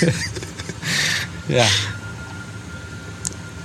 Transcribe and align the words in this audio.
ja. 1.46 1.64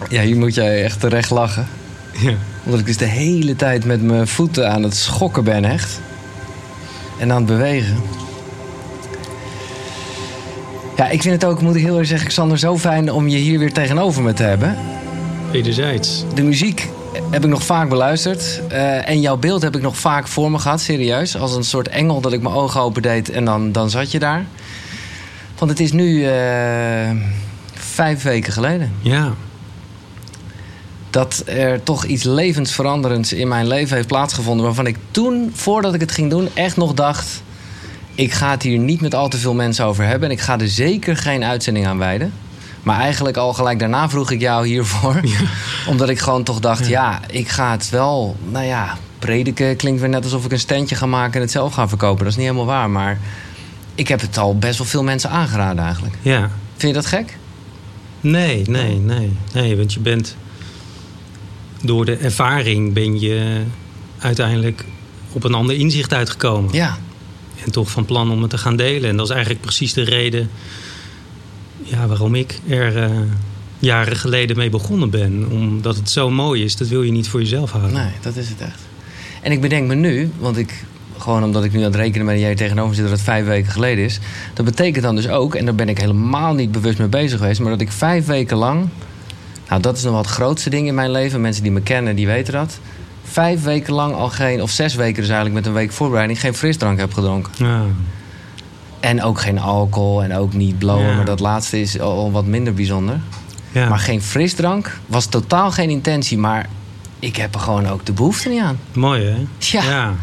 Ja, 0.10 0.22
hier 0.22 0.38
moet 0.38 0.56
jij 0.56 0.84
echt 0.84 1.00
terecht 1.00 1.30
lachen. 1.30 1.68
Ja. 2.12 2.34
Omdat 2.64 2.80
ik 2.80 2.86
dus 2.86 2.98
de 2.98 3.06
hele 3.06 3.56
tijd 3.56 3.86
met 3.86 4.02
mijn 4.02 4.28
voeten 4.28 4.72
aan 4.72 4.84
het 4.84 4.96
schokken 4.96 5.44
ben, 5.44 5.66
echt. 5.66 6.00
En 7.20 7.32
aan 7.32 7.38
het 7.38 7.46
bewegen. 7.46 7.98
Ja, 10.98 11.10
ik 11.10 11.22
vind 11.22 11.42
het 11.42 11.52
ook, 11.52 11.62
moet 11.62 11.76
ik 11.76 11.84
heel 11.84 11.98
erg 11.98 12.08
zeggen, 12.08 12.28
Xander, 12.28 12.58
zo 12.60 12.78
fijn 12.78 13.12
om 13.12 13.28
je 13.28 13.38
hier 13.38 13.60
weer 13.60 13.74
tegenover 13.74 14.22
me 14.24 14.34
te 14.34 14.44
hebben. 14.44 14.78
Wederzijds. 15.52 16.24
De 16.34 16.44
muziek 16.44 16.90
heb 17.30 17.44
ik 17.44 17.50
nog 17.50 17.64
vaak 17.64 17.90
beluisterd. 17.90 18.62
eh, 18.70 19.10
en 19.10 19.22
jouw 19.22 19.38
beeld 19.38 19.62
heb 19.62 19.76
ik 19.76 19.82
nog 19.82 19.98
vaak 19.98 20.28
voor 20.28 20.52
me 20.52 20.60
gehad, 20.60 20.82
serieus. 20.82 21.38
Als 21.38 21.56
een 21.56 21.64
soort 21.64 21.88
engel 21.88 22.22
dat 22.22 22.34
ik 22.34 22.42
mijn 22.42 22.56
ogen 22.56 22.82
open 22.82 23.02
deed 23.02 23.30
en 23.30 23.46
dan, 23.46 23.72
dan 23.72 23.90
zat 23.90 24.12
je 24.12 24.20
daar. 24.20 24.46
Want 25.60 25.72
het 25.72 25.80
is 25.80 25.92
nu 25.92 26.26
eh, 26.26 27.10
vijf 27.74 28.24
weken 28.24 28.54
geleden 28.54 28.92
Ja. 29.02 29.34
dat 31.10 31.44
er 31.46 31.84
toch 31.84 32.06
iets 32.06 32.24
levensveranderends 32.24 33.34
in 33.34 33.48
mijn 33.48 33.68
leven 33.68 33.96
heeft 33.96 34.08
plaatsgevonden. 34.08 34.66
Waarvan 34.66 34.88
ik 34.88 34.98
toen, 35.12 35.52
voordat 35.54 35.94
ik 35.94 36.00
het 36.00 36.12
ging 36.12 36.30
doen, 36.30 36.50
echt 36.54 36.76
nog 36.78 36.94
dacht: 36.94 37.44
ik 38.16 38.34
ga 38.34 38.52
het 38.52 38.64
hier 38.64 38.78
niet 38.78 39.02
met 39.02 39.16
al 39.16 39.28
te 39.30 39.38
veel 39.38 39.54
mensen 39.54 39.86
over 39.86 40.06
hebben. 40.06 40.30
En 40.30 40.36
ik 40.36 40.42
ga 40.42 40.60
er 40.60 40.70
zeker 40.70 41.18
geen 41.18 41.44
uitzending 41.44 41.88
aan 41.88 41.98
wijden. 41.98 42.34
Maar 42.84 43.00
eigenlijk 43.00 43.38
al 43.38 43.54
gelijk 43.54 43.80
daarna 43.80 44.10
vroeg 44.10 44.32
ik 44.32 44.40
jou 44.42 44.68
hiervoor. 44.68 45.22
Omdat 45.90 46.10
ik 46.10 46.20
gewoon 46.20 46.44
toch 46.44 46.60
dacht: 46.60 46.88
ja. 46.88 47.20
ik 47.28 47.48
ga 47.48 47.72
het 47.72 47.90
wel, 47.90 48.36
nou 48.50 48.66
ja, 48.66 48.98
prediken 49.20 49.76
klinkt 49.76 50.00
weer 50.00 50.10
net 50.10 50.24
alsof 50.24 50.46
ik 50.46 50.52
een 50.52 50.60
standje 50.60 50.96
ga 50.96 51.06
maken 51.06 51.34
en 51.34 51.42
het 51.42 51.52
zelf 51.52 51.74
ga 51.74 51.88
verkopen. 51.88 52.24
Dat 52.24 52.28
is 52.28 52.36
niet 52.36 52.46
helemaal 52.46 52.66
waar. 52.66 52.90
Maar 52.90 53.18
ik 54.00 54.08
heb 54.08 54.22
het 54.22 54.38
al 54.38 54.58
best 54.58 54.78
wel 54.78 54.88
veel 54.88 55.04
mensen 55.04 55.30
aangeraden 55.30 55.84
eigenlijk. 55.84 56.16
Ja. 56.22 56.52
Vind 56.78 56.96
je 56.96 57.02
dat 57.02 57.06
gek? 57.06 57.38
Nee, 58.22 58.64
nee, 58.66 58.96
nee. 58.96 59.32
Nee, 59.54 59.78
want 59.78 59.94
je 59.94 60.00
bent... 60.00 60.36
Door 61.82 62.06
de 62.06 62.16
ervaring 62.16 62.94
ben 62.94 63.20
je 63.20 63.64
uiteindelijk 64.20 64.86
op 65.32 65.44
een 65.44 65.54
ander 65.54 65.76
inzicht 65.76 66.14
uitgekomen. 66.14 66.74
Ja. 66.74 66.98
En 67.66 67.72
toch 67.72 67.92
van 67.92 68.06
plan 68.06 68.32
om 68.32 68.42
het 68.42 68.50
te 68.50 68.58
gaan 68.58 68.76
delen. 68.76 69.10
En 69.10 69.18
dat 69.18 69.26
is 69.26 69.32
eigenlijk 69.32 69.62
precies 69.62 69.94
de 69.94 70.04
reden 70.04 70.50
ja, 71.84 72.08
waarom 72.08 72.36
ik 72.36 72.60
er 72.68 73.04
eh, 73.04 73.10
jaren 73.80 74.16
geleden 74.16 74.58
mee 74.58 74.70
begonnen 74.70 75.10
ben. 75.10 75.50
Omdat 75.52 75.96
het 75.96 76.10
zo 76.10 76.30
mooi 76.30 76.64
is, 76.64 76.76
dat 76.76 76.88
wil 76.88 77.04
je 77.04 77.12
niet 77.12 77.30
voor 77.30 77.40
jezelf 77.40 77.72
houden. 77.72 77.94
Nee, 77.94 78.12
dat 78.22 78.36
is 78.36 78.50
het 78.50 78.62
echt. 78.62 78.82
En 79.42 79.52
ik 79.52 79.62
bedenk 79.62 79.88
me 79.88 79.96
nu, 79.96 80.32
want 80.38 80.58
ik, 80.58 80.86
gewoon 81.22 81.44
omdat 81.44 81.64
ik 81.64 81.72
nu 81.72 81.78
aan 81.78 81.84
het 81.84 81.96
rekenen 81.96 82.26
ben 82.26 82.36
dat 82.36 82.44
jij 82.44 82.56
tegenover 82.56 82.96
zit 82.96 83.04
dat 83.04 83.14
het 83.14 83.22
vijf 83.22 83.46
weken 83.46 83.72
geleden 83.72 84.04
is. 84.04 84.20
Dat 84.54 84.66
betekent 84.66 85.04
dan 85.04 85.16
dus 85.16 85.28
ook, 85.30 85.56
en 85.56 85.66
daar 85.66 85.76
ben 85.76 85.90
ik 85.90 85.98
helemaal 86.00 86.54
niet 86.54 86.72
bewust 86.72 86.98
mee 87.00 87.08
bezig 87.08 87.40
geweest, 87.40 87.60
maar 87.60 87.72
dat 87.72 87.82
ik 87.82 87.92
vijf 87.92 88.26
weken 88.26 88.58
lang. 88.58 88.90
Nou, 89.70 89.82
dat 89.82 89.98
is 89.98 90.04
nog 90.04 90.12
wel 90.12 90.22
het 90.22 90.30
grootste 90.32 90.70
ding 90.70 90.88
in 90.88 90.96
mijn 90.96 91.12
leven. 91.12 91.42
Mensen 91.42 91.64
die 91.64 91.72
me 91.72 91.82
kennen, 91.82 92.16
die 92.16 92.28
weten 92.28 92.54
dat. 92.54 92.80
Vijf 93.24 93.64
weken 93.64 93.94
lang 93.94 94.14
al 94.16 94.30
geen, 94.30 94.62
of 94.62 94.70
zes 94.72 94.96
weken 94.96 95.16
dus 95.22 95.26
eigenlijk 95.30 95.56
met 95.56 95.66
een 95.66 95.74
week 95.74 95.92
voorbereiding, 95.92 96.40
geen 96.40 96.54
frisdrank 96.54 97.00
heb 97.00 97.14
gedronken. 97.14 97.52
Ja. 97.56 97.82
En 99.00 99.24
ook 99.24 99.40
geen 99.42 99.60
alcohol 99.60 100.24
en 100.24 100.36
ook 100.36 100.54
niet 100.54 100.78
blowen, 100.78 101.06
Ja. 101.08 101.16
maar 101.16 101.26
dat 101.26 101.40
laatste 101.40 101.82
is 101.82 102.00
al, 102.00 102.12
al 102.18 102.32
wat 102.32 102.46
minder 102.46 102.74
bijzonder. 102.74 103.20
Ja. 103.72 103.90
Maar 103.90 104.00
geen 104.00 104.22
frisdrank 104.22 104.98
was 105.06 105.26
totaal 105.26 105.72
geen 105.72 105.90
intentie, 105.90 106.38
maar 106.38 106.70
ik 107.20 107.36
heb 107.36 107.54
er 107.56 107.60
gewoon 107.62 107.88
ook 107.88 108.06
de 108.06 108.14
behoefte 108.14 108.50
niet 108.50 108.62
aan. 108.62 108.80
Mooi 108.94 109.24
hè? 109.26 109.36
Ja. 109.58 110.14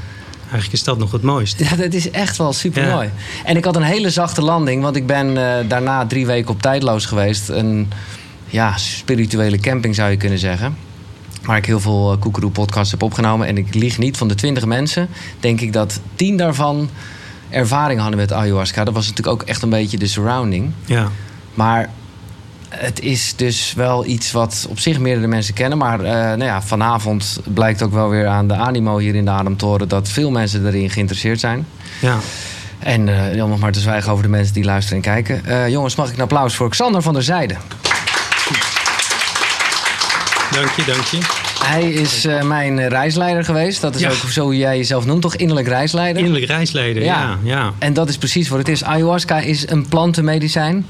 Eigenlijk 0.51 0.73
is 0.73 0.85
dat 0.85 0.99
nog 0.99 1.13
het 1.13 1.23
mooiste. 1.23 1.65
Ja, 1.65 1.77
dat 1.77 1.93
is 1.93 2.11
echt 2.11 2.37
wel 2.37 2.53
super 2.53 2.87
mooi. 2.89 3.11
En 3.45 3.57
ik 3.57 3.65
had 3.65 3.77
een 3.77 3.83
hele 3.83 4.11
zachte 4.11 4.43
landing, 4.43 4.83
want 4.83 4.97
ik 4.97 5.07
ben 5.07 5.29
eh, 5.29 5.69
daarna 5.69 6.07
drie 6.07 6.27
weken 6.27 6.51
op 6.51 6.63
tijdloos 6.63 7.07
geweest. 7.07 7.49
Een 7.49 7.91
ja, 8.47 8.77
spirituele 8.77 9.59
camping 9.59 9.95
zou 9.95 10.11
je 10.11 10.17
kunnen 10.17 10.39
zeggen. 10.39 10.77
Waar 11.43 11.57
ik 11.57 11.67
heel 11.67 11.81
veel 11.81 12.13
uh, 12.13 12.21
Koekeroe 12.21 12.51
podcasts 12.51 12.91
heb 12.91 13.03
opgenomen. 13.03 13.47
En 13.47 13.59
ik 13.59 13.75
lieg 13.75 13.99
niet, 13.99 14.17
van 14.17 14.29
de 14.29 14.35
twintig 14.35 14.65
mensen 14.65 15.09
denk 15.41 15.61
ik 15.61 15.73
dat 15.73 16.01
tien 16.15 16.37
daarvan 16.37 16.91
ervaring 17.51 18.01
hadden 18.01 18.19
met 18.19 18.33
ayahuasca. 18.33 18.85
Dat 18.85 18.95
was 18.95 19.09
natuurlijk 19.09 19.41
ook 19.41 19.49
echt 19.49 19.63
een 19.63 19.71
beetje 19.71 19.99
de 19.99 20.07
surrounding. 20.07 20.71
Ja. 20.85 21.11
Maar 21.55 21.91
het 22.79 23.01
is 23.01 23.37
dus 23.37 23.73
wel 23.77 24.07
iets 24.07 24.33
wat 24.33 24.67
op 24.69 24.79
zich 24.79 24.99
meerdere 24.99 25.27
mensen 25.27 25.55
kennen. 25.55 25.79
Maar 25.79 26.01
eh, 26.01 26.13
nou 26.13 26.45
ja, 26.45 26.63
vanavond 26.63 27.41
blijkt 27.45 27.83
ook 27.83 27.93
wel 27.93 28.09
weer 28.09 28.27
aan 28.27 28.49
de 28.49 28.55
animo 28.55 28.99
hier 28.99 29.15
in 29.15 29.25
de 29.25 29.31
Ademtoren... 29.31 29.89
dat 29.89 30.09
veel 30.09 30.31
mensen 30.31 30.67
erin 30.67 30.91
geïnteresseerd 30.91 31.41
zijn. 31.41 31.67
Ja. 32.01 32.19
En 32.79 33.09
uh, 33.09 33.45
om 33.45 33.51
nog 33.51 33.59
maar 33.59 33.73
te 33.73 33.81
zwijgen 33.81 34.13
over 34.13 34.25
de 34.25 34.31
mensen 34.31 34.55
die 34.55 34.65
luisteren 34.65 34.97
en 34.97 35.03
kijken. 35.03 35.43
Uh, 35.49 35.69
jongens, 35.69 35.95
mag 35.95 36.09
ik 36.09 36.15
een 36.15 36.23
applaus 36.23 36.55
voor 36.55 36.71
Xander 36.71 37.03
van 37.03 37.15
der 37.15 37.23
Zijde. 37.23 37.55
Dank 40.51 40.71
je, 40.71 40.85
dank 40.87 41.05
je. 41.05 41.19
Hij 41.65 41.91
is 41.91 42.25
uh, 42.25 42.43
mijn 42.43 42.89
reisleider 42.89 43.45
geweest. 43.45 43.81
Dat 43.81 43.95
is 43.95 44.01
ja. 44.01 44.09
ook 44.09 44.31
zo 44.31 44.43
hoe 44.43 44.57
jij 44.57 44.77
jezelf 44.77 45.07
noemt, 45.07 45.23
toch? 45.23 45.37
Innerlijk 45.37 45.69
reisleider? 45.69 46.23
Innerlijk 46.23 46.47
reisleider, 46.47 47.03
ja. 47.03 47.21
ja. 47.21 47.39
ja. 47.43 47.73
En 47.79 47.93
dat 47.93 48.09
is 48.09 48.19
precies 48.19 48.49
wat 48.49 48.59
het 48.59 48.69
is. 48.69 48.85
Ayahuasca 48.85 49.39
is 49.39 49.69
een 49.69 49.89
plantenmedicijn. 49.89 50.87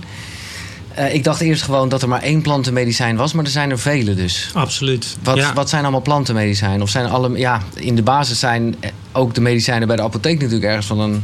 Uh, 0.98 1.14
ik 1.14 1.24
dacht 1.24 1.40
eerst 1.40 1.62
gewoon 1.62 1.88
dat 1.88 2.02
er 2.02 2.08
maar 2.08 2.22
één 2.22 2.42
plantenmedicijn 2.42 3.16
was, 3.16 3.32
maar 3.32 3.44
er 3.44 3.50
zijn 3.50 3.70
er 3.70 3.78
vele 3.78 4.14
dus. 4.14 4.50
Absoluut. 4.54 5.16
Wat, 5.22 5.36
ja. 5.36 5.52
wat 5.52 5.68
zijn 5.68 5.82
allemaal 5.82 6.02
plantenmedicijnen? 6.02 6.82
Of 6.82 6.90
zijn 6.90 7.06
alle, 7.06 7.38
ja, 7.38 7.62
in 7.74 7.96
de 7.96 8.02
basis 8.02 8.38
zijn 8.38 8.76
ook 9.12 9.34
de 9.34 9.40
medicijnen 9.40 9.86
bij 9.86 9.96
de 9.96 10.02
apotheek 10.02 10.38
natuurlijk 10.38 10.64
ergens 10.64 10.86
van 10.86 11.00
een 11.00 11.22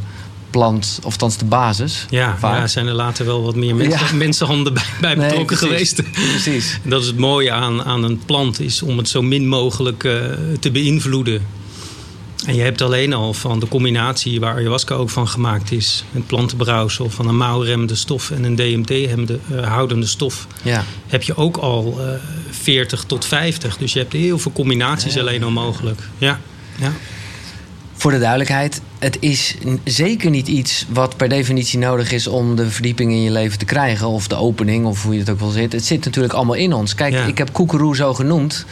plant, 0.53 0.99
of 1.03 1.13
althans 1.13 1.37
de 1.37 1.45
basis. 1.45 2.07
Ja, 2.11 2.39
ja 2.43 2.67
zijn 2.67 2.87
er 2.87 2.95
later 2.95 3.27
wel 3.27 3.43
wat 3.43 3.55
meer 3.55 3.75
mensen, 3.77 4.07
ja. 4.07 4.15
mensenhanden 4.25 4.75
bij, 4.75 4.83
bij 5.01 5.15
nee, 5.15 5.29
betrokken 5.29 5.57
precies, 5.57 5.93
geweest. 5.95 6.13
Precies. 6.13 6.79
Dat 6.83 7.01
is 7.01 7.07
het 7.07 7.19
mooie 7.19 7.53
aan, 7.53 7.85
aan 7.85 8.05
een 8.05 8.21
plant, 8.27 8.61
is 8.61 8.83
om 8.83 8.99
het 8.99 9.09
zo 9.09 9.23
min 9.23 9.49
mogelijk 9.49 10.05
uh, 10.05 10.25
te 10.61 10.71
beïnvloeden. 10.71 11.47
En 12.47 12.55
je 12.55 12.63
hebt 12.63 12.81
alleen 12.81 13.13
al 13.13 13.35
van 13.35 13.61
de 13.61 13.69
combinatie 13.69 14.41
waar 14.41 14.55
ayahuasca 14.55 14.95
ook 14.95 15.11
van 15.11 15.29
gemaakt 15.29 15.73
is. 15.73 16.05
Het 16.13 16.27
plantenbrouwsel 16.27 17.11
van 17.11 17.29
een 17.29 17.37
mouwremmende 17.37 17.95
stof 17.95 18.31
en 18.31 18.45
een 18.45 18.57
DMT-houdende 18.57 20.05
uh, 20.05 20.11
stof. 20.11 20.47
Ja. 20.63 20.85
Heb 21.07 21.23
je 21.23 21.37
ook 21.37 21.57
al 21.57 21.99
uh, 21.99 22.07
40 22.51 23.05
tot 23.05 23.25
50. 23.25 23.77
Dus 23.77 23.93
je 23.93 23.99
hebt 23.99 24.13
heel 24.13 24.39
veel 24.39 24.53
combinaties 24.53 25.15
ja. 25.15 25.21
alleen 25.21 25.43
al 25.43 25.51
mogelijk. 25.51 26.01
Ja. 26.19 26.41
ja. 26.79 26.93
Voor 27.95 28.11
de 28.11 28.19
duidelijkheid, 28.19 28.81
het 28.99 29.17
is 29.21 29.57
zeker 29.85 30.31
niet 30.31 30.49
iets 30.49 30.87
wat 30.89 31.17
per 31.17 31.29
definitie 31.29 31.79
nodig 31.79 32.13
is 32.13 32.27
om 32.27 32.57
de 32.57 32.71
verdieping 32.71 33.13
in 33.13 33.23
je 33.23 33.31
leven 33.31 33.59
te 33.59 33.65
krijgen. 33.65 34.09
Of 34.09 34.29
de 34.29 34.35
opening, 34.35 34.87
of 34.87 35.03
hoe 35.03 35.13
je 35.13 35.19
het 35.19 35.31
ook 35.31 35.39
wil 35.39 35.51
zit. 35.51 35.73
Het 35.73 35.85
zit 35.85 36.05
natuurlijk 36.05 36.35
allemaal 36.35 36.55
in 36.55 36.73
ons. 36.73 36.95
Kijk, 36.95 37.15
ik 37.15 37.39
heb 37.39 37.53
koekeroe 37.53 37.97
zo 37.97 38.15
genoemd, 38.15 38.65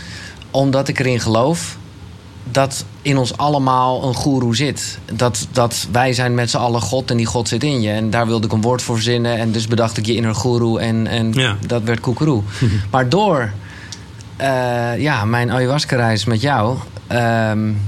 omdat 0.51 0.89
ik 0.89 0.99
erin 0.99 1.21
geloof 1.21 1.79
dat 2.53 2.85
in 3.03 3.19
ons 3.19 3.37
allemaal 3.37 4.05
een 4.05 4.15
goeroe 4.15 4.57
zit. 4.57 4.99
Dat, 5.13 5.47
dat 5.53 5.87
wij 5.93 6.13
zijn 6.13 6.35
met 6.35 6.51
z'n 6.51 6.57
allen 6.57 6.81
God 6.81 7.11
en 7.11 7.17
die 7.17 7.27
God 7.27 7.49
zit 7.49 7.65
in 7.65 7.81
je. 7.81 7.91
En 7.91 8.11
daar 8.11 8.27
wilde 8.27 8.47
ik 8.47 8.53
een 8.53 8.61
woord 8.61 8.83
voor 8.83 8.95
verzinnen. 8.95 9.39
En 9.39 9.53
dus 9.53 9.67
bedacht 9.67 9.97
ik 9.97 10.07
je 10.07 10.15
inner 10.15 10.35
goeroe 10.35 10.81
en, 10.81 11.07
en 11.07 11.33
ja. 11.33 11.57
dat 11.67 11.83
werd 11.83 12.01
koekeroe. 12.01 12.43
maar 12.91 13.09
door 13.09 13.53
uh, 14.41 14.99
ja, 14.99 15.25
mijn 15.25 15.53
ayahuasca-reis 15.53 16.25
met 16.25 16.41
jou... 16.41 16.77
Um, 17.13 17.81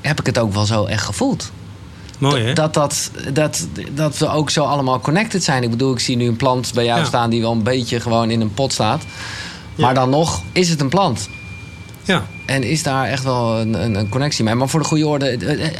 heb 0.00 0.20
ik 0.20 0.26
het 0.26 0.38
ook 0.38 0.52
wel 0.52 0.64
zo 0.64 0.84
echt 0.84 1.04
gevoeld. 1.04 1.52
Mooi, 2.18 2.42
hè? 2.44 2.52
Dat, 2.52 2.74
dat, 2.74 3.10
dat, 3.32 3.66
dat 3.94 4.18
we 4.18 4.28
ook 4.28 4.50
zo 4.50 4.64
allemaal 4.64 5.00
connected 5.00 5.44
zijn. 5.44 5.62
Ik 5.62 5.70
bedoel, 5.70 5.92
ik 5.92 5.98
zie 5.98 6.16
nu 6.16 6.26
een 6.28 6.36
plant 6.36 6.70
bij 6.74 6.84
jou 6.84 6.98
Ja. 7.00 7.04
staan... 7.06 7.30
die 7.30 7.40
wel 7.40 7.52
een 7.52 7.62
beetje 7.62 8.00
gewoon 8.00 8.30
in 8.30 8.40
een 8.40 8.54
pot 8.54 8.72
staat. 8.72 9.02
Maar 9.76 9.94
dan 9.94 10.10
nog 10.10 10.42
is 10.52 10.68
het 10.68 10.80
een 10.80 10.88
plant. 10.88 11.28
Ja. 12.04 12.26
En 12.46 12.62
is 12.62 12.82
daar 12.82 13.06
echt 13.06 13.24
wel 13.24 13.60
een, 13.60 13.82
een, 13.84 13.94
een 13.94 14.08
connectie 14.08 14.44
mee. 14.44 14.54
Maar 14.54 14.68
voor 14.68 14.80
de 14.80 14.86
goede 14.86 15.06
orde, 15.06 15.26
eh, 15.26 15.66
eh, 15.66 15.72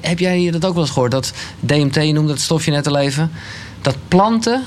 heb 0.00 0.18
jij 0.18 0.50
dat 0.50 0.64
ook 0.64 0.74
wel 0.74 0.82
eens 0.82 0.92
gehoord? 0.92 1.10
Dat 1.10 1.32
DMT, 1.60 1.94
je 1.94 2.12
noemde 2.12 2.32
het 2.32 2.40
stofje 2.40 2.70
net 2.70 2.86
al 2.86 2.96
even. 2.98 3.30
Dat 3.82 3.96
planten, 4.08 4.62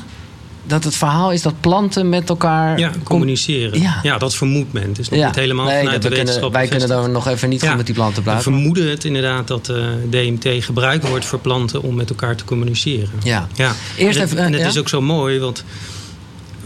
dat 0.67 0.83
het 0.83 0.95
verhaal 0.95 1.31
is 1.31 1.41
dat 1.41 1.53
planten 1.61 2.09
met 2.09 2.29
elkaar... 2.29 2.79
Ja, 2.79 2.91
communiceren. 3.03 3.81
Ja. 3.81 4.00
Ja. 4.03 4.17
dat 4.17 4.35
vermoedt 4.35 4.73
men. 4.73 4.88
Het 4.88 5.00
is 5.00 5.09
nog 5.09 5.19
Ja. 5.19 5.25
niet 5.25 5.35
helemaal 5.35 5.65
nee, 5.65 5.77
vanuit 5.77 6.01
de 6.01 6.09
we 6.09 6.15
kunnen, 6.15 6.25
wetenschap 6.25 6.53
wij 6.53 6.67
kunnen 6.67 6.88
daar 6.88 7.09
nog 7.09 7.27
even 7.27 7.50
niet 7.50 7.61
goed 7.61 7.75
met 7.77 7.85
die 7.85 7.95
planten 7.95 8.17
We 8.17 8.23
praten. 8.23 8.44
vermoeden 8.44 8.89
het 8.89 9.03
inderdaad 9.03 9.47
dat 9.47 9.69
eh, 9.69 9.75
DMT 10.09 10.63
gebruikt 10.63 11.07
wordt 11.07 11.25
voor 11.25 11.39
planten 11.39 11.81
om 11.81 11.95
met 11.95 12.09
elkaar 12.09 12.35
te 12.35 12.44
communiceren. 12.44 13.09
Ja. 13.23 13.47
Ja. 13.56 13.71
Eerst 13.97 14.15
en 14.17 14.21
het, 14.21 14.31
even, 14.31 14.44
en 14.44 14.53
het 14.53 14.65
is 14.67 14.77
ook 14.77 14.89
zo 14.89 15.01
mooi, 15.01 15.39
want 15.39 15.63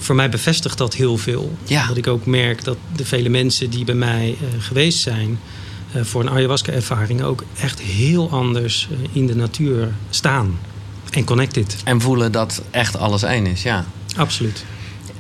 voor 0.04 0.16
mij 0.16 0.30
bevestigt 0.30 0.78
dat 0.78 0.94
heel 0.94 1.18
veel. 1.18 1.52
Ja. 1.64 1.88
Dat 1.88 1.98
ik 1.98 2.08
ook 2.08 2.26
merk 2.26 2.64
dat 2.64 2.78
de 2.96 3.06
vele 3.06 3.30
mensen 3.30 3.70
die 3.70 3.86
bij 3.86 3.96
mij 3.96 4.38
eh, 4.40 4.48
geweest 4.64 5.00
zijn 5.00 5.40
eh, 5.94 6.04
voor 6.04 6.22
een 6.22 6.30
ayahuasca-ervaring 6.30 7.22
ook 7.22 7.44
echt 7.60 7.80
heel 7.80 8.30
anders 8.30 8.88
eh, 8.92 8.98
in 9.12 9.28
de 9.28 9.36
natuur 9.36 9.94
staan. 10.10 10.60
En 11.12 11.24
connected. 11.24 11.76
En 11.84 12.02
voelen 12.02 12.32
dat 12.32 12.62
echt 12.72 12.98
alles 12.98 13.24
één 13.24 13.46
is, 13.46 13.64
ja. 13.64 13.86
Absoluut. 14.16 14.66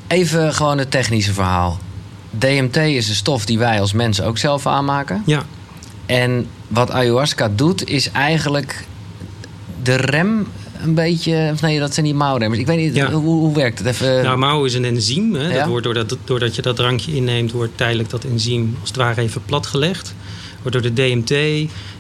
Even 0.08 0.54
gewoon 0.54 0.78
het 0.78 0.92
technische 0.92 1.34
verhaal. 1.34 1.80
DMT 2.30 2.78
is 2.78 3.10
een 3.10 3.16
stof 3.16 3.46
die 3.46 3.58
wij 3.58 3.80
als 3.80 3.94
mensen 3.94 4.26
ook 4.26 4.38
zelf 4.38 4.68
aanmaken. 4.68 5.24
Ja, 5.26 5.44
En 6.06 6.48
wat 6.68 6.92
ayahuasca 6.92 7.50
doet, 7.50 7.88
is 7.88 8.12
eigenlijk 8.12 8.86
de 9.84 9.96
rem 9.96 10.48
een 10.84 10.94
beetje... 10.94 11.50
Of 11.54 11.62
nee, 11.62 11.80
dat 11.80 11.94
zijn 11.94 12.06
die 12.06 12.16
mouwremmers. 12.16 12.62
Ik 12.62 12.68
weet 12.68 12.78
niet, 12.78 12.96
Ja. 12.96 13.12
hoe, 13.12 13.40
hoe 13.40 13.56
werkt 13.56 13.78
het? 13.78 13.88
Even, 13.88 14.24
Nou, 14.24 14.38
mouw 14.38 14.66
is 14.66 14.74
een 14.74 14.86
enzym. 14.86 15.34
Hè. 15.36 15.48
Ja. 15.48 15.60
Dat 15.60 15.68
wordt 15.68 15.84
doordat, 15.84 16.18
doordat 16.24 16.56
je 16.56 16.62
dat 16.62 16.76
drankje 16.76 17.16
inneemt, 17.16 17.52
wordt 17.52 17.78
tijdelijk 17.78 18.10
dat 18.10 18.24
enzym 18.24 18.76
als 18.80 18.90
het 18.90 18.98
ware 18.98 19.22
even 19.22 19.42
platgelegd. 19.46 20.16
Waardoor 20.62 20.82
de 20.82 20.94
DMT 20.94 21.34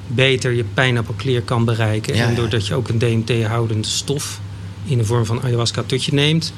beter 0.07 0.51
je 0.51 0.63
pijnappelklier 0.73 1.41
kan 1.41 1.65
bereiken. 1.65 2.15
Ja, 2.15 2.27
en 2.27 2.35
doordat 2.35 2.67
je 2.67 2.75
ook 2.75 2.87
een 2.89 2.97
DMT-houdende 2.97 3.87
stof 3.87 4.39
in 4.85 4.97
de 4.97 5.05
vorm 5.05 5.25
van 5.25 5.41
ayahuasca 5.41 5.83
tot 5.85 6.03
je 6.03 6.13
neemt, 6.13 6.53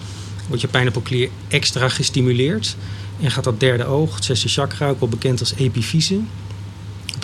wordt 0.48 0.62
je 0.62 0.68
pijnappelklier 0.68 1.30
extra 1.48 1.90
gestimuleerd. 1.90 2.76
En 3.22 3.32
gaat 3.32 3.44
dat 3.44 3.60
derde 3.60 3.86
oog, 3.86 4.16
het 4.16 4.26
zesde 4.26 4.48
chakra, 4.50 4.90
ook 4.90 5.00
wel 5.00 5.10
bekend 5.10 5.40
als 5.40 5.54
epifyse, 5.58 6.20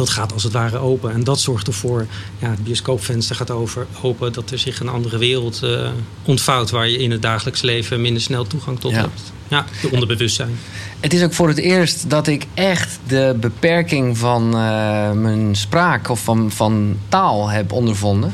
dat 0.06 0.10
gaat 0.10 0.34
als 0.34 0.44
het 0.44 0.54
ware 0.54 0.78
open. 0.78 1.12
En 1.14 1.24
dat 1.24 1.40
zorgt 1.40 1.68
ervoor, 1.68 2.08
ja, 2.40 2.50
het 2.50 2.64
bioscoopvenster 2.64 3.36
gaat 3.36 3.52
over, 3.52 3.88
open, 4.02 4.34
dat 4.34 4.52
er 4.52 4.60
zich 4.60 4.80
een 4.80 4.90
andere 4.90 5.18
wereld 5.18 5.64
eh, 5.64 5.90
ontvouwt 6.26 6.70
waar 6.70 6.88
je 6.90 6.98
in 6.98 7.12
het 7.12 7.22
dagelijks 7.22 7.62
leven 7.62 8.02
minder 8.02 8.22
snel 8.22 8.48
toegang 8.48 8.80
tot 8.80 8.92
Ja. 8.92 8.98
hebt. 8.98 9.22
Ja, 9.48 9.66
de 9.82 9.92
onderbewustzijn. 9.92 10.58
Het 11.00 11.14
is 11.14 11.24
ook 11.24 11.34
voor 11.34 11.48
het 11.48 11.58
eerst 11.58 12.10
dat 12.10 12.28
ik 12.28 12.46
echt 12.54 13.00
de 13.08 13.36
beperking 13.40 14.18
van 14.18 14.44
eh, 14.56 15.12
mijn 15.12 15.56
spraak 15.56 16.10
of 16.10 16.24
van, 16.24 16.52
van 16.52 16.98
taal 17.10 17.50
heb 17.50 17.72
ondervonden. 17.72 18.34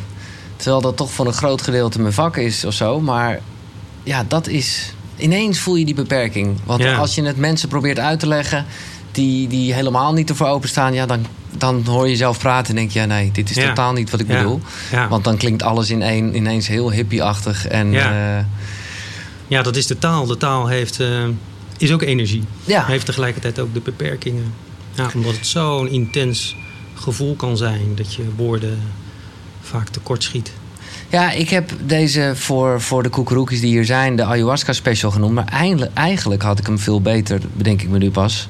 Terwijl 0.56 0.82
dat 0.82 0.98
toch 0.98 1.12
voor 1.12 1.26
een 1.28 1.34
groot 1.34 1.62
gedeelte 1.62 2.02
mijn 2.02 2.14
vak 2.14 2.38
is 2.38 2.66
of 2.66 2.74
zo. 2.74 3.02
Maar 3.02 3.40
ja, 4.04 4.26
dat 4.28 4.48
is. 4.48 4.94
Ineens 5.18 5.60
voel 5.60 5.76
je 5.76 5.86
die 5.86 5.96
beperking. 5.96 6.58
Want 6.66 6.82
Ja. 6.82 6.96
als 6.96 7.16
je 7.16 7.24
het 7.24 7.38
mensen 7.38 7.70
probeert 7.70 8.00
uit 8.00 8.20
te 8.20 8.28
leggen 8.28 8.66
die, 9.12 9.48
die 9.48 9.74
helemaal 9.74 10.14
niet 10.14 10.30
ervoor 10.30 10.48
openstaan, 10.48 10.94
ja, 10.94 11.06
dan, 11.06 11.26
dan 11.58 11.84
hoor 11.86 12.04
je 12.04 12.10
jezelf 12.12 12.40
praten 12.40 12.70
en 12.70 12.76
denk 12.76 12.92
je, 12.92 13.00
ja, 13.00 13.06
nee, 13.06 13.32
dit 13.32 13.50
is 13.50 13.56
Ja. 13.56 13.68
totaal 13.68 13.94
niet 13.94 14.10
wat 14.10 14.20
ik 14.20 14.28
Ja. 14.28 14.38
bedoel. 14.38 14.62
Want 15.10 15.24
dan 15.24 15.38
klinkt 15.38 15.64
alles 15.64 15.90
in 15.90 16.02
één, 16.02 16.36
ineens 16.36 16.68
heel 16.68 16.92
hippie-achtig. 16.92 17.68
En 17.68 17.92
Ja. 17.92 18.38
eh, 18.38 18.46
ja, 19.48 19.62
dat 19.62 19.76
is 19.76 19.88
de 19.88 19.98
taal. 20.00 20.26
De 20.26 20.38
taal 20.38 20.68
heeft, 20.68 21.00
eh, 21.00 21.24
is 21.78 21.92
ook 21.92 22.02
energie. 22.02 22.44
ja. 22.64 22.86
heeft 22.86 23.06
tegelijkertijd 23.06 23.60
ook 23.60 23.74
de 23.74 23.80
beperkingen. 23.80 24.54
Ja, 24.94 25.10
omdat 25.16 25.36
het 25.36 25.48
zo'n 25.48 25.90
intens 25.90 26.56
gevoel 26.94 27.36
kan 27.36 27.58
zijn 27.58 27.96
dat 27.96 28.14
je 28.14 28.24
woorden 28.36 28.80
vaak 29.62 29.88
tekort 29.90 30.24
schiet. 30.24 30.52
Ja, 31.10 31.32
ik 31.32 31.50
heb 31.50 31.72
deze 31.86 32.32
voor, 32.36 32.82
voor 32.82 33.04
de 33.04 33.10
koekeroekjes 33.10 33.60
die 33.60 33.70
hier 33.70 33.86
zijn, 33.86 34.16
de 34.16 34.24
ayahuasca 34.24 34.74
special 34.74 35.12
genoemd. 35.12 35.34
Maar 35.34 35.46
eigenlijk, 35.48 35.92
eigenlijk 35.94 36.42
had 36.42 36.60
ik 36.60 36.66
hem 36.66 36.80
veel 36.80 37.02
beter, 37.02 37.40
bedenk 37.54 37.82
ik 37.82 37.90
me 37.90 37.98
nu 37.98 38.12
pas, 38.12 38.48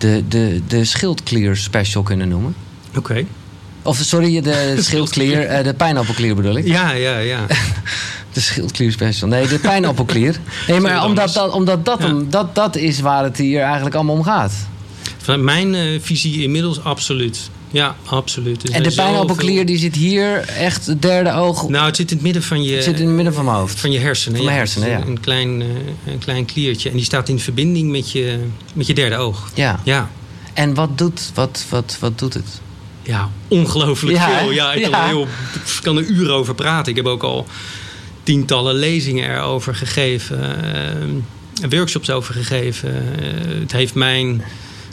de, 0.00 0.24
de, 0.28 0.60
de 0.68 0.84
schildklier 0.84 1.56
special 1.56 2.02
kunnen 2.02 2.28
noemen. 2.28 2.54
Oké. 2.96 3.24
Of 3.82 3.96
sorry, 3.98 4.40
de 4.40 4.74
schildklier, 4.82 5.46
eh, 5.46 5.64
de 5.64 5.74
pijnappelklier 5.74 6.34
bedoel 6.34 6.56
ik. 6.56 6.66
Ja, 6.66 6.90
ja, 6.92 7.18
ja. 7.18 7.46
De 8.32 8.40
schildklier 8.40 8.92
special. 8.92 9.28
Nee, 9.28 9.46
de 9.48 9.58
pijnappelklier. 9.58 10.36
Nee, 10.68 10.80
maar 10.80 11.04
omdat, 11.04 11.34
dat, 11.34 11.52
omdat 11.52 11.84
dat, 11.84 12.02
Ja. 12.02 12.14
dat, 12.28 12.54
dat 12.54 12.76
is 12.76 13.00
waar 13.00 13.24
het 13.24 13.36
hier 13.36 13.60
eigenlijk 13.62 13.94
allemaal 13.94 14.14
om 14.14 14.22
gaat. 14.22 14.52
Vanuit 15.18 15.42
mijn 15.42 15.74
eh, 15.74 16.00
visie 16.00 16.42
inmiddels 16.42 16.84
absoluut. 16.84 17.50
Ja, 17.72 17.96
absoluut. 18.04 18.68
Er 18.68 18.74
En 18.74 18.82
de 18.82 18.92
pijnappelklier 18.94 19.66
die 19.66 19.78
zit 19.78 19.94
hier, 19.96 20.38
echt 20.48 20.86
het 20.86 21.02
derde 21.02 21.32
oog, 21.32 21.68
Nou, 21.68 21.86
het 21.86 21.96
zit 21.96 22.10
in 22.10 22.16
het 22.16 22.24
midden 22.24 22.42
van 22.42 22.62
je, 22.62 22.74
het 22.74 22.84
zit 22.84 23.00
in 23.00 23.06
het 23.06 23.14
midden 23.14 23.34
van 23.34 23.44
mijn 23.44 23.56
hoofd. 23.56 23.80
van 23.80 23.90
je 23.92 23.98
hersenen. 23.98 24.36
Van 24.36 24.46
mijn 24.46 24.58
hersenen, 24.58 24.88
ja. 24.88 25.00
Een 25.06 25.20
klein, 25.20 25.62
eh, 25.62 26.12
een 26.12 26.18
klein 26.18 26.44
kliertje. 26.44 26.90
En 26.90 26.96
die 26.96 27.04
staat 27.04 27.28
in 27.28 27.38
verbinding 27.40 27.90
met 27.90 28.10
je, 28.12 28.38
met 28.72 28.86
je 28.86 28.94
derde 28.94 29.16
oog. 29.16 29.50
Ja. 29.54 29.80
Ja. 29.84 30.10
En 30.54 30.74
wat 30.74 30.98
doet, 30.98 31.30
wat, 31.34 31.64
wat, 31.68 31.96
wat 32.00 32.18
doet 32.18 32.34
het? 32.34 32.60
Ja, 33.02 33.28
ongelooflijk 33.48 34.16
Ja, 34.16 34.38
veel. 34.38 34.50
Ja, 34.50 34.72
ik 34.72 34.82
kan, 34.82 34.90
Ja. 34.90 35.02
er 35.02 35.08
heel, 35.08 35.22
ik 35.76 35.78
kan 35.82 35.96
er 35.96 36.04
uren 36.04 36.34
over 36.34 36.54
praten. 36.54 36.90
Ik 36.90 36.96
heb 36.96 37.06
ook 37.06 37.22
al 37.22 37.46
tientallen 38.22 38.74
lezingen 38.74 39.30
erover 39.36 39.74
gegeven. 39.74 40.62
eh, 41.62 41.70
workshops 41.70 42.10
over 42.10 42.34
gegeven. 42.34 42.94
Eh, 43.18 43.60
het 43.60 43.72
heeft 43.72 43.94
mijn 43.94 44.42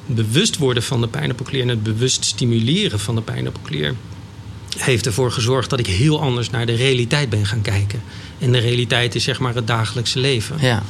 bewust 0.08 0.58
worden 0.58 0.84
van 0.84 1.02
de 1.02 1.08
pijnappelklier... 1.08 1.62
en 1.62 1.68
het 1.68 1.84
bewust 1.84 2.26
stimuleren 2.26 3.00
van 3.00 3.16
de 3.16 3.22
pijnappelklier... 3.22 3.96
heeft 4.78 5.06
ervoor 5.06 5.32
gezorgd 5.32 5.70
dat 5.70 5.80
ik 5.80 5.88
heel 5.88 6.22
anders 6.22 6.50
naar 6.50 6.66
de 6.66 6.76
realiteit 6.76 7.30
ben 7.30 7.46
gaan 7.46 7.62
kijken. 7.62 8.02
En 8.40 8.52
de 8.52 8.58
realiteit 8.58 9.16
is 9.16 9.24
zeg 9.24 9.40
maar 9.40 9.56
het 9.56 9.68
dagelijkse 9.68 10.20
leven. 10.20 10.58
Ja. 10.60 10.84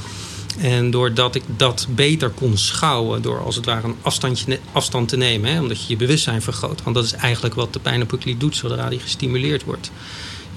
En 0.57 0.91
doordat 0.91 1.35
ik 1.35 1.43
dat 1.57 1.87
beter 1.89 2.29
kon 2.29 2.57
schouwen, 2.57 3.21
door 3.21 3.39
als 3.39 3.55
het 3.55 3.65
ware 3.65 3.87
een 3.87 3.95
afstandje, 4.01 4.59
afstand 4.71 5.07
te 5.07 5.17
nemen, 5.17 5.51
hè, 5.51 5.61
omdat 5.61 5.81
je 5.81 5.85
je 5.87 5.95
bewustzijn 5.95 6.41
vergroot. 6.41 6.83
Want 6.83 6.95
dat 6.95 7.05
is 7.05 7.13
eigenlijk 7.13 7.55
wat 7.55 7.73
de 7.73 7.79
pijnappelklier 7.79 8.37
doet 8.37 8.55
zodra 8.55 8.89
die 8.89 8.99
gestimuleerd 8.99 9.63
wordt. 9.63 9.91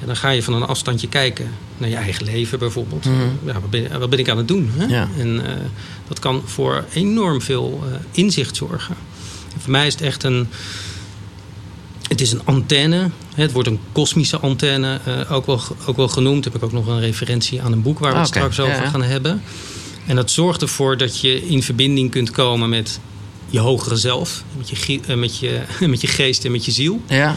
Ja, 0.01 0.07
dan 0.07 0.17
ga 0.17 0.31
je 0.31 0.43
van 0.43 0.55
een 0.55 0.67
afstandje 0.67 1.09
kijken 1.09 1.51
naar 1.79 1.89
je 1.89 1.97
eigen 1.97 2.25
leven 2.25 2.59
bijvoorbeeld. 2.59 3.05
Mhm. 3.05 3.19
Ja, 3.45 3.53
wat, 3.53 3.71
ben, 3.71 3.99
wat 3.99 4.11
ben 4.11 4.19
ik 4.19 4.29
aan 4.29 4.37
het 4.37 4.49
doen? 4.49 4.71
Hè? 4.77 4.85
Ja. 4.85 5.09
En 5.19 5.47
eh, 5.47 5.55
dat 6.09 6.19
kan 6.19 6.43
voor 6.45 6.85
enorm 6.93 7.43
veel 7.43 7.83
eh, 7.85 7.99
inzicht 8.11 8.57
zorgen. 8.57 8.97
En 9.55 9.61
voor 9.61 9.71
mij 9.71 9.87
is 9.87 9.93
het 9.93 10.03
echt 10.03 10.23
een. 10.23 10.49
Het 12.09 12.21
is 12.21 12.33
een 12.33 12.41
antenne. 12.45 13.11
Het 13.35 13.53
wordt 13.53 13.69
een 13.69 13.81
kosmische 13.93 14.39
antenne 14.39 15.01
eh, 15.05 15.33
ook, 15.33 15.47
wel, 15.47 15.61
ook 15.87 15.97
wel 15.97 16.09
genoemd. 16.09 16.45
Heb 16.45 16.55
ik 16.55 16.63
ook 16.63 16.73
nog 16.73 16.87
een 16.87 17.01
referentie 17.01 17.63
aan 17.63 17.73
een 17.73 17.83
boek 17.83 17.99
waar 17.99 18.13
we 18.13 18.19
het 18.19 18.29
Oké, 18.29 18.39
straks 18.39 18.61
over 18.61 18.85
ja, 18.85 18.91
gaan 18.91 19.03
hebben. 19.03 19.43
En 20.07 20.17
dat 20.17 20.31
zorgt 20.31 20.63
ervoor 20.63 20.97
dat 20.97 21.21
je 21.21 21.47
in 21.47 21.63
verbinding 21.63 22.11
kunt 22.11 22.31
komen 22.31 22.69
met 22.69 23.01
je 23.47 23.59
hogere 23.59 23.97
zelf. 23.97 24.45
Met 24.57 24.69
je, 24.69 25.17
met 25.17 25.39
je, 25.39 25.61
met 25.87 26.01
je 26.01 26.07
geest 26.07 26.45
en 26.45 26.53
met 26.53 26.65
je 26.65 26.71
ziel. 26.71 27.01
Ja. 27.07 27.37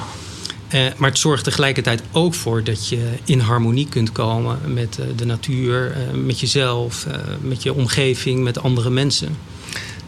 Eh, 0.73 0.81
maar 0.97 1.09
het 1.09 1.19
zorgt 1.19 1.43
tegelijkertijd 1.43 2.01
ook 2.11 2.33
voor 2.33 2.63
dat 2.63 2.87
je 2.87 3.09
in 3.23 3.39
harmonie 3.39 3.87
kunt 3.89 4.11
komen 4.11 4.59
met 4.73 4.99
eh, 4.99 5.05
de 5.15 5.25
natuur, 5.25 5.91
eh, 5.91 6.13
met 6.13 6.39
jezelf, 6.39 7.07
met 7.41 7.63
je 7.63 7.73
omgeving, 7.73 8.43
met 8.43 8.61
andere 8.61 8.89
mensen. 8.89 9.37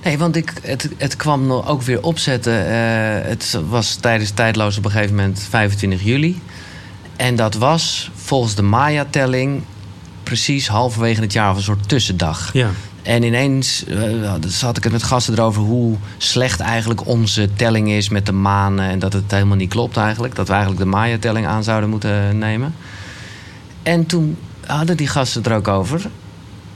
Nee, 0.04 0.18
want 0.18 0.36
ik, 0.36 0.54
het, 0.62 0.90
het 0.98 1.16
kwam 1.16 1.48
nog 1.48 1.68
ook 1.68 1.82
weer 1.82 2.04
opzetten. 2.04 2.54
Het 3.28 3.60
was 3.70 3.96
tijdens 3.96 4.30
tijdloos 4.30 4.78
op 4.78 4.86
een 4.86 4.92
gegeven 4.92 5.16
moment 5.16 5.48
25 5.50 6.04
juli. 6.04 6.42
En 7.16 7.36
dat 7.36 7.54
was 7.54 8.12
volgens 8.16 8.56
de 8.56 8.62
Maya-telling 8.62 9.64
precies 10.24 10.68
halverwege 10.68 11.22
het 11.22 11.34
jaar 11.34 11.52
of 11.52 11.58
een 11.58 11.64
soort 11.64 11.90
tussendag. 11.90 12.54
Ja, 12.54 12.72
En 13.06 13.24
ineens 13.24 13.86
eh, 13.86 14.34
dus 14.40 14.62
had 14.62 14.78
ik 14.78 14.84
het 14.84 14.92
met 14.92 15.04
gasten 15.04 15.34
erover 15.34 15.62
hoe 15.62 15.98
slecht 16.18 16.60
eigenlijk 16.60 17.08
onze 17.08 17.50
telling 17.54 17.90
is 17.90 18.10
met 18.10 18.26
de 18.26 18.32
manen. 18.32 18.90
En 18.90 19.00
dat 19.00 19.14
het 19.14 19.32
helemaal 19.32 19.58
niet 19.58 19.70
klopt 19.70 19.98
eigenlijk. 19.98 20.36
Dat 20.36 20.48
we 20.48 20.54
eigenlijk 20.54 20.84
de 20.84 20.90
Maya-telling 20.90 21.48
aan 21.48 21.64
zouden 21.64 21.90
moeten 21.90 22.38
nemen. 22.38 22.76
En 23.84 24.06
toen 24.06 24.38
hadden 24.66 24.98
die 24.98 25.08
gasten 25.08 25.44
er 25.44 25.56
ook 25.56 25.68
over. 25.68 26.02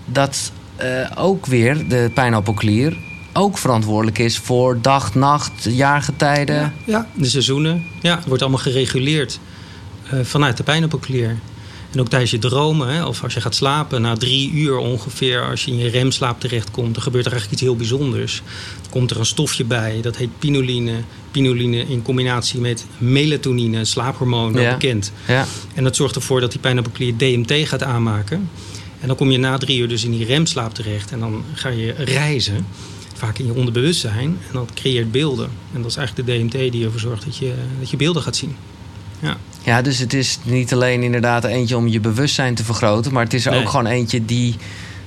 Dat 0.06 0.52
eh, 0.76 1.12
ook 1.16 1.46
weer 1.46 1.88
de 1.88 2.12
pijnappelklier 2.14 2.98
ook 3.34 3.58
verantwoordelijk 3.58 4.18
is 4.18 4.38
voor 4.38 4.82
dag, 4.82 5.16
nacht, 5.16 5.64
jaargetijden. 5.64 6.56
ja, 6.56 6.72
ja, 6.86 7.08
de 7.14 7.30
seizoenen. 7.30 7.86
Ja, 8.02 8.16
het 8.16 8.26
wordt 8.26 8.42
allemaal 8.42 8.62
gereguleerd 8.62 9.40
eh, 10.10 10.20
vanuit 10.24 10.58
de 10.58 10.64
pijnappelklier. 10.64 11.38
En 11.92 12.00
ook 12.00 12.10
tijdens 12.10 12.32
je 12.32 12.38
dromen, 12.40 12.88
hè, 12.88 13.06
of 13.06 13.24
als 13.24 13.34
je 13.34 13.42
gaat 13.42 13.56
slapen, 13.56 14.02
na 14.02 14.16
drie 14.16 14.52
uur 14.52 14.78
ongeveer, 14.78 15.50
als 15.50 15.66
je 15.66 15.72
in 15.72 15.78
je 15.78 15.90
remslaap 15.90 16.40
terechtkomt, 16.40 16.94
dan 16.94 17.04
gebeurt 17.04 17.26
er 17.26 17.32
eigenlijk 17.32 17.62
iets 17.62 17.70
heel 17.72 17.80
bijzonders. 17.80 18.42
Er 18.84 18.90
komt 18.90 19.12
er 19.12 19.20
een 19.20 19.26
stofje 19.26 19.64
bij, 19.66 20.00
dat 20.02 20.16
heet 20.18 20.30
pinoline. 20.40 20.94
Pinoline 21.32 21.86
in 21.88 22.02
combinatie 22.02 22.60
met 22.60 22.86
melatonine, 22.98 23.78
een 23.78 23.86
slaaphormoon, 23.86 24.54
wel 24.54 24.64
Ja. 24.64 24.72
bekend. 24.74 25.12
Ja. 25.28 25.46
En 25.74 25.84
dat 25.84 25.96
zorgt 25.96 26.16
ervoor 26.16 26.40
dat 26.42 26.52
die 26.52 26.60
pijnappelklier 26.60 27.14
DMT 27.18 27.54
gaat 27.68 27.84
aanmaken. 27.84 28.50
En 29.00 29.08
dan 29.08 29.16
kom 29.16 29.32
je 29.32 29.38
na 29.38 29.58
drie 29.58 29.80
uur 29.80 29.88
dus 29.88 30.04
in 30.04 30.12
die 30.12 30.26
remslaap 30.26 30.74
terecht. 30.74 31.12
En 31.12 31.20
dan 31.20 31.44
ga 31.54 31.70
je 31.70 31.94
reizen, 31.98 32.66
vaak 33.16 33.38
in 33.40 33.46
je 33.46 33.54
onderbewustzijn. 33.54 34.38
En 34.48 34.54
dat 34.54 34.72
creëert 34.74 35.12
beelden. 35.12 35.50
En 35.74 35.82
dat 35.82 35.92
is 35.92 35.98
eigenlijk 35.98 36.28
de 36.28 36.38
DMT 36.58 36.72
die 36.72 36.86
ervoor 36.86 37.00
zorgt 37.00 37.26
dat 37.26 37.38
je, 37.38 37.54
dat 37.80 37.90
je 37.90 37.98
beelden 37.98 38.22
gaat 38.22 38.36
zien. 38.36 38.56
Ja. 39.22 39.38
Ja, 39.64 39.82
dus 39.82 39.98
het 40.00 40.14
is 40.14 40.40
niet 40.44 40.74
alleen 40.74 41.04
inderdaad 41.04 41.44
eentje 41.44 41.78
om 41.78 41.88
je 41.88 42.00
bewustzijn 42.00 42.56
te 42.56 42.64
vergroten, 42.64 43.14
maar 43.14 43.24
het 43.24 43.34
is 43.34 43.46
er 43.46 43.52
Nee. 43.52 43.62
ook 43.62 43.70
gewoon 43.70 43.86
eentje 43.86 44.26
die 44.26 44.56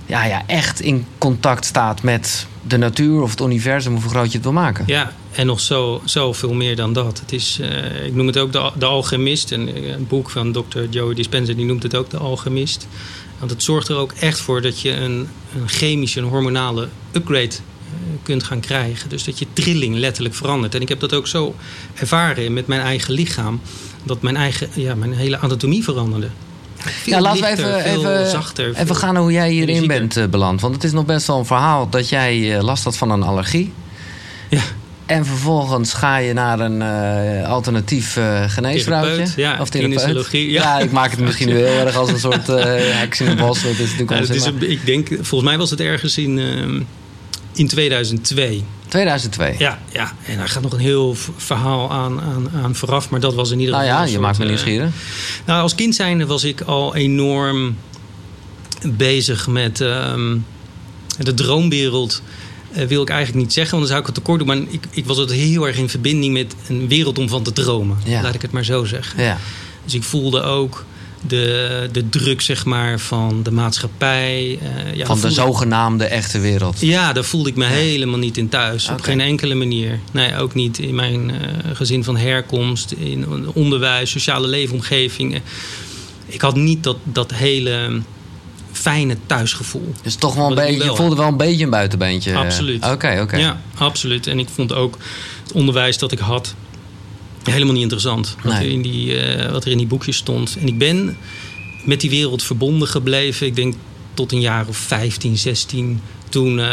ja, 0.07 0.25
ja, 0.25 0.43
echt 0.47 0.81
in 0.81 1.07
contact 1.19 1.65
staat 1.65 2.03
met 2.03 2.47
de 2.67 2.77
natuur 2.77 3.23
of 3.23 3.31
het 3.31 3.41
universum, 3.41 3.93
hoe 3.93 4.11
groot 4.11 4.27
je 4.27 4.33
het 4.33 4.43
wil 4.43 4.53
maken. 4.53 4.85
Ja, 4.87 5.13
en 5.33 5.47
nog 5.47 5.61
zo, 5.61 6.01
zoveel 6.05 6.53
meer 6.55 6.77
dan 6.77 6.93
dat. 6.93 7.19
Het 7.21 7.33
is, 7.33 7.59
eh, 7.61 8.07
ik 8.07 8.15
noem 8.15 8.27
het 8.27 8.39
ook 8.39 8.53
de, 8.53 8.71
de 8.79 8.85
alchemist. 8.87 9.53
En 9.53 9.75
eh, 9.75 9.89
een 9.91 10.07
boek 10.07 10.31
van 10.31 10.53
Dr. 10.53 10.81
Joey 10.91 11.15
Dispenza 11.15 11.53
die 11.53 11.65
noemt 11.65 11.83
het 11.83 11.95
ook 11.97 12.11
de 12.11 12.17
alchemist. 12.17 12.87
Want 13.39 13.51
het 13.51 13.63
zorgt 13.63 13.89
er 13.89 13.97
ook 13.97 14.13
echt 14.13 14.41
voor 14.41 14.63
dat 14.63 14.81
je 14.81 14.91
een, 14.97 15.29
een 15.57 15.69
chemische, 15.69 16.21
een 16.21 16.29
hormonale 16.29 16.89
upgrade 17.13 17.49
eh, 17.49 17.95
kunt 18.23 18.43
gaan 18.43 18.61
krijgen. 18.61 19.09
Dus 19.09 19.25
dat 19.25 19.39
je 19.39 19.47
trilling 19.53 19.97
letterlijk 19.97 20.35
verandert. 20.35 20.75
En 20.75 20.81
ik 20.81 20.89
heb 20.89 21.01
dat 21.01 21.15
ook 21.15 21.27
zo 21.27 21.55
ervaren 21.95 22.53
met 22.53 22.67
mijn 22.67 22.81
eigen 22.81 23.15
lichaam. 23.15 23.61
Dat 24.03 24.23
mijn, 24.23 24.37
eigen, 24.37 24.69
ja, 24.75 24.95
mijn 24.95 25.13
hele 25.13 25.39
anatomie 25.39 25.85
veranderde. 25.85 26.29
Veel 26.77 27.13
Ja, 27.13 27.21
laten 27.21 27.41
we 27.43 27.47
lichter, 27.49 27.75
even, 27.75 27.91
veel 27.91 28.13
even, 28.17 28.31
zachter. 28.31 28.75
even 28.77 28.97
gaan 28.97 29.13
naar 29.15 29.23
hoe 29.23 29.33
jij 29.33 29.51
hierin 29.51 29.87
bent 29.87 30.17
eh, 30.17 30.27
beland. 30.27 30.61
Want 30.61 30.75
het 30.75 30.85
is 30.85 30.93
nog 30.93 31.05
best 31.05 31.27
wel 31.27 31.39
een 31.39 31.47
verhaal 31.47 31.89
dat 31.89 32.09
jij 32.09 32.57
eh, 32.57 32.63
last 32.63 32.85
had 32.85 32.97
van 32.97 33.11
een 33.11 33.23
allergie. 33.23 33.73
Ja. 34.51 34.61
En 35.07 35.27
vervolgens 35.27 35.93
ga 35.93 36.17
je 36.17 36.33
naar 36.33 36.61
een 36.61 36.81
uh, 37.43 37.49
alternatief 37.49 38.17
uh, 38.17 38.45
geneesvrouwtje. 38.49 39.17
Ja, 39.43 39.57
of 39.61 39.69
therapeut. 39.69 39.71
kinesiologie, 39.99 40.51
ja. 40.51 40.63
Ja. 40.63 40.85
ik 40.85 40.93
maak 40.93 41.11
het 41.11 41.21
misschien 41.21 41.49
nu 41.49 41.57
heel 41.57 41.87
erg 41.87 41.97
als 41.97 42.09
een 42.11 42.19
soort 42.19 42.49
uh, 42.49 42.65
heks 43.01 43.21
in 43.21 43.27
een 43.27 43.37
bos. 43.37 43.63
Dat 43.63 43.71
is 43.73 43.79
natuurlijk 43.91 44.11
Ja, 44.29 44.35
is 44.35 44.45
een- 44.45 44.71
ik 44.71 44.87
denk, 44.87 45.09
volgens 45.09 45.43
mij 45.51 45.59
was 45.59 45.71
het 45.71 45.81
ergens 45.81 46.19
in, 46.19 46.39
ehm, 46.39 46.81
in 47.53 47.69
2002. 47.69 48.65
2002. 48.93 49.55
Ja, 49.59 49.79
ja, 49.93 50.13
en 50.27 50.37
daar 50.39 50.49
gaat 50.49 50.63
nog 50.63 50.73
een 50.73 50.79
heel 50.79 51.15
verhaal 51.37 51.93
aan, 51.93 52.21
aan, 52.21 52.51
aan 52.63 52.75
vooraf. 52.75 53.11
Maar 53.11 53.21
dat 53.21 53.35
was 53.35 53.51
in 53.51 53.59
ieder 53.59 53.75
Nou 53.75 53.85
geval. 53.87 54.01
ja, 54.01 54.07
een 54.07 54.13
je 54.13 54.19
maakt 54.19 54.37
me 54.39 54.43
eh, 54.45 54.49
nieuwsgierig. 54.51 54.91
Nou, 55.45 55.63
als 55.63 55.75
kind 55.75 55.95
zijnde 55.95 56.27
was 56.27 56.45
ik 56.45 56.61
al 56.61 56.95
enorm 56.95 57.77
bezig 58.97 59.47
met 59.47 59.81
ehm, 59.81 60.37
de 61.19 61.35
droomwereld. 61.35 62.23
eh, 62.73 62.87
wil 62.87 63.03
ik 63.03 63.09
eigenlijk 63.09 63.45
niet 63.45 63.53
zeggen, 63.53 63.79
want 63.79 63.89
dan 63.89 63.97
zou 63.97 64.01
ik 64.01 64.07
het 64.07 64.25
tekort 64.25 64.39
doen. 64.39 64.49
Maar 64.49 64.73
ik, 64.73 64.85
ik 64.91 65.07
was 65.07 65.19
altijd 65.19 65.39
heel 65.39 65.67
erg 65.67 65.77
in 65.77 65.89
verbinding 65.89 66.33
met 66.33 66.55
een 66.69 66.89
wereld 66.89 67.19
om 67.19 67.29
van 67.29 67.43
te 67.43 67.53
dromen. 67.53 67.99
Ja. 68.05 68.23
Laat 68.23 68.35
ik 68.35 68.43
het 68.43 68.51
maar 68.53 68.65
zo 68.65 68.85
zeggen. 68.85 69.23
Ja. 69.23 69.39
Dus 69.85 69.95
ik 69.95 70.03
voelde 70.03 70.43
ook 70.43 70.85
de, 71.27 71.89
de 71.93 72.09
druk 72.09 72.41
zeg 72.41 72.65
maar, 72.65 72.99
van 72.99 73.43
de 73.43 73.51
maatschappij. 73.51 74.59
eh, 74.63 74.95
ja, 74.95 75.07
Van 75.07 75.21
de 75.21 75.31
zogenaamde 75.31 76.05
echte 76.05 76.39
wereld. 76.39 76.81
Ja, 76.81 77.13
daar 77.13 77.25
voelde 77.25 77.49
ik 77.49 77.57
me 77.57 77.65
helemaal 77.65 78.19
niet 78.19 78.37
in 78.39 78.49
thuis. 78.49 78.89
Op 78.89 79.01
geen 79.01 79.21
enkele 79.21 79.55
manier. 79.55 79.99
Nee, 80.13 80.37
ook 80.37 80.55
niet 80.55 80.79
in 80.79 80.95
mijn 80.95 81.31
eh, 81.31 81.37
gezin 81.73 82.05
van 82.05 82.17
herkomst, 82.17 82.91
in 82.93 83.47
onderwijs, 83.53 84.11
sociale 84.11 84.49
leefomgeving. 84.49 85.41
Ik 86.27 86.41
had 86.41 86.57
niet 86.57 86.83
dat, 86.83 86.97
dat 87.05 87.33
hele 87.33 88.01
fijne 88.73 89.17
thuisgevoel. 89.27 89.93
Dus 90.03 90.15
toch 90.15 90.35
wel 90.35 90.49
een 90.49 90.55
beetje, 90.55 90.85
je 90.85 90.97
voelde 90.97 91.17
wel 91.17 91.29
een 91.29 91.37
beetje 91.37 91.65
een 91.65 91.71
buitenbeentje. 91.71 92.37
Absoluut. 92.37 92.85
Oké, 92.85 93.19
oké. 93.23 93.37
Ja, 93.37 93.61
absoluut. 93.75 94.27
En 94.27 94.39
ik 94.39 94.49
vond 94.55 94.73
ook 94.75 94.99
het 95.43 95.53
onderwijs 95.53 95.99
dat 95.99 96.13
ik 96.13 96.19
had 96.19 96.55
helemaal 97.45 97.73
niet 97.73 97.83
interessant. 97.83 98.37
Wat, 98.43 98.53
Nee. 98.53 98.65
er 98.67 98.73
in 98.73 98.83
die, 98.83 99.17
eh, 99.17 99.51
wat 99.53 99.65
er 99.65 99.71
in 99.71 99.79
die 99.79 99.87
boekjes 99.87 100.17
stond. 100.17 100.57
En 100.61 100.67
ik 100.67 100.79
ben 100.79 101.17
met 101.85 102.01
die 102.01 102.11
wereld 102.11 102.43
verbonden 102.43 102.89
gebleven. 102.89 103.47
Ik 103.47 103.57
denk 103.57 103.75
tot 104.15 104.33
een 104.33 104.41
jaar 104.41 104.67
of 104.69 104.77
15, 104.77 105.39
16. 105.39 106.01
Toen 106.29 106.61
eh, 106.61 106.67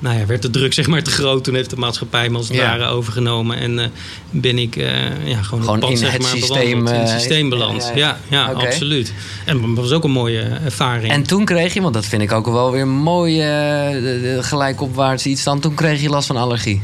nou 0.00 0.18
ja, 0.18 0.26
werd 0.26 0.42
de 0.42 0.50
druk 0.50 0.72
zeg 0.72 0.86
maar 0.86 1.02
te 1.02 1.10
groot. 1.10 1.44
Toen 1.44 1.54
heeft 1.54 1.70
de 1.70 1.76
maatschappij 1.76 2.28
me 2.28 2.36
als 2.36 2.48
het 2.48 2.56
Ja. 2.56 2.62
ware 2.62 2.84
overgenomen. 2.90 3.56
En 3.56 3.78
eh, 3.78 3.86
ben 4.30 4.58
ik 4.58 4.76
eh, 4.76 5.28
ja, 5.28 5.42
gewoon 5.42 5.90
in 5.90 5.96
zeg 5.96 6.12
het 6.12 6.22
maar, 6.22 6.30
systeem, 6.30 6.68
bewandeld. 6.68 6.94
In 6.94 7.00
het 7.00 7.08
systeem 7.20 7.48
beland. 7.48 7.92
ja, 7.94 8.18
Ja, 8.30 8.46
absoluut. 8.46 9.12
En 9.44 9.60
dat 9.60 9.84
was 9.84 9.90
ook 9.92 10.04
een 10.04 10.10
mooie 10.10 10.40
ervaring. 10.40 11.12
En 11.12 11.22
toen 11.22 11.44
kreeg 11.44 11.74
je, 11.74 11.80
want 11.80 11.94
dat 11.94 12.06
vind 12.06 12.22
ik 12.22 12.32
ook 12.32 12.46
wel 12.46 12.72
weer 12.72 12.88
mooi, 12.88 13.36
de 13.38 14.38
gelijkopwaarts 14.40 15.26
iets 15.26 15.42
dan. 15.42 15.60
Toen 15.60 15.74
kreeg 15.74 16.00
je 16.02 16.08
last 16.08 16.26
van 16.26 16.36
allergie. 16.36 16.82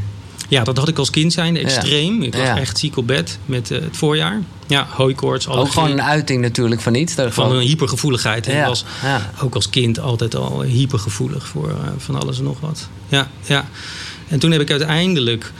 Ja, 0.48 0.64
dat 0.64 0.76
had 0.76 0.88
ik 0.88 0.98
als 0.98 1.10
kind 1.10 1.32
zijn, 1.32 1.56
extreem. 1.56 2.22
Ik 2.22 2.34
Ja. 2.36 2.58
echt 2.58 2.78
ziek 2.78 2.96
op 2.96 3.06
bed 3.06 3.38
met 3.46 3.70
eh, 3.70 3.80
het 3.80 3.96
voorjaar. 3.96 4.42
Ja, 4.66 4.86
hooikoorts, 4.90 5.46
Ook 5.48 5.54
allergie. 5.54 5.72
gewoon 5.74 5.90
een 5.90 6.02
uiting 6.02 6.40
natuurlijk 6.40 6.80
van 6.80 6.94
iets. 6.94 7.14
Daar 7.14 7.32
van 7.32 7.52
een 7.52 7.60
hypergevoeligheid. 7.60 8.46
En 8.46 8.66
was 8.66 8.84
ook 9.42 9.54
als 9.54 9.70
kind 9.70 10.00
altijd 10.00 10.34
al 10.36 10.62
hypergevoelig 10.62 11.46
voor 11.48 11.68
eh, 11.68 11.74
van 11.96 12.20
alles 12.20 12.38
en 12.38 12.44
nog 12.44 12.60
wat. 12.60 12.88
Ja, 13.08 13.28
ja. 13.46 13.68
En 14.28 14.38
toen 14.38 14.50
heb 14.50 14.60
ik 14.60 14.70
uiteindelijk, 14.70 15.52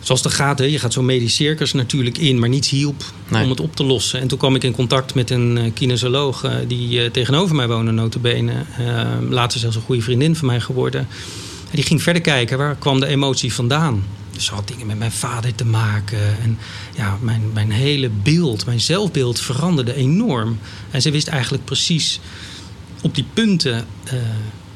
zoals 0.00 0.22
dat 0.22 0.32
gaat, 0.32 0.58
hè, 0.58 0.64
je 0.64 0.78
gaat 0.78 0.92
zo'n 0.92 1.04
medisch 1.04 1.34
circus 1.34 1.72
natuurlijk 1.72 2.18
in, 2.18 2.38
maar 2.38 2.48
niets 2.48 2.68
hielp 2.70 3.02
Nee. 3.28 3.42
om 3.44 3.50
het 3.50 3.60
op 3.60 3.76
te 3.76 3.84
lossen. 3.84 4.20
En 4.20 4.28
toen 4.28 4.38
kwam 4.38 4.54
ik 4.54 4.64
in 4.64 4.72
contact 4.72 5.14
met 5.14 5.30
een 5.30 5.58
eh, 5.58 5.70
kinesoloog 5.74 6.46
die 6.66 7.10
tegenover 7.10 7.54
mij 7.56 7.68
woonde, 7.68 7.90
notabene. 7.90 8.52
Eh, 8.78 9.02
later 9.28 9.60
zelfs 9.60 9.76
een 9.76 9.82
goede 9.82 10.02
vriendin 10.02 10.36
van 10.36 10.46
mij 10.46 10.60
geworden. 10.60 11.08
En 11.72 11.78
die 11.78 11.86
ging 11.86 12.02
verder 12.02 12.22
kijken, 12.22 12.58
waar 12.58 12.76
kwam 12.76 13.00
de 13.00 13.06
emotie 13.06 13.52
vandaan? 13.52 14.04
Dus 14.32 14.44
ze 14.44 14.54
had 14.54 14.68
dingen 14.68 14.86
met 14.86 14.98
mijn 14.98 15.12
vader 15.12 15.54
te 15.54 15.64
maken. 15.64 16.18
En 16.42 16.58
ja, 16.96 17.16
mijn, 17.20 17.42
mijn 17.54 17.70
hele 17.70 18.08
beeld, 18.22 18.66
mijn 18.66 18.80
zelfbeeld 18.80 19.40
veranderde 19.40 19.94
enorm. 19.94 20.58
En 20.90 21.02
ze 21.02 21.10
wist 21.10 21.28
eigenlijk 21.28 21.64
precies 21.64 22.20
op 23.02 23.14
die 23.14 23.24
punten 23.34 23.84
eh, 24.04 24.12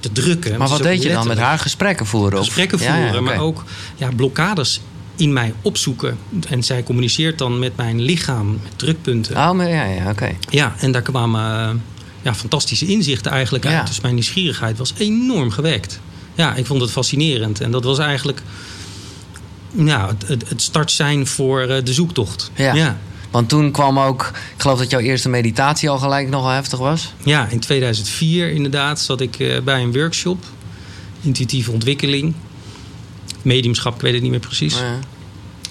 te 0.00 0.12
drukken. 0.12 0.58
Maar 0.58 0.68
wat 0.68 0.82
deed 0.82 1.02
je 1.02 1.08
dan 1.08 1.26
met 1.26 1.38
haar? 1.38 1.58
Gesprekken 1.58 2.06
voeren? 2.06 2.38
of- 2.38 2.44
gesprekken 2.44 2.78
Ja, 2.78 3.02
voeren, 3.02 3.24
maar 3.24 3.38
ook 3.40 3.64
ja, 3.96 4.08
blokkades 4.16 4.80
in 5.16 5.32
mij 5.32 5.54
opzoeken. 5.62 6.18
En 6.48 6.62
zij 6.62 6.82
communiceert 6.82 7.38
dan 7.38 7.58
met 7.58 7.76
mijn 7.76 8.00
lichaam, 8.00 8.60
met 8.62 8.72
drukpunten. 8.78 9.36
Oh, 9.36 9.50
maar 9.52 9.68
ja, 9.68 9.84
ja, 9.84 10.10
oké. 10.10 10.36
Ja, 10.50 10.74
en 10.78 10.92
daar 10.92 11.02
kwamen 11.02 11.82
ja, 12.22 12.34
fantastische 12.34 12.86
inzichten 12.86 13.30
eigenlijk 13.32 13.64
uit. 13.66 13.74
Ja. 13.74 13.82
Dus 13.84 14.00
mijn 14.00 14.14
nieuwsgierigheid 14.14 14.78
was 14.78 14.92
enorm 14.96 15.50
gewekt. 15.50 16.00
Ja, 16.36 16.54
ik 16.54 16.66
vond 16.66 16.80
het 16.80 16.90
fascinerend. 16.90 17.60
En 17.60 17.70
dat 17.70 17.84
was 17.84 17.98
eigenlijk 17.98 18.42
ja, 19.84 20.16
het, 20.26 20.48
het, 20.48 20.62
start 20.62 20.90
zijn 20.90 21.26
voor 21.26 21.60
eh, 21.60 21.84
de 21.84 21.92
zoektocht. 21.92 22.50
Ja. 22.54 22.74
ja. 22.74 22.98
Want 23.30 23.48
toen 23.48 23.70
kwam 23.70 23.98
ook, 23.98 24.32
ik 24.54 24.60
geloof 24.62 24.78
dat 24.78 24.90
jouw 24.90 25.00
eerste 25.00 25.28
meditatie 25.28 25.90
al 25.90 25.98
gelijk 25.98 26.28
nogal 26.28 26.50
heftig 26.50 26.78
was. 26.78 27.12
Ja, 27.24 27.48
in 27.48 27.60
2004 27.60 28.50
inderdaad 28.50 29.00
zat 29.00 29.20
ik 29.20 29.38
eh, 29.38 29.60
bij 29.60 29.82
een 29.82 29.92
workshop. 29.92 30.44
Intuïtieve 31.20 31.70
ontwikkeling. 31.70 32.34
Mediumschap, 33.42 33.94
ik 33.94 34.00
weet 34.00 34.12
het 34.12 34.22
niet 34.22 34.30
meer 34.30 34.40
precies. 34.40 34.78
Ja. 34.78 34.98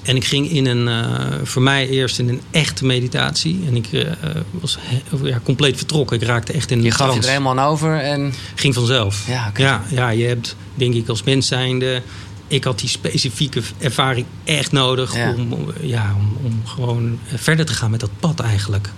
En 0.05 0.15
ik 0.15 0.25
ging 0.25 0.49
in 0.51 0.65
een, 0.65 0.87
eh, 0.87 1.25
voor 1.43 1.61
mij 1.61 1.89
eerst 1.89 2.19
in 2.19 2.29
een 2.29 2.41
echte 2.51 2.85
meditatie. 2.85 3.63
En 3.67 3.75
ik 3.75 3.87
eh, 3.91 4.11
was 4.51 4.77
he- 4.79 5.27
ja, 5.27 5.39
compleet 5.43 5.77
vertrokken. 5.77 6.15
Ik 6.21 6.23
raakte 6.27 6.53
echt 6.53 6.71
in 6.71 6.77
een 6.77 6.83
Je 6.83 6.91
gaf 6.91 7.13
je 7.15 7.21
er 7.21 7.27
helemaal 7.27 7.59
aan 7.59 7.65
over 7.71 7.99
en 7.99 8.33
Ging 8.55 8.73
vanzelf. 8.73 9.27
Ja, 9.27 9.51
ja, 9.55 9.83
ja, 9.89 10.09
je 10.09 10.25
hebt, 10.25 10.55
denk 10.75 10.93
ik, 10.93 11.07
als 11.07 11.23
mens 11.23 11.47
zijnde... 11.47 12.01
Ik 12.47 12.63
had 12.63 12.79
die 12.79 12.89
specifieke 12.89 13.61
ervaring 13.77 14.25
echt 14.43 14.71
nodig 14.71 15.15
Ja. 15.15 15.33
Om- 15.33 15.65
ja, 15.81 16.15
om, 16.17 16.37
om 16.45 16.61
gewoon 16.65 17.19
verder 17.35 17.65
te 17.65 17.73
gaan 17.73 17.91
met 17.91 17.99
dat 17.99 18.09
pad 18.19 18.39
eigenlijk. 18.39 18.89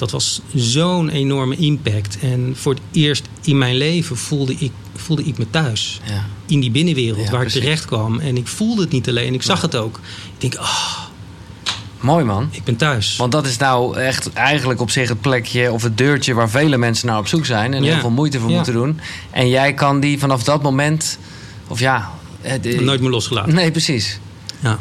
Dat 0.00 0.10
was 0.10 0.40
zo'n 0.54 1.08
enorme 1.08 1.56
impact. 1.56 2.18
En 2.18 2.52
voor 2.56 2.72
het 2.74 2.82
eerst 2.92 3.28
in 3.42 3.58
mijn 3.58 3.76
leven 3.76 4.16
voelde 4.16 4.54
ik, 4.58 4.72
voelde 4.96 5.24
ik 5.24 5.38
me 5.38 5.46
thuis. 5.50 6.00
ja. 6.04 6.26
In 6.46 6.60
die 6.60 6.70
binnenwereld 6.70 7.24
Ja, 7.24 7.30
waar 7.30 7.40
precies. 7.40 7.54
ik 7.56 7.62
terecht 7.62 7.84
kwam. 7.84 8.18
En 8.18 8.36
ik 8.36 8.46
voelde 8.46 8.82
het 8.82 8.90
niet 8.90 9.08
alleen, 9.08 9.34
ik 9.34 9.42
zag 9.42 9.60
het 9.60 9.74
ook. 9.76 10.00
Ik 10.34 10.40
denk, 10.40 10.54
ah, 10.54 10.98
mooi 12.00 12.24
man. 12.24 12.48
ik 12.50 12.64
ben 12.64 12.76
thuis. 12.76 13.16
Want 13.16 13.32
dat 13.32 13.46
is 13.46 13.56
nou 13.56 13.96
echt 13.98 14.32
eigenlijk 14.32 14.80
op 14.80 14.90
zich 14.90 15.08
het 15.08 15.20
plekje 15.20 15.72
of 15.72 15.82
het 15.82 15.98
deurtje 15.98 16.34
waar 16.34 16.50
vele 16.50 16.76
mensen 16.76 17.06
naar 17.06 17.18
op 17.18 17.26
zoek 17.26 17.46
zijn 17.46 17.74
en 17.74 17.82
Ja. 17.84 17.90
heel 17.92 18.00
veel 18.00 18.10
moeite 18.10 18.38
voor 18.38 18.48
Ja. 18.50 18.54
moeten 18.56 18.72
doen. 18.72 19.00
En 19.30 19.48
jij 19.48 19.74
kan 19.74 20.00
die 20.00 20.18
vanaf 20.18 20.42
dat 20.44 20.62
moment, 20.62 21.18
of 21.68 21.78
ja, 21.80 22.10
het- 22.40 22.80
Nooit 22.80 23.00
meer 23.00 23.10
losgelaten. 23.10 23.54
Nee, 23.54 23.70
precies. 23.70 24.18
Ja. 24.60 24.78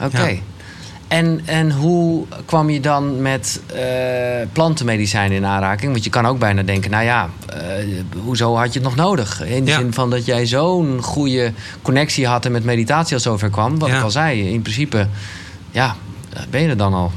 Oké. 0.00 0.38
En, 1.12 1.40
en 1.44 1.72
hoe 1.72 2.24
kwam 2.44 2.70
je 2.70 2.80
dan 2.80 3.22
met 3.22 3.60
eh, 3.74 3.82
plantenmedicijnen 4.52 5.36
in 5.36 5.44
aanraking? 5.44 5.92
Want 5.92 6.04
je 6.04 6.10
kan 6.10 6.26
ook 6.26 6.38
bijna 6.38 6.62
denken, 6.62 6.90
nou 6.90 7.04
ja, 7.04 7.30
eh, 7.46 7.58
hoezo 8.24 8.56
had 8.56 8.72
je 8.72 8.78
het 8.78 8.88
nog 8.88 8.96
nodig? 8.96 9.42
In 9.44 9.64
de 9.64 9.70
Ja. 9.70 9.78
zin 9.78 9.92
van 9.92 10.10
dat 10.10 10.24
jij 10.24 10.46
zo'n 10.46 11.02
goede 11.02 11.52
connectie 11.82 12.26
had 12.26 12.44
en 12.44 12.52
met 12.52 12.64
meditatie 12.64 13.14
al 13.14 13.20
zover 13.20 13.50
kwam. 13.50 13.78
Wat 13.78 13.88
Ja. 13.88 13.96
ik 13.96 14.02
al 14.02 14.10
zei, 14.10 14.50
in 14.52 14.62
principe, 14.62 15.08
ja, 15.70 15.96
ben 16.50 16.62
je 16.62 16.68
er 16.68 16.76
dan 16.76 16.94
al? 16.94 17.12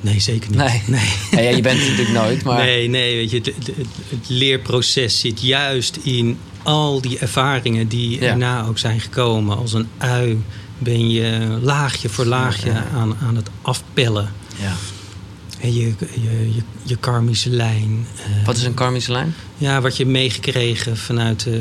Nee, 0.00 0.20
zeker 0.20 0.50
niet. 0.50 0.58
Nee. 0.58 0.82
nee. 0.86 1.08
Ja, 1.30 1.40
ja, 1.40 1.56
je 1.56 1.62
bent 1.62 1.78
het 1.80 1.88
natuurlijk 1.88 2.18
nooit, 2.18 2.44
maar... 2.44 2.58
Nee, 2.64 2.88
nee, 2.88 3.16
weet 3.16 3.30
je, 3.30 3.36
het, 3.36 3.46
het, 3.46 3.76
het 4.08 4.28
leerproces 4.28 5.20
zit 5.20 5.40
juist 5.42 5.96
in 6.02 6.38
al 6.62 7.00
die 7.00 7.18
ervaringen 7.18 7.88
die 7.88 8.20
erna 8.20 8.64
ook 8.66 8.78
zijn 8.78 9.00
gekomen. 9.00 9.56
Als 9.56 9.72
een 9.72 9.88
ui 9.98 10.42
ben 10.78 11.10
je 11.10 11.58
laagje 11.62 12.08
voor 12.08 12.24
laagje 12.24 12.72
aan, 12.94 13.16
aan 13.22 13.36
het 13.36 13.48
afpellen. 13.62 14.32
Ja. 14.60 14.72
En 15.60 15.74
je, 15.74 15.84
je, 15.98 16.52
je, 16.54 16.62
je 16.82 16.96
karmische 16.96 17.50
lijn. 17.50 18.06
eh, 18.16 18.46
Wat 18.46 18.56
is 18.56 18.62
een 18.62 18.74
karmische 18.74 19.12
lijn? 19.12 19.34
Ja, 19.56 19.80
wat 19.80 19.96
je 19.96 20.06
meegekregen 20.06 20.96
vanuit 20.96 21.46
eh, 21.46 21.54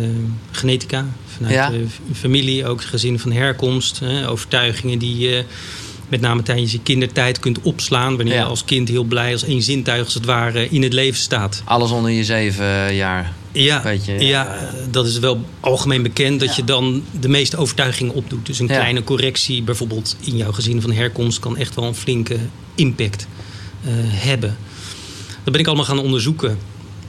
genetica, 0.51 1.05
vanuit 1.38 1.53
Ja. 1.53 1.70
de 1.70 1.86
f- 1.88 2.17
familie, 2.17 2.67
ook 2.67 2.84
gezin 2.84 3.20
van 3.20 3.32
herkomst. 3.32 4.01
Overtuigingen 4.27 5.00
die 5.00 5.17
je 5.17 5.43
met 6.10 6.22
name 6.22 6.43
tijdens 6.43 6.72
je 6.72 6.79
kindertijd 6.84 7.39
kunt 7.39 7.62
opslaan. 7.62 8.15
Wanneer 8.15 8.34
Ja. 8.34 8.39
je 8.41 8.46
als 8.48 8.65
kind 8.65 8.88
heel 8.89 9.03
blij 9.03 9.32
als 9.32 9.43
één 9.43 9.62
zintuig 9.62 10.03
als 10.05 10.13
het 10.13 10.25
ware 10.25 10.70
in 10.70 10.84
het 10.84 10.93
leven 10.93 11.20
staat. 11.20 11.62
Alles 11.65 11.91
onder 11.91 12.12
je 12.12 12.24
zeven 12.24 12.96
jaar. 12.96 13.34
Ja, 13.53 13.89
ja. 14.05 14.13
ja, 14.19 14.69
dat 14.91 15.05
is 15.07 15.19
wel 15.19 15.45
algemeen 15.60 16.01
bekend 16.03 16.39
dat 16.39 16.50
Ja. 16.50 16.55
je 16.55 16.63
dan 16.63 17.03
de 17.19 17.29
meeste 17.29 17.57
overtuigingen 17.57 18.13
opdoet. 18.13 18.45
Dus 18.45 18.60
een 18.60 18.67
Ja. 18.67 18.74
kleine 18.75 19.03
correctie 19.03 19.63
bijvoorbeeld 19.63 20.15
in 20.19 20.38
jouw 20.38 20.51
gezin 20.51 20.81
van 20.81 20.91
herkomst 20.91 21.39
kan 21.39 21.57
echt 21.57 21.75
wel 21.75 21.86
een 21.86 21.95
flinke 21.95 22.38
impact 22.75 23.27
eh, 23.83 23.91
hebben. 23.98 24.57
Dat 25.43 25.51
ben 25.51 25.62
ik 25.62 25.67
allemaal 25.67 25.86
gaan 25.86 26.00
onderzoeken. 26.00 26.57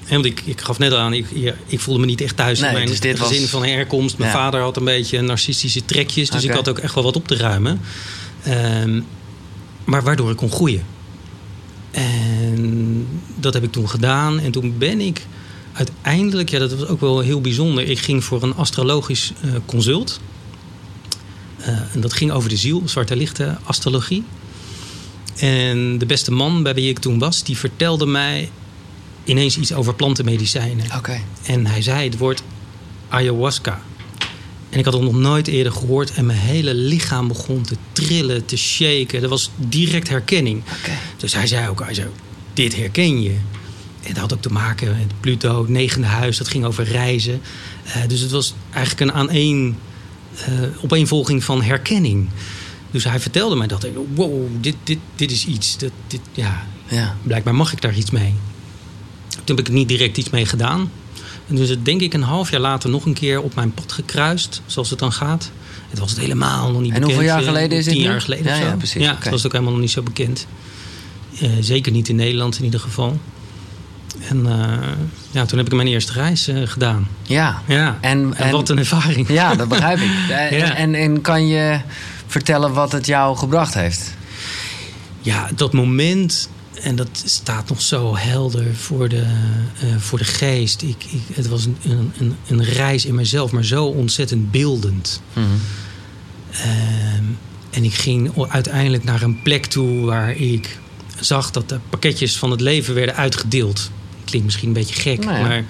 Want 0.09 0.25
ik, 0.25 0.43
ik 0.45 0.61
gaf 0.61 0.79
net 0.79 0.93
al 0.93 0.99
aan, 0.99 1.13
ik, 1.13 1.27
ja, 1.35 1.55
ik 1.67 1.81
voelde 1.81 2.01
me 2.01 2.07
niet 2.07 2.21
echt 2.21 2.37
thuis 2.37 2.59
Nee, 2.61 2.69
in 2.69 2.75
mijn 2.75 2.87
dus 2.89 3.01
dit 3.01 3.21
gezin 3.21 3.41
was- 3.41 3.51
van 3.51 3.65
herkomst. 3.65 4.19
Mijn 4.19 4.31
Ja. 4.31 4.37
vader 4.37 4.61
had 4.61 4.77
een 4.77 4.85
beetje 4.85 5.21
narcistische 5.21 5.85
trekjes, 5.85 6.31
dus 6.31 6.45
ik 6.45 6.51
had 6.51 6.69
ook 6.69 6.79
echt 6.79 6.95
wel 6.95 7.05
wat 7.05 7.17
op 7.17 7.29
te 7.29 7.37
ruimen. 7.37 7.81
Ehm, 8.43 9.01
maar 9.85 10.03
waardoor 10.03 10.31
ik 10.31 10.37
kon 10.37 10.51
groeien. 10.51 10.83
En 11.91 13.07
dat 13.37 13.55
heb 13.55 13.63
ik 13.63 13.73
toen 13.73 13.89
gedaan. 13.89 14.41
En 14.41 14.51
toen 14.51 14.75
ben 14.79 15.01
ik 15.01 15.27
uiteindelijk, 15.75 16.49
ja, 16.49 16.59
dat 16.59 16.75
was 16.75 16.89
ook 16.89 17.01
wel 17.01 17.21
heel 17.21 17.41
bijzonder. 17.41 17.89
Ik 17.89 17.99
ging 17.99 18.25
voor 18.25 18.43
een 18.43 18.55
astrologisch 18.55 19.33
eh, 19.41 19.51
consult. 19.67 20.21
Eh, 21.57 21.69
en 21.69 22.01
dat 22.01 22.13
ging 22.13 22.31
over 22.31 22.49
de 22.49 22.57
ziel, 22.57 22.83
zwarte 22.85 23.17
lichten, 23.17 23.59
astrologie. 23.65 24.25
En 25.37 25.99
de 25.99 26.07
beste 26.07 26.33
man 26.33 26.63
bij 26.63 26.75
wie 26.75 26.89
ik 26.89 26.99
toen 26.99 27.19
was, 27.19 27.43
die 27.43 27.59
vertelde 27.59 28.07
mij 28.07 28.51
ineens 29.25 29.59
iets 29.59 29.73
over 29.73 29.95
plantenmedicijnen. 29.95 30.87
Oké. 30.97 31.21
En 31.47 31.67
hij 31.67 31.83
zei 31.83 32.09
het 32.09 32.19
woord 32.19 32.43
ayahuasca. 33.09 33.83
En 34.71 34.79
ik 34.79 34.85
had 34.85 34.95
het 34.95 35.03
nog 35.03 35.15
nooit 35.15 35.47
eerder 35.47 35.73
gehoord. 35.73 36.13
En 36.13 36.27
mijn 36.27 36.39
hele 36.39 36.75
lichaam 36.75 37.29
begon 37.29 37.63
te 37.63 37.77
trillen, 37.93 38.45
te 38.45 38.57
shaken. 38.57 39.21
Dat 39.21 39.31
was 39.31 39.51
direct 39.57 40.09
herkenning. 40.09 40.63
Oké. 40.79 40.99
Dus 41.17 41.35
hij 41.35 41.47
zei 41.47 41.69
ook, 41.69 41.85
hij 41.85 41.95
zei, 41.95 42.09
dit 42.53 42.77
herken 42.77 43.23
je. 43.23 43.37
En 44.05 44.13
dat 44.13 44.17
had 44.23 44.33
ook 44.35 44.43
te 44.43 44.53
maken 44.53 44.89
met 44.89 45.21
Pluto, 45.21 45.61
het 45.61 45.69
negende 45.69 46.07
huis. 46.07 46.37
Dat 46.37 46.49
ging 46.49 46.65
over 46.65 46.85
reizen. 46.85 47.41
Eh, 47.85 48.03
dus 48.09 48.21
het 48.21 48.31
was 48.31 48.55
eigenlijk 48.71 49.11
een 49.11 49.17
aaneen, 49.17 49.77
eh 50.47 50.53
opeenvolging 50.83 51.45
van 51.45 51.63
herkenning. 51.63 52.29
Dus 52.91 53.05
hij 53.05 53.21
vertelde 53.21 53.57
mij 53.57 53.67
dat. 53.67 53.87
Wow, 54.15 54.47
dit, 54.61 54.77
dit, 54.85 54.99
dit 55.17 55.31
is 55.31 55.47
iets. 55.47 55.79
Dat, 55.79 55.91
dit, 56.07 56.21
ja, 56.33 56.67
Ja. 56.89 57.17
blijkbaar 57.23 57.55
mag 57.55 57.73
ik 57.73 57.81
daar 57.81 57.95
iets 57.97 58.11
mee. 58.11 58.35
Toen 59.29 59.57
heb 59.57 59.59
ik 59.59 59.67
er 59.69 59.73
niet 59.75 59.89
direct 59.89 60.17
iets 60.17 60.31
mee 60.31 60.47
gedaan. 60.47 60.91
En 61.49 61.57
dus 61.57 61.69
het 61.69 61.85
denk 61.85 62.01
ik 62.01 62.15
een 62.15 62.23
half 62.23 62.51
jaar 62.51 62.61
later 62.61 62.91
nog 62.91 63.05
een 63.05 63.13
keer 63.15 63.41
op 63.43 63.55
mijn 63.55 63.73
pad 63.73 63.93
gekruist, 63.93 64.63
zoals 64.67 64.91
het 64.91 64.99
dan 64.99 65.13
gaat. 65.13 65.51
Het 65.91 65.99
was 65.99 66.11
het 66.11 66.21
helemaal 66.21 66.71
nog 66.71 66.81
niet 66.81 66.93
En 66.93 67.01
bekend. 67.01 67.05
hoeveel 67.05 67.23
jaar 67.23 67.41
eh, 67.41 67.47
geleden 67.47 67.79
is 67.79 67.85
dit 67.85 67.95
Tien 67.95 68.03
jaar 68.03 68.21
geleden 68.21 68.45
Ja, 68.47 68.53
of 68.53 68.59
zo. 68.59 68.65
ja, 68.67 68.75
precies, 68.77 69.03
Ja, 69.03 69.17
het 69.21 69.31
was 69.31 69.47
ook 69.47 69.53
helemaal 69.53 69.73
nog 69.73 69.83
niet 69.83 69.91
zo 69.91 70.03
bekend. 70.03 70.47
Zeker 71.61 71.93
niet 71.93 72.09
in 72.09 72.17
Nederland 72.17 72.59
in 72.59 72.65
ieder 72.65 72.81
geval. 72.81 73.19
En 74.29 74.47
eh, 74.47 74.89
ja, 75.31 75.45
toen 75.45 75.59
heb 75.59 75.67
ik 75.67 75.73
mijn 75.75 75.89
eerste 75.89 76.13
reis 76.13 76.49
eh, 76.49 76.57
gedaan. 76.65 77.09
Ja. 77.23 77.63
Ja, 77.67 77.99
En, 78.01 78.35
en, 78.37 78.51
wat 78.53 78.69
een 78.69 78.79
ervaring. 78.79 79.29
Ja, 79.29 79.55
dat 79.55 79.69
begrijp 79.69 79.99
ik. 79.99 80.11
En, 80.31 80.57
Ja. 80.57 80.75
en, 80.77 80.95
en 80.95 81.21
kan 81.21 81.47
je 81.47 81.81
vertellen 82.27 82.73
wat 82.73 82.93
het 82.93 83.07
jou 83.07 83.37
gebracht 83.37 83.75
heeft? 83.75 84.15
Ja, 85.21 85.49
dat 85.57 85.73
moment, 85.73 86.49
en 86.83 86.97
dat 86.97 87.09
staat 87.25 87.69
nog 87.69 87.81
zo 87.81 88.17
helder 88.17 88.75
voor 88.75 89.09
de, 89.09 89.23
eh, 89.81 89.97
voor 89.99 90.19
de 90.19 90.25
geest. 90.25 90.83
Ik, 90.83 91.05
ik, 91.05 91.37
het 91.37 91.49
was 91.49 91.65
een, 91.65 91.77
een, 91.83 92.13
een, 92.19 92.37
een 92.49 92.65
reis 92.65 93.05
in 93.05 93.15
mezelf, 93.15 93.53
maar 93.53 93.65
zo 93.65 93.85
ontzettend 93.85 94.51
beeldend. 94.51 95.21
Mhm. 95.33 95.45
Ehm, 96.51 97.25
en 97.71 97.85
ik 97.85 97.95
ging 97.95 98.47
uiteindelijk 98.49 99.05
naar 99.05 99.23
een 99.23 99.43
plek 99.43 99.67
toe 99.67 100.05
waar 100.05 100.37
ik 100.37 100.79
zag 101.21 101.51
dat 101.51 101.69
de 101.69 101.79
pakketjes 101.91 102.37
van 102.37 102.51
het 102.51 102.61
leven 102.61 102.95
werden 102.95 103.17
uitgedeeld. 103.17 103.91
Klinkt 104.35 104.53
misschien 104.53 104.75
een 104.75 104.85
beetje 104.85 105.01
gek, 105.01 105.25
Nou 105.25 105.39
ja. 105.39 105.43
maar 105.43 105.65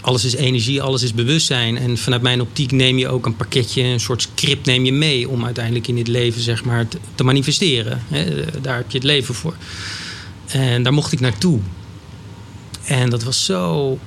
alles 0.00 0.24
is 0.24 0.34
energie, 0.34 0.82
alles 0.82 1.02
is 1.02 1.14
bewustzijn. 1.14 1.78
En 1.78 1.98
vanuit 1.98 2.22
mijn 2.22 2.40
optiek 2.40 2.72
neem 2.72 2.98
je 2.98 3.08
ook 3.08 3.26
een 3.26 3.36
pakketje, 3.36 3.82
een 3.82 4.00
soort 4.00 4.22
script 4.22 4.66
neem 4.66 4.84
je 4.84 4.92
mee 4.92 5.28
om 5.28 5.44
uiteindelijk 5.44 5.88
in 5.88 5.94
dit 5.94 6.08
leven 6.08 6.40
zeg 6.40 6.64
maar, 6.64 6.88
te, 6.88 6.98
te 7.14 7.24
manifesteren. 7.24 8.02
Hè, 8.08 8.44
daar 8.60 8.76
heb 8.76 8.90
je 8.90 8.96
het 8.96 9.06
leven 9.06 9.34
voor. 9.34 9.54
En 10.46 10.82
daar 10.82 10.92
mocht 10.92 11.12
ik 11.12 11.20
naartoe. 11.20 11.60
En 12.84 13.10
dat 13.10 13.22
was 13.22 13.44
zo 13.44 13.98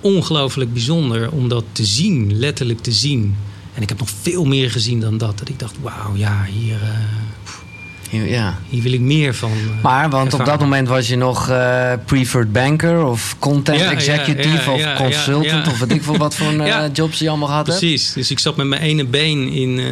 ongelooflijk 0.00 0.72
bijzonder 0.72 1.30
om 1.30 1.48
dat 1.48 1.64
te 1.72 1.84
zien, 1.84 2.38
letterlijk 2.38 2.80
te 2.80 2.92
zien. 2.92 3.36
En 3.74 3.82
ik 3.82 3.88
heb 3.88 3.98
nog 3.98 4.10
veel 4.22 4.44
meer 4.44 4.70
gezien 4.70 5.00
dan 5.00 5.18
dat. 5.18 5.38
Dat 5.38 5.48
ik 5.48 5.58
dacht, 5.58 5.76
wauw, 5.80 6.16
ja, 6.16 6.44
hier, 6.44 6.82
eh, 6.82 6.88
Ja. 8.10 8.58
hier 8.68 8.82
wil 8.82 8.92
ik 8.92 9.00
meer 9.00 9.34
van. 9.34 9.50
eh, 9.50 9.82
Maar, 9.82 10.10
want 10.10 10.34
op 10.34 10.44
dat 10.44 10.60
moment 10.60 10.88
was 10.88 11.08
je 11.08 11.16
nog 11.16 11.48
eh, 11.48 11.92
preferred 12.04 12.52
banker 12.52 13.04
of 13.04 13.36
content 13.38 13.80
Ja, 13.80 13.90
executive 13.90 14.70
ja, 14.70 14.92
of 14.92 14.94
consultant 14.96 15.66
of 15.66 15.78
weet 15.78 15.92
ik 15.92 16.02
veel 16.02 16.16
wat 16.16 16.34
voor 16.34 16.52
eh, 16.60 16.66
Ja. 16.66 16.88
jobs 16.92 17.18
je 17.18 17.28
allemaal 17.28 17.50
hebt. 17.50 17.68
Precies, 17.68 18.12
dus 18.12 18.30
ik 18.30 18.38
zat 18.38 18.56
met 18.56 18.66
mijn 18.66 18.82
ene 18.82 19.04
been 19.04 19.48
in 19.52 19.78
eh, 19.78 19.86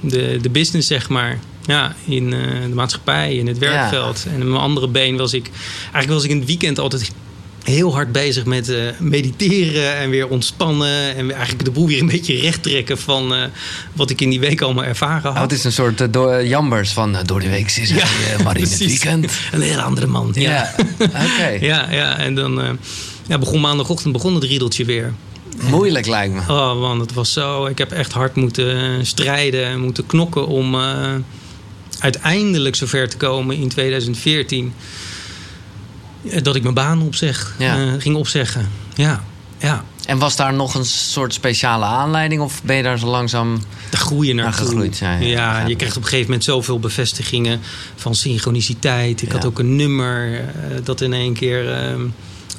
de, 0.00 0.38
de 0.42 0.50
business, 0.50 0.88
zeg 0.88 1.08
maar. 1.08 1.38
Ja, 1.66 1.94
in 2.06 2.32
eh, 2.32 2.38
de 2.68 2.74
maatschappij, 2.74 3.34
in 3.36 3.46
het 3.46 3.58
werkveld. 3.58 4.24
En 4.32 4.38
met 4.38 4.46
mijn 4.48 4.60
andere 4.60 4.88
been 4.88 5.16
was 5.16 5.32
ik... 5.34 5.50
Eigenlijk 5.82 6.12
was 6.12 6.24
ik 6.24 6.30
in 6.30 6.36
het 6.38 6.46
weekend 6.46 6.78
altijd 6.78 7.12
heel 7.64 7.92
hard 7.94 8.12
bezig 8.12 8.44
met 8.44 8.68
eh, 8.68 8.78
mediteren 8.98 9.96
en 9.96 10.10
weer 10.10 10.28
ontspannen. 10.28 11.16
En 11.16 11.30
eigenlijk 11.30 11.64
de 11.64 11.70
boel 11.70 11.86
weer 11.86 12.00
een 12.00 12.06
beetje 12.06 12.40
recht 12.40 12.62
trekken 12.62 12.98
van 12.98 13.34
eh, 13.34 13.40
wat 13.92 14.10
ik 14.10 14.20
in 14.20 14.30
die 14.30 14.40
week 14.40 14.60
allemaal 14.60 14.84
ervaren 14.84 15.22
had. 15.22 15.34
Oh, 15.34 15.40
het 15.40 15.52
is 15.52 15.64
een 15.64 15.72
soort 15.72 16.00
eh, 16.00 16.08
door, 16.10 16.44
jambers 16.44 16.90
van 16.90 17.16
door 17.24 17.40
de 17.40 17.48
week 17.48 17.66
is 17.66 17.92
maar 18.44 18.56
in 18.56 18.62
het 18.62 18.78
weekend. 18.92 19.32
Een 19.52 19.60
hele 19.60 19.82
andere 19.82 20.06
man. 20.06 20.30
Ja, 20.34 20.50
Ja, 20.50 20.74
oké. 21.28 21.48
ja, 21.60 21.90
ja. 21.90 22.18
en 22.18 22.34
dan 22.34 22.78
ja, 23.26 23.38
begon 23.38 23.60
maandagochtend 23.60 24.12
begon 24.12 24.34
het 24.34 24.44
riedeltje 24.44 24.84
weer. 24.84 25.12
Moeilijk 25.60 26.06
lijkt 26.06 26.34
me. 26.34 26.40
Oh 26.40 26.80
man, 26.80 27.00
het 27.00 27.12
was 27.12 27.32
zo. 27.32 27.66
Ik 27.66 27.78
heb 27.78 27.92
echt 27.92 28.12
hard 28.12 28.36
moeten 28.36 29.06
strijden 29.06 29.66
en 29.66 29.80
moeten 29.80 30.06
knokken 30.06 30.46
om 30.46 30.76
uiteindelijk 31.98 32.76
zover 32.76 33.08
te 33.08 33.16
komen 33.16 33.56
in 33.56 33.68
2014. 33.68 34.72
Eh, 36.30 36.42
Dat 36.42 36.56
ik 36.56 36.62
mijn 36.62 36.74
baan 36.74 37.02
opzeg, 37.02 37.54
Ja. 37.58 37.76
eh, 37.76 37.92
ging 37.98 38.16
opzeggen. 38.16 38.68
Ja, 38.94 39.24
ja. 39.58 39.84
En 40.06 40.18
was 40.18 40.36
daar 40.36 40.54
nog 40.54 40.74
een 40.74 40.84
soort 40.84 41.34
speciale 41.34 41.84
aanleiding 41.84 42.40
of 42.40 42.62
ben 42.62 42.76
je 42.76 42.82
daar 42.82 42.98
zo 42.98 43.06
langzaam... 43.06 43.58
Daar 43.90 44.00
groei 44.00 44.28
je 44.28 44.34
Naar 44.34 44.52
gegroeid, 44.52 44.98
ja, 44.98 45.12
ja. 45.12 45.66
je 45.66 45.76
krijgt 45.76 45.96
op 45.96 46.02
een 46.02 46.08
gegeven 46.08 46.26
moment 46.30 46.44
zoveel 46.44 46.78
bevestigingen 46.80 47.60
van 47.96 48.14
synchroniciteit. 48.14 49.22
Ik 49.22 49.32
had 49.32 49.44
ook 49.44 49.58
een 49.58 49.76
nummer 49.76 50.34
eh, 50.40 50.44
dat 50.84 51.00
in 51.00 51.12
één 51.12 51.32
keer... 51.34 51.72
ehm, 51.72 52.00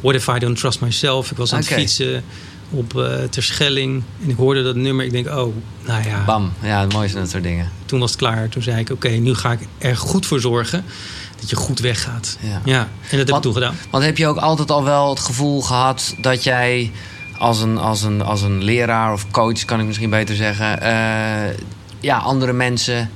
What 0.02 0.16
if 0.16 0.28
I 0.28 0.40
don't 0.40 0.58
trust 0.60 0.80
myself? 0.82 1.32
Ik 1.32 1.38
was 1.38 1.54
aan 1.54 1.60
het 1.60 1.68
fietsen 1.68 2.24
op 2.70 2.98
eh 3.02 3.24
Terschelling. 3.30 4.04
En 4.24 4.30
ik 4.30 4.36
hoorde 4.36 4.64
dat 4.64 4.76
nummer. 4.76 5.06
Ik 5.06 5.12
denk, 5.12 5.28
oh, 5.28 5.56
nou 5.86 6.04
ja. 6.08 6.24
Bam, 6.26 6.54
ja, 6.62 6.82
het 6.82 6.94
mooiste 6.94 7.18
dat 7.18 7.30
soort 7.30 7.44
dingen. 7.44 7.70
toen 7.86 8.00
was 8.00 8.10
het 8.12 8.20
klaar. 8.20 8.50
Toen 8.50 8.62
zei 8.62 8.80
ik, 8.80 8.90
oké, 8.90 9.10
nu 9.10 9.34
ga 9.36 9.52
ik 9.52 9.60
er 9.78 9.98
goed 9.98 10.26
voor 10.26 10.40
zorgen 10.40 10.84
dat 11.50 11.60
je 11.60 11.66
goed 11.66 11.80
weggaat. 11.80 12.38
Ja. 12.42 12.62
Ja, 12.66 12.80
en 12.80 12.88
dat 13.10 13.20
heb 13.20 13.28
Wat- 13.28 13.38
ik 13.38 13.42
toen 13.44 13.54
gedaan. 13.54 13.76
Want 13.90 14.04
heb 14.04 14.18
je 14.18 14.28
ook 14.28 14.38
altijd 14.38 14.72
al 14.72 14.84
wel 14.84 15.10
het 15.10 15.20
gevoel 15.20 15.62
gehad 15.62 16.16
dat 16.22 16.44
jij 16.44 16.92
als 17.38 17.62
een, 17.62 17.78
als 17.78 18.02
een, 18.02 18.22
als 18.22 18.42
een 18.42 18.64
leraar 18.64 19.14
of 19.14 19.32
coach, 19.32 19.66
kan 19.66 19.80
ik 19.80 19.86
misschien 19.86 20.10
beter 20.10 20.36
zeggen, 20.36 20.82
eh, 20.82 21.56
ja, 22.00 22.18
andere 22.18 22.54
mensen 22.54 23.10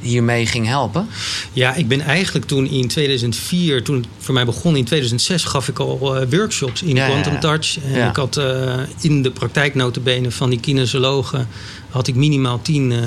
hiermee 0.00 0.46
ging 0.46 0.66
helpen? 0.66 1.08
Ja, 1.52 1.74
ik 1.74 1.88
ben 1.88 2.00
eigenlijk 2.00 2.46
toen 2.46 2.66
in 2.66 2.88
2004, 2.88 3.82
toen 3.82 3.96
het 3.96 4.06
voor 4.18 4.34
mij 4.34 4.44
begon 4.44 4.76
in 4.76 4.84
2006, 4.84 5.44
gaf 5.44 5.68
ik 5.68 5.78
al 5.78 6.16
eh, 6.16 6.26
workshops 6.30 6.82
in 6.82 6.96
Ja, 6.96 7.06
Quantum 7.06 7.32
ja. 7.32 7.38
Touch. 7.38 7.78
En 7.92 8.08
ik 8.08 8.16
had 8.16 8.36
eh, 8.36 8.74
in 9.00 9.22
de 9.22 9.30
praktijknotenbenen 9.30 10.32
van 10.32 10.50
die 10.50 10.60
kinesiologen 10.60 11.48
had 11.90 12.06
ik 12.06 12.14
minimaal 12.14 12.62
10 12.62 12.92
eh, 12.92 12.98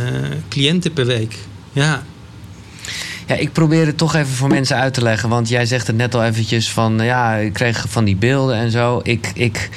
cliënten 0.49 0.93
per 0.93 1.05
week. 1.05 1.37
Ja, 1.73 2.03
Ja, 3.25 3.35
ik 3.35 3.51
probeer 3.51 3.85
het 3.85 3.97
toch 3.97 4.15
even 4.15 4.33
voor 4.33 4.47
mensen 4.47 4.77
uit 4.77 4.93
te 4.93 5.01
leggen. 5.01 5.29
Want 5.29 5.49
jij 5.49 5.65
zegt 5.65 5.87
het 5.87 5.95
net 5.95 6.15
al 6.15 6.23
eventjes 6.23 6.71
van... 6.71 6.99
eh, 6.99 7.05
Ja, 7.05 7.35
ik 7.35 7.53
kreeg 7.53 7.85
van 7.89 8.03
die 8.03 8.15
beelden 8.15 8.55
en 8.55 8.71
zo. 8.71 8.99
Ik, 9.03 9.31
ik, 9.33 9.69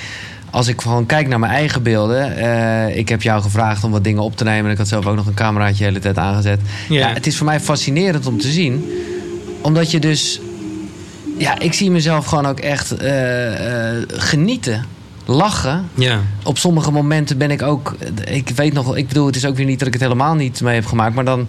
als 0.51 0.69
ik 0.69 0.81
gewoon 0.81 1.07
kijk 1.07 1.29
naar 1.29 1.39
mijn 1.39 1.53
eigen 1.53 1.83
beelden... 1.83 2.37
eh, 2.37 2.97
ik 2.97 3.09
heb 3.09 3.23
jou 3.23 3.43
gevraagd 3.43 3.85
om 3.85 3.91
wat 3.91 4.05
dingen 4.05 4.23
op 4.23 4.37
te 4.37 4.45
nemen. 4.45 4.65
En 4.65 4.71
ik 4.71 4.79
had 4.79 4.89
zelf 4.89 5.07
ook 5.07 5.17
nog 5.17 5.27
een 5.27 5.35
cameraatje 5.35 5.79
de 5.79 5.85
hele 5.85 5.99
tijd 5.99 6.19
aangezet. 6.19 6.61
Ja. 6.89 6.99
Ja. 6.99 7.13
het 7.15 7.27
is 7.27 7.37
voor 7.37 7.47
mij 7.47 7.61
fascinerend 7.61 8.27
om 8.27 8.39
te 8.41 8.51
zien. 8.51 8.85
Omdat 9.61 9.91
je 9.91 9.99
dus... 10.01 10.41
Ja, 11.39 11.59
ik 11.59 11.73
zie 11.73 11.91
mezelf 11.91 12.27
gewoon 12.27 12.47
ook 12.47 12.61
echt 12.61 12.97
eh, 12.97 13.13
genieten. 14.09 14.85
Lachen. 15.25 15.89
ja. 15.95 16.21
Op 16.45 16.59
sommige 16.59 16.91
momenten 16.91 17.39
ben 17.39 17.51
ik 17.51 17.63
ook. 17.63 17.97
Ik 18.25 18.49
weet 18.55 18.73
nog 18.73 18.97
ik 18.97 19.09
bedoel, 19.09 19.27
het 19.27 19.37
is 19.37 19.45
ook 19.47 19.57
weer 19.57 19.67
niet 19.67 19.79
dat 19.79 19.87
ik 19.89 19.95
het 19.95 20.03
helemaal 20.03 20.35
niet 20.35 20.61
mee 20.61 20.75
heb 20.75 20.87
gemaakt. 20.87 21.15
Maar 21.15 21.25
dan, 21.25 21.49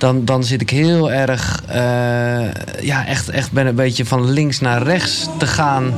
dan, 0.00 0.24
dan 0.24 0.44
zit 0.44 0.60
ik 0.60 0.70
heel 0.70 1.12
erg. 1.12 1.62
eh, 1.66 2.82
ja, 2.82 3.06
echt, 3.06 3.28
echt 3.28 3.52
ben 3.52 3.66
een 3.66 3.74
beetje 3.74 4.04
van 4.04 4.30
links 4.30 4.60
naar 4.60 4.82
rechts 4.82 5.28
te 5.38 5.46
gaan. 5.46 5.94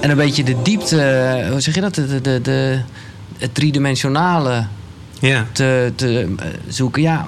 En 0.00 0.10
een 0.10 0.16
beetje 0.16 0.44
de 0.44 0.62
diepte. 0.62 1.46
Hoe 1.50 1.60
zeg 1.60 1.74
je 1.74 1.80
dat? 1.80 1.94
De, 1.94 2.20
de, 2.20 2.40
de, 2.40 2.80
het 3.38 3.54
driedimensionale 3.54 4.66
ja. 5.20 5.46
te, 5.52 5.92
te 5.94 6.34
eh, 6.38 6.46
zoeken. 6.68 7.02
Ja. 7.02 7.26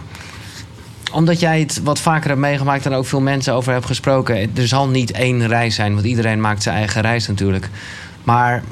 Omdat 1.13 1.41
jij 1.41 1.61
het 1.61 1.81
wat 1.83 1.99
vaker 1.99 2.29
hebt 2.29 2.41
meegemaakt 2.41 2.87
en 2.87 2.93
ook 2.93 3.07
veel 3.07 3.21
mensen 3.21 3.55
over 3.55 3.73
hebt 3.73 3.87
gesproken. 3.87 4.51
Er 4.57 4.69
zal 4.69 4.89
niet 4.89 5.11
één 5.11 5.47
reis 5.47 5.75
zijn, 5.75 5.95
want 5.95 6.07
iedereen 6.07 6.41
maakt 6.41 6.63
zijn 6.63 6.77
eigen 6.77 7.03
reis 7.03 7.27
natuurlijk. 7.27 7.69
Maar 8.25 8.63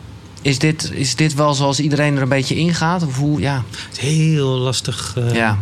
is 0.43 0.59
dit, 0.59 0.91
is 0.93 1.17
dit 1.17 1.35
wel 1.35 1.55
zoals 1.55 1.81
iedereen 1.81 2.17
er 2.17 2.23
een 2.23 2.29
beetje 2.29 2.55
ingaat? 2.55 3.07
Of 3.07 3.17
hoe? 3.17 3.41
Ja. 3.41 3.63
Het 3.71 3.93
is 3.93 3.99
heel 3.99 4.49
lastig, 4.49 5.15
eh, 5.17 5.35
ja. 5.35 5.59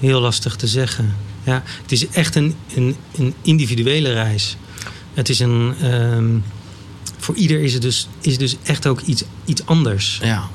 Heel 0.00 0.20
lastig 0.20 0.56
te 0.56 0.66
zeggen. 0.66 1.16
Ja, 1.42 1.62
het 1.82 1.92
is 1.92 2.08
echt 2.08 2.34
een, 2.34 2.54
een, 2.74 2.96
een 3.16 3.34
individuele 3.42 4.12
reis. 4.12 4.56
Het 5.14 5.28
is 5.28 5.38
een. 5.38 5.74
ehm, 5.80 6.38
voor 7.18 7.34
ieder 7.34 7.60
is 7.62 7.72
het 7.72 7.82
dus, 7.82 8.08
is 8.20 8.38
dus 8.38 8.56
echt 8.62 8.86
ook 8.86 9.00
iets, 9.00 9.24
iets 9.44 9.66
anders. 9.66 10.20
ja. 10.22 10.48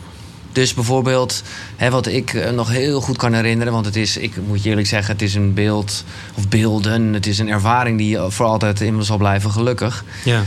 Dus 0.51 0.73
bijvoorbeeld, 0.73 1.43
hè, 1.75 1.89
wat 1.89 2.07
ik 2.07 2.33
eh, 2.33 2.51
nog 2.51 2.69
heel 2.69 3.01
goed 3.01 3.17
kan 3.17 3.33
herinneren, 3.33 3.73
want 3.73 3.85
het 3.85 3.95
is, 3.95 4.17
ik 4.17 4.33
moet 4.47 4.63
je 4.63 4.69
eerlijk 4.69 4.87
zeggen, 4.87 5.13
het 5.13 5.21
is 5.21 5.35
een 5.35 5.53
beeld 5.53 6.03
of 6.35 6.47
beelden. 6.49 7.13
Het 7.13 7.27
is 7.27 7.39
een 7.39 7.49
ervaring 7.49 7.97
die 7.97 8.17
voor 8.19 8.45
altijd 8.45 8.81
in 8.81 8.95
me 8.95 9.03
zal 9.03 9.17
blijven, 9.17 9.51
gelukkig. 9.51 10.03
Ja, 10.23 10.43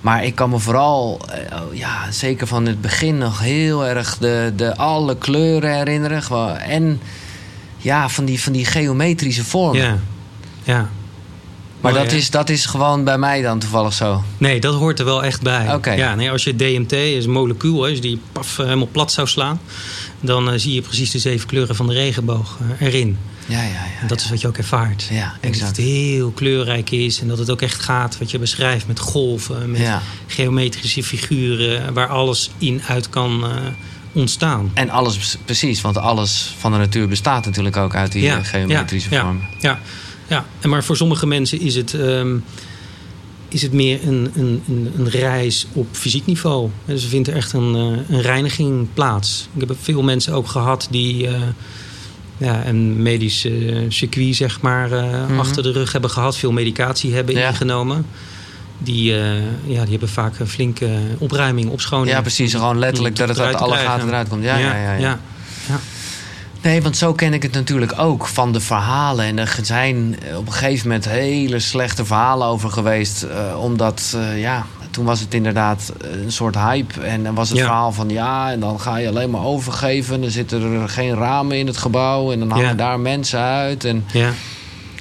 Maar 0.00 0.24
ik 0.24 0.34
kan 0.34 0.50
me 0.50 0.58
vooral, 0.58 1.20
eh, 1.30 1.60
oh, 1.62 1.74
ja, 1.74 2.10
zeker 2.10 2.46
van 2.46 2.66
het 2.66 2.80
begin 2.80 3.18
nog 3.18 3.40
heel 3.40 3.86
erg 3.86 4.16
de, 4.18 4.52
de 4.56 4.76
alle 4.76 5.16
kleuren 5.16 5.74
herinneren. 5.76 6.60
En 6.60 7.00
ja, 7.78 8.08
van 8.08 8.24
die, 8.24 8.40
van 8.42 8.52
die 8.52 8.64
geometrische 8.64 9.44
vormen. 9.44 9.82
Ja, 9.82 9.98
ja. 10.64 10.90
Maar 11.80 11.92
Mooi, 11.92 12.04
dat 12.04 12.12
hè? 12.12 12.18
is, 12.18 12.30
dat 12.30 12.48
is 12.48 12.66
gewoon 12.66 13.04
bij 13.04 13.18
mij 13.18 13.42
dan 13.42 13.58
toevallig 13.58 13.92
zo. 13.92 14.22
Nee, 14.38 14.60
dat 14.60 14.74
hoort 14.74 14.98
er 14.98 15.04
wel 15.04 15.24
echt 15.24 15.42
bij. 15.42 15.74
Oké. 15.74 15.92
Ja, 15.92 16.14
nee, 16.14 16.30
als 16.30 16.44
je 16.44 16.56
DMT 16.56 16.92
is 16.92 17.24
een 17.24 17.30
molecuul, 17.30 17.74
hè, 17.82 17.86
als 17.88 17.94
je 17.94 18.00
die 18.00 18.20
paf, 18.32 18.58
eh, 18.58 18.64
helemaal 18.64 18.88
plat 18.92 19.12
zou 19.12 19.28
slaan, 19.28 19.60
dan 20.20 20.50
eh, 20.50 20.58
zie 20.58 20.74
je 20.74 20.82
precies 20.82 21.10
de 21.10 21.18
zeven 21.18 21.46
kleuren 21.48 21.76
van 21.76 21.86
de 21.86 21.92
regenboog 21.92 22.58
eh, 22.78 22.86
erin. 22.86 23.18
Ja, 23.46 23.62
ja, 23.62 23.68
ja. 23.68 24.00
En 24.00 24.06
dat 24.06 24.20
is 24.20 24.30
wat 24.30 24.40
je 24.40 24.46
ook 24.46 24.56
ervaart. 24.58 25.06
Ja, 25.10 25.24
En 25.24 25.30
dat 25.40 25.50
exact. 25.50 25.76
het 25.76 25.86
heel 25.86 26.30
kleurrijk 26.30 26.90
is 26.90 27.20
en 27.20 27.28
dat 27.28 27.38
het 27.38 27.50
ook 27.50 27.62
echt 27.62 27.82
gaat 27.82 28.18
wat 28.18 28.30
je 28.30 28.38
beschrijft 28.38 28.86
met 28.86 28.98
golven, 28.98 29.70
met 29.70 29.80
Ja. 29.80 30.02
geometrische 30.26 31.02
figuren, 31.02 31.94
waar 31.94 32.08
alles 32.08 32.50
in 32.58 32.82
uit 32.88 33.08
kan 33.08 33.44
ontstaan. 34.12 34.70
En 34.74 34.90
alles, 34.90 35.36
precies, 35.44 35.80
want 35.80 35.96
alles 35.96 36.54
van 36.58 36.72
de 36.72 36.78
natuur 36.78 37.08
bestaat 37.08 37.44
natuurlijk 37.44 37.76
ook 37.76 37.94
uit 37.94 38.12
die 38.12 38.28
eh, 38.28 38.36
geometrische 38.42 39.10
ja, 39.14 39.20
vormen. 39.24 39.42
Ja, 39.58 39.78
ja. 40.26 40.44
En 40.60 40.68
maar 40.68 40.84
voor 40.84 40.96
sommige 40.96 41.26
mensen 41.26 41.60
is 41.60 41.74
het, 41.74 41.94
ehm, 41.94 42.36
is 43.48 43.62
het 43.62 43.72
meer 43.72 44.00
een, 44.08 44.30
een, 44.34 44.62
een, 44.68 44.92
een 44.98 45.08
reis 45.08 45.66
op 45.72 45.86
fysiek 45.92 46.26
niveau. 46.26 46.70
Dus 46.84 47.02
er 47.02 47.08
vindt 47.08 47.28
er 47.28 47.34
echt 47.34 47.52
een, 47.52 47.74
eh, 47.74 48.16
een 48.16 48.20
reiniging 48.22 48.88
plaats. 48.94 49.48
Ik 49.54 49.68
heb 49.68 49.76
veel 49.80 50.02
mensen 50.02 50.32
ook 50.32 50.48
gehad 50.48 50.88
die 50.90 51.26
eh, 51.26 51.40
ja, 52.38 52.66
een 52.66 53.02
medisch 53.02 53.46
circuit 53.88 54.36
zeg 54.36 54.60
maar, 54.60 54.88
Mhm. 54.88 55.38
achter 55.38 55.62
de 55.62 55.72
rug 55.72 55.92
hebben 55.92 56.10
gehad. 56.10 56.36
Veel 56.36 56.52
medicatie 56.52 57.14
hebben 57.14 57.34
Ja. 57.34 57.48
ingenomen. 57.48 58.06
Die, 58.78 59.14
eh, 59.14 59.34
ja, 59.64 59.82
die 59.82 59.90
hebben 59.90 60.08
vaak 60.08 60.38
een 60.38 60.48
flinke 60.48 60.90
opruiming, 61.18 61.70
opschoning. 61.70 62.10
Ja, 62.10 62.20
precies. 62.20 62.52
Gewoon 62.52 62.78
letterlijk 62.78 63.16
dat 63.16 63.28
het 63.28 63.40
uit 63.40 63.56
alle 63.56 63.72
krijgen. 63.72 63.90
gaten 63.90 64.08
eruit 64.08 64.28
komt. 64.28 64.42
Ja, 64.42 64.56
ja, 64.56 64.74
ja. 64.76 64.92
ja. 64.92 64.96
ja. 64.98 65.18
ja. 65.68 65.78
Nee, 66.62 66.82
want 66.82 66.96
zo 66.96 67.12
ken 67.12 67.34
ik 67.34 67.42
het 67.42 67.52
natuurlijk 67.52 67.94
ook 67.98 68.26
van 68.26 68.52
de 68.52 68.60
verhalen. 68.60 69.24
En 69.24 69.38
er 69.38 69.58
zijn 69.62 70.16
op 70.36 70.46
een 70.46 70.52
gegeven 70.52 70.88
moment 70.88 71.08
hele 71.08 71.58
slechte 71.58 72.04
verhalen 72.04 72.46
over 72.46 72.70
geweest. 72.70 73.22
eh, 73.22 73.62
omdat, 73.62 74.14
eh, 74.16 74.40
ja, 74.40 74.66
toen 74.90 75.04
was 75.04 75.20
het 75.20 75.34
inderdaad 75.34 75.92
een 76.00 76.32
soort 76.32 76.54
hype. 76.54 77.00
En 77.00 77.22
dan 77.22 77.34
was 77.34 77.48
het 77.48 77.58
verhaal 77.58 77.92
van 77.92 78.08
ja, 78.08 78.52
en 78.52 78.60
dan 78.60 78.80
ga 78.80 78.96
je 78.96 79.08
alleen 79.08 79.30
maar 79.30 79.44
overgeven. 79.44 80.20
Dan 80.20 80.30
zitten 80.30 80.62
er 80.62 80.88
geen 80.88 81.14
ramen 81.14 81.58
in 81.58 81.66
het 81.66 81.76
gebouw. 81.76 82.32
En 82.32 82.38
dan 82.38 82.50
hangen 82.50 82.76
daar 82.76 83.00
mensen 83.00 83.40
uit. 83.40 83.84
En 83.84 84.04
ja. 84.12 84.30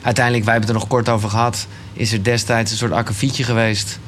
uiteindelijk, 0.01 0.45
wij 0.45 0.53
hebben 0.53 0.69
het 0.69 0.81
er 0.81 0.87
nog 0.87 0.87
kort 0.87 1.09
over 1.09 1.29
gehad. 1.29 1.67
Is 1.97 2.11
er 2.13 2.23
destijds 2.23 2.71
een 2.71 2.77
soort 2.77 2.91
akkefietje 2.91 3.43
geweest. 3.43 3.99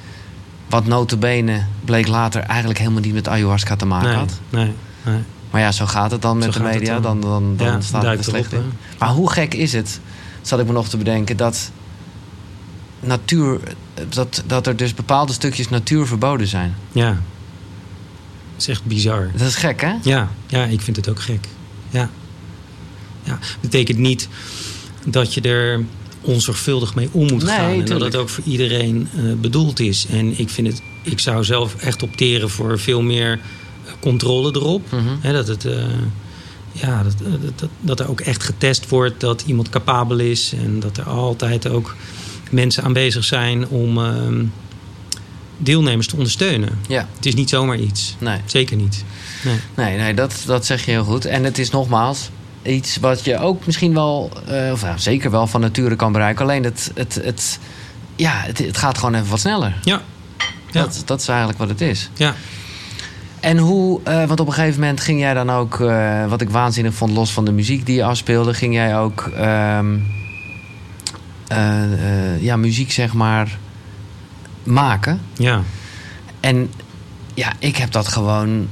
Wat 0.70 0.86
notabene 0.86 1.64
bleek 1.86 2.08
later 2.08 2.42
eigenlijk 2.42 2.80
helemaal 2.80 3.02
niet 3.02 3.14
met 3.14 3.28
ayahuasca 3.28 3.76
te 3.76 3.86
maken 3.86 4.08
Nee, 4.08 4.18
had. 4.18 4.40
nee, 4.50 4.74
nee. 5.06 5.20
Maar 5.52 5.62
ja, 5.62 5.72
zo 5.72 5.86
gaat 5.86 6.12
het 6.12 6.22
dan 6.22 6.38
met 6.38 6.54
Zo 6.54 6.60
de 6.60 6.66
media. 6.66 7.00
dan. 7.00 7.22
Dan, 7.22 7.58
dan, 7.58 7.68
Ja, 7.68 7.82
staat 7.82 8.04
het 8.04 8.18
er 8.18 8.24
slecht 8.24 8.52
erop, 8.52 8.64
in. 8.64 8.72
Maar 9.00 9.10
hoe 9.10 9.32
gek 9.32 9.54
is 9.54 9.74
het, 9.74 10.00
zat 10.42 10.60
ik 10.60 10.66
me 10.66 10.72
nog 10.72 10.88
te 10.90 10.98
bedenken, 10.98 11.38
dat 11.38 11.72
natuur, 13.00 13.60
dat, 14.10 14.44
dat 14.46 14.68
er 14.68 14.76
dus 14.76 14.94
bepaalde 14.94 15.34
stukjes 15.34 15.70
natuur 15.70 16.08
verboden 16.08 16.48
zijn. 16.48 16.76
Ja. 16.92 17.10
Dat 17.10 17.18
is 18.58 18.68
echt 18.68 18.84
bizar. 18.86 19.30
Dat 19.32 19.48
is 19.48 19.56
gek, 19.56 19.82
hè? 19.82 19.94
Ja, 20.02 20.30
ja, 20.48 20.64
ik 20.64 20.82
vind 20.82 20.96
het 20.98 21.10
ook 21.10 21.22
gek. 21.22 21.48
Ja. 21.90 22.10
ja. 23.24 23.40
Betekent 23.60 23.98
niet 23.98 24.28
dat 25.06 25.34
je 25.34 25.42
er 25.42 25.84
onzorgvuldig 26.22 26.96
mee 26.96 27.10
om 27.12 27.28
moet 27.28 27.44
Nee, 27.44 27.56
gaan. 27.56 27.72
En 27.72 27.86
dat 27.86 28.02
het 28.02 28.16
ook 28.16 28.30
voor 28.30 28.44
iedereen 28.48 29.08
eh, 29.16 29.22
bedoeld 29.42 29.80
is. 29.80 30.06
En 30.12 30.40
ik 30.40 30.50
vind 30.50 30.68
het, 30.68 30.82
ik 31.04 31.20
zou 31.20 31.44
zelf 31.44 31.76
echt 31.76 32.04
opteren 32.04 32.50
voor 32.50 32.80
veel 32.80 33.02
meer 33.02 33.32
eh, 33.86 33.92
controle 34.00 34.52
erop. 34.56 34.82
Hè, 35.20 35.34
dat 35.34 35.48
het. 35.48 35.66
eh, 35.66 35.74
ja, 36.72 37.04
dat, 37.04 37.14
dat, 37.42 37.60
dat, 37.60 37.70
dat 37.82 38.00
er 38.00 38.10
ook 38.10 38.22
echt 38.22 38.44
getest 38.44 38.90
wordt 38.90 39.20
dat 39.20 39.44
iemand 39.46 39.70
capabel 39.70 40.20
is. 40.20 40.54
En 40.64 40.80
dat 40.80 40.98
er 40.98 41.04
altijd 41.04 41.68
ook 41.68 41.96
mensen 42.52 42.84
aanwezig 42.84 43.24
zijn 43.24 43.68
om 43.68 43.98
ehm, 44.06 44.44
deelnemers 45.58 46.08
te 46.08 46.16
ondersteunen. 46.16 46.70
Ja, 46.88 47.08
Het 47.16 47.26
is 47.26 47.34
niet 47.36 47.50
zomaar 47.50 47.78
iets. 47.80 48.16
nee. 48.20 48.38
Zeker 48.46 48.78
niet. 48.78 49.04
Nee. 49.44 49.56
Nee, 49.76 49.98
nee 49.98 50.14
dat, 50.14 50.44
dat 50.46 50.66
zeg 50.66 50.86
je 50.86 50.92
heel 50.92 51.04
goed. 51.04 51.26
En 51.26 51.44
het 51.44 51.58
is 51.58 51.70
nogmaals 51.70 52.30
iets 52.64 52.98
wat 52.98 53.26
je 53.26 53.38
ook 53.38 53.66
misschien 53.66 53.94
wel, 53.94 54.32
eh, 54.48 54.72
of 54.72 54.86
zeker 54.96 55.32
wel 55.32 55.48
van 55.48 55.62
nature 55.62 55.96
kan 55.96 56.12
bereiken. 56.12 56.44
Alleen 56.44 56.64
het, 56.64 56.92
het, 56.96 57.20
het, 57.24 57.60
ja, 58.16 58.32
het, 58.36 58.58
het 58.58 58.78
gaat 58.78 58.98
gewoon 58.98 59.16
even 59.16 59.30
wat 59.30 59.40
sneller. 59.40 59.76
Ja. 59.82 60.02
Ja. 60.72 60.82
Dat, 60.82 61.02
dat 61.06 61.22
is 61.22 61.28
eigenlijk 61.28 61.60
wat 61.60 61.70
het 61.70 61.82
is. 61.82 62.10
Ja. 62.14 62.34
En 63.40 63.58
hoe, 63.58 64.00
eh, 64.04 64.26
want 64.26 64.40
op 64.40 64.48
een 64.48 64.54
gegeven 64.54 64.80
moment 64.80 65.02
ging 65.02 65.20
jij 65.20 65.34
dan 65.34 65.50
ook, 65.50 65.80
eh, 65.80 66.26
wat 66.26 66.42
ik 66.42 66.50
waanzinnig 66.50 66.94
vond, 66.94 67.12
los 67.12 67.32
van 67.32 67.46
de 67.46 67.52
muziek 67.52 67.86
die 67.86 67.96
je 67.96 68.04
afspeelde, 68.04 68.54
ging 68.54 68.74
jij 68.74 68.98
ook 68.98 69.32
ehm, 69.36 69.98
eh, 71.50 72.34
eh, 72.34 72.42
ja, 72.42 72.56
muziek 72.56 72.92
zeg 72.92 73.14
maar 73.14 73.58
maken. 74.64 75.22
Ja. 75.34 75.62
En 76.40 76.72
ja, 77.34 77.54
ik 77.60 77.76
heb 77.76 77.92
dat 77.92 78.08
gewoon 78.08 78.68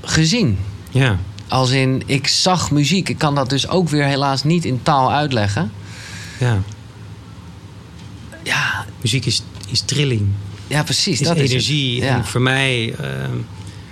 gezien. 0.00 0.58
Ja. 0.90 1.18
Als 1.50 1.70
in, 1.70 2.02
ik 2.06 2.26
zag 2.28 2.70
muziek. 2.70 3.08
Ik 3.08 3.18
kan 3.18 3.34
dat 3.34 3.48
dus 3.50 3.68
ook 3.68 3.88
weer 3.88 4.04
helaas 4.04 4.44
niet 4.44 4.64
in 4.64 4.82
taal 4.82 5.12
uitleggen. 5.12 5.72
Ja. 6.38 6.62
Ja, 8.42 8.86
Muziek 9.00 9.26
is, 9.26 9.42
is 9.68 9.80
trilling. 9.80 10.28
ja 10.66 10.82
precies. 10.82 11.20
Is 11.20 11.26
dat 11.26 11.36
energie. 11.36 11.96
Is. 11.96 12.04
Ja. 12.04 12.16
En 12.16 12.24
voor 12.24 12.40
mij 12.40 12.94
eh, 12.94 13.06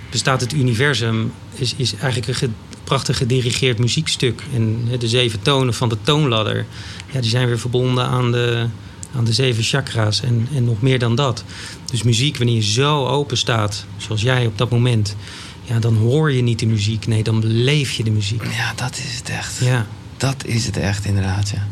bestaat 0.09 0.41
het 0.41 0.53
universum... 0.53 1.31
Is, 1.53 1.73
is 1.77 1.93
eigenlijk 1.93 2.27
een 2.27 2.35
ge- 2.35 2.49
prachtig 2.83 3.17
gedirigeerd 3.17 3.79
muziekstuk. 3.79 4.43
En 4.53 4.87
de 4.99 5.07
zeven 5.07 5.41
tonen 5.41 5.73
van 5.73 5.89
de 5.89 5.97
toonladder... 6.01 6.65
Ja, 7.11 7.21
die 7.21 7.29
zijn 7.29 7.47
weer 7.47 7.59
verbonden 7.59 8.05
aan 8.05 8.31
de, 8.31 8.65
aan 9.15 9.23
de 9.23 9.33
zeven 9.33 9.63
chakra's. 9.63 10.21
En, 10.21 10.47
en 10.55 10.63
nog 10.63 10.81
meer 10.81 10.99
dan 10.99 11.15
dat. 11.15 11.43
Dus 11.91 12.03
muziek, 12.03 12.37
wanneer 12.37 12.55
je 12.55 12.71
zo 12.71 13.05
open 13.07 13.37
staat... 13.37 13.85
zoals 13.97 14.21
jij 14.21 14.45
op 14.45 14.57
dat 14.57 14.69
moment... 14.69 15.15
Ja, 15.69 15.79
dan 15.79 15.95
hoor 15.95 16.31
je 16.31 16.41
niet 16.41 16.59
de 16.59 16.65
muziek. 16.65 17.07
Nee, 17.07 17.23
dan 17.23 17.39
beleef 17.39 17.91
je 17.91 18.03
de 18.03 18.11
muziek. 18.11 18.43
ja, 18.43 18.73
dat 18.75 18.97
is 18.97 19.17
het 19.17 19.29
echt. 19.29 19.57
Ja. 19.57 19.85
Dat 20.17 20.45
is 20.45 20.65
het 20.65 20.77
echt, 20.77 21.05
inderdaad. 21.05 21.49
Ja. 21.49 21.67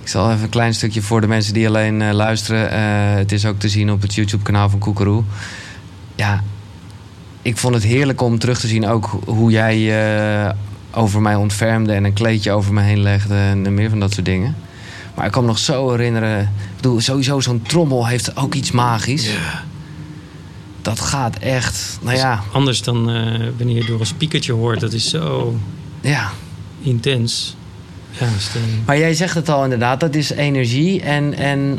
Ik 0.00 0.08
zal 0.08 0.30
even 0.30 0.42
een 0.42 0.48
klein 0.48 0.74
stukje 0.74 1.02
voor 1.02 1.20
de 1.20 1.26
mensen 1.26 1.54
die 1.54 1.66
alleen 1.66 2.02
eh, 2.02 2.12
luisteren. 2.12 2.70
Eh, 2.70 3.14
het 3.14 3.32
is 3.32 3.46
ook 3.46 3.58
te 3.58 3.68
zien 3.68 3.90
op 3.90 4.02
het 4.02 4.14
YouTube-kanaal 4.14 4.70
van 4.70 4.78
Koekeroe. 4.78 5.22
Ja, 6.14 6.42
ik 7.42 7.56
vond 7.56 7.74
het 7.74 7.84
heerlijk 7.84 8.20
om 8.20 8.38
terug 8.38 8.60
te 8.60 8.66
zien 8.66 8.86
ook 8.86 9.18
hoe 9.24 9.50
jij 9.50 9.76
eh, 10.46 10.50
over 10.90 11.22
mij 11.22 11.34
ontfermde 11.34 11.92
en 11.92 12.04
een 12.04 12.12
kleedje 12.12 12.52
over 12.52 12.72
me 12.72 12.82
heen 12.82 13.00
legde 13.00 13.34
en 13.34 13.74
meer 13.74 13.90
van 13.90 14.00
dat 14.00 14.12
soort 14.12 14.26
dingen. 14.26 14.56
Maar 15.14 15.26
ik 15.26 15.32
kan 15.32 15.42
me 15.42 15.48
nog 15.48 15.58
zo 15.58 15.90
herinneren. 15.90 16.40
Ik 16.40 16.76
bedoel, 16.76 17.00
sowieso 17.00 17.40
zo'n 17.40 17.62
trommel 17.62 18.06
heeft 18.06 18.36
ook 18.36 18.54
iets 18.54 18.70
magisch. 18.70 19.30
Dat 20.84 21.00
gaat 21.00 21.36
echt. 21.38 21.98
Nou 22.02 22.16
ja, 22.16 22.42
Anders 22.52 22.82
dan 22.82 23.10
eh, 23.10 23.40
wanneer 23.56 23.76
je 23.76 23.84
door 23.84 24.00
een 24.00 24.06
speakertje 24.06 24.52
hoort. 24.52 24.80
Dat 24.80 24.92
is 24.92 25.08
zo 25.10 25.54
ja. 26.00 26.30
intens. 26.80 27.56
Ja, 28.10 28.26
de- 28.52 28.60
Maar 28.86 28.98
jij 28.98 29.14
zegt 29.14 29.34
het 29.34 29.48
al 29.48 29.62
inderdaad, 29.64 30.00
dat 30.00 30.14
is 30.14 30.30
energie. 30.30 31.02
En, 31.02 31.34
en 31.34 31.78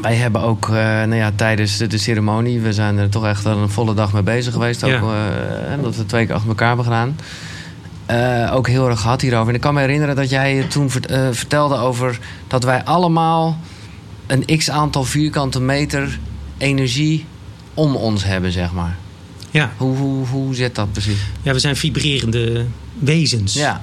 wij 0.00 0.14
hebben 0.14 0.40
ook 0.42 0.68
eh, 0.68 0.74
nou 0.74 1.14
ja, 1.14 1.30
tijdens 1.36 1.76
de, 1.76 1.86
de 1.86 1.98
ceremonie... 1.98 2.60
we 2.60 2.72
zijn 2.72 2.98
er 2.98 3.08
toch 3.08 3.26
echt 3.26 3.42
wel 3.44 3.58
een 3.58 3.68
volle 3.70 3.94
dag 3.94 4.12
mee 4.12 4.22
bezig 4.22 4.52
geweest. 4.52 4.84
Ook, 4.84 4.90
Ja. 4.90 4.96
eh, 4.98 5.74
omdat 5.76 5.96
we 5.96 6.06
twee 6.06 6.26
keer 6.26 6.34
achter 6.34 6.48
elkaar 6.48 6.66
hebben 6.66 6.84
gedaan. 6.84 7.16
Eh, 8.06 8.54
ook 8.54 8.68
heel 8.68 8.88
erg 8.88 9.00
gehad 9.00 9.20
hierover. 9.20 9.48
En 9.48 9.54
ik 9.54 9.60
kan 9.60 9.74
me 9.74 9.80
herinneren 9.80 10.16
dat 10.16 10.30
jij 10.30 10.62
toen 10.68 10.90
vert- 10.90 11.06
eh, 11.06 11.28
vertelde 11.30 11.76
over... 11.76 12.18
dat 12.48 12.64
wij 12.64 12.84
allemaal 12.84 13.58
een 14.26 14.44
x-aantal 14.58 15.04
vierkante 15.04 15.60
meter 15.60 16.18
energie 16.58 17.24
om 17.76 17.96
ons 17.96 18.24
hebben, 18.24 18.52
zeg 18.52 18.72
maar. 18.72 18.96
ja. 19.50 19.72
Hoe, 19.76 19.96
hoe, 19.96 20.26
hoe 20.26 20.54
zit 20.54 20.74
dat 20.74 20.92
precies? 20.92 21.18
ja, 21.42 21.52
we 21.52 21.58
zijn 21.58 21.76
vibrerende 21.76 22.66
wezens. 22.98 23.54
Ja, 23.54 23.82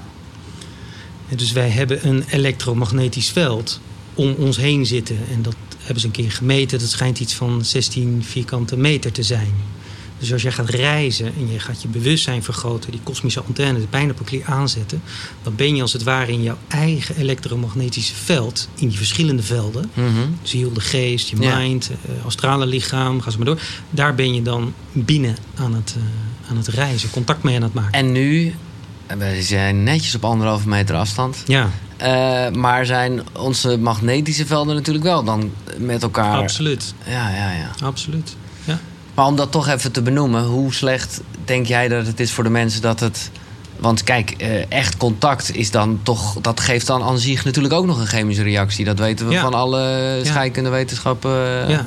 En 1.29 1.37
Dus 1.37 1.51
wij 1.51 1.69
hebben 1.69 2.07
een 2.07 2.23
elektromagnetisch 2.29 3.29
veld 3.29 3.79
om 4.13 4.35
ons 4.37 4.57
heen 4.57 4.85
zitten. 4.85 5.17
En 5.31 5.41
dat 5.41 5.55
hebben 5.79 5.99
ze 5.99 6.05
een 6.05 6.13
keer 6.13 6.31
gemeten. 6.31 6.79
Dat 6.79 6.89
schijnt 6.89 7.19
iets 7.19 7.33
van 7.33 7.65
16 7.65 8.23
vierkante 8.25 8.77
meter 8.77 9.11
te 9.11 9.23
zijn. 9.23 9.53
Dus 10.23 10.33
als 10.33 10.41
jij 10.41 10.51
gaat 10.51 10.69
reizen 10.69 11.25
en 11.25 11.51
je 11.51 11.59
gaat 11.59 11.81
je 11.81 11.87
bewustzijn 11.87 12.43
vergroten, 12.43 12.91
die 12.91 12.99
kosmische 13.03 13.41
antenne, 13.47 13.79
de 13.79 13.87
pijnappelklier 13.87 14.43
aanzetten, 14.45 15.01
dan 15.41 15.55
ben 15.55 15.75
je 15.75 15.81
als 15.81 15.93
het 15.93 16.03
ware 16.03 16.31
in 16.31 16.43
jouw 16.43 16.57
eigen 16.67 17.15
elektromagnetische 17.15 18.15
veld, 18.15 18.69
in 18.75 18.87
die 18.87 18.97
verschillende 18.97 19.43
velden, 19.43 19.91
mhm. 19.93 20.07
ziel, 20.41 20.73
de 20.73 20.79
geest, 20.81 21.29
je 21.29 21.35
Ja. 21.39 21.57
mind, 21.57 21.89
eh, 21.89 22.25
astrale 22.25 22.65
lichaam, 22.65 23.21
ga 23.21 23.29
zo 23.29 23.37
maar 23.37 23.45
door. 23.45 23.59
Daar 23.89 24.15
ben 24.15 24.33
je 24.33 24.41
dan 24.41 24.73
binnen 24.91 25.35
aan 25.55 25.73
het, 25.73 25.95
eh, 25.97 26.49
aan 26.49 26.57
het 26.57 26.67
reizen, 26.67 27.09
contact 27.09 27.43
mee 27.43 27.55
aan 27.55 27.61
het 27.61 27.73
maken. 27.73 27.91
En 27.91 28.11
nu, 28.11 28.53
We 29.17 29.41
zijn 29.41 29.83
netjes 29.83 30.15
op 30.15 30.25
anderhalve 30.25 30.67
meter 30.67 30.95
afstand. 30.95 31.43
Ja, 31.45 31.69
Eh, 31.97 32.49
maar 32.49 32.85
zijn 32.85 33.21
onze 33.39 33.77
magnetische 33.77 34.45
velden 34.45 34.75
natuurlijk 34.75 35.05
wel 35.05 35.23
dan 35.23 35.51
met 35.77 36.03
elkaar. 36.03 36.37
absoluut. 36.37 36.93
Ja, 37.05 37.29
ja, 37.29 37.51
ja. 37.51 37.69
Absoluut. 37.85 38.35
Maar 39.13 39.25
om 39.25 39.35
dat 39.35 39.51
toch 39.51 39.67
even 39.67 39.91
te 39.91 40.01
benoemen, 40.01 40.43
hoe 40.43 40.73
slecht 40.73 41.21
denk 41.45 41.65
jij 41.65 41.87
dat 41.87 42.05
het 42.07 42.19
is 42.19 42.31
voor 42.31 42.43
de 42.43 42.49
mensen 42.49 42.81
dat 42.81 42.99
het. 42.99 43.31
Want 43.79 44.03
kijk, 44.03 44.31
eh, 44.31 44.71
echt 44.71 44.97
contact 44.97 45.55
is 45.55 45.71
dan 45.71 45.99
toch. 46.03 46.37
Dat 46.41 46.59
geeft 46.59 46.87
dan 46.87 47.03
aan 47.03 47.17
zich 47.19 47.45
natuurlijk 47.45 47.73
ook 47.73 47.85
nog 47.85 47.99
een 47.99 48.07
chemische 48.07 48.43
reactie. 48.43 48.85
Dat 48.85 48.99
weten 48.99 49.27
we 49.27 49.33
Ja. 49.33 49.41
van 49.41 49.53
alle 49.53 50.19
scheikunde 50.23 50.69
wetenschappen. 50.69 51.31
ja. 51.69 51.85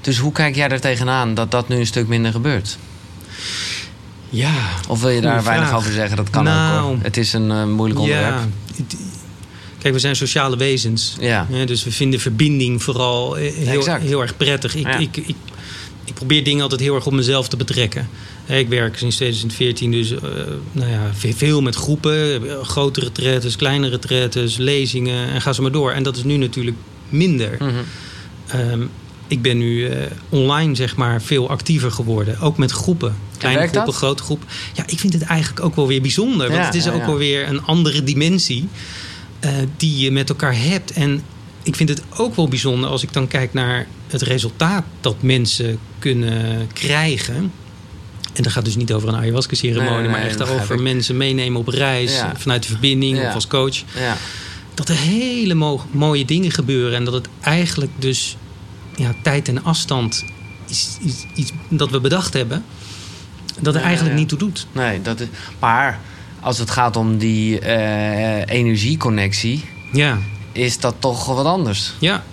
Dus 0.00 0.18
hoe 0.18 0.32
kijk 0.32 0.54
jij 0.54 0.68
er 0.68 0.80
tegenaan 0.80 1.34
dat 1.34 1.50
dat 1.50 1.68
nu 1.68 1.76
een 1.76 1.86
stuk 1.86 2.08
minder 2.08 2.32
gebeurt? 2.32 2.78
Ja, 4.30 4.52
Of 4.88 5.00
wil 5.00 5.10
je 5.10 5.20
daar 5.20 5.44
weinig 5.44 5.68
vraag. 5.68 5.78
over 5.80 5.92
zeggen? 5.92 6.16
Dat 6.16 6.30
kan 6.30 6.40
ook 6.48 6.54
Nou, 6.54 6.80
hoor. 6.82 6.96
Het 7.02 7.16
is 7.16 7.32
een 7.32 7.50
eh, 7.50 7.64
moeilijk 7.64 8.00
onderwerp. 8.00 8.38
Ja. 8.76 8.84
Kijk, 9.78 9.94
we 9.94 10.00
zijn 10.00 10.16
sociale 10.16 10.56
wezens. 10.56 11.16
Ja. 11.20 11.46
dus 11.66 11.84
we 11.84 11.90
vinden 11.92 12.20
verbinding 12.20 12.82
vooral 12.82 13.36
eh, 13.38 13.52
heel, 13.54 13.78
Exact. 13.78 14.02
heel 14.02 14.20
erg 14.20 14.36
prettig. 14.36 14.74
Ik, 14.74 14.86
Ja. 14.86 14.96
ik, 14.96 15.16
ik, 15.16 15.36
ik 16.08 16.14
probeer 16.14 16.44
dingen 16.44 16.62
altijd 16.62 16.80
heel 16.80 16.94
erg 16.94 17.06
op 17.06 17.12
mezelf 17.12 17.48
te 17.48 17.56
betrekken. 17.56 18.08
Ik 18.46 18.68
werk 18.68 18.98
sinds 18.98 19.16
2014 19.16 19.90
dus 19.90 20.10
eh, 20.10 20.20
nou 20.72 20.90
ja, 20.90 21.10
ve- 21.14 21.32
veel 21.36 21.62
met 21.62 21.74
groepen. 21.74 22.48
eh, 22.50 22.62
Grote 22.62 23.00
retretes, 23.00 23.56
kleine 23.56 23.88
retretes, 23.88 24.56
lezingen 24.56 25.28
en 25.28 25.40
ga 25.40 25.52
zo 25.52 25.62
maar 25.62 25.72
door. 25.72 25.92
En 25.92 26.02
dat 26.02 26.16
is 26.16 26.24
nu 26.24 26.36
natuurlijk 26.36 26.76
minder. 27.08 27.56
Mhm. 27.58 27.70
Ehm, 28.46 28.82
ik 29.26 29.42
ben 29.42 29.58
nu 29.58 29.86
eh, 29.86 30.06
online 30.28 30.74
zeg 30.74 30.96
maar 30.96 31.22
veel 31.22 31.48
actiever 31.50 31.90
geworden. 31.92 32.40
Ook 32.40 32.56
met 32.58 32.70
groepen. 32.70 33.16
Kleine 33.38 33.60
groepen, 33.60 33.84
dat? 33.84 33.94
grote 33.94 34.22
groepen. 34.22 34.48
Ja, 34.74 34.82
ik 34.86 34.98
vind 34.98 35.12
het 35.12 35.22
eigenlijk 35.22 35.64
ook 35.64 35.76
wel 35.76 35.86
weer 35.86 36.00
bijzonder. 36.00 36.50
Want 36.50 36.64
het 36.64 36.74
is 36.74 36.84
ja, 36.84 36.92
ook 36.92 37.06
wel 37.06 37.16
weer 37.16 37.48
een 37.48 37.62
andere 37.62 38.04
dimensie 38.04 38.68
eh, 39.40 39.50
die 39.76 39.98
je 39.98 40.10
met 40.10 40.28
elkaar 40.28 40.56
hebt. 40.56 40.90
En 40.92 41.22
ik 41.62 41.76
vind 41.76 41.88
het 41.88 42.02
ook 42.16 42.36
wel 42.36 42.48
bijzonder 42.48 42.90
als 42.90 43.02
ik 43.02 43.12
dan 43.12 43.28
kijk 43.28 43.52
naar 43.52 43.86
het 44.06 44.22
resultaat 44.22 44.84
dat 45.00 45.16
mensen 45.22 45.78
kunnen 45.98 46.66
krijgen. 46.72 47.52
En 48.34 48.42
dat 48.42 48.52
gaat 48.52 48.64
dus 48.64 48.76
niet 48.76 48.92
over 48.92 49.08
een 49.08 49.16
ayahuasca-ceremonie, 49.16 49.90
Nee, 49.92 50.00
nee, 50.00 50.10
maar 50.10 50.20
echt 50.20 50.42
over 50.50 50.74
ik. 50.74 50.80
mensen 50.80 51.16
meenemen 51.16 51.60
op 51.60 51.68
reis 51.68 52.14
Ja. 52.16 52.32
vanuit 52.36 52.62
de 52.62 52.68
verbinding 52.68 53.18
Ja. 53.18 53.28
of 53.28 53.34
als 53.34 53.46
coach 53.46 53.76
Ja. 53.98 54.16
dat 54.74 54.88
er 54.88 54.96
hele 54.96 55.54
mo- 55.54 55.84
mooie 55.90 56.24
dingen 56.24 56.50
gebeuren. 56.50 56.94
En 56.96 57.04
dat 57.04 57.14
het 57.14 57.28
eigenlijk 57.40 57.90
dus 57.98 58.36
ja, 58.96 59.14
tijd 59.22 59.48
en 59.48 59.64
afstand 59.64 60.24
is, 60.68 60.96
is 61.00 61.26
iets 61.34 61.52
dat 61.68 61.90
we 61.90 62.00
bedacht 62.00 62.32
hebben. 62.34 62.64
Dat 63.60 63.74
er 63.74 63.80
eigenlijk 63.82 64.16
niet 64.16 64.28
toe 64.28 64.38
doet. 64.38 64.66
Nee, 64.72 65.02
dat 65.02 65.20
is. 65.20 65.26
Maar 65.58 66.00
als 66.40 66.58
het 66.58 66.70
gaat 66.70 66.96
om 66.96 67.18
die 67.18 67.58
eh, 67.60 68.54
energieconnectie, 68.56 69.64
Ja, 69.92 70.18
is 70.52 70.78
dat 70.80 70.94
toch 70.98 71.24
wat 71.26 71.46
anders. 71.46 71.92
ja, 71.98 72.24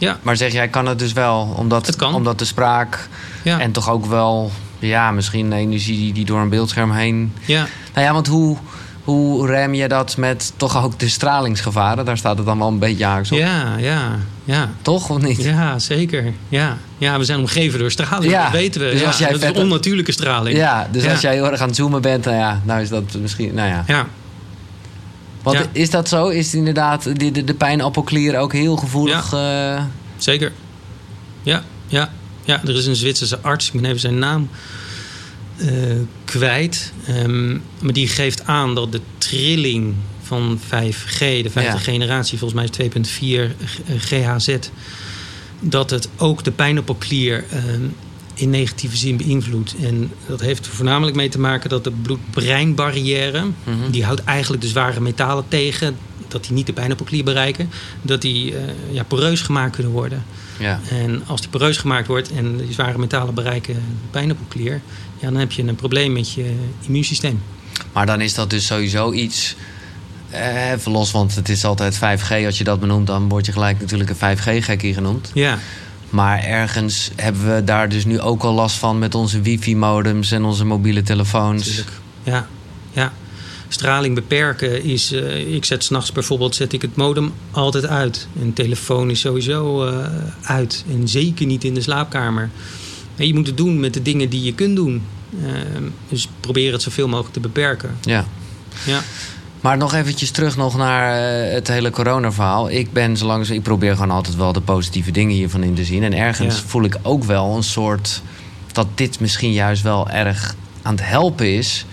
ja, 0.00 0.18
Maar 0.22 0.36
zeg 0.36 0.52
jij, 0.52 0.68
kan 0.68 0.86
het 0.86 0.98
dus 0.98 1.12
wel, 1.12 1.54
omdat, 1.56 2.04
omdat 2.04 2.38
de 2.38 2.44
spraak 2.44 3.08
ja. 3.42 3.60
en 3.60 3.72
toch 3.72 3.90
ook 3.90 4.06
wel, 4.06 4.50
ja, 4.78 5.10
misschien 5.10 5.50
de 5.50 5.56
energie 5.56 5.96
die, 5.96 6.12
die 6.12 6.24
door 6.24 6.40
een 6.40 6.48
beeldscherm 6.48 6.92
heen. 6.92 7.32
ja. 7.44 7.66
Nou 7.94 8.06
ja, 8.06 8.12
want 8.12 8.26
hoe, 8.26 8.56
hoe 9.04 9.46
rem 9.46 9.74
je 9.74 9.88
dat 9.88 10.16
met 10.16 10.52
toch 10.56 10.84
ook 10.84 10.98
de 10.98 11.08
stralingsgevaren? 11.08 12.04
Daar 12.04 12.16
staat 12.16 12.36
het 12.36 12.46
dan 12.46 12.58
wel 12.58 12.68
een 12.68 12.78
beetje 12.78 13.04
haaks 13.04 13.32
op. 13.32 13.38
Ja, 13.38 13.76
ja, 13.78 14.18
ja. 14.44 14.70
Toch 14.82 15.10
of 15.10 15.20
niet? 15.22 15.42
Ja, 15.42 15.78
zeker. 15.78 16.32
Ja. 16.48 16.76
ja, 16.98 17.18
we 17.18 17.24
zijn 17.24 17.38
omgeven 17.38 17.78
door 17.78 17.90
straling, 17.90 18.32
Ja, 18.32 18.42
dat 18.42 18.52
weten 18.52 18.80
we. 18.80 18.90
dus 18.90 19.00
ja, 19.00 19.06
als 19.06 19.18
jij 19.18 19.30
dat 19.32 19.42
is 19.42 19.50
onnatuurlijke 19.62 20.12
straling. 20.12 20.56
Ja, 20.56 20.88
dus 20.90 21.02
Ja. 21.04 21.10
als 21.10 21.20
jij 21.20 21.32
heel 21.34 21.50
erg 21.50 21.60
aan 21.60 21.66
het 21.66 21.76
zoomen 21.76 22.02
bent, 22.02 22.24
nou 22.24 22.36
ja, 22.36 22.60
nou 22.64 22.80
is 22.80 22.88
dat 22.88 23.04
misschien, 23.20 23.54
nou 23.54 23.68
ja. 23.68 23.84
ja. 23.86 24.06
Want 25.42 25.58
Ja. 25.58 25.66
is 25.72 25.90
dat 25.90 26.08
zo? 26.08 26.28
Is 26.28 26.54
inderdaad 26.54 27.02
de, 27.18 27.30
de, 27.30 27.44
de 27.44 27.54
pijnappelklier 27.54 28.38
ook 28.38 28.52
heel 28.52 28.76
gevoelig? 28.76 29.32
eh, 29.32 29.84
Zeker. 30.16 30.52
Ja, 31.42 31.64
ja, 31.86 32.12
ja. 32.44 32.62
Er 32.64 32.76
is 32.76 32.86
een 32.86 32.96
Zwitserse 32.96 33.38
arts, 33.40 33.66
ik 33.66 33.72
ben 33.80 33.84
even 33.84 34.00
zijn 34.00 34.18
naam 34.18 34.48
eh, 35.56 35.66
kwijt. 36.24 36.92
Ehm, 37.06 37.50
maar 37.52 37.92
die 37.92 38.08
geeft 38.08 38.46
aan 38.46 38.74
dat 38.74 38.92
de 38.92 39.00
trilling 39.18 39.94
van 40.22 40.58
5G, 40.68 41.18
de 41.18 41.50
vijfde 41.50 41.60
Ja. 41.60 41.78
generatie, 41.78 42.38
volgens 42.38 42.60
mij 42.60 42.68
is 42.70 42.70
2.4 42.70 43.54
GHz, 43.98 44.56
dat 45.60 45.90
het 45.90 46.08
ook 46.16 46.44
de 46.44 46.50
pijnappelklier 46.50 47.44
ehm, 47.50 47.82
in 48.40 48.50
negatieve 48.50 48.96
zin 48.96 49.16
beïnvloedt. 49.16 49.74
En 49.82 50.10
dat 50.26 50.40
heeft 50.40 50.66
er 50.66 50.72
voornamelijk 50.72 51.16
mee 51.16 51.28
te 51.28 51.38
maken 51.40 51.70
dat 51.70 51.84
de 51.84 51.90
bloed-breinbarrière, 51.90 53.44
Mhm. 53.64 53.90
die 53.90 54.04
houdt 54.04 54.24
eigenlijk 54.24 54.62
de 54.62 54.68
zware 54.68 55.00
metalen 55.00 55.44
tegen, 55.48 55.96
dat 56.28 56.42
die 56.44 56.52
niet 56.52 56.66
de 56.66 56.72
pijnappelklier 56.72 57.24
bereiken, 57.24 57.70
dat 58.02 58.20
die 58.22 58.54
eh, 58.56 58.62
ja, 58.90 59.02
poreus 59.02 59.40
gemaakt 59.40 59.74
kunnen 59.74 59.92
worden. 59.92 60.24
ja. 60.58 60.80
En 60.90 61.22
als 61.26 61.40
die 61.40 61.50
poreus 61.50 61.76
gemaakt 61.76 62.06
wordt 62.06 62.32
en 62.32 62.56
die 62.56 62.72
zware 62.72 62.98
metalen 62.98 63.34
bereiken 63.34 63.74
de 63.74 63.80
pijnappelklier, 64.10 64.80
ja, 65.18 65.30
dan 65.30 65.36
heb 65.36 65.52
je 65.52 65.62
een 65.62 65.74
probleem 65.74 66.12
met 66.12 66.32
je 66.32 66.52
immuunsysteem. 66.86 67.42
Maar 67.92 68.06
dan 68.06 68.20
is 68.20 68.34
dat 68.34 68.50
dus 68.50 68.66
sowieso 68.66 69.12
iets. 69.12 69.54
eh, 70.30 70.70
Even 70.70 70.92
los, 70.92 71.10
want 71.10 71.34
het 71.34 71.48
is 71.48 71.64
altijd 71.64 71.94
5G. 71.96 72.44
Als 72.46 72.58
je 72.58 72.64
dat 72.64 72.80
benoemt, 72.80 73.06
dan 73.06 73.28
word 73.28 73.46
je 73.46 73.52
gelijk 73.52 73.80
natuurlijk 73.80 74.10
een 74.10 74.16
5G-gekkie 74.16 74.94
genoemd. 74.94 75.30
Ja, 75.34 75.58
Maar 76.10 76.38
ergens 76.44 77.10
hebben 77.16 77.54
we 77.54 77.64
daar 77.64 77.88
dus 77.88 78.04
nu 78.04 78.20
ook 78.20 78.42
al 78.42 78.52
last 78.54 78.76
van 78.76 78.98
met 78.98 79.14
onze 79.14 79.40
wifi-modems 79.40 80.30
en 80.32 80.44
onze 80.44 80.64
mobiele 80.64 81.02
telefoons. 81.02 81.66
natuurlijk. 81.66 81.96
Ja, 82.22 82.46
ja. 82.92 83.12
Straling 83.68 84.14
beperken 84.14 84.82
is. 84.84 85.12
eh, 85.12 85.54
ik 85.54 85.64
zet 85.64 85.84
s'nachts 85.84 86.12
bijvoorbeeld 86.12 86.54
zet 86.54 86.72
ik 86.72 86.82
het 86.82 86.96
modem 86.96 87.32
altijd 87.50 87.86
uit. 87.86 88.28
En 88.40 88.52
telefoon 88.52 89.10
is 89.10 89.20
sowieso 89.20 89.86
eh, 89.86 90.06
uit. 90.42 90.84
En 90.90 91.08
zeker 91.08 91.46
niet 91.46 91.64
in 91.64 91.74
de 91.74 91.80
slaapkamer. 91.80 92.50
En 93.16 93.26
je 93.26 93.34
moet 93.34 93.46
het 93.46 93.56
doen 93.56 93.80
met 93.80 93.94
de 93.94 94.02
dingen 94.02 94.28
die 94.28 94.42
je 94.42 94.54
kunt 94.54 94.76
doen. 94.76 95.02
Ehm, 95.44 95.82
dus 96.08 96.28
probeer 96.40 96.72
het 96.72 96.82
zoveel 96.82 97.08
mogelijk 97.08 97.32
te 97.34 97.40
beperken. 97.40 97.96
Ja. 98.00 98.24
Ja, 98.84 99.02
Maar 99.60 99.76
nog 99.76 99.94
eventjes 99.94 100.30
terug 100.30 100.56
nog 100.56 100.76
naar 100.76 101.14
eh, 101.46 101.52
het 101.52 101.68
hele 101.68 101.90
corona-verhaal. 101.90 102.70
Ik 102.70 102.92
ben 102.92 103.16
zolang 103.16 103.48
ik 103.48 103.62
probeer 103.62 103.92
gewoon 103.94 104.10
altijd 104.10 104.36
wel 104.36 104.52
de 104.52 104.60
positieve 104.60 105.10
dingen 105.10 105.34
hiervan 105.34 105.62
in 105.62 105.74
te 105.74 105.84
zien. 105.84 106.02
En 106.02 106.12
ergens 106.12 106.56
Ja. 106.56 106.62
voel 106.66 106.84
ik 106.84 106.96
ook 107.02 107.24
wel 107.24 107.56
een 107.56 107.62
soort 107.62 108.22
dat 108.72 108.86
dit 108.94 109.20
misschien 109.20 109.52
juist 109.52 109.82
wel 109.82 110.08
erg 110.10 110.54
aan 110.82 110.94
het 110.94 111.04
helpen 111.06 111.54
is 111.56 111.86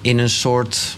in 0.00 0.18
een 0.18 0.30
soort, 0.30 0.96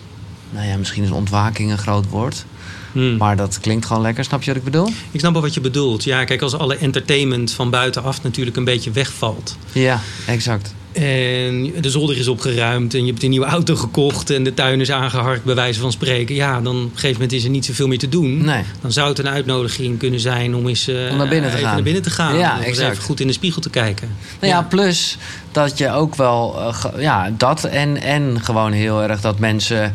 nou 0.50 0.66
ja, 0.66 0.76
misschien 0.76 1.04
is 1.04 1.10
ontwaking 1.10 1.70
een 1.70 1.78
groot 1.78 2.08
woord, 2.08 2.44
Hmm. 2.92 3.16
maar 3.16 3.36
dat 3.36 3.58
klinkt 3.60 3.86
gewoon 3.86 4.02
lekker. 4.02 4.24
Snap 4.24 4.42
je 4.42 4.48
wat 4.48 4.56
ik 4.58 4.64
bedoel? 4.64 4.88
Ik 5.10 5.20
snap 5.20 5.32
wel 5.32 5.42
wat 5.42 5.54
je 5.54 5.60
bedoelt. 5.60 6.04
Ja, 6.04 6.24
kijk, 6.24 6.42
als 6.42 6.54
alle 6.58 6.76
entertainment 6.76 7.52
van 7.52 7.70
buitenaf 7.70 8.22
natuurlijk 8.22 8.56
een 8.56 8.64
beetje 8.64 8.90
wegvalt. 8.90 9.56
Ja, 9.72 10.00
exact. 10.26 10.74
En 10.92 11.72
de 11.80 11.90
zolder 11.90 12.18
is 12.18 12.28
opgeruimd 12.28 12.94
en 12.94 13.04
je 13.04 13.10
hebt 13.10 13.22
een 13.22 13.30
nieuwe 13.30 13.46
auto 13.46 13.76
gekocht 13.76 14.30
en 14.30 14.44
de 14.44 14.54
tuin 14.54 14.80
is 14.80 14.90
aangeharkt, 14.90 15.44
bij 15.44 15.54
wijze 15.54 15.80
van 15.80 15.92
spreken. 15.92 16.34
Ja, 16.34 16.60
dan 16.60 16.76
op 16.76 16.82
een 16.82 16.90
gegeven 16.92 17.12
moment 17.12 17.32
is 17.32 17.44
er 17.44 17.50
niet 17.50 17.64
zoveel 17.64 17.86
meer 17.88 17.98
te 17.98 18.08
doen. 18.08 18.44
Nee. 18.44 18.62
Dan 18.80 18.92
zou 18.92 19.08
het 19.08 19.18
een 19.18 19.28
uitnodiging 19.28 19.98
kunnen 19.98 20.20
zijn 20.20 20.54
om 20.54 20.68
eens 20.68 20.88
eh, 20.88 21.10
Om 21.10 21.16
naar 21.16 21.28
binnen 21.28 21.50
te 21.50 21.56
even 21.56 21.66
gaan. 21.66 21.74
naar 21.74 21.84
binnen 21.84 22.02
te 22.02 22.10
gaan. 22.10 22.36
Ja, 22.36 22.64
exact. 22.64 22.92
even 22.92 23.04
goed 23.04 23.20
in 23.20 23.26
de 23.26 23.32
spiegel 23.32 23.60
te 23.60 23.70
kijken. 23.70 24.16
Nou 24.40 24.52
ja, 24.52 24.62
plus 24.62 25.18
dat 25.52 25.78
je 25.78 25.90
ook 25.90 26.14
wel, 26.14 26.60
eh, 26.60 26.84
ja, 26.98 27.32
dat 27.36 27.64
en, 27.64 28.02
en 28.02 28.40
gewoon 28.42 28.72
heel 28.72 29.02
erg 29.02 29.20
dat 29.20 29.38
mensen, 29.38 29.94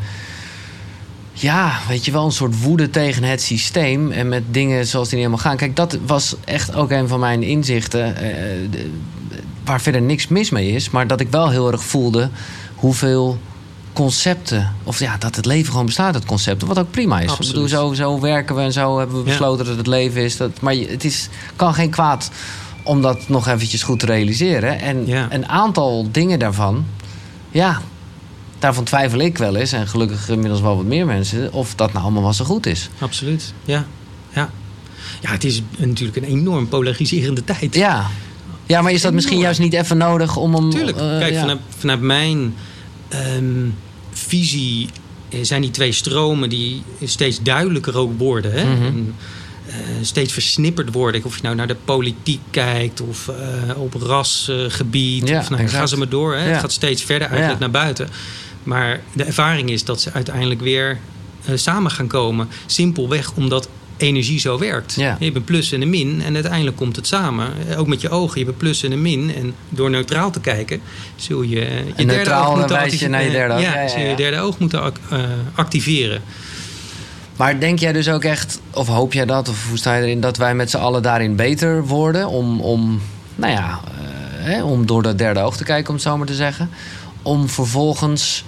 ja, 1.33 1.79
weet 1.87 2.05
je 2.05 2.11
wel, 2.11 2.25
een 2.25 2.31
soort 2.31 2.61
woede 2.61 2.89
tegen 2.89 3.23
het 3.23 3.41
systeem 3.41 4.11
en 4.11 4.29
met 4.29 4.43
dingen 4.51 4.87
zoals 4.87 5.09
die 5.09 5.17
niet 5.17 5.27
helemaal 5.27 5.51
gaan. 5.51 5.57
Kijk, 5.57 5.75
dat 5.75 5.97
was 6.05 6.35
echt 6.45 6.75
ook 6.75 6.91
een 6.91 7.07
van 7.07 7.19
mijn 7.19 7.43
inzichten, 7.43 8.15
eh, 8.15 8.31
waar 9.67 9.81
verder 9.81 10.01
niks 10.01 10.27
mis 10.27 10.49
mee 10.49 10.71
is, 10.71 10.89
maar 10.89 11.07
dat 11.07 11.19
ik 11.19 11.27
wel 11.31 11.49
heel 11.49 11.71
erg 11.71 11.83
voelde 11.83 12.29
hoeveel 12.75 13.37
concepten, 13.93 14.73
of 14.83 14.99
ja, 14.99 15.17
dat 15.17 15.35
het 15.35 15.45
leven 15.45 15.71
gewoon 15.71 15.85
bestaat 15.85 16.13
uit 16.13 16.25
concepten, 16.25 16.67
wat 16.67 16.79
ook 16.79 16.91
prima 16.91 17.19
is. 17.19 17.29
Absoluut. 17.29 17.47
Ik 17.47 17.53
bedoel, 17.53 17.67
zo, 17.67 17.93
zo 17.93 18.19
werken 18.19 18.55
we 18.55 18.61
en 18.61 18.73
zo 18.73 18.97
hebben 18.97 19.15
we 19.17 19.23
Ja. 19.23 19.27
besloten 19.29 19.65
dat 19.65 19.77
het 19.77 19.87
leven 19.87 20.21
is. 20.21 20.37
Dat, 20.37 20.61
maar 20.61 20.73
het 20.75 21.03
is, 21.03 21.29
kan 21.55 21.73
geen 21.73 21.89
kwaad 21.89 22.31
om 22.83 23.01
dat 23.01 23.29
nog 23.29 23.47
eventjes 23.47 23.83
goed 23.83 23.99
te 23.99 24.05
realiseren. 24.05 24.79
En 24.79 25.05
Ja. 25.07 25.27
een 25.29 25.47
aantal 25.47 26.07
dingen 26.11 26.39
daarvan, 26.39 26.85
ja, 27.51 27.81
daarvan 28.59 28.83
twijfel 28.83 29.19
ik 29.19 29.37
wel 29.37 29.55
eens. 29.55 29.71
En 29.71 29.87
gelukkig 29.87 30.29
inmiddels 30.29 30.61
wel 30.61 30.75
wat 30.75 30.85
meer 30.85 31.05
mensen, 31.05 31.53
of 31.53 31.75
dat 31.75 31.91
nou 31.93 32.03
allemaal 32.03 32.23
wel 32.23 32.33
zo 32.33 32.45
goed 32.45 32.65
is. 32.65 32.89
Absoluut. 32.99 33.53
Ja. 33.65 33.85
Ja. 34.33 34.49
ja, 35.21 35.29
het 35.31 35.43
is 35.43 35.61
natuurlijk 35.77 36.17
een 36.17 36.23
enorm 36.23 36.67
polariserende 36.67 37.43
tijd. 37.43 37.75
Ja, 37.75 38.05
ja 38.67 38.81
maar 38.81 38.91
is 38.91 39.01
dat 39.01 39.13
misschien 39.13 39.39
juist 39.39 39.59
niet 39.59 39.73
even 39.73 39.97
nodig 39.97 40.35
om 40.37 40.53
hem... 40.55 40.69
Tuurlijk. 40.69 40.97
eh, 40.97 41.17
Kijk, 41.19 41.33
ja. 41.33 41.39
vanuit, 41.39 41.59
vanuit 41.77 42.01
mijn 42.01 42.55
ehm, 43.07 43.69
visie 44.11 44.89
eh, 45.29 45.39
zijn 45.41 45.61
die 45.61 45.71
twee 45.71 45.91
stromen 45.91 46.49
die 46.49 46.83
steeds 47.03 47.41
duidelijker 47.41 47.97
ook 47.97 48.17
worden. 48.19 48.51
Hè? 48.51 48.59
En, 48.59 49.15
eh, 49.67 49.73
steeds 50.01 50.33
versnipperd 50.33 50.93
worden. 50.93 51.23
Of 51.23 51.35
je 51.35 51.41
nou 51.43 51.55
naar 51.55 51.67
de 51.67 51.75
politiek 51.85 52.41
kijkt 52.51 53.01
of 53.01 53.29
op 53.75 53.93
rasgebied. 53.93 55.27
Ja, 55.27 55.39
of 55.39 55.49
nou, 55.49 55.61
ga 55.61 55.67
exact. 55.67 55.89
ze 55.89 55.97
maar 55.97 56.09
door. 56.09 56.33
Hè? 56.35 56.43
Ja. 56.45 56.51
Het 56.51 56.59
gaat 56.59 56.71
steeds 56.71 57.03
verder 57.03 57.27
eigenlijk 57.27 57.59
Ja. 57.59 57.65
naar 57.67 57.83
buiten. 57.83 58.09
Maar 58.63 59.01
de 59.13 59.23
ervaring 59.23 59.69
is 59.69 59.83
dat 59.83 60.01
ze 60.01 60.13
uiteindelijk 60.13 60.61
weer 60.61 60.97
samen 61.53 61.91
gaan 61.91 62.07
komen. 62.07 62.47
Simpelweg 62.65 63.31
omdat 63.35 63.69
energie 63.97 64.39
zo 64.39 64.57
werkt. 64.59 64.93
Ja. 64.95 65.15
Je 65.19 65.25
hebt 65.25 65.37
een 65.37 65.43
plus 65.43 65.71
en 65.71 65.81
een 65.81 65.89
min 65.89 66.21
en 66.25 66.33
uiteindelijk 66.33 66.75
komt 66.77 66.95
het 66.95 67.07
samen. 67.07 67.47
Eh, 67.69 67.79
Ook 67.79 67.87
met 67.87 68.01
je 68.01 68.09
ogen, 68.09 68.39
je 68.39 68.45
hebt 68.45 68.49
een 68.49 68.57
plus 68.67 68.83
en 68.83 68.91
een 68.91 69.01
min. 69.01 69.35
En 69.35 69.53
door 69.69 69.89
neutraal 69.89 70.31
te 70.31 70.39
kijken, 70.39 70.81
zul 71.15 71.41
je 71.41 71.59
eh, 71.65 71.77
je 71.77 71.83
derde 71.95 72.05
neutraal, 72.05 72.51
oog 72.51 72.57
moeten 72.57 73.09
naar 73.11 73.23
je 73.23 73.29
derde 73.31 73.53
oog. 73.53 73.61
Ja, 73.61 73.73
Ja, 73.73 73.81
ja, 73.81 73.87
zul 73.87 73.99
je 74.01 74.15
derde 74.15 74.39
oog 74.39 74.59
moeten 74.59 74.81
ac- 74.81 74.97
eh, 75.09 75.19
activeren. 75.55 76.21
Maar 77.35 77.59
denk 77.59 77.79
jij 77.79 77.93
dus 77.93 78.09
ook 78.09 78.23
echt, 78.23 78.59
of 78.71 78.87
hoop 78.87 79.13
jij 79.13 79.25
dat, 79.25 79.49
of 79.49 79.67
hoe 79.67 79.77
sta 79.77 79.95
je 79.95 80.03
erin, 80.03 80.21
dat 80.21 80.37
wij 80.37 80.55
met 80.55 80.69
z'n 80.69 80.77
allen 80.77 81.01
daarin 81.01 81.35
beter 81.35 81.85
worden? 81.85 82.27
Om, 82.27 82.61
om 82.61 83.01
nou 83.35 83.51
ja, 83.53 83.79
eh, 84.45 84.65
om 84.65 84.85
door 84.85 85.01
dat 85.03 85.17
derde 85.17 85.39
oog 85.39 85.57
te 85.57 85.63
kijken, 85.63 85.87
om 85.89 85.93
het 85.93 86.03
zo 86.03 86.17
maar 86.17 86.27
te 86.27 86.33
zeggen. 86.35 86.69
Om 87.21 87.49
vervolgens 87.49 88.43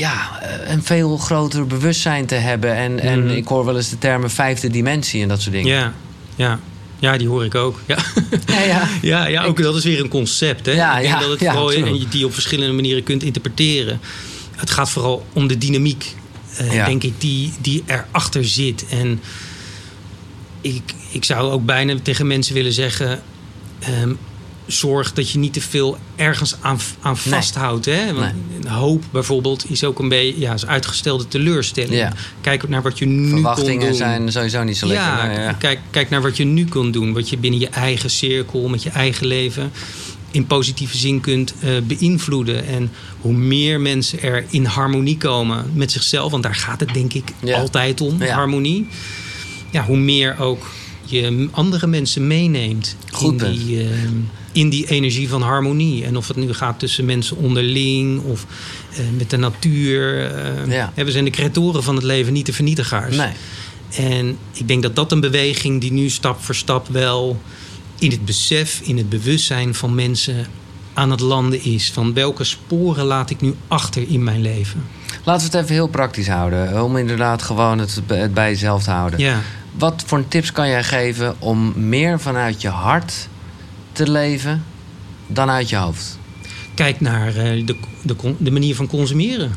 ja, 0.00 0.40
eh, 0.42 0.70
een 0.72 0.82
veel 0.82 1.16
groter 1.16 1.66
bewustzijn 1.66 2.26
te 2.26 2.34
hebben. 2.34 2.74
En, 2.74 3.00
en 3.00 3.24
Mhm. 3.24 3.34
ik 3.36 3.46
hoor 3.48 3.64
wel 3.64 3.76
eens 3.76 3.90
de 3.90 3.98
termen 3.98 4.30
vijfde 4.30 4.68
dimensie 4.70 5.22
en 5.22 5.28
dat 5.28 5.40
soort 5.40 5.54
dingen. 5.54 5.74
Ja, 5.76 5.92
ja. 6.36 6.58
ja, 6.98 7.16
die 7.16 7.28
hoor 7.28 7.44
ik 7.44 7.54
ook. 7.54 7.80
Ja. 7.86 7.96
ja. 8.46 8.60
ja. 8.62 8.88
Ja, 9.02 9.26
ja 9.26 9.44
ook 9.44 9.62
dat 9.62 9.76
is 9.76 9.84
weer 9.84 10.00
een 10.00 10.08
concept. 10.08 10.66
Hè? 10.66 10.72
Ja, 10.72 10.98
ik 10.98 11.08
denk 11.08 11.20
dat 11.20 11.30
het 11.30 11.38
vooral 11.38 11.72
en 11.72 11.98
je 11.98 12.08
die 12.08 12.24
op 12.26 12.32
verschillende 12.32 12.74
manieren 12.74 13.02
kunt 13.02 13.22
interpreteren. 13.22 14.00
Het 14.56 14.70
gaat 14.70 14.90
vooral 14.90 15.26
om 15.32 15.46
de 15.46 15.58
dynamiek, 15.58 16.14
eh, 16.56 16.84
denk 16.84 17.02
ik, 17.02 17.12
die, 17.20 17.52
die 17.60 17.82
erachter 17.86 18.44
zit. 18.44 18.84
En 18.90 19.20
ik, 20.60 20.82
ik 21.10 21.24
zou 21.24 21.50
ook 21.50 21.64
bijna 21.64 21.94
tegen 22.02 22.26
mensen 22.26 22.54
willen 22.54 22.72
zeggen. 22.72 23.22
ehm, 23.78 24.12
zorg 24.72 25.12
dat 25.12 25.30
je 25.30 25.38
niet 25.38 25.52
te 25.52 25.60
veel 25.60 25.98
ergens 26.16 26.56
aan, 26.60 26.78
aan 27.00 27.16
Nee. 27.24 27.34
vasthoudt. 27.34 27.84
Hè? 27.84 28.14
Want 28.14 28.32
hoop 28.68 29.04
bijvoorbeeld 29.12 29.70
is 29.70 29.84
ook 29.84 29.98
een 29.98 30.08
beetje 30.08 30.40
ja, 30.40 30.52
is 30.54 30.66
uitgestelde 30.66 31.28
teleurstelling. 31.28 31.94
Ja. 31.94 32.12
Kijk 32.40 32.68
naar 32.68 32.82
wat 32.82 32.98
je 32.98 33.06
nu 33.06 33.20
kon 33.22 33.30
Verwachtingen 33.30 33.86
doen. 33.86 33.94
zijn 33.96 34.32
sowieso 34.32 34.62
niet 34.62 34.76
zo 34.76 34.86
lekker. 34.86 35.04
Ja. 35.32 35.52
Kijk, 35.52 35.78
kijk 35.90 36.10
naar 36.10 36.22
wat 36.22 36.36
je 36.36 36.44
nu 36.44 36.64
kunt 36.64 36.92
doen. 36.92 37.12
Wat 37.12 37.28
je 37.28 37.36
binnen 37.38 37.60
je 37.60 37.68
eigen 37.68 38.10
cirkel, 38.10 38.68
met 38.68 38.82
je 38.82 38.90
eigen 38.90 39.26
leven... 39.26 39.72
in 40.30 40.46
positieve 40.46 40.96
zin 40.96 41.20
kunt 41.20 41.54
eh, 41.60 41.70
beïnvloeden. 41.84 42.66
En 42.66 42.90
hoe 43.20 43.32
meer 43.32 43.80
mensen 43.80 44.22
er 44.22 44.44
in 44.50 44.64
harmonie 44.64 45.16
komen 45.16 45.64
met 45.74 45.92
zichzelf... 45.92 46.30
want 46.30 46.42
daar 46.42 46.54
gaat 46.54 46.80
het 46.80 46.94
denk 46.94 47.12
ik 47.12 47.24
Ja. 47.42 47.58
altijd 47.60 48.00
om, 48.00 48.22
Ja. 48.22 48.34
harmonie. 48.34 48.86
Ja, 49.70 49.84
hoe 49.84 49.96
meer 49.96 50.38
ook 50.38 50.66
je 51.10 51.48
andere 51.50 51.86
mensen 51.86 52.26
meeneemt... 52.26 52.96
Goed 53.12 53.42
in 53.42 53.52
die, 53.52 53.80
eh, 53.82 53.88
in 54.52 54.68
die 54.68 54.86
energie 54.86 55.28
van 55.28 55.42
harmonie. 55.42 56.04
En 56.04 56.16
of 56.16 56.28
het 56.28 56.36
nu 56.36 56.52
gaat 56.52 56.78
tussen 56.78 57.04
mensen 57.04 57.36
onderling... 57.36 58.20
of 58.22 58.46
eh, 58.92 58.98
met 59.16 59.30
de 59.30 59.36
natuur. 59.36 60.26
eh, 60.34 60.72
Ja. 60.72 60.92
We 60.94 61.10
zijn 61.10 61.24
de 61.24 61.30
creatoren 61.30 61.82
van 61.82 61.94
het 61.94 62.04
leven, 62.04 62.32
niet 62.32 62.46
de 62.46 62.52
vernietigaars. 62.52 63.16
Nee. 63.16 63.32
En 63.96 64.36
ik 64.52 64.68
denk 64.68 64.82
dat 64.82 64.96
dat 64.96 65.12
een 65.12 65.20
beweging 65.20 65.80
die 65.80 65.92
nu 65.92 66.08
stap 66.08 66.42
voor 66.44 66.54
stap 66.54 66.88
wel 66.88 67.40
in 67.98 68.10
het 68.10 68.24
besef, 68.24 68.80
in 68.84 68.96
het 68.96 69.08
bewustzijn 69.08 69.74
van 69.74 69.94
mensen 69.94 70.46
aan 70.92 71.10
het 71.10 71.20
landen 71.20 71.64
is. 71.64 71.90
Van 71.90 72.14
welke 72.14 72.44
sporen 72.44 73.04
laat 73.04 73.30
ik 73.30 73.40
nu 73.40 73.54
achter 73.68 74.04
in 74.08 74.24
mijn 74.24 74.40
leven? 74.42 74.82
Laten 75.24 75.50
we 75.50 75.56
het 75.56 75.64
even 75.64 75.74
heel 75.74 75.88
praktisch 75.88 76.28
houden. 76.28 76.84
Om 76.84 76.96
inderdaad 76.96 77.42
gewoon 77.42 77.78
het, 77.78 78.00
het 78.06 78.34
bij 78.34 78.50
jezelf 78.50 78.82
te 78.82 78.90
houden. 78.90 79.18
Ja, 79.18 79.40
Wat 79.72 80.02
voor 80.06 80.28
tips 80.28 80.52
kan 80.52 80.68
jij 80.68 80.84
geven 80.84 81.34
om 81.38 81.72
meer 81.88 82.20
vanuit 82.20 82.60
je 82.62 82.68
hart 82.68 83.28
te 83.92 84.10
leven 84.10 84.64
dan 85.26 85.50
uit 85.50 85.68
je 85.68 85.76
hoofd? 85.76 86.18
kijk 86.74 87.00
naar 87.00 87.28
eh, 87.28 87.66
de, 87.66 87.76
de, 88.02 88.34
de 88.38 88.50
manier 88.50 88.74
van 88.74 88.86
consumeren. 88.86 89.54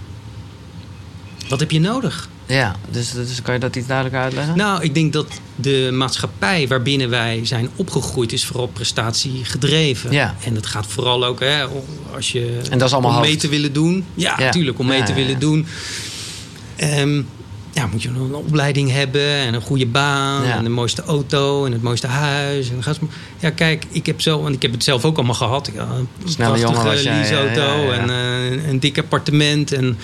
Wat 1.50 1.60
heb 1.60 1.72
je 1.72 1.80
nodig? 1.80 2.30
Ja, 2.46 2.76
dus, 2.90 3.12
dus 3.12 3.42
kan 3.42 3.54
je 3.54 3.60
dat 3.60 3.76
iets 3.76 3.88
duidelijker 3.88 4.22
uitleggen? 4.24 4.58
Nou, 4.58 4.84
ik 4.84 4.94
denk 4.94 5.14
dat 5.14 5.28
de 5.56 5.90
maatschappij 5.94 6.68
waarbinnen 6.68 7.10
wij 7.10 7.40
zijn 7.44 7.70
opgegroeid... 7.76 8.32
is 8.34 8.46
vooral 8.46 8.68
prestatiegedreven. 8.68 10.12
Ja. 10.12 10.36
En 10.46 10.54
dat 10.54 10.66
gaat 10.66 10.86
vooral 10.88 11.26
ook 11.26 11.40
hè, 11.40 11.66
als 12.16 12.32
je... 12.32 12.60
En 12.70 12.78
dat 12.78 12.88
is 12.88 12.94
allemaal 12.94 13.16
om 13.16 13.22
mee 13.22 13.36
te 13.36 13.48
willen 13.50 13.74
doen. 13.74 14.06
Ja, 14.14 14.36
Ja. 14.38 14.46
natuurlijk, 14.46 14.80
om 14.80 14.88
mee 14.88 14.98
Ja, 15.00 15.06
te 15.06 15.14
willen 15.14 15.40
doen. 15.40 15.66
Ehm, 16.76 17.22
ja, 17.74 17.88
moet 17.92 18.02
je 18.04 18.10
een 18.10 18.34
opleiding 18.36 18.92
hebben 18.92 19.28
en 19.28 19.54
een 19.54 19.62
goede 19.62 19.86
baan... 19.86 20.46
Ja. 20.46 20.56
en 20.58 20.64
de 20.64 20.70
mooiste 20.70 21.04
auto 21.04 21.66
en 21.66 21.72
het 21.72 21.82
mooiste 21.82 22.08
huis. 22.08 22.70
En 22.70 22.82
dan 22.84 23.10
ja, 23.40 23.50
kijk, 23.50 23.86
ik 23.90 24.06
heb, 24.06 24.22
zo, 24.22 24.42
want 24.42 24.56
ik 24.56 24.62
heb 24.62 24.72
het 24.72 24.84
zelf 24.84 25.06
ook 25.06 25.16
allemaal 25.16 25.36
gehad. 25.36 25.70
Ja, 25.74 25.82
een 25.98 26.08
Snelle 26.26 26.60
prachtige 26.60 27.04
leaseauto 27.04 27.62
ja, 27.62 27.82
ja. 27.82 27.92
en 27.92 28.10
eh, 28.10 28.68
een 28.70 28.80
dik 28.80 28.98
appartement. 28.98 29.72
En 29.72 29.98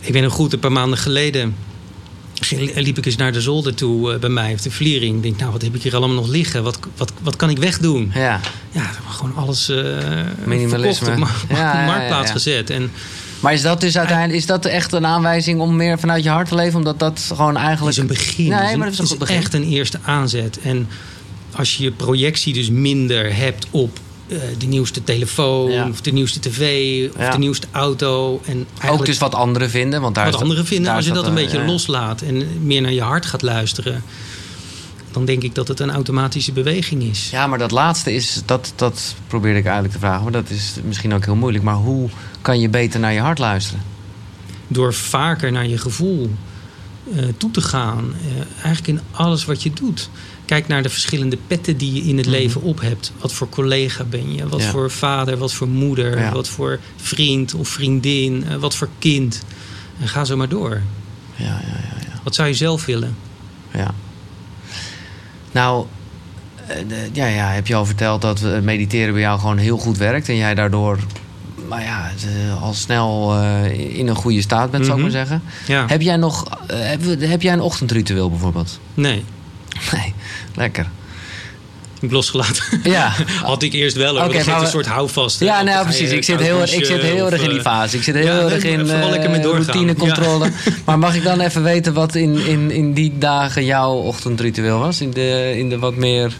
ik 0.00 0.12
weet 0.12 0.22
nog 0.22 0.32
goed, 0.32 0.52
een 0.52 0.58
paar 0.58 0.72
maanden 0.72 0.98
geleden 0.98 1.54
ging- 2.40 2.74
liep 2.74 2.98
ik 2.98 3.06
eens 3.06 3.16
naar 3.16 3.32
de 3.32 3.40
zolder 3.40 3.74
toe 3.74 4.12
eh, 4.12 4.18
bij 4.18 4.28
mij, 4.30 4.52
of 4.52 4.60
de 4.60 4.70
vliering. 4.70 5.16
Ik 5.16 5.22
denk, 5.22 5.38
nou, 5.38 5.52
wat 5.52 5.62
heb 5.62 5.74
ik 5.74 5.82
hier 5.82 5.96
allemaal 5.96 6.16
nog 6.16 6.28
liggen? 6.28 6.62
Wat, 6.62 6.78
wat, 6.96 7.12
wat 7.22 7.36
kan 7.36 7.50
ik 7.50 7.58
wegdoen? 7.58 8.10
Ja, 8.14 8.40
Ja, 8.70 8.90
gewoon 9.08 9.34
alles 9.36 9.68
eh 9.68 9.76
Minimalisme. 10.44 11.06
verkocht 11.06 11.42
op 11.42 11.50
ja, 11.56 11.84
marktplaats 11.84 12.30
gezet. 12.30 12.70
En 12.70 12.90
maar 13.44 13.52
is 13.52 13.62
dat 13.62 13.80
dus 13.80 13.98
uiteindelijk 13.98 14.38
is 14.38 14.46
dat 14.46 14.64
echt 14.64 14.92
een 14.92 15.06
aanwijzing 15.06 15.60
om 15.60 15.76
meer 15.76 15.98
vanuit 15.98 16.22
je 16.24 16.30
hart 16.30 16.48
te 16.48 16.54
leven? 16.54 16.78
Omdat 16.78 16.98
dat 16.98 17.24
gewoon 17.34 17.54
het 17.54 17.64
eigenlijk. 17.64 17.96
is 17.96 18.02
een 18.02 18.06
begin. 18.06 18.48
Nee, 18.48 18.54
Het 18.58 18.64
is 18.66 18.72
een- 18.72 18.78
maar 18.78 18.86
dat 18.90 18.94
is 18.98 19.00
een 19.04 19.08
het 19.08 19.18
begin. 19.18 19.36
echt 19.36 19.54
een 19.54 19.64
eerste 19.64 19.98
aanzet. 20.04 20.58
En 20.60 20.88
als 21.56 21.76
je 21.76 21.82
je 21.82 21.90
projectie 21.92 22.52
dus 22.52 22.70
minder 22.70 23.36
hebt 23.36 23.66
op 23.70 23.98
eh, 24.28 24.38
de 24.58 24.66
nieuwste 24.66 25.04
telefoon... 25.04 25.70
Ja. 25.70 25.88
of 25.88 26.00
de 26.00 26.12
nieuwste 26.12 26.40
tv, 26.40 26.60
of 27.14 27.20
Ja. 27.20 27.30
de 27.30 27.38
nieuwste 27.38 27.66
auto... 27.70 28.40
en 28.46 28.66
Ook 28.88 29.06
dus 29.06 29.18
wat 29.18 29.34
anderen 29.34 29.70
vinden. 29.70 30.00
Want 30.00 30.14
daar 30.14 30.24
wat 30.24 30.34
is 30.34 30.40
anderen 30.40 30.66
vinden. 30.66 30.86
daar 30.86 30.94
Als 30.96 31.04
is 31.04 31.10
je 31.10 31.16
dat 31.16 31.26
een 31.26 31.34
beetje 31.34 31.58
ja. 31.58 31.64
loslaat 31.66 32.20
en 32.20 32.48
meer 32.62 32.80
naar 32.80 32.92
je 32.92 33.02
hart 33.02 33.26
gaat 33.26 33.42
luisteren... 33.42 34.02
dan 35.12 35.24
denk 35.24 35.42
ik 35.42 35.54
dat 35.54 35.68
het 35.68 35.80
een 35.80 35.90
automatische 35.90 36.52
beweging 36.52 37.02
is. 37.02 37.28
Ja, 37.30 37.46
maar 37.46 37.58
dat 37.58 37.70
laatste 37.70 38.14
is, 38.14 38.42
dat, 38.46 38.72
dat 38.76 39.14
probeerde 39.26 39.58
ik 39.58 39.64
eigenlijk 39.64 39.94
te 39.94 40.00
vragen. 40.00 40.22
Maar 40.22 40.32
dat 40.32 40.50
is 40.50 40.74
misschien 40.84 41.14
ook 41.14 41.24
heel 41.24 41.34
moeilijk. 41.36 41.64
Maar 41.64 41.74
hoe 41.74 42.08
kan 42.44 42.60
je 42.60 42.68
beter 42.68 43.00
naar 43.00 43.12
je 43.12 43.20
hart 43.20 43.38
luisteren? 43.38 43.82
Door 44.68 44.94
vaker 44.94 45.52
naar 45.52 45.66
je 45.66 45.78
gevoel 45.78 46.30
eh, 47.16 47.24
toe 47.36 47.50
te 47.50 47.60
gaan. 47.60 48.12
eh, 48.20 48.36
eigenlijk 48.64 48.86
in 48.88 49.00
alles 49.10 49.44
wat 49.44 49.62
je 49.62 49.72
doet. 49.72 50.10
Kijk 50.44 50.66
naar 50.66 50.82
de 50.82 50.88
verschillende 50.88 51.38
petten 51.46 51.76
die 51.76 51.92
je 51.94 52.00
in 52.02 52.16
het 52.16 52.26
Mhm. 52.26 52.34
leven 52.34 52.62
op 52.62 52.80
hebt. 52.80 53.12
Wat 53.18 53.32
voor 53.32 53.48
collega 53.48 54.04
ben 54.04 54.34
je? 54.34 54.48
Wat 54.48 54.62
Ja. 54.62 54.70
voor 54.70 54.90
vader? 54.90 55.36
Wat 55.36 55.52
voor 55.52 55.68
moeder? 55.68 56.18
Ja. 56.18 56.32
Wat 56.32 56.48
voor 56.48 56.80
vriend 56.96 57.54
of 57.54 57.68
vriendin? 57.68 58.44
eh, 58.48 58.56
wat 58.56 58.76
voor 58.76 58.88
kind? 58.98 59.42
En 60.00 60.08
ga 60.08 60.24
zo 60.24 60.36
maar 60.36 60.48
door. 60.48 60.80
Ja, 61.36 61.44
ja, 61.44 61.50
ja. 61.66 61.96
ja. 62.06 62.20
Wat 62.22 62.34
zou 62.34 62.48
je 62.48 62.54
zelf 62.54 62.84
willen? 62.84 63.16
Ja. 63.72 63.94
Nou, 65.52 65.86
ja, 67.12 67.26
ja, 67.26 67.48
heb 67.50 67.66
je 67.66 67.74
al 67.74 67.86
verteld 67.86 68.22
dat 68.22 68.40
mediteren 68.62 69.12
bij 69.12 69.22
jou 69.22 69.40
gewoon 69.40 69.58
heel 69.58 69.78
goed 69.78 69.96
werkt. 69.98 70.28
En 70.28 70.36
jij 70.36 70.54
daardoor 70.54 70.98
maar 71.68 71.82
ja, 71.82 72.10
al 72.60 72.74
snel 72.74 73.34
eh, 73.34 73.98
in 73.98 74.08
een 74.08 74.14
goede 74.14 74.40
staat 74.42 74.70
bent, 74.70 74.84
zou 74.86 74.98
ik 74.98 75.04
Mhm. 75.04 75.12
maar 75.14 75.26
zeggen. 75.26 75.42
Ja. 75.66 75.84
Heb 75.88 76.00
jij 76.00 76.16
nog 76.16 76.44
eh, 76.66 76.76
heb, 76.80 77.00
heb 77.20 77.42
jij 77.42 77.52
een 77.52 77.60
ochtendritueel 77.60 78.30
bijvoorbeeld? 78.30 78.78
Nee, 78.94 79.24
Nee, 79.92 80.14
lekker. 80.54 80.86
losgelaten. 82.00 82.64
Ja. 82.82 83.12
Had 83.42 83.62
ik 83.62 83.72
eerst 83.72 83.96
wel. 83.96 84.16
Oké, 84.24 84.44
maar 84.44 84.60
een 84.60 84.66
soort 84.66 84.86
houvast. 84.86 85.40
Ja, 85.40 85.62
nou 85.62 85.84
precies. 85.84 86.10
Ik 86.10 86.24
zit 86.24 86.40
heel, 86.40 86.60
erg- 86.60 86.72
ik 86.74 86.84
zit 86.84 87.00
heel 87.00 87.30
erg 87.30 87.42
in 87.42 87.48
die 87.48 87.58
eh, 87.58 87.64
fase. 87.64 87.96
Ik 87.96 88.02
zit 88.02 88.14
heel 88.14 88.24
ja, 88.26 88.50
erg 88.54 88.64
in 88.64 88.78
doorgaan. 88.86 89.42
routinecontrole. 89.42 90.50
Maar 90.84 90.98
mag 90.98 91.14
ik 91.14 91.22
dan 91.22 91.40
even 91.40 91.62
weten 91.62 91.92
wat 91.94 92.14
in, 92.14 92.46
in, 92.46 92.70
in 92.70 92.92
die 92.92 93.18
dagen 93.18 93.64
jouw 93.64 93.92
ochtendritueel 93.94 94.78
was? 94.78 95.00
In 95.00 95.10
de, 95.10 95.54
in 95.56 95.68
de 95.68 95.78
wat 95.78 95.96
meer 95.96 96.32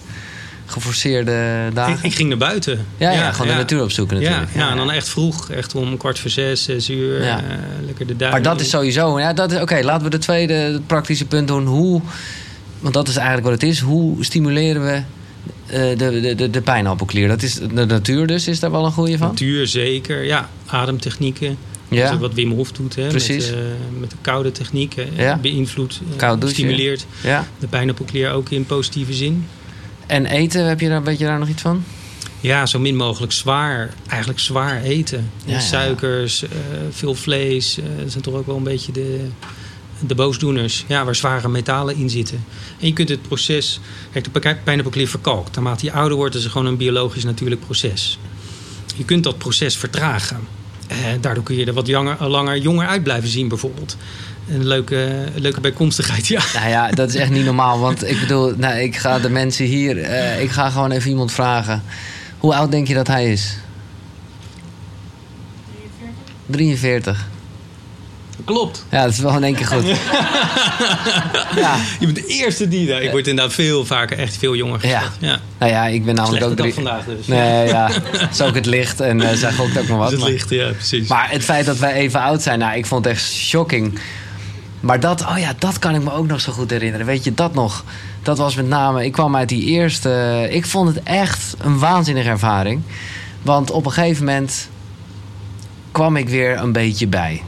geforceerde 0.66 1.68
dagen? 1.74 1.94
Ik, 1.96 2.03
ik 2.03 2.14
ging 2.14 2.29
naar 2.29 2.38
buiten. 2.38 2.87
ja, 2.96 3.11
ja, 3.11 3.33
gewoon 3.33 3.46
de 3.46 3.55
natuur 3.55 3.83
opzoeken 3.83 4.20
Ja, 4.20 4.31
natuurlijk. 4.31 4.55
ja, 4.57 4.70
en 4.70 4.77
dan 4.77 4.90
echt 4.90 5.09
vroeg. 5.09 5.50
Echt 5.50 5.74
om 5.74 5.96
kwart 5.96 6.18
voor 6.18 6.31
zes, 6.31 6.62
zes 6.62 6.90
uur. 6.90 7.22
Ja. 7.24 7.38
eh, 7.38 7.44
lekker 7.87 8.07
de 8.07 8.16
duinen. 8.16 8.42
Maar 8.42 8.53
dat 8.53 8.61
is 8.64 8.70
sowieso... 8.70 9.18
Ja, 9.18 9.33
dat 9.33 9.53
is- 9.53 9.61
Oké, 9.61 9.81
laten 9.83 10.05
we 10.05 10.11
de 10.11 10.18
tweede 10.18 10.81
praktische 10.87 11.24
punt 11.27 11.48
doen. 11.48 11.66
Hoe, 11.66 12.00
want 12.81 12.94
dat 12.94 13.09
is 13.09 13.16
eigenlijk 13.16 13.46
wat 13.46 13.61
het 13.61 13.70
is. 13.70 13.81
Hoe 13.81 14.24
stimuleren 14.24 14.85
we 14.85 15.03
eh, 15.66 15.98
de, 15.98 16.20
de, 16.20 16.35
de, 16.35 16.50
de 16.50 16.61
pijnappelklier? 16.61 17.29
Dat 17.29 17.42
is 17.42 17.55
de 17.55 17.85
natuur 17.87 18.27
dus. 18.27 18.48
Is 18.48 18.61
daar 18.61 18.70
wel 18.70 18.85
een 18.85 18.92
goede 18.92 19.18
van? 19.18 19.29
Natuur 19.29 19.66
zeker. 19.66 20.24
Ja, 20.24 20.48
ademtechnieken. 20.66 21.57
Ja, 21.88 22.18
wat 22.18 22.35
Wim 22.35 22.50
Hof 22.53 22.72
doet. 22.72 22.94
Hè, 22.96 23.07
Precies. 23.09 23.46
Met, 23.50 23.55
eh, 23.59 23.61
met 24.00 24.11
de 24.11 24.16
koude 24.20 24.53
techniek. 24.53 24.96
eh, 24.96 25.05
Ja. 25.16 25.37
Beïnvloedt, 25.37 26.00
douchen. 26.19 26.48
stimuleert 26.48 27.06
ja. 27.23 27.46
de 27.58 27.67
pijnappelklier 27.67 28.31
ook 28.33 28.50
in 28.50 28.67
positieve 28.67 29.12
zin. 29.15 29.46
En 30.07 30.27
eten, 30.27 30.67
heb 30.67 30.81
je 30.81 30.88
daar, 30.88 31.02
weet 31.02 31.19
je 31.19 31.25
daar 31.25 31.38
nog 31.38 31.48
iets 31.48 31.63
van? 31.63 31.85
Ja, 32.40 32.67
zo 32.67 32.79
min 32.79 32.96
mogelijk 32.96 33.33
zwaar. 33.33 33.94
Eigenlijk 34.07 34.40
zwaar 34.40 34.83
eten. 34.83 35.31
Ja. 35.44 35.61
Suikers, 35.61 36.42
eh, 36.42 36.48
veel 36.90 37.15
vlees. 37.15 37.79
eh, 37.79 37.85
dat 38.02 38.11
zijn 38.11 38.23
toch 38.23 38.35
ook 38.35 38.46
wel 38.46 38.57
een 38.57 38.63
beetje 38.63 38.92
de, 38.92 39.29
de 40.07 40.15
boosdoeners. 40.15 40.85
Ja, 40.88 41.05
waar 41.05 41.15
zware 41.15 41.48
metalen 41.48 41.96
in 41.96 42.11
zitten. 42.11 42.44
En 42.81 42.87
je 42.87 42.92
kunt 42.92 43.09
het 43.09 43.23
proces... 43.23 43.81
Kijk, 44.13 44.25
de 44.33 44.40
pij- 44.40 44.57
pijnappelklier 44.65 45.09
verkalkt. 45.09 45.55
Naarmate 45.55 45.85
je 45.85 45.92
ouder 45.92 46.17
wordt, 46.17 46.35
is 46.35 46.42
het 46.42 46.52
gewoon 46.52 46.67
een 46.67 46.77
biologisch 46.77 47.25
natuurlijk 47.25 47.61
proces. 47.61 48.19
Je 48.96 49.05
kunt 49.05 49.25
dat 49.25 49.38
proces 49.38 49.77
vertragen. 49.77 50.38
Eh, 50.88 50.96
daardoor 51.21 51.42
kun 51.44 51.57
je 51.57 51.65
er 51.65 51.73
wat 51.73 51.87
jonger, 51.87 52.29
langer 52.29 52.59
jonger 52.59 52.87
uit 52.87 53.02
blijven 53.02 53.29
zien, 53.29 53.48
bijvoorbeeld. 53.48 53.96
Een 54.49 54.67
leuke, 54.67 55.25
leuke 55.35 55.61
bijkomstigheid, 55.61 56.27
ja. 56.27 56.42
Nou 56.55 56.69
ja, 56.69 56.90
dat 56.90 57.09
is 57.09 57.15
echt 57.15 57.31
niet 57.31 57.45
normaal. 57.45 57.79
Want 57.81 58.09
ik 58.09 58.21
bedoel, 58.21 58.53
nou, 58.57 58.79
ik 58.79 58.97
ga 58.97 59.19
de 59.19 59.29
mensen 59.31 59.65
hier... 59.65 60.03
eh, 60.03 60.42
ik 60.42 60.51
ga 60.51 60.71
gewoon 60.71 60.90
even 60.90 61.11
iemand 61.11 61.33
vragen. 61.33 61.83
Hoe 62.38 62.55
oud 62.55 62.71
denk 62.71 62.88
je 62.88 62.95
dat 62.95 63.07
hij 63.07 63.33
is? 63.33 63.57
43. 66.47 67.27
Klopt. 68.45 68.87
Ja, 68.90 69.03
dat 69.05 69.13
is 69.13 69.19
wel 69.19 69.37
in 69.37 69.45
één 69.45 69.55
keer 69.55 69.67
goed. 69.67 69.87
ja. 71.63 71.77
Je 72.01 72.07
bent 72.07 72.15
de 72.17 72.27
eerste 72.27 72.69
die 72.69 72.87
daar. 72.87 73.03
Ik 73.03 73.11
word 73.11 73.27
inderdaad 73.27 73.55
veel 73.55 73.85
vaker 73.87 74.19
echt 74.19 74.37
veel 74.37 74.55
jonger 74.57 74.87
Ja. 74.87 75.03
Nou 75.59 75.73
ja, 75.73 75.87
ik 75.87 76.05
ben 76.05 76.15
namelijk 76.15 76.42
Slechte 76.45 76.63
ook 76.63 76.69
drie... 76.69 76.75
vandaag 76.75 77.05
dus. 77.05 77.27
Nee, 77.27 77.67
ja. 77.67 77.90
Het 78.17 78.33
is 78.33 78.40
ook 78.40 78.55
het 78.55 78.67
licht 78.67 79.01
en 79.01 79.21
eh 79.21 79.37
zij 79.37 79.53
gokt 79.53 79.79
ook 79.79 79.88
nog 79.88 79.99
wat. 79.99 80.11
Het 80.11 80.21
maar- 80.21 80.31
licht, 80.31 80.51
ja, 80.51 80.71
precies. 80.71 81.09
Maar 81.09 81.31
het 81.31 81.45
feit 81.45 81.67
dat 81.67 81.79
wij 81.79 81.92
even 81.92 82.21
oud 82.21 82.42
zijn, 82.42 82.59
nou, 82.59 82.77
ik 82.77 82.87
vond 82.87 83.05
het 83.05 83.15
echt 83.15 83.31
shocking. 83.33 83.99
Maar 84.85 85.01
dat, 85.01 85.21
oh 85.27 85.39
ja, 85.39 85.53
dat 85.59 85.79
kan 85.79 85.95
ik 85.95 86.03
me 86.03 86.13
ook 86.13 86.27
nog 86.27 86.41
zo 86.41 86.53
goed 86.53 86.71
herinneren. 86.71 87.07
Weet 87.07 87.25
je, 87.25 87.35
dat 87.35 87.55
nog. 87.55 87.85
Dat 88.23 88.39
was 88.39 88.55
met 88.55 88.67
name, 88.69 89.05
ik 89.05 89.13
kwam 89.13 89.37
uit 89.37 89.49
die 89.49 89.65
eerste. 89.65 90.47
Ik 90.51 90.67
vond 90.67 90.95
het 90.95 91.03
echt 91.03 91.55
een 91.59 91.79
waanzinnige 91.79 92.29
ervaring. 92.29 92.83
Want 93.43 93.71
op 93.71 93.87
een 93.87 93.93
gegeven 93.93 94.25
moment 94.25 94.69
kwam 95.93 96.17
ik 96.17 96.29
weer 96.29 96.59
een 96.59 96.73
beetje 96.73 97.07
bij. 97.07 97.43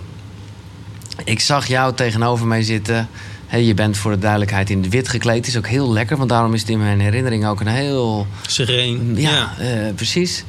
Ik 1.25 1.41
zag 1.41 1.67
jou 1.67 1.95
tegenover 1.95 2.47
mij 2.47 2.63
zitten. 2.63 3.09
Je 3.51 3.75
bent 3.75 3.97
voor 3.97 4.11
de 4.11 4.19
duidelijkheid 4.19 4.71
in 4.71 4.83
het 4.83 4.91
wit 4.93 5.09
gekleed. 5.09 5.47
Is 5.47 5.57
ook 5.57 5.67
heel 5.67 5.93
lekker, 5.93 6.17
want 6.17 6.29
daarom 6.29 6.55
is 6.55 6.61
het 6.61 6.71
in 6.71 6.79
mijn 6.79 7.01
herinnering 7.01 7.47
ook 7.47 7.61
een 7.61 7.67
heel 7.67 8.27
Sereen. 8.47 9.13
ja, 9.17 9.31
Ja. 9.31 9.55
eh, 9.59 9.95
precies. 9.95 10.45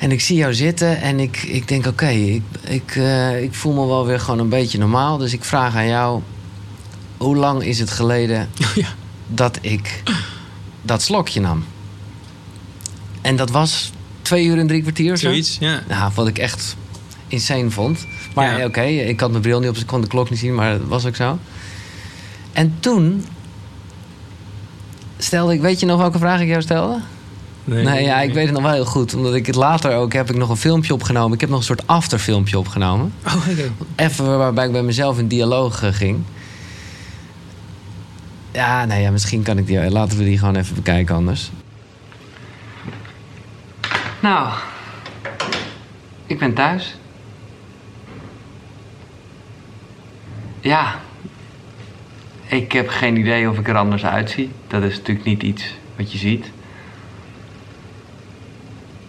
En 0.00 0.10
ik 0.10 0.20
zie 0.20 0.36
jou 0.36 0.54
zitten 0.54 1.00
en 1.00 1.20
ik, 1.20 1.42
ik 1.42 1.68
denk: 1.68 1.86
oké, 1.86 2.08
ik, 2.08 2.42
ik, 2.60 2.96
eh, 2.96 3.42
ik 3.42 3.54
voel 3.54 3.72
me 3.72 3.86
wel 3.86 4.06
weer 4.06 4.20
gewoon 4.20 4.38
een 4.40 4.48
beetje 4.48 4.78
normaal. 4.78 5.16
Dus 5.18 5.32
ik 5.32 5.44
vraag 5.44 5.74
aan 5.74 5.88
jou: 5.88 6.22
hoe 7.16 7.36
lang 7.36 7.62
is 7.62 7.78
het 7.78 7.90
geleden 7.90 8.48
ja. 8.74 8.88
dat 9.26 9.58
ik 9.60 10.02
dat 10.82 11.02
slokje 11.02 11.40
nam? 11.40 11.64
En 13.20 13.36
dat 13.36 13.50
was 13.50 13.92
twee 14.22 14.44
uur 14.46 14.58
en 14.58 14.66
drie 14.66 14.80
kwartier 14.82 15.12
of 15.12 15.18
zo? 15.18 15.28
Zoiets, 15.28 15.56
ja. 15.60 15.82
Nou, 15.88 16.12
wat 16.14 16.28
ik 16.28 16.38
echt 16.38 16.76
insane 17.28 17.70
vond. 17.70 18.06
Maar 18.34 18.58
Ja. 18.58 18.66
oké, 18.66 18.82
ik 18.82 19.20
had 19.20 19.30
mijn 19.30 19.42
bril 19.42 19.58
niet 19.58 19.68
op, 19.68 19.74
dus 19.74 19.82
ik 19.82 19.88
kon 19.88 20.00
de 20.00 20.06
klok 20.06 20.30
niet 20.30 20.38
zien, 20.38 20.54
maar 20.54 20.78
dat 20.78 20.88
was 20.88 21.06
ook 21.06 21.16
zo. 21.16 21.38
En 22.52 22.76
toen 22.80 23.24
stelde 25.18 25.52
ik, 25.52 25.60
weet 25.60 25.80
je 25.80 25.86
nog 25.86 25.98
welke 25.98 26.18
vraag 26.18 26.40
ik 26.40 26.48
jou 26.48 26.62
stelde? 26.62 27.00
Nee, 27.64 28.02
ja, 28.02 28.20
ik 28.20 28.32
weet 28.32 28.44
het 28.44 28.54
nog 28.54 28.62
wel 28.62 28.72
heel 28.72 28.84
goed. 28.84 29.14
Omdat 29.14 29.34
ik 29.34 29.46
het 29.46 29.54
later 29.54 29.94
ook 29.94 30.12
heb 30.12 30.30
ik 30.30 30.36
nog 30.36 30.48
een 30.48 30.56
filmpje 30.56 30.94
opgenomen. 30.94 31.32
Ik 31.32 31.40
heb 31.40 31.50
nog 31.50 31.58
een 31.58 31.64
soort 31.64 31.86
afterfilmpje 31.86 32.58
opgenomen. 32.58 33.12
Oh. 33.26 33.46
Even 33.96 34.38
waarbij 34.38 34.66
ik 34.66 34.72
bij 34.72 34.82
mezelf 34.82 35.18
in 35.18 35.28
dialoog 35.28 35.82
eh, 35.82 35.92
ging. 35.92 36.22
Ja, 38.52 38.84
nou 38.84 39.00
ja, 39.00 39.10
misschien 39.10 39.42
kan 39.42 39.58
ik 39.58 39.66
die... 39.66 39.90
Laten 39.90 40.18
we 40.18 40.24
die 40.24 40.38
gewoon 40.38 40.56
even 40.56 40.74
bekijken 40.74 41.14
anders. 41.14 41.50
Nou, 44.20 44.48
ik 46.26 46.38
ben 46.38 46.54
thuis. 46.54 46.96
Ja, 50.60 50.94
ik 52.46 52.72
heb 52.72 52.88
geen 52.88 53.16
idee 53.16 53.50
of 53.50 53.58
ik 53.58 53.68
er 53.68 53.76
anders 53.76 54.04
uitzie. 54.04 54.50
Dat 54.66 54.82
is 54.82 54.96
natuurlijk 54.96 55.26
niet 55.26 55.42
iets 55.42 55.74
wat 55.96 56.12
je 56.12 56.18
ziet. 56.18 56.50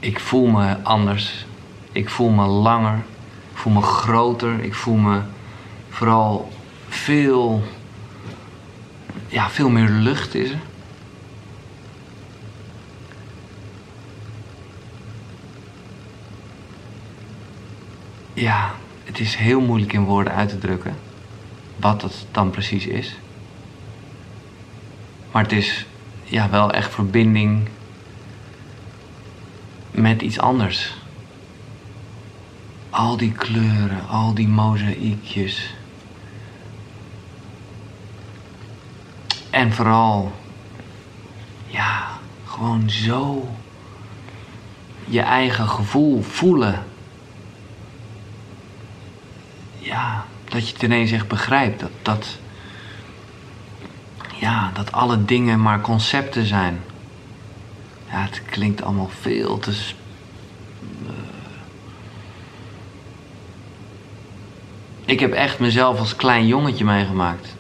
Ik 0.02 0.20
voel 0.20 0.48
me 0.48 0.78
anders. 0.84 1.46
Ik 1.92 2.10
voel 2.10 2.30
me 2.30 2.46
langer. 2.46 2.96
Ik 3.52 3.58
voel 3.58 3.74
me 3.74 3.82
groter. 3.82 4.64
Ik 4.64 4.74
voel 4.74 4.96
me 4.96 5.22
vooral 5.90 6.52
veel. 6.88 7.64
Ja, 9.28 9.50
veel 9.50 9.70
meer 9.70 9.90
lucht 9.90 10.36
is 10.36 10.50
er. 10.50 10.60
Ja, 18.34 18.72
het 19.04 19.20
is 19.20 19.36
heel 19.36 19.62
moeilijk 19.62 19.94
in 19.94 20.04
woorden 20.04 20.34
uit 20.34 20.50
te 20.50 20.58
drukken 20.58 20.96
wat 21.76 22.02
het 22.02 22.26
dan 22.32 22.50
precies 22.50 22.86
is. 22.86 23.16
Maar 25.32 25.44
het 25.44 25.52
is 25.52 25.86
ja, 26.24 26.50
wel 26.50 26.72
echt 26.72 26.94
verbinding 26.94 27.68
met 29.92 30.22
iets 30.22 30.40
anders. 30.40 30.94
Al 32.90 33.18
die 33.18 33.32
kleuren, 33.32 34.08
al 34.08 34.34
die 34.34 34.48
mozaïekjes. 34.48 35.74
En 39.50 39.74
vooral, 39.74 40.32
ja, 41.68 42.08
gewoon 42.46 42.90
zo 42.90 43.50
je 45.06 45.22
eigen 45.22 45.68
gevoel 45.68 46.22
voelen. 46.22 46.84
Ja, 49.78 50.26
dat 50.44 50.68
je 50.68 50.74
het 50.74 50.84
ineens 50.84 51.12
echt 51.12 51.28
begrijpt. 51.28 51.80
Dat, 51.80 51.92
dat, 52.02 52.38
ja, 54.36 54.72
dat 54.74 54.92
alle 54.92 55.26
dingen 55.26 55.62
maar 55.62 55.82
concepten 55.82 56.46
zijn. 56.46 56.82
Ja, 58.12 58.22
het 58.22 58.42
klinkt 58.46 58.82
allemaal 58.82 59.10
veel 59.20 59.60
te. 59.60 59.72
eh. 59.72 61.14
Ik 65.06 65.20
heb 65.20 65.32
echt 65.32 65.60
mezelf 65.60 66.00
als 66.00 66.16
klein 66.16 66.48
jongetje 66.48 66.86
meegemaakt. 66.86 67.56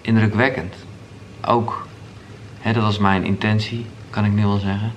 Indrukwekkend. 0.00 0.74
Ook, 1.44 1.86
hè, 2.58 2.72
dat 2.72 2.82
was 2.82 2.98
mijn 2.98 3.24
intentie, 3.24 3.86
kan 4.10 4.24
ik 4.24 4.32
nu 4.32 4.42
wel 4.42 4.58
zeggen. 4.58 4.92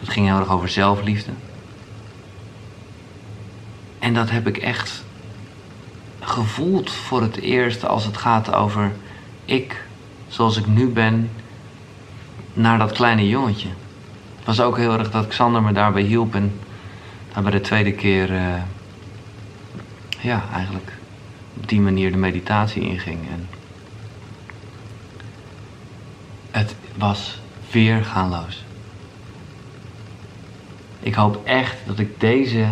Het 0.00 0.08
ging 0.08 0.26
heel 0.26 0.38
erg 0.38 0.50
over 0.50 0.68
zelfliefde. 0.68 1.30
En 3.98 4.14
dat 4.14 4.30
heb 4.30 4.46
ik 4.46 4.56
echt 4.56 5.04
gevoeld 6.20 6.90
voor 6.90 7.22
het 7.22 7.36
eerst 7.36 7.86
als 7.86 8.04
het 8.04 8.16
gaat 8.16 8.52
over 8.54 8.92
ik, 9.44 9.84
zoals 10.28 10.56
ik 10.56 10.66
nu 10.66 10.88
ben, 10.88 11.30
naar 12.52 12.78
dat 12.78 12.92
kleine 12.92 13.28
jongetje. 13.28 13.68
Het 14.36 14.44
was 14.44 14.60
ook 14.60 14.76
heel 14.76 14.98
erg 14.98 15.10
dat 15.10 15.26
Xander 15.26 15.62
me 15.62 15.72
daarbij 15.72 16.02
hielp 16.02 16.34
en 16.34 16.52
bij 17.42 17.50
de 17.50 17.60
tweede 17.60 17.92
keer, 17.92 18.34
eh, 18.34 18.62
ja, 20.20 20.44
eigenlijk 20.52 20.92
op 21.56 21.68
die 21.68 21.80
manier 21.80 22.10
de 22.10 22.16
meditatie 22.16 22.82
inging. 22.82 23.20
En 23.30 23.48
het 26.50 26.74
was 26.96 27.40
weergaanloos. 27.70 28.64
Ik 31.00 31.14
hoop 31.14 31.44
echt 31.44 31.76
dat 31.86 31.98
ik 31.98 32.20
deze 32.20 32.66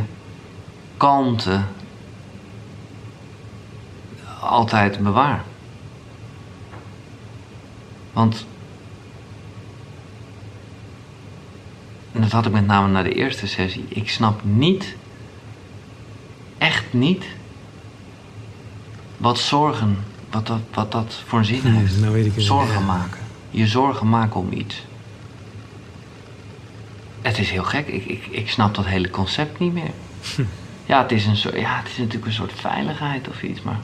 kalmte 0.97 1.61
altijd 4.41 5.03
bewaar. 5.03 5.43
Want. 8.13 8.47
En 12.13 12.21
dat 12.21 12.31
had 12.31 12.47
ik 12.47 12.53
met 12.53 12.67
name 12.67 12.89
na 12.89 13.03
de 13.03 13.15
eerste 13.15 13.47
sessie. 13.47 13.85
Ik 13.89 14.11
snap 14.11 14.41
niet, 14.45 14.97
echt 16.59 16.93
niet, 16.93 17.25
wat 19.17 19.39
zorgen, 19.39 19.99
wat 20.31 20.47
dat, 20.47 20.61
wat 20.75 20.93
dat 20.93 21.23
voor 21.27 21.39
een 21.39 21.45
zin 21.45 21.65
heeft. 21.65 22.01
nou 22.01 22.13
weet 22.13 22.27
ik 22.27 22.35
het. 22.35 22.45
Zorgen 22.45 22.85
maken. 22.85 23.21
Je 23.51 23.67
zorgen 23.67 24.09
maken 24.09 24.41
om 24.41 24.53
iets. 24.53 24.85
Het 27.21 27.39
is 27.39 27.51
heel 27.51 27.65
gek. 27.65 27.87
Ik, 27.87 28.05
ik, 28.05 28.27
ik 28.27 28.51
snap 28.51 28.75
dat 28.75 28.87
hele 28.87 29.11
concept 29.11 29.59
niet 29.59 29.73
meer. 29.73 29.93
Ja, 30.87 31.03
het 31.03 31.13
is, 31.13 31.27
een 31.27 31.37
soort, 31.37 31.55
ja, 31.55 31.77
het 31.77 31.89
is 31.89 31.97
natuurlijk 31.97 32.27
een 32.27 32.33
soort 32.33 32.53
veiligheid 32.55 33.29
of 33.29 33.43
iets, 33.43 33.63
maar 33.63 33.81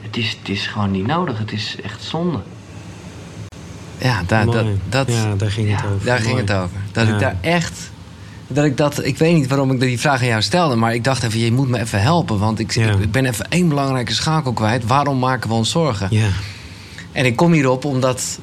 het 0.00 0.16
is, 0.16 0.36
het 0.38 0.48
is 0.48 0.66
gewoon 0.66 0.90
niet 0.90 1.06
nodig. 1.06 1.38
Het 1.38 1.52
is 1.52 1.80
echt 1.80 2.02
zonde. 2.02 2.38
Ja, 4.00 4.22
daar, 4.26 4.46
dat, 4.46 4.64
dat, 4.88 5.08
Ja, 5.08 5.34
daar 5.34 5.50
ging 5.50 5.70
het 5.70 5.80
ja, 5.80 5.86
over. 5.86 6.06
Daar 6.06 6.18
ging 6.18 6.38
het 6.38 6.52
over. 6.52 6.80
Dat 6.92 7.06
Ja. 7.06 7.12
ik 7.14 7.20
daar 7.20 7.36
echt. 7.40 7.90
Dat 8.46 8.64
ik 8.64 8.76
dat. 8.76 9.04
Ik 9.04 9.18
weet 9.18 9.34
niet 9.34 9.48
waarom 9.48 9.70
ik 9.70 9.80
die 9.80 10.00
vraag 10.00 10.20
aan 10.20 10.26
jou 10.26 10.42
stelde, 10.42 10.76
maar 10.76 10.94
ik 10.94 11.04
dacht 11.04 11.22
even: 11.22 11.38
je 11.38 11.52
moet 11.52 11.68
me 11.68 11.78
even 11.78 12.00
helpen. 12.02 12.38
Want 12.38 12.58
ik, 12.58 12.74
ik 12.76 13.10
ben 13.10 13.24
even 13.24 13.48
één 13.50 13.68
belangrijke 13.68 14.12
schakel 14.14 14.52
kwijt. 14.52 14.86
Waarom 14.86 15.18
maken 15.18 15.48
we 15.48 15.54
ons 15.54 15.70
zorgen? 15.70 16.08
Ja. 16.10 16.28
En 17.12 17.24
ik 17.24 17.36
kom 17.36 17.52
hierop 17.52 17.84
omdat 17.84 18.38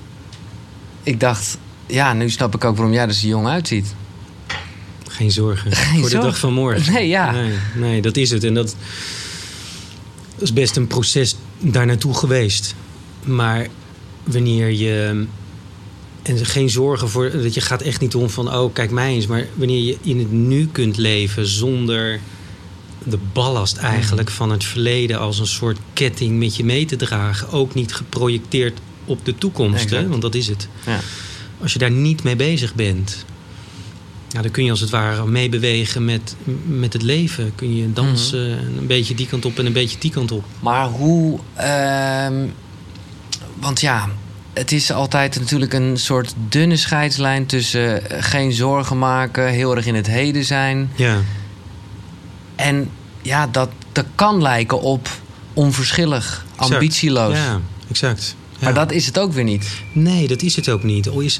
ik 1.03 1.19
dacht: 1.19 1.57
ja, 1.85 2.13
nu 2.13 2.29
snap 2.29 2.55
ik 2.55 2.63
ook 2.63 2.75
waarom 2.75 2.93
jij 2.93 3.03
er 3.07 3.13
zo 3.13 3.27
jong 3.27 3.47
uitziet. 3.47 3.95
Geen 5.07 5.31
zorgen. 5.31 5.71
Geen 5.71 5.99
Voor 5.99 6.09
de 6.09 6.17
dag 6.19 6.37
van 6.37 6.53
morgen. 6.53 6.93
Nee, 6.93 7.07
ja. 7.07 7.31
Nee, 7.31 7.53
nee, 7.75 8.01
dat 8.01 8.17
is 8.17 8.29
het. 8.29 8.43
En 8.43 8.53
dat 8.53 8.75
is 10.37 10.53
best 10.53 10.75
een 10.75 10.87
proces 10.87 11.35
daar 11.59 11.85
naartoe 11.85 12.13
geweest. 12.13 12.75
Maar 13.23 13.67
wanneer 14.23 14.71
je 14.71 15.25
En 16.27 16.45
geen 16.45 16.69
zorgen 16.69 17.09
voor 17.09 17.31
dat 17.31 17.53
je 17.53 17.61
gaat 17.61 17.81
echt 17.81 18.01
niet 18.01 18.15
om 18.15 18.29
van 18.29 18.55
oh 18.55 18.73
kijk 18.73 18.91
mij 18.91 19.13
eens, 19.13 19.27
maar 19.27 19.45
wanneer 19.53 19.83
je 19.83 19.97
in 20.01 20.19
het 20.19 20.31
nu 20.31 20.67
kunt 20.67 20.97
leven 20.97 21.47
zonder 21.47 22.19
de 23.03 23.17
ballast 23.33 23.77
eigenlijk 23.77 24.29
van 24.29 24.51
het 24.51 24.63
verleden 24.63 25.19
als 25.19 25.39
een 25.39 25.47
soort 25.47 25.77
ketting 25.93 26.39
met 26.39 26.55
je 26.55 26.63
mee 26.63 26.85
te 26.85 26.95
dragen, 26.95 27.49
ook 27.51 27.73
niet 27.73 27.93
geprojecteerd 27.93 28.79
op 29.05 29.25
de 29.25 29.35
toekomst, 29.35 29.89
hè? 29.89 30.07
want 30.07 30.21
dat 30.21 30.35
is 30.35 30.47
het. 30.47 30.67
Ja. 30.85 30.99
Als 31.61 31.73
je 31.73 31.79
daar 31.79 31.91
niet 31.91 32.23
mee 32.23 32.35
bezig 32.35 32.75
bent, 32.75 33.25
ja, 34.27 34.41
dan 34.41 34.51
kun 34.51 34.63
je 34.63 34.71
als 34.71 34.79
het 34.79 34.89
ware 34.89 35.25
meebewegen 35.25 36.05
met, 36.05 36.35
met 36.65 36.93
het 36.93 37.01
leven. 37.01 37.51
Kun 37.55 37.75
je 37.75 37.93
dansen, 37.93 38.77
een 38.77 38.87
beetje 38.87 39.15
die 39.15 39.27
kant 39.27 39.45
op 39.45 39.59
en 39.59 39.65
een 39.65 39.73
beetje 39.73 39.99
die 39.99 40.11
kant 40.11 40.31
op. 40.31 40.45
Maar 40.59 40.87
hoe. 40.87 41.39
ehm, 41.55 42.47
want 43.59 43.81
ja, 43.81 44.09
het 44.57 44.71
is 44.71 44.91
altijd 44.91 45.39
natuurlijk 45.39 45.73
een 45.73 45.97
soort 45.97 46.33
dunne 46.49 46.75
scheidslijn 46.75 47.45
tussen 47.45 48.09
eh, 48.09 48.23
geen 48.23 48.53
zorgen 48.53 48.97
maken, 48.97 49.47
heel 49.47 49.75
erg 49.75 49.85
in 49.85 49.95
het 49.95 50.07
heden 50.07 50.45
zijn. 50.45 50.91
Ja, 50.95 51.17
En 52.55 52.89
ja, 53.21 53.47
dat, 53.47 53.69
dat 53.91 54.05
kan 54.15 54.41
lijken 54.41 54.81
op 54.81 55.09
onverschillig, 55.53 56.45
ambitieloos. 56.55 57.35
Ja, 57.35 57.59
exact. 57.89 58.35
Ja. 58.49 58.63
Maar 58.63 58.73
dat 58.73 58.91
is 58.91 59.05
het 59.05 59.19
ook 59.19 59.33
weer 59.33 59.43
niet. 59.43 59.67
Nee, 59.93 60.27
dat 60.27 60.41
is 60.41 60.55
het 60.55 60.69
ook 60.69 60.83
niet. 60.83 61.09
Al 61.09 61.19
is 61.19 61.39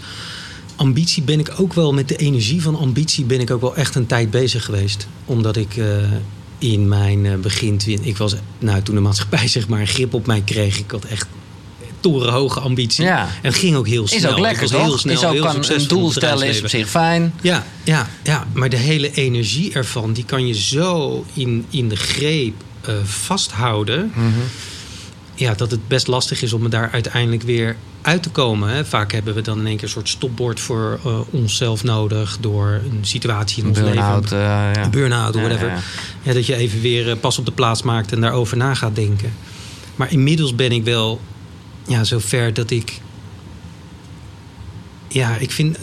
ambitie 0.76 1.24
ben 1.24 1.40
ik 1.40 1.54
ook 1.58 1.74
wel 1.74 1.94
met 1.94 2.08
de 2.08 2.16
energie 2.16 2.62
van 2.62 2.76
ambitie 2.76 3.26
ben 3.26 3.40
ik 3.40 3.52
ook 3.52 3.62
wel 3.62 3.76
echt 3.76 3.96
een 3.96 4.06
tijd 4.06 4.32
bezig 4.32 4.66
geweest. 4.66 5.08
Omdat 5.26 5.56
ik 5.56 5.78
eh, 5.78 5.86
in 6.58 6.88
mijn 6.88 7.26
eh, 7.26 7.36
begin, 7.36 7.80
ik 7.86 8.18
was 8.18 8.36
nou 8.60 8.82
toen 8.82 8.96
de 8.96 9.02
maatschappij 9.02 9.48
zeg 9.58 9.68
maar 9.68 9.80
een 9.80 9.88
grip 9.88 10.14
op 10.14 10.26
mij 10.26 10.42
kreeg, 10.42 10.80
ik 10.80 10.92
had 10.92 11.06
echt 11.06 11.28
torenhoge 12.12 12.60
ambitie. 12.60 13.04
Ja. 13.06 13.22
En 13.22 13.28
het 13.42 13.56
ging 13.56 13.76
ook 13.76 13.88
heel 13.88 14.08
snel. 14.08 14.20
Is 14.20 14.36
ook 14.36 14.40
lekker, 14.40 14.62
was 14.62 14.72
toch? 14.72 14.82
heel 14.82 14.98
snel, 14.98 15.14
is 15.14 15.24
ook 15.26 15.32
heel 15.32 15.42
kan, 15.42 15.54
succesvol 15.54 15.82
een 15.82 15.88
doel 15.88 16.12
stellen 16.12 16.48
is 16.48 16.62
op 16.62 16.68
zich 16.68 16.90
fijn. 16.90 17.34
Ja, 17.42 17.66
ja, 17.84 18.08
ja, 18.24 18.48
maar 18.54 18.70
de 18.70 18.78
hele 18.78 19.12
energie 19.12 19.74
ervan, 19.74 20.14
die 20.14 20.26
kan 20.26 20.48
je 20.48 20.54
zo 20.54 21.26
in, 21.34 21.66
in 21.70 21.90
de 21.90 21.96
greep 21.96 22.54
eh, 22.82 22.94
vasthouden. 23.04 24.12
Mhm. 24.16 24.28
Ja, 25.36 25.54
dat 25.54 25.72
het 25.72 25.88
best 25.88 26.08
lastig 26.08 26.42
is 26.42 26.54
om 26.54 26.64
er 26.64 26.70
daar 26.70 26.90
uiteindelijk 26.92 27.44
weer 27.44 27.76
uit 28.02 28.24
te 28.24 28.30
komen. 28.30 28.70
Hè. 28.70 28.86
Vaak 28.86 29.12
hebben 29.12 29.34
we 29.34 29.42
dan 29.42 29.60
in 29.60 29.66
één 29.66 29.76
keer 29.76 29.84
een 29.84 29.90
soort 29.90 30.10
stopbord 30.10 30.60
voor 30.60 31.00
eh, 31.06 31.20
onszelf 31.30 31.84
nodig 31.84 32.38
door 32.40 32.68
een 32.92 33.00
situatie 33.02 33.64
in 33.64 33.70
ons 33.70 33.80
Burn-out. 33.80 34.24
leven. 34.24 34.38
eh, 34.38 34.44
ja. 34.74 34.84
Een 34.84 34.90
burn-out 34.92 35.36
of 35.36 35.42
Ja, 35.42 35.48
whatever. 35.48 35.84
ja, 36.22 36.34
dat 36.34 36.46
je 36.46 36.56
even 36.56 36.82
weer 36.82 37.16
pas 37.18 37.38
op 37.40 37.46
de 37.46 37.52
plaats 37.52 37.82
maakt 37.82 38.12
en 38.12 38.22
daarover 38.22 38.58
na 38.58 38.74
gaat 38.74 38.96
denken. 38.96 39.34
Maar 39.96 40.12
inmiddels 40.12 40.56
ben 40.56 40.72
ik 40.72 40.84
wel 40.84 41.22
ja, 41.88 42.04
zover 42.04 42.54
dat 42.54 42.72
ik. 42.72 43.00
Ja, 45.08 45.36
ik 45.38 45.52
vind, 45.52 45.78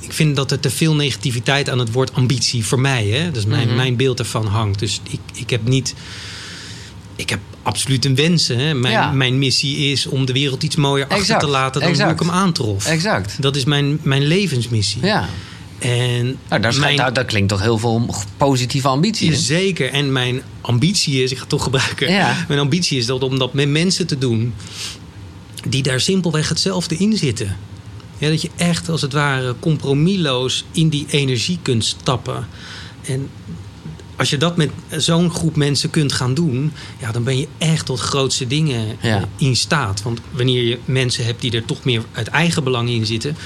ik- 0.00 0.12
vind 0.12 0.36
dat 0.36 0.50
er 0.50 0.60
te 0.60 0.70
veel 0.70 0.94
negativiteit 0.94 1.70
aan 1.70 1.78
het 1.78 1.92
woord 1.92 2.14
ambitie 2.14 2.64
voor 2.64 2.80
mij. 2.80 3.06
Hè? 3.06 3.30
Dus 3.30 3.44
mijn, 3.46 3.66
Mhm. 3.66 3.76
mijn 3.76 3.96
beeld 3.96 4.18
ervan 4.18 4.46
hangt. 4.46 4.78
Dus 4.78 5.00
ik, 5.10 5.20
ik 5.32 5.50
heb 5.50 5.68
niet. 5.68 5.94
Ik 7.16 7.30
heb 7.30 7.40
absoluut 7.62 8.04
een 8.04 8.14
wens. 8.14 8.48
Hè? 8.48 8.74
Mijn, 8.74 8.92
Ja. 8.94 9.10
mijn 9.12 9.38
missie 9.38 9.76
is 9.76 10.06
om 10.06 10.26
de 10.26 10.32
wereld 10.32 10.62
iets 10.62 10.76
mooier 10.76 11.06
achter 11.06 11.38
te 11.38 11.46
laten 11.46 11.80
dan 11.80 11.94
hoe 12.02 12.12
ik 12.12 12.18
hem 12.18 12.30
aantrof. 12.30 12.86
Exact. 12.86 13.42
Dat 13.42 13.56
is 13.56 13.64
mijn, 13.64 13.98
mijn 14.02 14.22
levensmissie. 14.26 15.02
Ja. 15.04 15.28
En 15.78 16.36
Nou, 16.48 16.60
daar, 16.62 16.78
mijn- 16.78 17.26
klinkt 17.26 17.48
toch 17.48 17.60
heel 17.62 17.78
veel 17.78 18.14
positieve 18.36 18.88
ambitie. 18.88 19.36
Zeker. 19.36 19.90
En 19.92 20.12
mijn 20.12 20.42
ambitie 20.60 21.22
is, 21.22 21.30
ik 21.30 21.36
ga 21.36 21.40
het 21.42 21.50
toch 21.50 21.62
gebruiken. 21.62 22.10
Ja. 22.12 22.44
Mijn 22.48 22.60
ambitie 22.60 22.98
is 22.98 23.06
dat 23.06 23.22
om 23.22 23.38
dat 23.38 23.52
met 23.52 23.68
mensen 23.68 24.06
te 24.06 24.18
doen 24.18 24.54
die 25.68 25.82
daar 25.82 26.00
simpelweg 26.00 26.48
hetzelfde 26.48 26.96
in 26.96 27.16
zitten. 27.16 27.56
Ja, 28.18 28.28
dat 28.28 28.42
je 28.42 28.50
echt 28.56 28.88
als 28.88 29.02
het 29.02 29.12
ware 29.12 29.54
compromisloos 29.60 30.64
in 30.72 30.88
die 30.88 31.06
energie 31.10 31.58
kunt 31.62 31.84
stappen. 31.84 32.46
En 33.04 33.28
als 34.16 34.30
je 34.30 34.36
dat 34.36 34.56
met 34.56 34.70
zo'n 34.90 35.30
groep 35.30 35.56
mensen 35.56 35.90
kunt 35.90 36.12
gaan 36.12 36.34
doen, 36.34 36.72
ja, 37.00 37.12
dan 37.12 37.24
ben 37.24 37.38
je 37.38 37.48
echt 37.58 37.86
tot 37.86 38.00
grootste 38.00 38.46
dingen 38.46 38.96
Ja. 39.02 39.28
in 39.36 39.56
staat. 39.56 40.02
Want 40.02 40.20
wanneer 40.30 40.62
je 40.62 40.78
mensen 40.84 41.24
hebt 41.24 41.40
die 41.40 41.52
er 41.52 41.64
toch 41.64 41.84
meer 41.84 42.02
uit 42.12 42.26
eigen 42.28 42.64
belang 42.64 42.88
in 42.90 43.06
zitten. 43.06 43.36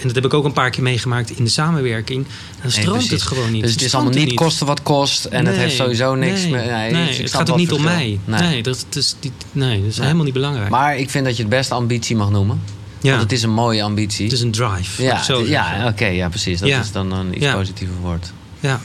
En 0.00 0.06
dat 0.06 0.14
heb 0.14 0.24
ik 0.24 0.34
ook 0.34 0.44
een 0.44 0.52
paar 0.52 0.70
keer 0.70 0.82
meegemaakt 0.82 1.30
in 1.38 1.44
de 1.44 1.50
samenwerking. 1.50 2.26
Dan 2.62 2.70
stroomt 2.70 3.10
het 3.10 3.22
gewoon 3.22 3.52
niet. 3.52 3.62
Dus 3.62 3.72
het 3.72 3.82
is 3.82 3.94
allemaal 3.94 4.12
niet 4.12 4.34
kosten 4.34 4.66
wat 4.66 4.82
kost. 4.82 5.24
En 5.24 5.46
het 5.46 5.56
heeft 5.56 5.76
sowieso 5.76 6.14
niks 6.14 6.40
nee, 6.40 6.50
meer. 6.50 6.92
Nee, 6.92 7.22
het 7.22 7.34
gaat 7.34 7.50
ook 7.50 7.56
niet 7.56 7.72
om 7.72 7.82
mij. 7.82 8.18
Nee. 8.24 8.62
Dat, 8.62 8.86
is, 8.94 9.16
nee, 9.52 9.80
dat 9.80 9.90
is 9.90 9.98
helemaal 9.98 10.24
niet 10.24 10.32
belangrijk. 10.32 10.68
Maar 10.70 10.96
ik 10.96 11.10
vind 11.10 11.24
dat 11.24 11.36
je 11.36 11.42
het 11.42 11.50
best 11.50 11.70
ambitie 11.70 12.16
mag 12.16 12.30
noemen. 12.30 12.60
ja, 13.00 13.10
Want 13.10 13.22
het 13.22 13.32
is 13.32 13.42
een 13.42 13.50
mooie 13.50 13.82
ambitie. 13.82 14.24
het 14.24 14.32
is 14.34 14.40
een 14.40 14.50
drive. 14.50 15.02
ja, 15.02 15.22
zo 15.22 15.44
ja 15.46 15.86
oké, 15.88 16.06
ja, 16.06 16.28
precies. 16.28 16.58
Dat 16.60 16.68
Ja. 16.68 16.80
is 16.80 16.92
dan 16.92 17.12
een 17.12 17.34
iets 17.34 17.44
Ja. 17.44 17.54
positiever 17.54 17.96
woord. 18.00 18.32
ja. 18.60 18.80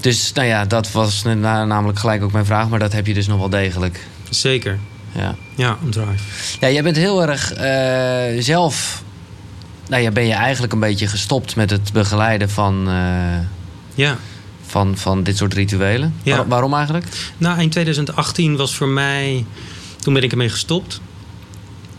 Dus 0.00 0.32
nou 0.32 0.46
ja, 0.46 0.64
dat 0.64 0.90
was 0.92 1.22
na- 1.22 1.64
namelijk 1.64 1.98
gelijk 1.98 2.22
ook 2.22 2.32
mijn 2.32 2.44
vraag. 2.44 2.68
Maar 2.68 2.78
dat 2.78 2.92
heb 2.92 3.06
je 3.06 3.14
dus 3.14 3.26
nog 3.26 3.38
wel 3.38 3.48
degelijk. 3.50 4.06
zeker. 4.30 4.78
Ja, 5.14 5.34
Ja, 5.54 5.78
een 5.84 5.90
drive. 5.90 6.22
ja 6.60 6.70
jij 6.70 6.82
bent 6.82 6.96
heel 6.96 7.22
erg 7.26 7.52
eh, 7.52 8.42
zelf... 8.42 9.02
Nou 9.92 10.04
ja, 10.04 10.10
ben 10.10 10.26
je 10.26 10.32
eigenlijk 10.32 10.72
een 10.72 10.80
beetje 10.80 11.06
gestopt 11.06 11.56
met 11.56 11.70
het 11.70 11.92
begeleiden 11.92 12.50
van, 12.50 12.88
eh, 12.88 13.38
Ja. 13.94 14.18
van, 14.66 14.96
van 14.96 15.22
dit 15.22 15.36
soort 15.36 15.54
rituelen. 15.54 16.14
Ja. 16.22 16.36
Waar- 16.36 16.48
waarom 16.48 16.74
eigenlijk? 16.74 17.06
Nou, 17.38 17.56
eind 17.58 17.72
2018 17.72 18.56
was 18.56 18.74
voor 18.74 18.88
mij... 18.88 19.44
Toen 20.00 20.14
ben 20.14 20.22
ik 20.22 20.30
ermee 20.30 20.48
gestopt. 20.48 21.00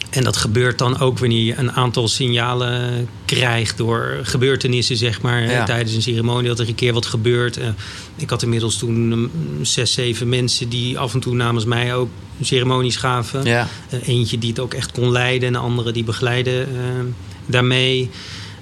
En 0.09 0.23
dat 0.23 0.37
gebeurt 0.37 0.77
dan 0.77 0.99
ook 0.99 1.19
wanneer 1.19 1.43
je 1.43 1.55
een 1.55 1.71
aantal 1.71 2.07
signalen 2.07 3.07
krijgt... 3.25 3.77
door 3.77 4.19
gebeurtenissen, 4.23 4.97
zeg 4.97 5.21
maar. 5.21 5.41
Ja. 5.51 5.63
Tijdens 5.63 5.95
een 5.95 6.01
ceremonie 6.01 6.47
dat 6.47 6.59
er 6.59 6.67
een 6.67 6.75
keer 6.75 6.93
wat 6.93 7.05
gebeurt. 7.05 7.57
Eh, 7.57 7.67
ik 8.15 8.29
had 8.29 8.43
inmiddels 8.43 8.77
toen 8.77 9.07
mm, 9.07 9.29
zes, 9.61 9.93
zeven 9.93 10.29
mensen... 10.29 10.69
die 10.69 10.99
af 10.99 11.13
en 11.13 11.19
toe 11.19 11.35
namens 11.35 11.65
mij 11.65 11.95
ook 11.95 12.09
ceremonies 12.41 12.95
gaven. 12.95 13.43
Ja, 13.45 13.67
Eh, 13.89 14.07
eentje 14.07 14.37
die 14.37 14.49
het 14.49 14.59
ook 14.59 14.73
echt 14.73 14.91
kon 14.91 15.11
leiden 15.11 15.47
en 15.47 15.53
de 15.53 15.59
andere 15.59 15.91
die 15.91 16.03
begeleidde 16.03 16.61
eh, 16.61 17.03
daarmee. 17.45 18.09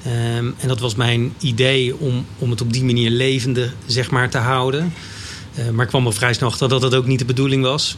Ehm, 0.04 0.46
en 0.58 0.68
dat 0.68 0.80
was 0.80 0.96
mijn 0.96 1.34
idee 1.40 1.98
om, 1.98 2.26
om 2.38 2.50
het 2.50 2.62
op 2.62 2.74
die 2.74 2.84
manier 2.84 3.10
levende 3.10 3.72
zeg 3.86 4.12
maar, 4.12 4.30
te 4.30 4.38
houden. 4.38 4.94
Eh, 5.56 5.70
maar 5.70 5.84
ik 5.84 5.90
kwam 5.90 6.06
al 6.06 6.12
vrij 6.12 6.34
snel 6.34 6.50
achter 6.50 6.70
dat 6.70 6.82
dat 6.82 6.96
ook 6.96 7.06
niet 7.06 7.20
de 7.20 7.26
bedoeling 7.26 7.64
was. 7.64 7.98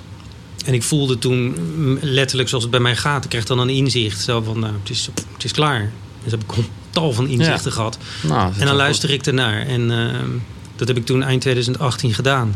En 0.65 0.73
ik 0.73 0.83
voelde 0.83 1.17
toen 1.17 1.55
letterlijk 2.01 2.49
zoals 2.49 2.63
het 2.63 2.71
bij 2.71 2.81
mij 2.81 2.95
gaat. 2.95 3.23
Ik 3.23 3.29
kreeg 3.29 3.45
dan 3.45 3.59
een 3.59 3.69
inzicht. 3.69 4.21
Zo 4.21 4.41
van, 4.41 4.59
nou, 4.59 4.73
het 4.81 4.89
is, 4.89 5.09
het 5.33 5.43
is 5.43 5.51
klaar. 5.51 5.91
Dus 6.23 6.31
heb 6.31 6.43
ik 6.43 6.57
een 6.57 6.65
tal 6.89 7.13
van 7.13 7.27
inzichten 7.27 7.71
gehad. 7.71 7.97
nou, 8.21 8.53
En 8.57 8.65
dan 8.65 8.75
luister 8.75 9.09
ik 9.09 9.25
ernaar. 9.25 9.65
En 9.65 9.91
ehm, 9.91 10.29
dat 10.75 10.87
heb 10.87 10.97
ik 10.97 11.05
toen 11.05 11.23
eind 11.23 11.41
2018 11.41 12.13
gedaan. 12.13 12.55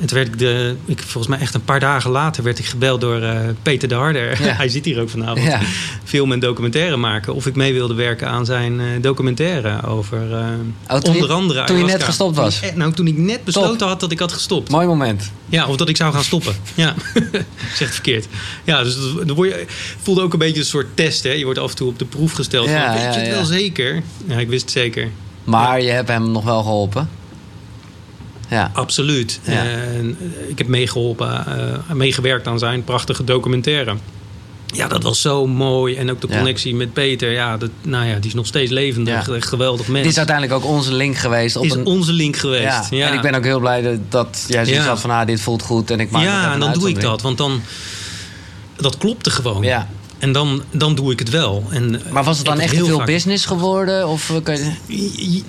En 0.00 0.06
toen 0.06 0.16
werd 0.18 0.28
ik, 0.28 0.38
de, 0.38 0.76
ik, 0.84 0.98
volgens 0.98 1.26
mij 1.26 1.38
echt 1.38 1.54
een 1.54 1.64
paar 1.64 1.80
dagen 1.80 2.10
later, 2.10 2.42
werd 2.42 2.58
ik 2.58 2.64
gebeld 2.64 3.00
door 3.00 3.20
eh, 3.22 3.38
Peter 3.62 3.88
de 3.88 3.94
Harder. 3.94 4.42
Ja. 4.42 4.52
Hij 4.62 4.68
zit 4.68 4.84
hier 4.84 5.00
ook 5.00 5.08
vanavond. 5.10 5.46
Ja. 5.46 5.60
Film 6.04 6.32
en 6.32 6.38
documentaire 6.40 6.96
maken. 6.96 7.34
Of 7.34 7.46
ik 7.46 7.54
mee 7.54 7.72
wilde 7.72 7.94
werken 7.94 8.28
aan 8.28 8.44
zijn 8.44 8.80
eh, 8.80 8.86
documentaire 9.00 9.86
over 9.86 10.32
eh, 10.32 10.44
Oh, 10.96 11.02
onder 11.02 11.32
andere 11.32 11.64
toen 11.64 11.78
je 11.78 11.84
net 11.84 12.02
gestopt 12.02 12.36
was? 12.36 12.58
Toen 12.58 12.68
ik- 12.68 12.76
nou, 12.76 12.92
toen 12.92 13.06
ik 13.06 13.16
net 13.18 13.44
besloten 13.44 13.86
had 13.86 14.00
dat 14.00 14.12
ik 14.12 14.18
had 14.18 14.32
gestopt. 14.32 14.70
Mooi 14.70 14.86
moment. 14.86 15.30
Ja, 15.48 15.66
of 15.66 15.76
dat 15.76 15.88
ik 15.88 15.96
zou 15.96 16.12
gaan 16.12 16.24
stoppen. 16.24 16.54
Ja, 16.74 16.94
zegt 17.76 17.92
verkeerd. 17.92 18.26
Ja, 18.64 18.82
dus 18.82 18.96
dan 19.26 19.36
word 19.36 19.48
je, 19.48 19.64
voelde 20.02 20.22
ook 20.22 20.32
een 20.32 20.38
beetje 20.38 20.60
een 20.60 20.66
soort 20.66 20.86
test. 20.94 21.22
Hè? 21.22 21.30
Je 21.32 21.44
wordt 21.44 21.58
af 21.58 21.70
en 21.70 21.76
toe 21.76 21.88
op 21.88 21.98
de 21.98 22.04
proef 22.04 22.32
gesteld. 22.32 22.68
Ja, 22.68 22.92
van, 22.92 23.02
weet 23.04 23.14
je 23.14 23.20
het 23.20 23.30
wel 23.30 23.44
zeker? 23.44 24.02
Ja, 24.26 24.38
ik 24.38 24.48
wist 24.48 24.62
het 24.62 24.70
zeker. 24.70 25.08
Maar 25.44 25.82
je 25.82 25.90
hebt 25.90 26.08
hem 26.08 26.30
nog 26.30 26.44
wel 26.44 26.62
geholpen. 26.62 27.08
Ja. 28.48 28.70
Absoluut. 28.74 29.40
Ja. 29.44 29.52
En 29.52 30.16
eh, 30.20 30.48
ik 30.48 30.58
heb 30.58 30.66
meegeholpen, 30.66 31.46
eh, 31.46 31.94
meegewerkt 31.94 32.46
aan 32.46 32.58
zijn 32.58 32.84
prachtige 32.84 33.24
documentaire. 33.24 33.94
Ja, 34.66 34.88
dat 34.88 35.02
was 35.02 35.20
zo 35.20 35.46
mooi. 35.46 35.94
En 35.96 36.10
ook 36.10 36.20
de 36.20 36.26
Ja. 36.30 36.36
connectie 36.36 36.74
met 36.74 36.92
Peter. 36.92 37.30
Ja, 37.32 37.56
dat, 37.56 37.70
nou 37.82 38.06
ja, 38.06 38.14
die 38.14 38.26
is 38.26 38.34
nog 38.34 38.46
steeds 38.46 38.70
levendig. 38.70 39.26
Ja. 39.26 39.40
Geweldig 39.40 39.86
mens. 39.88 40.02
Dit 40.02 40.10
is 40.12 40.18
uiteindelijk 40.18 40.56
ook 40.64 40.70
onze 40.70 40.92
link 40.94 41.16
geweest. 41.16 41.56
Op 41.56 41.64
is 41.64 41.72
een, 41.72 41.84
onze 41.86 42.12
link 42.12 42.36
geweest. 42.36 42.62
ja. 42.64 42.86
Ja, 42.90 43.08
En 43.08 43.14
ik 43.14 43.20
ben 43.20 43.34
ook 43.34 43.44
heel 43.44 43.60
blij 43.60 44.00
dat, 44.08 44.44
jij 44.48 44.64
zoiets 44.64 44.84
had 44.86 45.00
van... 45.00 45.10
Ah, 45.10 45.26
dit 45.26 45.40
voelt 45.40 45.62
goed 45.62 45.90
en 45.90 46.00
ik 46.00 46.10
maak 46.10 46.22
ja 46.22 46.52
en 46.52 46.60
dan 46.60 46.72
doe 46.72 46.88
ik 46.88 47.00
dat. 47.00 47.22
Want 47.22 47.38
dan... 47.38 47.60
Dat 48.76 48.98
klopte 48.98 49.30
gewoon. 49.30 49.62
Ja. 49.62 49.88
En 50.18 50.32
dan, 50.32 50.62
dan 50.70 50.94
doe 50.94 51.12
ik 51.12 51.18
het 51.18 51.30
wel. 51.30 51.64
En, 51.70 52.00
Maar 52.10 52.24
was 52.24 52.36
het 52.36 52.46
dan 52.46 52.60
echt 52.60 52.72
heel 52.74 52.86
veel 52.86 52.96
vaak- 52.96 53.06
business 53.06 53.46
geworden? 53.46 54.08
Of 54.08 54.30
eh, 54.30 54.36
kan 54.42 54.56
je... 54.56 55.42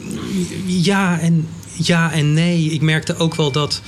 Ja 0.65 1.19
en, 1.19 1.47
ja 1.77 2.11
en 2.11 2.33
nee. 2.33 2.63
Ik 2.63 2.81
merkte 2.81 3.17
ook 3.17 3.35
wel 3.35 3.51
dat... 3.51 3.81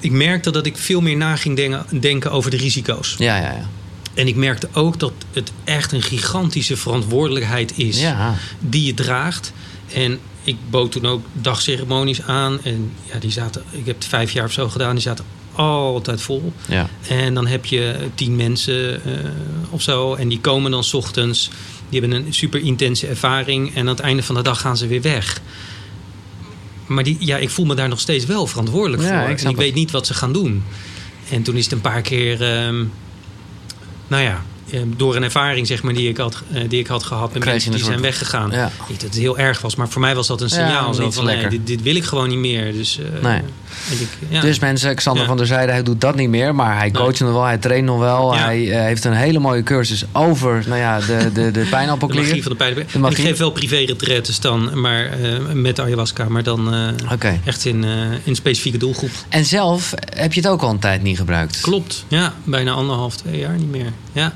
Ik 0.00 0.10
merkte 0.12 0.50
dat 0.50 0.66
ik 0.66 0.76
veel 0.76 1.00
meer 1.00 1.16
na 1.16 1.36
ging 1.36 1.56
denken, 1.56 2.00
denken 2.00 2.30
over 2.32 2.50
de 2.50 2.56
risico's. 2.56 3.14
Ja, 3.18 3.36
ja, 3.36 3.42
ja. 3.42 3.68
En 4.14 4.26
ik 4.26 4.36
merkte 4.36 4.68
ook 4.72 4.98
dat 4.98 5.12
het 5.32 5.52
echt 5.64 5.92
een 5.92 6.02
gigantische 6.02 6.76
verantwoordelijkheid 6.76 7.78
is 7.78 8.00
Ja. 8.00 8.34
die 8.60 8.84
je 8.84 8.94
draagt. 8.94 9.52
En 9.94 10.18
ik 10.44 10.56
bood 10.70 10.92
toen 10.92 11.06
ook 11.06 11.24
dagceremonies 11.32 12.22
aan. 12.22 12.58
En 12.62 12.92
ja, 13.12 13.18
die 13.18 13.30
zaten, 13.30 13.62
ik 13.70 13.86
heb 13.86 13.94
het 13.96 14.04
vijf 14.04 14.32
jaar 14.32 14.44
of 14.44 14.52
zo 14.52 14.68
gedaan, 14.68 14.94
die 14.94 15.02
zaten 15.02 15.24
altijd 15.54 16.20
vol. 16.22 16.52
ja. 16.68 16.88
En 17.08 17.34
dan 17.34 17.46
heb 17.46 17.64
je 17.64 17.96
tien 18.14 18.36
mensen 18.36 19.04
eh, 19.04 19.12
of 19.70 19.82
zo. 19.82 20.14
En 20.14 20.28
die 20.28 20.40
komen 20.40 20.70
dan 20.70 20.84
's 20.84 20.92
ochtends. 20.94 21.50
Die 21.88 22.00
hebben 22.00 22.18
een 22.26 22.34
super 22.34 22.60
intense 22.60 23.06
ervaring. 23.06 23.74
En 23.74 23.80
aan 23.80 23.86
het 23.86 24.00
einde 24.00 24.22
van 24.22 24.34
de 24.34 24.42
dag 24.42 24.60
gaan 24.60 24.76
ze 24.76 24.86
weer 24.86 25.02
weg. 25.02 25.40
Maar 26.90 27.04
die, 27.04 27.16
ja, 27.18 27.36
ik 27.36 27.50
voel 27.50 27.66
me 27.66 27.74
daar 27.74 27.88
nog 27.88 28.00
steeds 28.00 28.24
wel 28.24 28.46
verantwoordelijk 28.46 29.02
voor. 29.02 29.28
ik 29.30 29.40
en 29.40 29.50
ik 29.50 29.56
weet 29.56 29.74
niet 29.74 29.90
wat 29.90 30.06
ze 30.06 30.14
gaan 30.14 30.32
doen. 30.32 30.62
En 31.30 31.42
toen 31.42 31.56
is 31.56 31.64
het 31.64 31.72
een 31.72 31.80
paar 31.80 32.02
keer... 32.02 32.42
ehm, 32.42 32.84
nou 34.08 34.22
ja, 34.22 34.44
door 34.96 35.16
een 35.16 35.22
ervaring 35.22 35.66
zeg 35.66 35.82
maar, 35.82 35.94
die, 35.94 36.08
ik 36.08 36.16
had, 36.16 36.42
eh, 36.52 36.62
die 36.68 36.78
ik 36.80 36.86
had 36.86 37.02
gehad 37.04 37.32
met 37.32 37.44
mensen 37.44 37.70
die 37.70 37.84
zijn 37.84 38.00
weggegaan. 38.00 38.50
Ja. 38.50 38.70
Niet 38.88 39.00
dat 39.00 39.10
het 39.10 39.18
heel 39.18 39.38
erg 39.38 39.60
was, 39.60 39.76
maar 39.76 39.88
voor 39.88 40.00
mij 40.00 40.14
was 40.14 40.26
dat 40.26 40.40
een 40.40 40.48
Ja, 40.48 40.54
signaal. 40.54 40.94
zo 40.94 41.10
van, 41.10 41.24
nee, 41.24 41.48
dit, 41.48 41.66
dit 41.66 41.82
wil 41.82 41.94
ik 41.96 42.04
gewoon 42.04 42.28
niet 42.28 42.38
meer. 42.38 42.72
Dus, 42.72 42.98
eh, 42.98 43.22
Nee. 43.22 43.40
ik, 44.00 44.08
ja. 44.28 44.40
Dus 44.40 44.58
mensen, 44.58 44.94
Xander 44.94 45.26
van 45.26 45.36
der 45.36 45.46
Zijde, 45.46 45.72
hij 45.72 45.82
doet 45.82 46.00
dat 46.00 46.14
niet 46.14 46.28
meer. 46.28 46.54
Maar 46.54 46.76
hij 46.76 46.90
Nee. 46.90 47.02
coacht 47.02 47.20
nog 47.20 47.32
wel, 47.32 47.44
hij 47.44 47.58
traint 47.58 47.84
nog 47.86 47.98
wel. 47.98 48.34
Hij 48.34 48.70
eh, 48.70 48.80
heeft 48.80 49.04
een 49.04 49.12
hele 49.12 49.38
mooie 49.38 49.62
cursus 49.62 50.04
over 50.12 50.62
nou 50.66 50.78
ja, 50.80 51.00
de, 51.00 51.06
de, 51.06 51.30
de 51.32 51.50
de 51.60 51.66
pijnappelklier. 51.70 52.22
magie 52.22 52.42
van 52.42 52.52
de. 52.58 52.74
De 52.74 52.98
En 52.98 53.04
Ik 53.04 53.16
geef 53.16 53.38
wel 53.38 53.50
privé-retretes 53.50 54.40
dan, 54.40 54.80
maar 54.80 55.10
met 55.52 55.80
ayahuasca, 55.80 56.28
maar 56.28 56.42
dan 56.42 56.74
echt 57.44 57.64
in, 57.64 57.84
in 57.84 58.20
een 58.24 58.34
specifieke 58.36 58.78
doelgroep. 58.78 59.10
En 59.28 59.44
zelf 59.44 59.94
heb 60.14 60.32
je 60.32 60.40
het 60.40 60.48
ook 60.50 60.62
al 60.62 60.70
een 60.70 60.78
tijd 60.78 61.02
niet 61.02 61.16
gebruikt. 61.18 61.60
Klopt, 61.60 62.04
ja, 62.08 62.34
bijna 62.44 62.72
anderhalf, 62.72 63.16
twee 63.16 63.38
jaar 63.38 63.56
niet 63.56 63.70
meer. 63.70 63.92
Ja. 64.12 64.32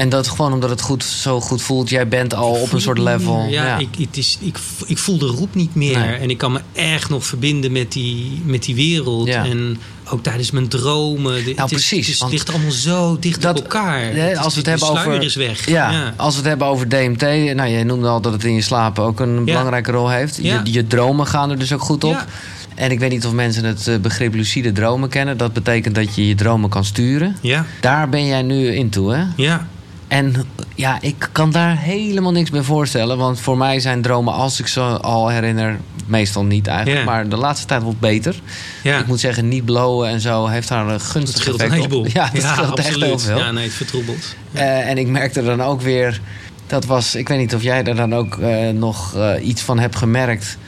En 0.00 0.08
dat 0.08 0.28
gewoon 0.28 0.52
omdat 0.52 0.70
het 0.70 0.80
goed, 0.80 1.04
zo 1.04 1.40
goed 1.40 1.62
voelt. 1.62 1.88
Jij 1.88 2.08
bent 2.08 2.34
al 2.34 2.50
op 2.52 2.72
een 2.72 2.80
soort 2.80 2.98
level. 2.98 3.46
Ja, 3.48 3.66
ja. 3.66 3.78
Ik, 3.78 3.88
het 3.98 4.16
is, 4.16 4.38
ik, 4.40 4.58
ik 4.86 4.98
voel 4.98 5.18
de 5.18 5.26
roep 5.26 5.54
niet 5.54 5.74
meer. 5.74 5.98
Nee. 5.98 6.16
En 6.16 6.30
ik 6.30 6.38
kan 6.38 6.52
me 6.52 6.60
echt 6.72 7.08
nog 7.10 7.26
verbinden 7.26 7.72
met 7.72 7.92
die, 7.92 8.42
met 8.44 8.62
die 8.62 8.74
wereld. 8.74 9.26
Ja. 9.26 9.44
En 9.44 9.78
ook 10.10 10.22
tijdens 10.22 10.50
mijn 10.50 10.68
dromen. 10.68 11.44
De- 11.44 11.50
het 11.50 11.58
is- 11.58 11.64
precies, 11.86 12.06
Het, 12.06 12.26
is, 12.26 12.30
ligt 12.32 12.50
allemaal 12.50 12.70
zo 12.70 13.16
dicht 13.20 13.42
dat- 13.42 13.56
op 13.58 13.62
elkaar. 13.62 14.02
is- 14.02 14.36
als 14.38 14.54
we 14.54 14.60
het 14.60 14.64
de 14.64 14.70
hebben 14.86 14.88
over- 15.12 15.22
is 15.22 15.34
weg. 15.34 15.68
Ja, 15.68 16.14
als 16.16 16.32
we 16.34 16.40
het 16.40 16.48
hebben 16.48 16.66
over 16.66 16.88
DMT. 16.88 17.20
Nou, 17.54 17.68
je 17.68 17.84
noemde 17.84 18.08
al 18.08 18.20
dat 18.20 18.32
het 18.32 18.44
in 18.44 18.54
je 18.54 18.62
slaap 18.62 18.98
ook 18.98 19.20
een 19.20 19.44
belangrijke 19.44 19.90
rol 19.90 20.08
heeft. 20.10 20.38
Ja. 20.42 20.60
Je, 20.64 20.72
je 20.72 20.86
dromen 20.86 21.26
gaan 21.26 21.50
er 21.50 21.58
dus 21.58 21.72
ook 21.72 21.82
goed 21.82 22.04
op. 22.04 22.12
Ja. 22.12 22.26
En 22.74 22.90
ik 22.90 22.98
weet 22.98 23.10
niet 23.10 23.26
of 23.26 23.32
mensen 23.32 23.64
het 23.64 23.86
eh, 23.88 23.96
begrip 23.98 24.34
lucide 24.34 24.72
dromen 24.72 25.08
kennen. 25.08 25.36
Dat 25.36 25.52
betekent 25.52 25.94
dat 25.94 26.14
je 26.14 26.26
je 26.28 26.34
dromen 26.34 26.70
kan 26.70 26.84
sturen. 26.84 27.36
Ja, 27.40 27.66
Daar 27.80 28.08
ben 28.08 28.26
jij 28.26 28.42
nu 28.42 28.66
in 28.74 28.88
toe, 28.90 29.12
hè? 29.14 29.22
ja. 29.36 29.66
En 30.10 30.34
ja, 30.74 30.98
ik 31.00 31.28
kan 31.32 31.50
daar 31.50 31.78
helemaal 31.78 32.32
niks 32.32 32.50
bij 32.50 32.62
voorstellen. 32.62 33.18
Want 33.18 33.40
voor 33.40 33.56
mij 33.56 33.80
zijn 33.80 34.02
dromen, 34.02 34.34
als 34.34 34.60
ik 34.60 34.66
ze 34.66 34.80
al 34.80 35.28
herinner, 35.28 35.78
meestal 36.06 36.44
niet 36.44 36.66
eigenlijk. 36.66 36.98
Ja. 36.98 37.04
Maar 37.04 37.28
de 37.28 37.36
laatste 37.36 37.66
tijd 37.66 37.82
wordt 37.82 38.00
beter. 38.00 38.40
ja. 38.82 38.98
Ik 38.98 39.06
moet 39.06 39.20
zeggen, 39.20 39.48
niet 39.48 39.64
blowen 39.64 40.08
en 40.08 40.20
zo 40.20 40.46
heeft 40.46 40.68
daar 40.68 40.82
een 40.82 40.88
Dat 40.88 41.02
gunstig 41.02 41.40
scheelt 41.40 41.60
een 41.60 41.72
effect. 41.72 42.12
Ja, 42.12 42.30
dat 42.32 42.42
scheelt 42.42 42.78
echt 42.78 43.00
heel 43.00 43.18
veel. 43.18 43.38
Ja, 43.38 43.50
nee, 43.50 43.64
het 43.64 43.72
vertroebelt. 43.72 44.34
Eh, 44.52 44.88
en 44.88 44.98
ik 44.98 45.06
merkte 45.06 45.42
dan 45.42 45.62
ook 45.62 45.80
weer, 45.80 46.20
dat 46.66 46.84
was, 46.84 47.14
ik 47.14 47.28
weet 47.28 47.38
niet 47.38 47.54
of 47.54 47.62
jij 47.62 47.82
daar 47.82 47.96
dan 47.96 48.14
ook 48.14 48.38
eh, 48.38 48.68
nog 48.68 49.14
eh, 49.14 49.46
iets 49.46 49.62
van 49.62 49.78
hebt 49.78 49.96
gemerkt. 49.96 50.58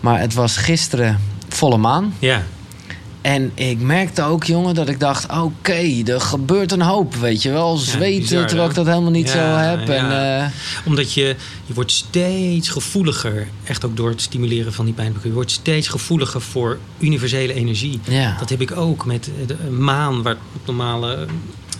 Maar 0.00 0.20
het 0.20 0.34
was 0.34 0.56
gisteren 0.56 1.20
volle 1.48 1.76
maan. 1.76 2.14
Ja, 2.18 2.42
En 3.26 3.50
ik 3.54 3.80
merkte 3.80 4.22
ook, 4.22 4.44
jongen, 4.44 4.74
dat 4.74 4.88
ik 4.88 5.00
dacht: 5.00 5.26
oké, 5.30 6.02
er 6.04 6.20
gebeurt 6.20 6.72
een 6.72 6.82
hoop, 6.82 7.14
weet 7.14 7.42
je 7.42 7.50
wel. 7.50 7.76
Zweten, 7.76 8.20
bizar, 8.20 8.46
terwijl 8.46 8.68
ik 8.68 8.74
dat 8.74 8.86
helemaal 8.86 9.10
niet 9.10 9.26
Ja, 9.32 9.32
zo 9.32 9.68
heb. 9.68 9.88
En, 9.88 10.38
eh, 10.40 10.46
omdat 10.84 11.12
je, 11.12 11.36
je 11.66 11.74
wordt 11.74 11.92
steeds 11.92 12.68
gevoeliger, 12.68 13.48
echt 13.64 13.84
ook 13.84 13.96
door 13.96 14.08
het 14.08 14.20
stimuleren 14.20 14.72
van 14.72 14.84
die 14.84 14.94
pijnbekken. 14.94 15.28
Je 15.28 15.34
wordt 15.34 15.50
steeds 15.50 15.88
gevoeliger 15.88 16.40
voor 16.40 16.78
universele 16.98 17.52
energie. 17.54 18.00
Dat 18.38 18.48
heb 18.48 18.60
ik 18.60 18.76
ook 18.76 19.06
met 19.06 19.30
de 19.46 19.56
maan, 19.70 20.22
waar 20.22 20.36
normale 20.64 21.26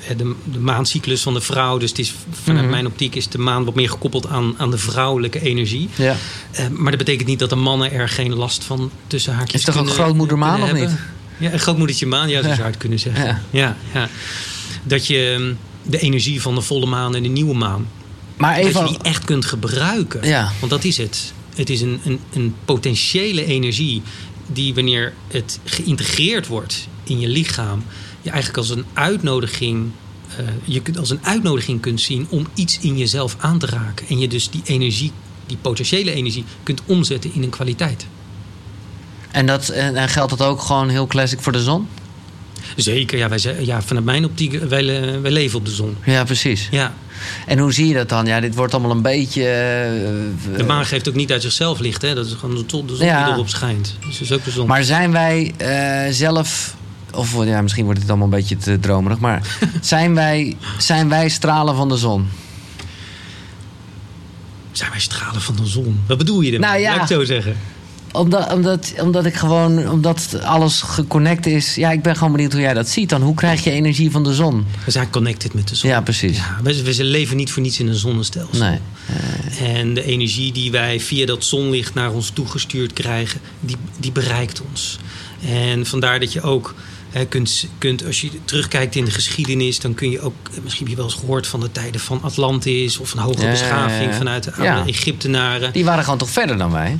eh, 0.08 0.16
de, 0.16 0.34
de 0.44 0.58
maancyclus 0.58 1.22
van 1.22 1.34
de 1.34 1.40
vrouw. 1.40 1.78
Dus 1.78 1.88
het 1.90 1.98
is, 1.98 2.14
vanuit 2.30 2.62
Mhm. 2.64 2.70
mijn 2.74 2.86
optiek 2.86 3.14
is 3.14 3.28
de 3.28 3.38
maan 3.38 3.64
wat 3.64 3.74
meer 3.74 3.90
gekoppeld 3.90 4.26
aan, 4.28 4.54
aan 4.56 4.70
de 4.70 4.78
vrouwelijke 4.78 5.40
energie. 5.40 5.88
ja. 5.96 6.16
Eh, 6.50 6.66
maar 6.68 6.90
dat 6.90 6.98
betekent 6.98 7.28
niet 7.28 7.38
dat 7.38 7.50
de 7.50 7.56
mannen 7.56 7.92
er 7.92 8.08
geen 8.08 8.34
last 8.34 8.64
van 8.64 8.90
tussen 9.06 9.34
haakjes 9.34 9.60
Is 9.60 9.66
toch 9.66 9.76
ook 9.76 9.84
kunnen- 9.86 10.02
grootmoeder 10.02 10.38
maan, 10.38 10.62
of 10.62 10.66
hebben. 10.70 10.98
Ja, 11.38 11.52
een 11.52 11.58
grootmoedertje 11.58 12.06
maan, 12.06 12.28
ja, 12.28 12.42
zo 12.42 12.48
zou 12.48 12.56
je 12.56 12.62
het 12.62 12.76
kunnen 12.76 12.98
zeggen. 12.98 13.42
Ja. 13.50 13.76
Ja. 13.92 14.08
Dat 14.82 15.06
je 15.06 15.36
mm, 15.38 15.58
de 15.82 15.98
energie 15.98 16.42
van 16.42 16.54
de 16.54 16.60
volle 16.60 16.86
maan 16.86 17.14
en 17.14 17.22
de 17.22 17.28
nieuwe 17.28 17.54
maan, 17.54 17.88
Maar 18.36 18.56
dat 18.56 18.64
even. 18.64 18.80
je 18.82 18.88
die 18.88 18.98
echt 19.02 19.24
kunt 19.24 19.44
gebruiken. 19.44 20.28
Ja. 20.28 20.52
Want 20.58 20.70
dat 20.70 20.84
is 20.84 20.96
het. 20.96 21.32
Het 21.54 21.70
is 21.70 21.80
een, 21.80 22.00
een, 22.04 22.20
een 22.32 22.54
potentiële 22.64 23.44
energie 23.44 24.02
die 24.46 24.74
wanneer 24.74 25.12
het 25.28 25.58
geïntegreerd 25.64 26.46
wordt 26.46 26.88
in 27.04 27.20
je 27.20 27.28
lichaam, 27.28 27.84
je 28.22 28.30
eigenlijk 28.30 28.58
als 28.58 28.70
een 28.70 28.84
uitnodiging, 28.92 29.90
eh, 30.36 30.44
je 30.64 30.82
kunt 30.82 30.98
als 30.98 31.10
een 31.10 31.20
uitnodiging 31.22 31.80
kunt 31.80 32.00
zien 32.00 32.26
om 32.28 32.46
iets 32.54 32.78
in 32.78 32.96
jezelf 32.98 33.36
aan 33.38 33.58
te 33.58 33.66
raken. 33.66 34.06
En 34.08 34.18
je 34.18 34.28
dus 34.28 34.50
die 34.50 34.62
energie, 34.64 35.12
die 35.46 35.56
potentiële 35.56 36.12
energie, 36.12 36.44
kunt 36.62 36.80
omzetten 36.86 37.34
in 37.34 37.42
een 37.42 37.50
kwaliteit. 37.50 38.06
En, 39.36 39.46
dat, 39.46 39.68
en, 39.68 39.96
en 39.96 40.08
geldt 40.08 40.30
dat 40.38 40.48
ook 40.48 40.60
gewoon 40.60 40.88
heel 40.88 41.06
classic 41.06 41.40
voor 41.40 41.52
de 41.52 41.62
zon? 41.62 41.88
Zeker, 42.76 43.18
ja, 43.18 43.28
wij, 43.28 43.38
zijn- 43.38 43.64
ja 43.66 43.82
vanuit 43.82 44.04
mijn 44.04 44.24
optiek, 44.24 44.52
wij, 44.62 45.02
eh, 45.14 45.20
wij 45.20 45.30
leven 45.30 45.58
op 45.58 45.64
de 45.64 45.70
zon. 45.70 45.96
Ja, 46.04 46.24
precies. 46.24 46.68
Ja, 46.70 46.92
En 47.46 47.58
hoe 47.58 47.72
zie 47.72 47.86
je 47.88 47.94
dat 47.94 48.08
dan? 48.08 48.26
Ja, 48.26 48.40
dit 48.40 48.54
wordt 48.54 48.74
allemaal 48.74 48.90
een 48.90 49.02
beetje. 49.02 49.42
eh, 49.42 50.56
de 50.56 50.64
maan 50.66 50.84
geeft 50.84 51.08
ook 51.08 51.14
niet 51.14 51.32
uit 51.32 51.42
zichzelf 51.42 51.78
licht, 51.78 52.02
hè? 52.02 52.14
dat 52.14 52.26
is 52.26 52.32
gewoon 52.32 52.54
de 52.54 52.64
zon, 52.66 52.86
de 52.86 52.96
zon 52.96 53.06
Ja. 53.06 53.24
die 53.24 53.32
erop 53.32 53.48
schijnt. 53.48 53.94
Dus 54.06 54.12
het 54.18 54.20
is 54.30 54.32
ook 54.32 54.44
de 54.44 54.50
zon. 54.50 54.66
Maar 54.66 54.84
zijn 54.84 55.12
wij 55.12 55.52
eh, 55.56 56.12
zelf. 56.12 56.74
Of 57.14 57.44
ja, 57.44 57.62
misschien 57.62 57.84
wordt 57.84 58.00
dit 58.00 58.08
allemaal 58.08 58.26
een 58.26 58.32
beetje 58.34 58.56
te 58.56 58.78
dromerig. 58.80 59.18
Maar 59.18 59.58
zijn 59.80 60.14
wij, 60.14 60.56
zijn 60.78 61.08
wij 61.08 61.28
stralen 61.28 61.76
van 61.76 61.88
de 61.88 61.96
zon? 61.96 62.28
Zijn 64.72 64.90
wij 64.90 65.00
stralen 65.00 65.40
van 65.40 65.56
de 65.56 65.66
zon? 65.66 66.00
Wat 66.06 66.18
bedoel 66.18 66.40
je 66.40 66.52
ermee? 66.52 66.68
Nou 66.70 66.80
ja. 66.80 66.86
Laat 66.86 66.94
ik 66.94 67.00
het 67.00 67.10
zo 67.18 67.24
zeggen. 67.24 67.56
Omdat, 68.12 68.52
omdat, 68.52 68.94
omdat 69.00 69.26
ik 69.26 69.34
gewoon. 69.34 69.90
Omdat 69.90 70.38
alles 70.42 70.82
geconnect 70.82 71.46
is. 71.46 71.74
Ja, 71.74 71.90
ik 71.90 72.02
ben 72.02 72.16
gewoon 72.16 72.32
benieuwd 72.32 72.52
hoe 72.52 72.60
jij 72.60 72.74
dat 72.74 72.88
ziet 72.88 73.08
dan. 73.08 73.22
Hoe 73.22 73.34
krijg 73.34 73.64
je 73.64 73.70
energie 73.70 74.10
van 74.10 74.24
de 74.24 74.34
zon? 74.34 74.66
We 74.84 74.90
zijn 74.90 75.10
connected 75.10 75.54
met 75.54 75.68
de 75.68 75.74
zon. 75.74 75.90
Ja, 75.90 76.00
precies. 76.00 76.36
Ja, 76.36 76.58
we, 76.62 76.82
we 76.82 77.04
leven 77.04 77.36
niet 77.36 77.50
voor 77.50 77.62
niets 77.62 77.80
in 77.80 77.88
een 77.88 77.94
zonnestelsel. 77.94 78.64
Nee. 78.64 78.78
En 79.62 79.94
de 79.94 80.04
energie 80.04 80.52
die 80.52 80.70
wij 80.70 81.00
via 81.00 81.26
dat 81.26 81.44
zonlicht 81.44 81.94
naar 81.94 82.12
ons 82.12 82.30
toegestuurd 82.30 82.92
krijgen, 82.92 83.40
die, 83.60 83.76
die 83.96 84.12
bereikt 84.12 84.62
ons. 84.70 84.98
En 85.48 85.86
vandaar 85.86 86.20
dat 86.20 86.32
je 86.32 86.42
ook 86.42 86.74
hè, 87.10 87.26
kunt, 87.26 87.66
kunt, 87.78 88.04
als 88.04 88.20
je 88.20 88.30
terugkijkt 88.44 88.94
in 88.94 89.04
de 89.04 89.10
geschiedenis, 89.10 89.80
dan 89.80 89.94
kun 89.94 90.10
je 90.10 90.20
ook, 90.20 90.34
misschien 90.62 90.86
heb 90.86 90.88
je 90.88 91.02
wel 91.02 91.10
eens 91.10 91.20
gehoord 91.20 91.46
van 91.46 91.60
de 91.60 91.72
tijden 91.72 92.00
van 92.00 92.22
Atlantis 92.22 92.98
of 92.98 93.12
een 93.12 93.18
hoge 93.18 93.42
ja, 93.42 93.50
beschaving 93.50 94.10
ja. 94.10 94.16
vanuit 94.16 94.44
de 94.44 94.52
oude. 94.52 94.90
Egyptenaren. 94.90 95.72
Die 95.72 95.84
waren 95.84 96.04
gewoon 96.04 96.18
toch 96.18 96.30
verder 96.30 96.58
dan 96.58 96.72
wij? 96.72 96.98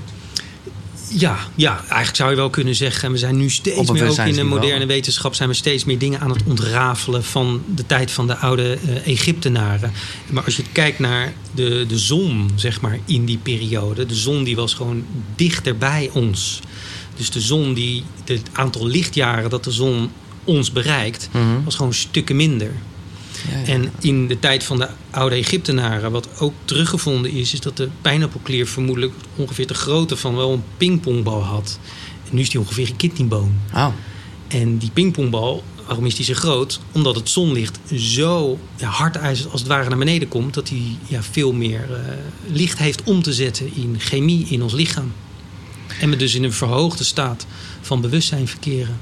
Ja, 1.09 1.38
ja, 1.54 1.78
eigenlijk 1.80 2.16
zou 2.16 2.30
je 2.30 2.36
wel 2.36 2.50
kunnen 2.50 2.74
zeggen. 2.74 3.04
En 3.04 3.12
we 3.12 3.18
zijn 3.18 3.36
nu 3.36 3.50
steeds 3.50 3.90
meer 3.90 4.09
ook 4.09 4.16
in 4.18 4.34
de 4.34 4.42
moderne 4.42 4.86
wetenschap 4.86 5.34
zijn 5.34 5.48
we 5.48 5.54
steeds 5.54 5.84
meer 5.84 5.98
dingen 5.98 6.20
aan 6.20 6.30
het 6.30 6.42
ontrafelen 6.46 7.24
van 7.24 7.62
de 7.74 7.86
tijd 7.86 8.11
van 8.11 8.26
de 8.26 8.36
oude 8.36 8.78
eh, 8.86 9.07
Egyptenaren. 9.12 9.92
Maar 10.30 10.44
als 10.44 10.57
je 10.57 10.62
kijkt 10.72 10.98
naar 10.98 11.32
de, 11.54 11.84
de 11.88 11.98
zon, 11.98 12.50
zeg 12.54 12.80
maar, 12.80 12.98
in 13.04 13.24
die 13.24 13.38
periode, 13.38 14.07
de 14.07 14.14
zon 14.14 14.44
die 14.44 14.57
was 14.57 14.74
gewoon 14.74 15.04
dichter 15.36 15.76
bij 15.76 16.11
ons. 16.12 16.61
Dus 17.16 17.30
de 17.30 17.40
zon 17.40 17.74
die, 17.74 18.02
het 18.24 18.48
aantal 18.52 18.86
lichtjaren 18.86 19.50
dat 19.50 19.64
de 19.64 19.70
zon 19.72 20.11
ons 20.44 20.72
bereikt, 20.72 21.28
Mhm. 21.32 21.64
was 21.64 21.74
gewoon 21.74 21.94
stukken 21.94 22.36
minder. 22.36 22.70
Ja. 23.51 23.72
En 23.72 23.92
in 24.01 24.26
de 24.26 24.38
tijd 24.38 24.64
van 24.64 24.78
de 24.78 24.88
oude 25.11 25.34
Egyptenaren, 25.34 26.11
wat 26.11 26.28
ook 26.40 26.53
teruggevonden 26.64 27.30
is, 27.30 27.53
is 27.53 27.61
dat 27.61 27.76
de 27.76 27.88
pijnappelklier 28.03 28.66
vermoedelijk 28.66 29.12
ongeveer 29.36 29.66
de 29.66 29.74
grootte 29.74 30.16
van 30.16 30.36
wel 30.36 30.53
een 30.53 30.62
pingpongbal 30.76 31.42
had. 31.42 31.78
En 32.28 32.34
nu 32.34 32.40
is 32.40 32.51
die 32.51 32.61
ongeveer 32.61 32.88
een 32.88 32.97
kidneyboon. 32.97 33.55
Oh. 33.74 33.88
En 34.49 34.78
die 34.78 34.90
pingpongbal, 34.90 35.64
waarom 35.86 36.07
is 36.07 36.14
die 36.14 36.24
zo 36.24 36.34
groot? 36.34 36.80
Omdat 36.92 37.14
het 37.14 37.28
zonlicht 37.28 37.78
zo 37.94 38.59
ja, 38.76 38.88
hard 38.88 39.20
als 39.20 39.49
als 39.49 39.61
het 39.61 39.70
ware 39.70 39.88
naar 39.88 39.99
beneden 39.99 40.28
komt, 40.28 40.55
dat 40.55 40.68
hij 40.68 40.97
ja, 41.07 41.22
veel 41.22 41.53
meer 41.53 41.92
eh, 41.92 41.99
licht 42.53 42.78
heeft 42.78 43.03
om 43.03 43.22
te 43.22 43.32
zetten 43.32 43.74
in 43.74 43.97
chemie 43.99 44.47
in 44.49 44.62
ons 44.62 44.72
lichaam. 44.72 45.12
En 46.01 46.11
we 46.11 46.16
dus 46.16 46.34
in 46.34 46.44
een 46.44 46.53
verhoogde 46.53 47.05
staat 47.05 47.47
van 47.80 48.01
bewustzijn 48.01 48.49
verkeren. 48.49 48.97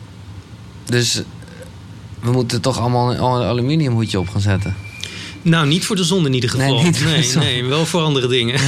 Dus 0.85 1.23
we 2.25 2.31
moeten 2.33 2.61
toch 2.61 2.79
allemaal 2.81 3.13
een 3.13 3.47
aluminiumhoedje 3.47 4.19
op 4.19 4.29
gaan 4.29 4.41
zetten. 4.41 4.77
Nou, 5.43 5.67
niet 5.67 5.85
voor 5.85 5.97
de 5.97 6.05
zon 6.05 6.27
in 6.27 6.35
ieder 6.35 6.57
Nee, 6.57 6.79
geval. 6.85 7.11
nee, 7.13 7.23
zon. 7.23 7.43
nee, 7.43 7.65
wel 7.65 7.87
voor 7.87 8.03
andere 8.03 8.29
dingen. 8.29 8.59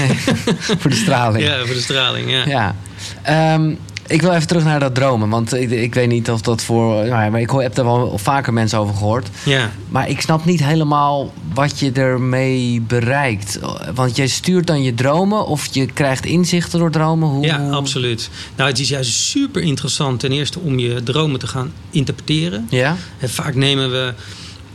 Voor 0.79 0.91
de 0.91 0.97
straling. 0.97 1.45
Ja, 1.49 1.65
voor 1.65 1.75
de 1.75 1.81
straling, 1.81 2.31
ja. 2.31 2.47
Ja. 2.47 2.77
Ehm, 3.23 3.75
ik 4.07 4.23
wil 4.23 4.33
even 4.33 4.47
terug 4.47 4.65
naar 4.65 4.81
dat 4.81 4.95
dromen. 4.95 5.29
Want 5.29 5.55
ik, 5.55 5.71
ik 5.71 5.95
weet 5.95 6.09
niet 6.09 6.31
of 6.31 6.41
dat 6.41 6.63
voor. 6.63 6.95
Nou 6.95 7.07
ja, 7.25 7.31
maar 7.31 7.41
ik 7.41 7.51
hoor- 7.51 7.63
heb 7.63 7.79
er 7.79 7.85
wel 7.85 8.19
vaker 8.19 8.53
mensen 8.53 8.79
over 8.79 8.95
gehoord. 8.95 9.29
Ja, 9.45 9.71
Maar 9.89 10.09
ik 10.09 10.21
snap 10.21 10.45
niet 10.45 10.65
helemaal 10.65 11.33
wat 11.55 11.79
je 11.79 11.93
ermee 11.93 12.81
bereikt. 12.81 13.59
Want 13.95 14.17
jij 14.17 14.27
stuurt 14.27 14.67
dan 14.67 14.83
je 14.83 14.95
dromen 14.95 15.47
of 15.47 15.69
je 15.75 15.87
krijgt 15.87 16.25
inzichten 16.27 16.79
door 16.79 16.91
dromen. 16.91 17.29
Hoe... 17.29 17.45
ja, 17.45 17.69
absoluut. 17.71 18.31
Nou, 18.57 18.71
het 18.71 18.79
is 18.79 18.89
juist 18.89 19.13
super 19.13 19.63
interessant 19.63 20.21
ten 20.21 20.33
eerste 20.33 20.59
om 20.59 20.79
je 20.79 21.03
dromen 21.03 21.39
te 21.39 21.47
gaan 21.47 21.73
interpreteren. 21.91 22.67
Ja? 22.71 22.97
En 23.19 23.31
vaak 23.31 23.55
nemen 23.55 23.91
we 23.91 24.15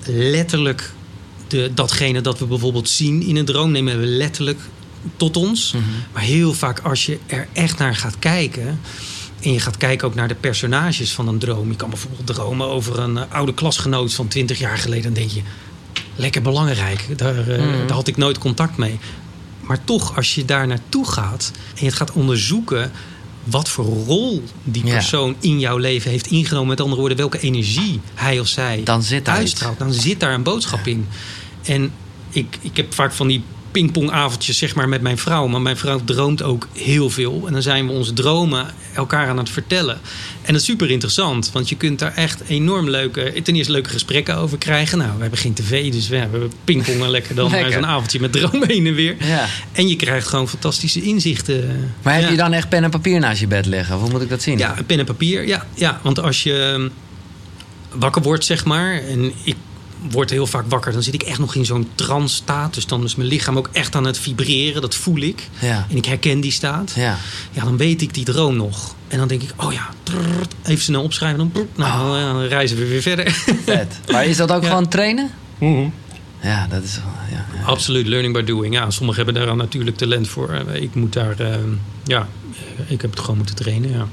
letterlijk 0.05 0.91
de, 1.47 1.71
datgene 1.73 2.21
dat 2.21 2.39
we 2.39 2.45
bijvoorbeeld 2.45 2.89
zien 2.89 3.21
in 3.23 3.35
een 3.35 3.45
droom 3.45 3.71
nemen 3.71 3.99
we 3.99 4.05
letterlijk 4.05 4.59
tot 5.17 5.37
ons. 5.37 5.71
Mhm. 5.71 5.83
Maar 6.13 6.23
heel 6.23 6.53
vaak 6.53 6.79
als 6.79 7.05
je 7.05 7.17
er 7.27 7.47
echt 7.53 7.77
naar 7.77 7.95
gaat 7.95 8.19
kijken. 8.19 8.79
En 9.41 9.53
je 9.53 9.59
gaat 9.59 9.77
kijken 9.77 10.07
ook 10.07 10.15
naar 10.15 10.27
de 10.27 10.35
personages 10.35 11.11
van 11.11 11.27
een 11.27 11.37
droom. 11.39 11.69
Je 11.69 11.75
kan 11.75 11.89
bijvoorbeeld 11.89 12.25
dromen 12.27 12.67
over 12.67 12.99
een 12.99 13.17
eh, 13.17 13.23
oude 13.29 13.53
klasgenoot 13.53 14.13
van 14.13 14.27
20 14.27 14.59
jaar 14.59 14.77
geleden. 14.77 15.03
Dan 15.03 15.13
denk 15.13 15.29
je, 15.31 15.41
lekker 16.15 16.41
belangrijk. 16.41 17.17
Daar, 17.17 17.37
eh, 17.49 17.59
Mhm. 17.65 17.87
daar 17.87 17.95
had 17.95 18.07
ik 18.07 18.17
nooit 18.17 18.37
contact 18.37 18.77
mee. 18.77 18.99
Maar 19.61 19.83
toch, 19.83 20.15
als 20.15 20.35
je 20.35 20.45
daar 20.45 20.67
naartoe 20.67 21.07
gaat 21.11 21.51
en 21.55 21.79
je 21.79 21.85
het 21.85 21.95
gaat 21.95 22.11
onderzoeken 22.11 22.91
wat 23.43 23.69
voor 23.69 23.85
rol 23.85 24.43
die 24.63 24.85
Ja. 24.85 24.93
persoon 24.93 25.35
in 25.39 25.59
jouw 25.59 25.77
leven 25.77 26.11
heeft 26.11 26.27
ingenomen. 26.27 26.67
Met 26.67 26.79
andere 26.81 26.99
woorden, 26.99 27.17
welke 27.17 27.39
energie 27.39 27.99
hij 28.13 28.39
of 28.39 28.47
zij 28.47 28.81
Dan 28.83 29.03
zit 29.03 29.27
uitstraalt. 29.27 29.77
Dan 29.79 29.93
zit 29.93 30.19
daar 30.19 30.33
een 30.33 30.43
boodschap 30.43 30.87
in. 30.87 31.07
En 31.63 31.91
ik, 32.29 32.57
ik 32.61 32.77
heb 32.77 32.93
vaak 32.93 33.13
van 33.13 33.27
die 33.27 33.43
pingpongavondjes 33.71 34.57
zeg 34.57 34.75
maar, 34.75 34.89
met 34.89 35.01
mijn 35.01 35.17
vrouw. 35.17 35.47
Maar 35.47 35.61
mijn 35.61 35.77
vrouw 35.77 36.01
droomt 36.05 36.43
ook 36.43 36.67
heel 36.73 37.09
veel. 37.09 37.43
En 37.47 37.53
dan 37.53 37.61
zijn 37.61 37.85
we 37.87 37.91
onze 37.93 38.13
dromen 38.13 38.65
elkaar 38.95 39.27
aan 39.27 39.37
het 39.37 39.49
vertellen. 39.49 39.99
En 40.41 40.53
dat 40.53 40.61
is 40.61 40.67
super 40.67 40.89
interessant. 40.91 41.49
Want 41.53 41.69
je 41.69 41.75
kunt 41.75 41.99
daar 41.99 42.13
echt 42.15 42.41
enorm 42.47 42.89
leuke, 42.89 43.33
ten 43.43 43.55
eerste 43.55 43.71
leuke 43.71 43.89
gesprekken 43.89 44.35
over 44.37 44.57
krijgen. 44.57 44.97
Nou, 44.97 45.11
we 45.15 45.21
hebben 45.21 45.39
geen 45.39 45.53
tv, 45.53 45.91
dus 45.91 46.07
we, 46.07 46.27
we 46.31 46.47
pingpongen 46.63 47.09
lekker 47.17 47.35
dan 47.35 47.49
Lekker. 47.51 47.71
zo'n 47.71 47.85
avondje 47.85 48.19
met 48.19 48.31
dromen 48.31 48.67
heen 48.67 48.87
en 48.87 48.93
weer. 48.93 49.15
Ja. 49.19 49.45
En 49.71 49.87
je 49.87 49.95
krijgt 49.95 50.27
gewoon 50.27 50.49
fantastische 50.49 51.01
inzichten. 51.01 51.93
Maar 52.01 52.13
heb 52.13 52.23
Ja. 52.23 52.29
je 52.29 52.37
dan 52.37 52.53
echt 52.53 52.69
pen 52.69 52.83
en 52.83 52.89
papier 52.89 53.19
naast 53.19 53.39
je 53.39 53.47
bed 53.47 53.65
liggen? 53.65 53.95
Of 53.95 54.01
Hoe 54.01 54.09
moet 54.09 54.21
ik 54.21 54.29
dat 54.29 54.41
zien? 54.41 54.57
Ja, 54.57 54.75
pen 54.85 54.99
en 54.99 55.05
papier. 55.05 55.47
Ja, 55.47 55.65
ja, 55.73 55.99
want 56.03 56.19
als 56.19 56.43
je 56.43 56.89
wakker 57.91 58.21
wordt, 58.21 58.45
zeg 58.45 58.65
maar. 58.65 58.93
En 58.93 59.31
ik 59.43 59.55
word 60.09 60.29
heel 60.29 60.47
vaak 60.47 60.65
wakker. 60.69 60.91
Dan 60.91 61.03
zit 61.03 61.13
ik 61.13 61.23
echt 61.23 61.39
nog 61.39 61.55
in 61.55 61.65
zo'n 61.65 61.89
trance 61.95 62.35
staat. 62.35 62.73
Dus 62.73 62.85
dan 62.87 63.03
is 63.03 63.15
mijn 63.15 63.29
lichaam 63.29 63.57
ook 63.57 63.69
echt 63.71 63.95
aan 63.95 64.03
het 64.05 64.17
vibreren. 64.17 64.81
Dat 64.81 64.95
voel 64.95 65.17
ik. 65.21 65.49
Ja. 65.59 65.85
En 65.89 65.97
ik 65.97 66.05
herken 66.05 66.39
die 66.39 66.51
staat. 66.51 66.91
Ja. 66.95 67.17
Ja, 67.51 67.63
dan 67.63 67.77
weet 67.77 68.01
ik 68.01 68.13
die 68.13 68.25
droom 68.25 68.55
nog. 68.55 68.95
En 69.07 69.17
dan 69.17 69.27
denk 69.27 69.41
ik, 69.41 69.53
oh 69.57 69.73
ja, 69.73 69.89
trrrt, 70.03 70.53
even 70.63 70.83
snel 70.83 71.03
opschrijven. 71.03 71.37
Dan, 71.53 71.67
nou, 71.75 72.17
Oh. 72.17 72.23
dan 72.33 72.41
reizen 72.41 72.77
we 72.77 72.87
weer 72.87 73.01
verder. 73.01 73.31
Vet. 73.65 73.99
Maar 74.11 74.25
is 74.25 74.37
dat 74.37 74.51
ook 74.51 74.61
Ja. 74.63 74.67
gewoon 74.69 74.87
trainen? 74.87 75.31
Ja, 76.41 76.67
dat 76.69 76.83
is 76.83 76.95
wel... 76.95 77.13
Ja, 77.31 77.45
ja. 77.59 77.65
Absoluut, 77.65 78.07
learning 78.07 78.33
by 78.33 78.43
doing. 78.43 78.73
Ja, 78.73 78.89
sommigen 78.89 79.23
hebben 79.25 79.43
daar 79.45 79.55
natuurlijk 79.55 79.97
talent 79.97 80.27
voor. 80.27 80.49
Eh, 80.49 80.81
Ik 80.81 80.95
moet 80.95 81.13
daar, 81.13 81.39
ehm, 81.39 81.69
ja, 82.03 82.27
eh, 82.77 82.91
ik 82.91 83.01
heb 83.01 83.09
het 83.11 83.19
gewoon 83.19 83.37
moeten 83.37 83.55
trainen. 83.55 83.91
Ja. 83.91 84.07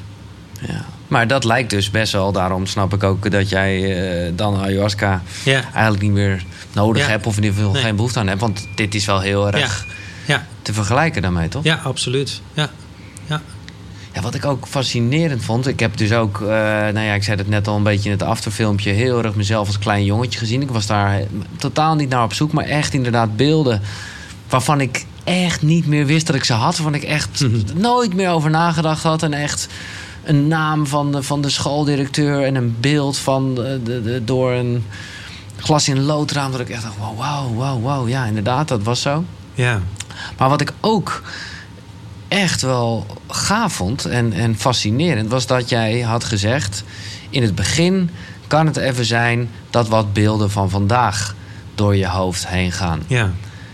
Ja. 0.66 0.84
Maar 1.08 1.26
dat 1.26 1.44
lijkt 1.44 1.70
dus 1.70 1.90
best 1.90 2.12
wel. 2.12 2.32
Daarom 2.32 2.66
snap 2.66 2.94
ik 2.94 3.02
ook 3.02 3.30
dat 3.30 3.48
jij 3.48 4.00
eh, 4.26 4.32
dan 4.36 4.56
ayahuasca 4.60 5.22
Ja. 5.44 5.62
eigenlijk 5.72 6.02
niet 6.02 6.12
meer 6.12 6.44
nodig 6.72 7.02
Ja. 7.02 7.08
hebt. 7.08 7.26
Of 7.26 7.36
in 7.36 7.42
ieder 7.42 7.58
geval 7.58 7.72
Nee. 7.72 7.82
geen 7.82 7.96
behoefte 7.96 8.18
aan 8.18 8.26
hebt. 8.26 8.40
Want 8.40 8.66
dit 8.74 8.94
is 8.94 9.04
wel 9.04 9.20
heel 9.20 9.52
erg 9.52 9.86
Ja, 10.26 10.46
te 10.62 10.72
vergelijken 10.72 11.22
daarmee, 11.22 11.48
toch? 11.48 11.64
ja 11.64 11.80
absoluut. 11.84 12.40
Ja. 12.52 12.70
Ja. 13.26 13.40
Ja, 14.12 14.20
wat 14.20 14.34
ik 14.34 14.44
ook 14.44 14.66
fascinerend 14.66 15.44
vond. 15.44 15.66
Ik 15.66 15.80
heb 15.80 15.96
dus 15.96 16.12
ook, 16.12 16.40
eh, 16.40 16.46
nou 16.48 17.00
ja, 17.00 17.14
ik 17.14 17.22
zei 17.22 17.36
het 17.38 17.48
net 17.48 17.68
al 17.68 17.76
een 17.76 17.82
beetje 17.82 18.10
in 18.10 18.16
het 18.16 18.22
afterfilmpje. 18.22 18.90
Heel 18.90 19.24
erg 19.24 19.34
mezelf 19.34 19.66
als 19.66 19.78
klein 19.78 20.04
jongetje 20.04 20.38
gezien. 20.38 20.62
Ik 20.62 20.70
was 20.70 20.86
daar 20.86 21.20
totaal 21.56 21.94
niet 21.94 22.08
naar 22.08 22.22
op 22.22 22.32
zoek. 22.34 22.52
Maar 22.52 22.64
echt 22.64 22.92
inderdaad 22.94 23.36
beelden 23.36 23.80
waarvan 24.48 24.80
ik 24.80 25.04
echt 25.24 25.62
niet 25.62 25.86
meer 25.86 26.06
wist 26.06 26.26
dat 26.26 26.36
ik 26.36 26.44
ze 26.44 26.52
had. 26.52 26.76
Waarvan 26.76 26.94
ik 26.94 27.02
echt 27.02 27.40
Mhm. 27.40 27.58
nooit 27.74 28.14
meer 28.14 28.30
over 28.30 28.50
nagedacht 28.50 29.02
had. 29.02 29.22
En 29.22 29.32
echt 29.32 29.68
een 30.28 30.48
naam 30.48 30.86
van 30.86 31.12
de, 31.12 31.22
van 31.22 31.40
de 31.40 31.50
schooldirecteur. 31.50 32.44
En 32.44 32.54
een 32.54 32.76
beeld 32.80 33.18
van 33.18 33.54
de, 33.54 33.80
de, 33.84 34.02
de- 34.02 34.24
door 34.24 34.52
een 34.52 34.84
glas 35.56 35.88
in 35.88 36.02
loodraam. 36.02 36.50
Dat 36.52 36.60
ik 36.60 36.68
echt 36.70 36.82
dacht, 36.82 36.96
wow, 36.98 37.16
wow, 37.16 37.54
wow, 37.56 37.82
wow. 37.82 38.08
Ja, 38.08 38.24
inderdaad, 38.24 38.68
dat 38.68 38.82
was 38.82 39.00
zo. 39.00 39.24
ja. 39.54 39.80
Maar 40.38 40.48
wat 40.48 40.60
ik 40.60 40.72
ook 40.80 41.22
echt 42.28 42.62
wel 42.62 43.06
gaaf 43.28 43.72
vond 43.72 44.04
en, 44.04 44.32
en 44.32 44.56
fascinerend... 44.56 45.30
was 45.30 45.46
dat 45.46 45.68
jij 45.68 46.00
had 46.00 46.24
gezegd... 46.24 46.84
in 47.30 47.42
het 47.42 47.54
begin 47.54 48.10
kan 48.46 48.66
het 48.66 48.76
even 48.76 49.04
zijn 49.04 49.50
dat 49.70 49.88
wat 49.88 50.12
beelden 50.12 50.50
van 50.50 50.70
vandaag... 50.70 51.34
door 51.74 51.96
je 51.96 52.06
hoofd 52.06 52.48
heen 52.48 52.72
gaan. 52.72 53.02
ja. 53.06 53.30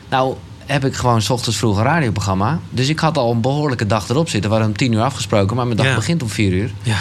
Nou 0.08 0.36
heb 0.66 0.84
ik 0.84 0.94
gewoon 0.94 1.22
's 1.22 1.30
ochtends 1.30 1.58
vroeg 1.58 1.76
een 1.76 1.82
radioprogramma. 1.84 2.58
Dus 2.70 2.88
ik 2.88 2.98
had 2.98 3.18
al 3.18 3.30
een 3.30 3.40
behoorlijke 3.40 3.86
dag 3.86 4.08
erop 4.08 4.28
zitten. 4.28 4.50
We 4.50 4.56
hadden 4.56 4.72
om 4.74 4.78
tien 4.78 4.92
uur 4.92 5.02
afgesproken, 5.02 5.56
maar 5.56 5.64
mijn 5.64 5.76
dag 5.76 5.86
Ja. 5.86 5.94
begint 5.94 6.22
om 6.22 6.28
vier 6.28 6.52
uur. 6.52 6.70
Ja. 6.82 6.96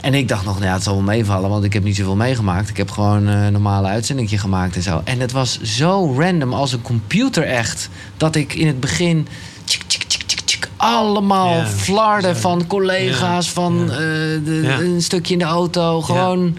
En 0.00 0.14
ik 0.14 0.28
dacht 0.28 0.44
nog, 0.44 0.54
nou 0.54 0.66
ja, 0.66 0.72
het 0.72 0.82
zal 0.82 0.94
wel 0.94 1.02
meevallen, 1.02 1.50
want 1.50 1.64
ik 1.64 1.72
heb 1.72 1.84
niet 1.84 1.96
zoveel 1.96 2.16
meegemaakt. 2.16 2.68
Ik 2.68 2.76
heb 2.76 2.90
gewoon 2.90 3.28
eh, 3.28 3.44
een 3.44 3.52
normale 3.52 3.88
uitzendingje 3.88 4.38
gemaakt 4.38 4.76
en 4.76 4.82
zo. 4.82 5.00
En 5.04 5.20
het 5.20 5.32
was 5.32 5.60
zo 5.60 6.14
random 6.18 6.52
als 6.52 6.72
een 6.72 6.82
computer 6.82 7.42
echt. 7.44 7.88
Dat 8.16 8.34
ik 8.36 8.54
in 8.54 8.66
het 8.66 8.80
begin 8.80 9.26
tjik, 9.64 9.82
tjik, 9.86 10.02
tjik, 10.02 10.22
tjik, 10.22 10.40
tjik, 10.40 10.68
allemaal 10.76 11.56
Ja, 11.56 11.66
flarden 11.66 12.36
van 12.36 12.66
collega's, 12.66 13.50
van 13.50 13.80
eh, 13.90 13.96
de, 14.44 14.76
een 14.80 15.02
stukje 15.02 15.32
in 15.32 15.38
de 15.38 15.44
auto. 15.44 16.00
Gewoon 16.00 16.56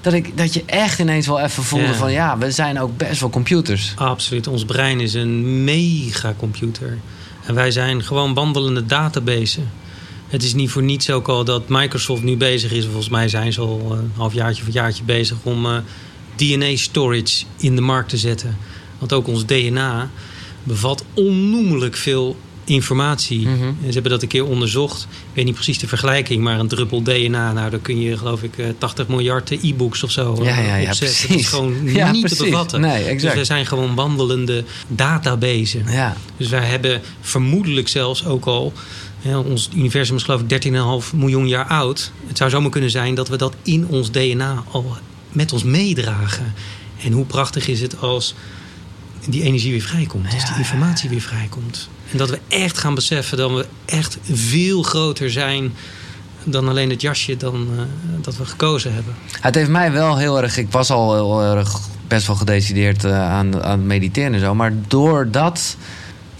dat, 0.00 0.12
ik, 0.12 0.36
dat 0.36 0.54
je 0.54 0.62
echt 0.66 0.98
ineens 0.98 1.26
wel 1.26 1.40
even 1.40 1.62
voelde 1.62 1.86
Ja. 1.86 1.94
van 1.94 2.12
ja, 2.12 2.38
we 2.38 2.50
zijn 2.50 2.80
ook 2.80 2.96
best 2.96 3.20
wel 3.20 3.30
computers. 3.30 3.92
Absoluut. 3.96 4.46
Ons 4.46 4.64
brein 4.64 5.00
is 5.00 5.14
een 5.14 5.64
megacomputer. 5.64 6.98
En 7.46 7.54
wij 7.54 7.70
zijn 7.70 8.02
gewoon 8.04 8.34
wandelende 8.34 8.86
databases. 8.86 9.64
Het 10.28 10.42
is 10.42 10.54
niet 10.54 10.70
voor 10.70 10.82
niets 10.82 11.10
ook 11.10 11.28
al 11.28 11.44
dat 11.44 11.68
Microsoft 11.68 12.22
nu 12.22 12.36
bezig 12.36 12.72
is. 12.72 12.84
Volgens 12.84 13.08
mij 13.08 13.28
zijn 13.28 13.52
ze 13.52 13.60
al 13.60 13.92
een 13.98 14.12
halfjaartje 14.16 14.60
of 14.62 14.68
een 14.68 14.74
jaartje 14.74 15.02
bezig 15.04 15.36
om 15.42 15.66
eh, 15.66 15.76
DNA 16.36 16.76
storage 16.76 17.44
in 17.58 17.74
de 17.74 17.80
markt 17.80 18.08
te 18.08 18.16
zetten. 18.16 18.56
Want 18.98 19.12
ook 19.12 19.26
ons 19.28 19.46
DNA 19.46 20.10
bevat 20.62 21.04
onnoemelijk 21.14 21.96
veel 21.96 22.36
informatie. 22.70 23.48
Mhm. 23.48 23.72
Ze 23.86 23.92
hebben 23.92 24.10
dat 24.12 24.22
een 24.22 24.28
keer 24.28 24.44
onderzocht. 24.46 25.02
Ik 25.02 25.08
weet 25.34 25.44
niet 25.44 25.54
precies 25.54 25.78
de 25.78 25.88
vergelijking, 25.88 26.42
maar 26.42 26.58
een 26.58 26.68
druppel 26.68 27.02
DNA, 27.02 27.52
nou, 27.52 27.70
daar 27.70 27.78
kun 27.80 28.00
je 28.00 28.16
geloof 28.18 28.42
ik 28.42 28.58
eh, 28.58 28.66
80 28.78 29.08
miljard 29.08 29.50
eh, 29.50 29.64
e-books 29.64 30.02
of 30.02 30.10
zo 30.10 30.38
Ja, 30.42 30.58
ja, 30.60 30.76
ja, 30.76 30.88
opzetten. 30.88 31.28
Dat 31.28 31.38
is 31.38 31.46
gewoon 31.48 31.82
niet 32.12 32.20
precies. 32.20 32.38
te 32.38 32.44
bevatten. 32.44 32.80
Nee, 32.80 32.98
Dus 32.98 33.06
exact. 33.06 33.34
wij 33.34 33.44
zijn 33.44 33.66
gewoon 33.66 33.94
wandelende 33.94 34.64
databases. 34.88 35.82
Ja, 35.90 36.16
Dus 36.36 36.48
wij 36.48 36.64
hebben 36.64 37.00
vermoedelijk 37.20 37.88
zelfs 37.88 38.24
ook 38.26 38.44
al. 38.44 38.72
Ja, 39.22 39.38
ons 39.38 39.68
universum 39.76 40.16
is 40.16 40.22
geloof 40.22 40.40
ik 40.46 40.62
13,5 41.12 41.14
miljoen 41.14 41.48
jaar 41.48 41.66
oud. 41.66 42.12
Het 42.26 42.36
zou 42.36 42.50
zomaar 42.50 42.70
kunnen 42.70 42.90
zijn 42.90 43.14
dat 43.14 43.28
we 43.28 43.36
dat 43.36 43.54
in 43.62 43.86
ons 43.88 44.10
DNA 44.10 44.64
al 44.70 44.96
met 45.32 45.52
ons 45.52 45.62
meedragen. 45.62 46.54
En 47.04 47.12
hoe 47.12 47.24
prachtig 47.24 47.68
is 47.68 47.80
het 47.80 48.00
als 48.00 48.34
die 49.30 49.42
energie 49.42 49.70
weer 49.70 49.80
vrijkomt. 49.80 50.24
Als 50.24 50.42
Ja, 50.42 50.48
die 50.48 50.56
informatie 50.56 51.08
weer 51.10 51.20
vrijkomt. 51.20 51.88
En 52.10 52.18
dat 52.18 52.30
we 52.30 52.38
echt 52.48 52.78
gaan 52.78 52.94
beseffen 52.94 53.36
dat 53.38 53.50
we 53.50 53.66
echt 53.84 54.18
veel 54.32 54.82
groter 54.82 55.30
zijn 55.30 55.72
dan 56.44 56.68
alleen 56.68 56.90
het 56.90 57.00
jasje 57.00 57.36
dan, 57.36 57.68
eh, 57.76 57.82
dat 58.20 58.36
we 58.36 58.44
gekozen 58.44 58.94
hebben. 58.94 59.14
Het 59.40 59.54
heeft 59.54 59.70
mij 59.70 59.92
wel 59.92 60.16
heel 60.16 60.42
erg. 60.42 60.56
Ik 60.56 60.70
was 60.70 60.90
al 60.90 61.14
heel 61.14 61.56
erg 61.56 61.78
best 62.08 62.26
wel 62.26 62.36
gedecideerd 62.36 63.04
eh, 63.04 63.30
aan, 63.30 63.62
aan 63.62 63.78
het 63.78 63.86
mediteren 63.86 64.34
en 64.34 64.40
zo. 64.40 64.54
Maar 64.54 64.72
door 64.88 65.30
dat 65.30 65.76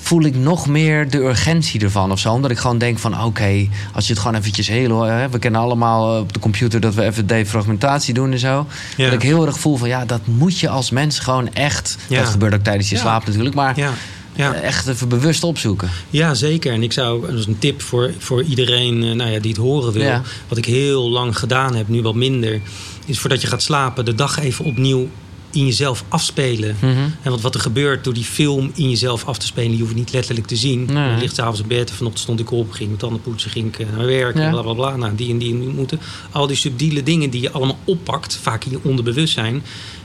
voel 0.01 0.23
ik 0.25 0.35
nog 0.37 0.67
meer 0.67 1.11
de 1.11 1.19
urgentie 1.19 1.81
ervan 1.81 2.13
of 2.13 2.19
zo. 2.19 2.33
Omdat 2.33 2.51
ik 2.51 2.59
gewoon 2.59 2.79
denk 2.79 2.99
van 2.99 3.23
oké, 3.25 3.69
als 3.95 4.07
je 4.07 4.13
het 4.13 4.23
gewoon 4.23 4.37
eventjes 4.39 4.69
heel... 4.69 5.03
Hè, 5.03 5.29
we 5.29 5.39
kennen 5.39 5.61
allemaal 5.61 6.15
eh, 6.15 6.21
op 6.21 6.33
de 6.33 6.39
computer 6.39 6.81
dat 6.81 6.95
we 6.95 7.03
even 7.05 7.27
defragmentatie 7.27 8.15
doen 8.15 8.33
en 8.33 8.39
zo. 8.39 8.67
Ja. 8.97 9.05
Dat 9.05 9.13
ik 9.13 9.23
heel 9.23 9.47
erg 9.47 9.59
voel 9.59 9.77
van 9.77 9.89
ja, 9.89 10.05
dat 10.05 10.21
moet 10.25 10.59
je 10.59 10.69
als 10.69 10.91
mens 10.91 11.19
gewoon 11.19 11.53
echt... 11.55 11.97
Ja. 12.09 12.21
Dat 12.21 12.29
gebeurt 12.31 12.55
ook 12.55 12.63
tijdens 12.63 12.89
je 12.89 12.95
Ja. 12.95 13.01
slaap 13.01 13.27
natuurlijk. 13.27 13.55
Maar 13.55 13.79
Ja, 13.79 13.91
ja. 14.35 14.55
eh, 14.55 14.63
echt 14.63 14.87
even 14.89 15.09
bewust 15.09 15.45
opzoeken. 15.45 15.89
Ja, 16.11 16.35
zeker. 16.35 16.73
En 16.73 16.83
ik 16.83 16.93
zou, 16.93 17.27
dat 17.27 17.39
is 17.39 17.47
een 17.47 17.59
tip 17.59 17.83
voor, 17.83 18.13
voor 18.19 18.43
iedereen 18.43 19.03
eh, 19.03 19.11
nou 19.13 19.31
ja, 19.31 19.39
die 19.41 19.51
het 19.51 19.61
horen 19.61 19.93
wil. 19.93 20.21
Wat 20.49 20.59
ik 20.59 20.65
heel 20.65 21.11
lang 21.11 21.39
gedaan 21.39 21.75
heb, 21.77 21.89
nu 21.89 22.03
wat 22.03 22.15
minder. 22.15 22.61
Is 23.07 23.19
voordat 23.19 23.41
je 23.41 23.47
gaat 23.47 23.63
slapen, 23.63 24.05
de 24.05 24.15
dag 24.15 24.39
even 24.39 24.65
opnieuw 24.65 25.09
in 25.51 25.67
jezelf 25.67 26.05
afspelen. 26.09 26.77
Mhm. 26.81 26.89
En 27.23 27.31
wat, 27.31 27.41
wat 27.41 27.55
er 27.55 27.61
gebeurt 27.61 28.05
door 28.05 28.15
die 28.15 28.25
film 28.25 28.71
in 28.75 28.91
jezelf 28.91 29.25
af 29.25 29.39
te 29.39 29.47
spelen, 29.47 29.77
je 29.77 29.83
hoeft 29.83 29.95
niet 29.95 30.13
letterlijk 30.13 30.47
te 30.47 30.57
zien. 30.57 30.85
Nee. 30.93 31.11
Je 31.15 31.17
ligt 31.21 31.35
s'avonds 31.35 31.61
in 31.61 31.67
bed, 31.67 31.91
vanochtend 31.91 32.23
stond 32.23 32.41
ik 32.41 32.51
op, 32.51 32.71
ging 32.71 32.87
mijn 32.89 33.01
tanden 33.01 33.21
poetsen, 33.23 33.51
ging 33.51 33.67
ik 33.67 33.79
eh, 33.79 33.87
naar 33.97 34.07
werk, 34.07 34.37
Ja. 34.37 34.51
bla 34.51 34.63
bla 34.63 34.73
bla. 34.73 34.97
Nou, 34.97 35.15
die 35.15 35.31
en 35.31 35.39
die 35.39 35.55
moeten. 35.55 36.01
Al 36.31 36.47
die 36.47 36.57
subtiele 36.57 37.03
dingen 37.03 37.31
die 37.31 37.41
je 37.41 37.51
allemaal 37.51 37.79
oppakt, 37.85 38.37
vaak 38.37 38.65
in 38.65 38.71
je 38.71 38.79
onderbewustzijn, 38.83 39.63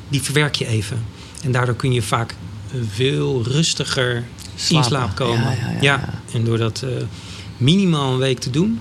die 0.08 0.22
verwerk 0.22 0.56
je 0.56 0.68
even. 0.68 1.04
En 1.44 1.52
daardoor 1.52 1.76
kun 1.76 1.92
je 1.94 2.02
vaak 2.02 2.36
eh, 2.72 2.80
veel 2.94 3.44
rustiger 3.44 4.24
in 4.70 4.84
slaap 4.84 5.16
komen. 5.16 5.44
Ja, 5.44 5.52
ja, 5.52 5.70
ja, 5.72 5.78
ja. 5.82 6.22
En 6.34 6.44
door 6.44 6.58
dat 6.58 6.82
eh, 6.84 6.90
minimaal 7.58 8.12
een 8.14 8.18
week 8.20 8.40
te 8.40 8.50
doen, 8.50 8.80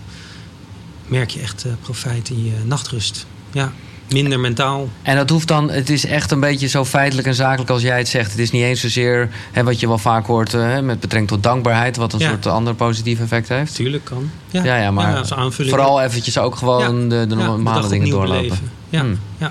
merk 1.06 1.30
je 1.30 1.40
echt 1.40 1.66
profijt 1.82 2.30
in 2.30 2.44
je 2.44 2.52
nachtrust. 2.64 3.26
Ja. 3.52 3.72
Minder 4.08 4.40
mentaal. 4.40 4.88
En 5.02 5.16
dat 5.16 5.30
hoeft 5.30 5.48
dan, 5.48 5.70
het 5.70 5.90
is 5.90 6.06
echt 6.06 6.30
een 6.30 6.40
beetje 6.40 6.66
zo 6.66 6.84
feitelijk 6.84 7.26
en 7.28 7.34
zakelijk 7.34 7.70
als 7.70 7.82
jij 7.82 7.98
het 7.98 8.08
zegt. 8.08 8.30
Het 8.30 8.40
is 8.40 8.50
niet 8.50 8.62
eens 8.62 8.80
zozeer 8.80 9.28
hè, 9.52 9.64
wat 9.64 9.80
je 9.80 9.88
wel 9.88 9.98
vaak 9.98 10.26
hoort 10.26 10.54
eh, 10.54 10.78
met 10.80 11.00
betrekking 11.00 11.28
tot 11.28 11.42
dankbaarheid, 11.42 11.96
wat 11.96 12.12
een 12.12 12.18
Ja. 12.18 12.28
soort 12.28 12.46
ander 12.46 12.74
positief 12.74 13.20
effect 13.20 13.48
heeft. 13.48 13.74
Tuurlijk 13.74 14.04
kan. 14.04 14.30
Ja, 14.50 14.76
ja, 14.76 14.90
maar 14.90 15.16
als 15.16 15.32
aanvulling. 15.32 15.74
vooral 15.74 16.02
eventjes 16.02 16.38
ook 16.38 16.56
gewoon 16.56 17.02
Ja. 17.02 17.08
de, 17.08 17.26
de 17.26 17.36
Ja, 17.36 17.44
normale 17.44 17.88
dingen 17.88 18.08
doorlopen. 18.10 18.42
beleven. 18.42 18.70
Ja, 18.88 19.00
Hmm. 19.00 19.18
ja. 19.38 19.50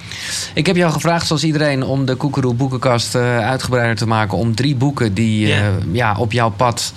Ik 0.53 0.65
heb 0.65 0.75
jou 0.75 0.91
gevraagd, 0.91 1.27
zoals 1.27 1.43
iedereen, 1.43 1.83
om 1.83 2.05
de 2.05 2.15
Koekeroe 2.15 2.53
boekenkast 2.53 3.15
eh, 3.15 3.37
uitgebreider 3.37 3.95
te 3.95 4.07
maken. 4.07 4.37
Om 4.37 4.55
drie 4.55 4.75
boeken 4.75 5.13
die 5.13 5.45
eh, 5.53 5.59
Ja. 5.59 5.71
ja, 5.91 6.15
op 6.17 6.31
jouw 6.31 6.49
pad 6.49 6.93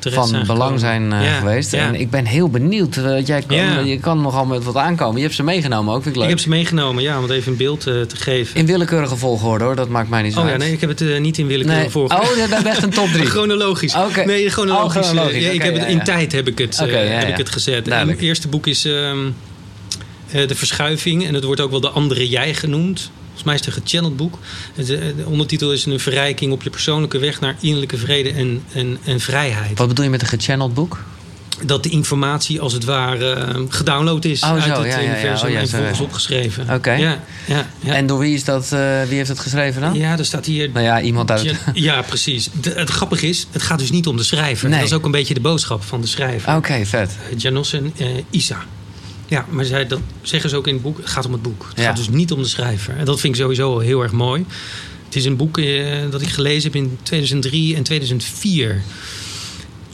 van 0.00 0.28
zijn 0.28 0.46
belang 0.46 0.80
zijn 0.80 1.12
eh, 1.12 1.24
Ja, 1.24 1.38
geweest. 1.38 1.72
ja. 1.72 1.86
En 1.86 1.94
ik 1.94 2.10
ben 2.10 2.24
heel 2.24 2.48
benieuwd. 2.50 2.96
eh, 2.96 3.26
jij 3.26 3.42
kan, 3.46 3.56
Ja. 3.56 3.78
Je 3.78 3.98
kan 4.00 4.20
nogal 4.20 4.44
met 4.44 4.64
wat 4.64 4.76
aankomen. 4.76 5.16
Je 5.16 5.22
hebt 5.22 5.34
ze 5.34 5.42
meegenomen 5.42 5.94
ook, 5.94 6.02
vind 6.02 6.06
ik 6.06 6.14
Ik 6.14 6.20
leuk. 6.20 6.28
heb 6.30 6.38
ze 6.44 6.48
meegenomen, 6.48 7.02
ja, 7.02 7.16
om 7.16 7.22
het 7.22 7.32
even 7.32 7.52
een 7.52 7.58
beeld 7.58 7.86
eh, 7.86 8.00
te 8.00 8.16
geven. 8.16 8.56
In 8.56 8.66
willekeurige 8.66 9.16
volgorde 9.16 9.64
hoor, 9.64 9.76
dat 9.76 9.88
maakt 9.88 10.08
mij 10.08 10.22
niet 10.22 10.32
zo 10.32 10.40
Oh 10.40 10.48
ja, 10.48 10.56
nee, 10.56 10.72
ik 10.72 10.80
heb 10.80 10.98
het 10.98 11.20
niet 11.20 11.38
in 11.38 11.46
willekeur 11.46 11.74
Nee. 11.76 11.88
voor. 11.90 12.04
Oh, 12.04 12.22
je 12.36 12.46
hebt 12.48 12.66
echt 12.66 12.82
een 12.82 12.90
top 12.90 13.08
drie. 13.08 13.26
Chronologisch. 13.36 13.94
Oké. 13.94 14.24
Nee, 14.24 14.50
chronologisch. 14.50 14.96
Oh, 14.96 15.02
chronologisch. 15.02 15.44
ik 15.44 15.62
heb 15.62 15.74
het, 15.74 15.86
in 15.88 16.02
tijd 16.04 16.32
heb 16.32 16.48
ik 16.48 16.58
het, 16.58 16.78
heb 16.78 17.28
ik 17.28 17.36
het 17.36 17.50
gezet. 17.50 17.88
En 17.88 18.08
het 18.08 18.20
eerste 18.20 18.48
boek 18.48 18.66
is 18.66 18.84
ehm, 18.84 19.18
eh, 20.30 20.48
De 20.48 20.54
Verschuiving. 20.54 21.26
En 21.26 21.34
het 21.34 21.44
wordt 21.44 21.60
ook 21.60 21.70
wel 21.70 21.80
De 21.80 21.88
Andere 21.88 22.28
Jij 22.28 22.54
genoemd. 22.54 23.10
Volgens 23.36 23.44
mij 23.44 23.54
is 23.54 23.66
het 23.66 23.76
een 23.76 23.82
gechanneld 23.82 24.16
boek. 24.16 24.38
Eh, 24.76 24.86
de 24.86 25.14
ondertitel 25.26 25.72
is 25.72 25.84
een 25.84 26.00
verrijking 26.00 26.52
op 26.52 26.62
je 26.62 26.70
persoonlijke 26.70 27.18
weg 27.18 27.40
naar 27.40 27.56
innerlijke 27.60 27.96
vrede 27.96 28.32
en, 28.32 28.62
en, 28.72 28.98
en 29.04 29.20
vrijheid. 29.20 29.78
Wat 29.78 29.88
bedoel 29.88 30.04
je 30.04 30.10
met 30.10 30.22
een 30.22 30.28
gechanneld 30.28 30.74
boek? 30.74 30.98
Dat 31.64 31.82
de 31.82 31.88
informatie 31.88 32.60
als 32.60 32.72
het 32.72 32.84
ware 32.84 33.32
eh, 33.32 33.60
gedownload 33.68 34.24
is 34.24 34.42
Oh, 34.42 34.50
uit 34.50 34.62
zo, 34.62 34.68
het 34.68 34.78
ja, 34.92 34.98
ja, 34.98 35.00
ja. 35.00 35.10
universum 35.12 35.48
Oh, 35.48 35.86
en 35.86 35.94
ja. 35.94 36.00
opgeschreven. 36.02 36.70
Oké. 36.74 36.92
Ja, 36.92 37.20
ja, 37.46 37.66
ja. 37.80 37.94
En 37.94 38.06
door 38.06 38.18
wie, 38.18 38.34
is 38.34 38.44
dat, 38.44 38.72
eh, 38.72 39.02
wie 39.02 39.16
heeft 39.16 39.28
het 39.28 39.38
geschreven 39.38 39.80
dan? 39.80 39.94
ja, 39.94 40.18
er 40.18 40.24
staat 40.24 40.46
hier 40.46 40.70
Nou 40.70 40.84
ja, 40.84 41.00
iemand 41.00 41.30
uit... 41.30 41.54
Ja, 41.72 42.02
precies. 42.02 42.48
De- 42.60 42.72
het 42.76 42.90
grappige 42.90 43.28
is, 43.28 43.46
het 43.50 43.62
gaat 43.62 43.78
dus 43.78 43.90
niet 43.90 44.06
om 44.06 44.16
de 44.16 44.22
schrijver. 44.22 44.68
Nee. 44.68 44.78
Dat 44.78 44.88
is 44.88 44.94
ook 44.94 45.04
een 45.04 45.10
beetje 45.10 45.34
de 45.34 45.40
boodschap 45.40 45.82
van 45.82 46.00
de 46.00 46.06
schrijver. 46.06 46.56
Oké, 46.56 46.86
vet. 46.86 47.10
Uh, 47.32 47.38
Janos 47.38 47.72
en 47.72 47.92
eh, 47.96 48.06
Isa. 48.30 48.64
Ja, 49.26 49.46
maar 49.48 49.64
zij, 49.64 49.86
dat 49.86 50.00
zeggen 50.22 50.50
ze 50.50 50.56
ook 50.56 50.66
in 50.66 50.74
het 50.74 50.82
boek. 50.82 50.96
Het 50.96 51.06
gaat 51.08 51.26
om 51.26 51.32
het 51.32 51.42
boek. 51.42 51.66
Het 51.68 51.78
Ja. 51.78 51.84
gaat 51.84 51.96
dus 51.96 52.08
niet 52.08 52.32
om 52.32 52.42
de 52.42 52.48
schrijver. 52.48 52.96
En 52.96 53.04
dat 53.04 53.20
vind 53.20 53.34
ik 53.34 53.40
sowieso 53.40 53.78
heel 53.78 54.02
erg 54.02 54.12
mooi. 54.12 54.44
Het 55.04 55.16
is 55.16 55.24
een 55.24 55.36
boek 55.36 55.58
eh, 55.58 55.94
dat 56.10 56.20
ik 56.22 56.28
gelezen 56.28 56.72
heb 56.72 56.82
in 56.82 56.98
2003 57.02 57.76
en 57.76 57.82
2004. 57.82 58.82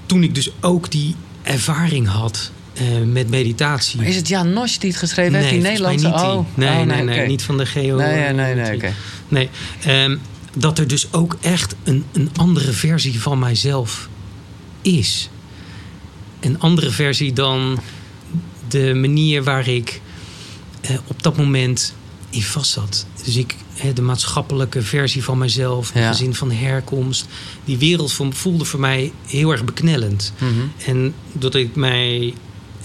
Toen 0.06 0.22
ik 0.22 0.34
dus 0.34 0.50
ook 0.60 0.90
die 0.90 1.14
ervaring 1.42 2.08
had 2.08 2.50
eh, 2.72 2.84
met 3.06 3.28
meditatie. 3.30 3.96
Maar 3.98 4.06
is 4.08 4.16
het 4.16 4.28
Jan 4.28 4.52
Nosch 4.52 4.78
die 4.78 4.90
het 4.90 4.98
geschreven 4.98 5.34
heeft? 5.34 5.50
Die 5.50 5.60
volgens 5.60 5.80
mij 5.80 5.90
Nederlandse? 5.90 6.26
niet 6.26 6.32
die. 6.32 6.38
Oh, 6.38 6.56
Nee, 6.70 6.80
oh, 6.80 6.86
nee, 6.96 7.02
nee, 7.02 7.18
oké. 7.18 7.26
niet 7.26 7.42
van 7.42 7.56
de 7.58 7.66
geo. 7.66 7.96
Nee, 7.96 8.32
nee, 8.32 8.54
nee, 8.54 8.76
nee. 8.76 8.92
Nee, 9.28 9.48
ehm, 9.84 10.16
dat 10.56 10.78
er 10.78 10.86
dus 10.86 11.12
ook 11.12 11.36
echt 11.40 11.74
een, 11.84 12.04
een 12.12 12.30
andere 12.36 12.72
versie 12.72 13.20
van 13.20 13.38
mijzelf 13.38 14.08
is. 14.82 15.28
Een 16.40 16.60
andere 16.60 16.90
versie 16.90 17.32
dan 17.32 17.80
de 18.72 18.94
manier 18.94 19.42
waar 19.44 19.68
ik 19.68 20.00
eh, 20.80 20.96
op 21.06 21.22
dat 21.22 21.36
moment 21.36 21.94
in 22.30 22.42
vast 22.42 22.70
zat. 22.70 23.06
Dus 23.24 23.36
ik, 23.36 23.54
hè, 23.74 23.92
de 23.92 24.02
maatschappelijke 24.02 24.82
versie 24.82 25.24
van 25.24 25.38
mezelf, 25.38 25.92
mijn 25.94 26.04
Ja. 26.06 26.10
gezin 26.12 26.34
van 26.34 26.50
herkomst. 26.50 27.26
Die 27.64 27.78
wereld 27.78 28.12
vo- 28.12 28.30
voelde 28.30 28.64
voor 28.64 28.80
mij 28.80 29.12
heel 29.26 29.50
erg 29.52 29.64
beknellend. 29.64 30.32
Mhm. 30.38 30.50
En 30.86 31.14
doordat 31.32 31.60
ik 31.60 31.74
mij 31.76 32.34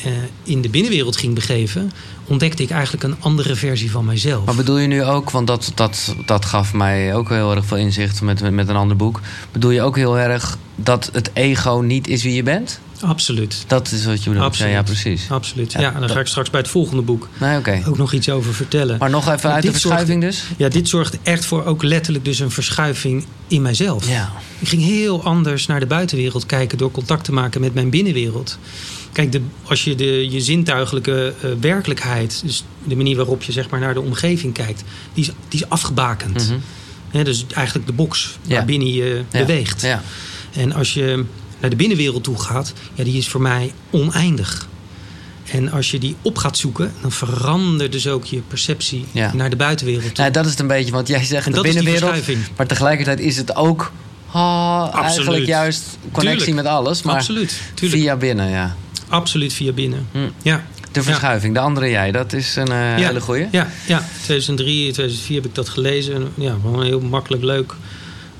eh, 0.04 0.12
in 0.43 0.62
de 0.62 0.70
binnenwereld 0.70 1.18
ging 1.18 1.36
begeven, 1.36 1.91
ontdekte 2.26 2.64
ik 2.64 2.70
eigenlijk 2.70 3.04
een 3.04 3.16
andere 3.20 3.56
versie 3.56 3.91
van 3.91 4.06
mijzelf. 4.06 4.45
Maar 4.45 4.56
bedoel 4.56 4.78
je 4.78 4.88
nu 4.88 5.04
ook, 5.04 5.30
want 5.30 5.48
dat, 5.48 5.72
dat, 5.76 6.16
dat 6.26 6.45
gaf 6.45 6.74
mij 6.74 7.16
ook 7.16 7.30
heel 7.30 7.56
erg 7.56 7.66
veel 7.66 7.78
inzicht 7.78 8.22
met, 8.22 8.52
met, 8.52 8.68
een 8.68 8.76
ander 8.76 8.98
boek. 8.98 9.22
Bedoel 9.52 9.72
je 9.72 9.82
ook 9.82 9.95
heel 9.95 10.18
erg 10.18 10.58
dat 10.76 11.10
het 11.14 11.30
ego 11.34 11.80
niet 11.80 12.08
is 12.08 12.24
wie 12.24 12.34
je 12.34 12.43
bent? 12.43 12.80
Absoluut. 13.02 13.64
Dat 13.68 13.91
is 13.91 14.06
wat 14.06 14.24
je 14.24 14.30
bedoelt. 14.30 14.48
Absoluut. 14.48 14.72
Ja, 14.72 14.78
ja, 14.78 14.84
precies. 14.84 15.32
Absoluut. 15.32 15.72
Ja, 15.72 15.80
Ja, 15.80 15.93
en 15.93 16.00
daar 16.00 16.10
ga 16.10 16.20
ik 16.20 16.28
straks 16.28 16.50
bij 16.50 16.60
het 16.60 16.70
volgende 16.70 17.02
boek 17.02 17.28
Nee, 17.39 17.86
ook 17.86 17.98
nog 17.98 18.14
iets 18.14 18.30
over 18.30 18.54
vertellen. 18.54 18.98
Maar 18.98 19.10
nog 19.10 19.32
even 19.32 19.52
uit 19.52 19.64
de 19.64 19.72
verschuiving 19.72 20.22
dus? 20.22 20.43
Ja, 20.58 20.70
dit 20.70 20.89
zorgt 20.89 21.18
echt 21.24 21.45
voor 21.45 21.66
ook 21.66 21.84
letterlijk 21.84 22.26
dus 22.26 22.39
een 22.39 22.52
verschuiving 22.52 23.26
in 23.48 23.62
mijzelf. 23.62 24.10
Ja. 24.10 24.32
Ik 24.60 24.68
ging 24.68 24.82
heel 24.82 25.24
anders 25.24 25.66
naar 25.66 25.80
de 25.80 25.86
buitenwereld 25.86 26.45
kijken 26.45 26.78
door 26.78 26.91
contact 26.91 27.24
te 27.24 27.34
maken 27.34 27.62
met 27.62 27.74
mijn 27.74 27.89
binnenwereld. 27.89 28.58
Kijk, 29.18 29.32
de, 29.32 29.41
als 29.63 29.84
je 29.84 29.95
de, 29.95 30.30
je 30.32 30.41
zintuigelijke 30.41 31.34
eh, 31.41 31.49
werkelijkheid, 31.59 32.41
dus 32.45 32.63
de 32.84 32.95
manier 32.95 33.15
waarop 33.15 33.43
je 33.43 33.51
zeg 33.51 33.70
maar, 33.70 33.80
naar 33.80 33.93
de 33.93 34.01
omgeving 34.01 34.53
kijkt, 34.53 34.84
die 35.13 35.24
is, 35.24 35.32
die 35.47 35.59
is 35.61 35.70
afgebakend. 35.70 36.51
Mhm. 37.11 37.24
Dus 37.24 37.45
eigenlijk 37.53 37.88
de 37.88 37.93
box 37.93 38.38
Ja. 38.41 38.55
waarbinnen 38.55 38.93
je 38.93 39.24
Ja. 39.32 39.39
beweegt. 39.39 39.82
Ja. 39.82 40.01
En 40.53 40.74
als 40.74 40.93
je 40.93 41.24
naar 41.59 41.70
de 41.70 41.76
binnenwereld 41.76 42.24
toe 42.24 42.39
gaat, 42.41 42.74
ja, 42.93 43.03
die 43.03 43.18
is 43.18 43.28
voor 43.28 43.41
mij 43.41 43.74
oneindig. 43.89 44.68
En 45.51 45.72
als 45.72 45.91
je 45.91 45.99
die 45.99 46.15
op 46.22 46.38
gaat 46.38 46.57
zoeken, 46.57 46.93
dan 47.01 47.11
verandert 47.11 47.91
dus 47.91 48.07
ook 48.07 48.26
je 48.26 48.41
perceptie 48.47 49.05
Ja. 49.11 49.34
naar 49.34 49.49
de 49.49 49.55
buitenwereld 49.55 50.03
toe. 50.05 50.13
Nou, 50.18 50.32
dat 50.32 50.45
is 50.45 50.51
het 50.51 50.59
een 50.59 50.68
beetje, 50.68 50.91
want 50.91 51.07
jij 51.07 51.24
zegt 51.26 51.45
En 51.45 51.51
de 51.51 51.57
dat 51.57 51.65
is 51.65 51.74
die 51.74 51.84
binnenwereld. 51.84 52.28
Maar 52.57 52.68
tegelijkertijd 52.68 53.20
is 53.20 53.38
het 53.38 53.55
ook 53.55 53.91
eigenlijk 54.34 55.45
juist 55.45 55.84
connectie 56.11 56.45
Tuurlijk. 56.45 56.63
met 56.68 56.74
alles. 56.76 57.01
Maar 57.01 57.15
Absoluut, 57.15 57.61
tuurlijk. 57.74 58.01
via 58.01 58.15
binnen, 58.15 58.49
ja. 58.49 58.76
Absoluut 59.10 59.53
via 59.53 59.72
binnen. 59.72 60.08
Hm. 60.12 60.18
Ja. 60.41 60.64
De 60.91 61.03
verschuiving, 61.03 61.53
de 61.53 61.60
andere 61.60 61.89
jij, 61.89 62.12
dat 62.12 62.34
is 62.34 62.55
een 62.55 62.68
eh, 62.72 62.97
Ja. 62.97 63.08
hele 63.08 63.22
goeie. 63.22 63.47
Ja, 63.51 63.68
ja, 63.88 64.03
2003, 64.24 64.91
2004 64.91 65.36
heb 65.36 65.45
ik 65.45 65.55
dat 65.55 65.70
gelezen. 65.70 66.16
En 66.16 66.28
Ja, 66.36 66.55
een 66.66 66.82
heel 66.84 66.99
makkelijk, 66.99 67.43
leuk, 67.43 67.74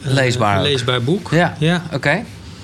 eh, 0.02 0.12
Leesbaar 0.12 0.62
leesbaar 0.62 1.02
boek. 1.04 1.32
Ja, 1.32 1.56
Ja. 1.60 1.84
oké. 1.94 2.24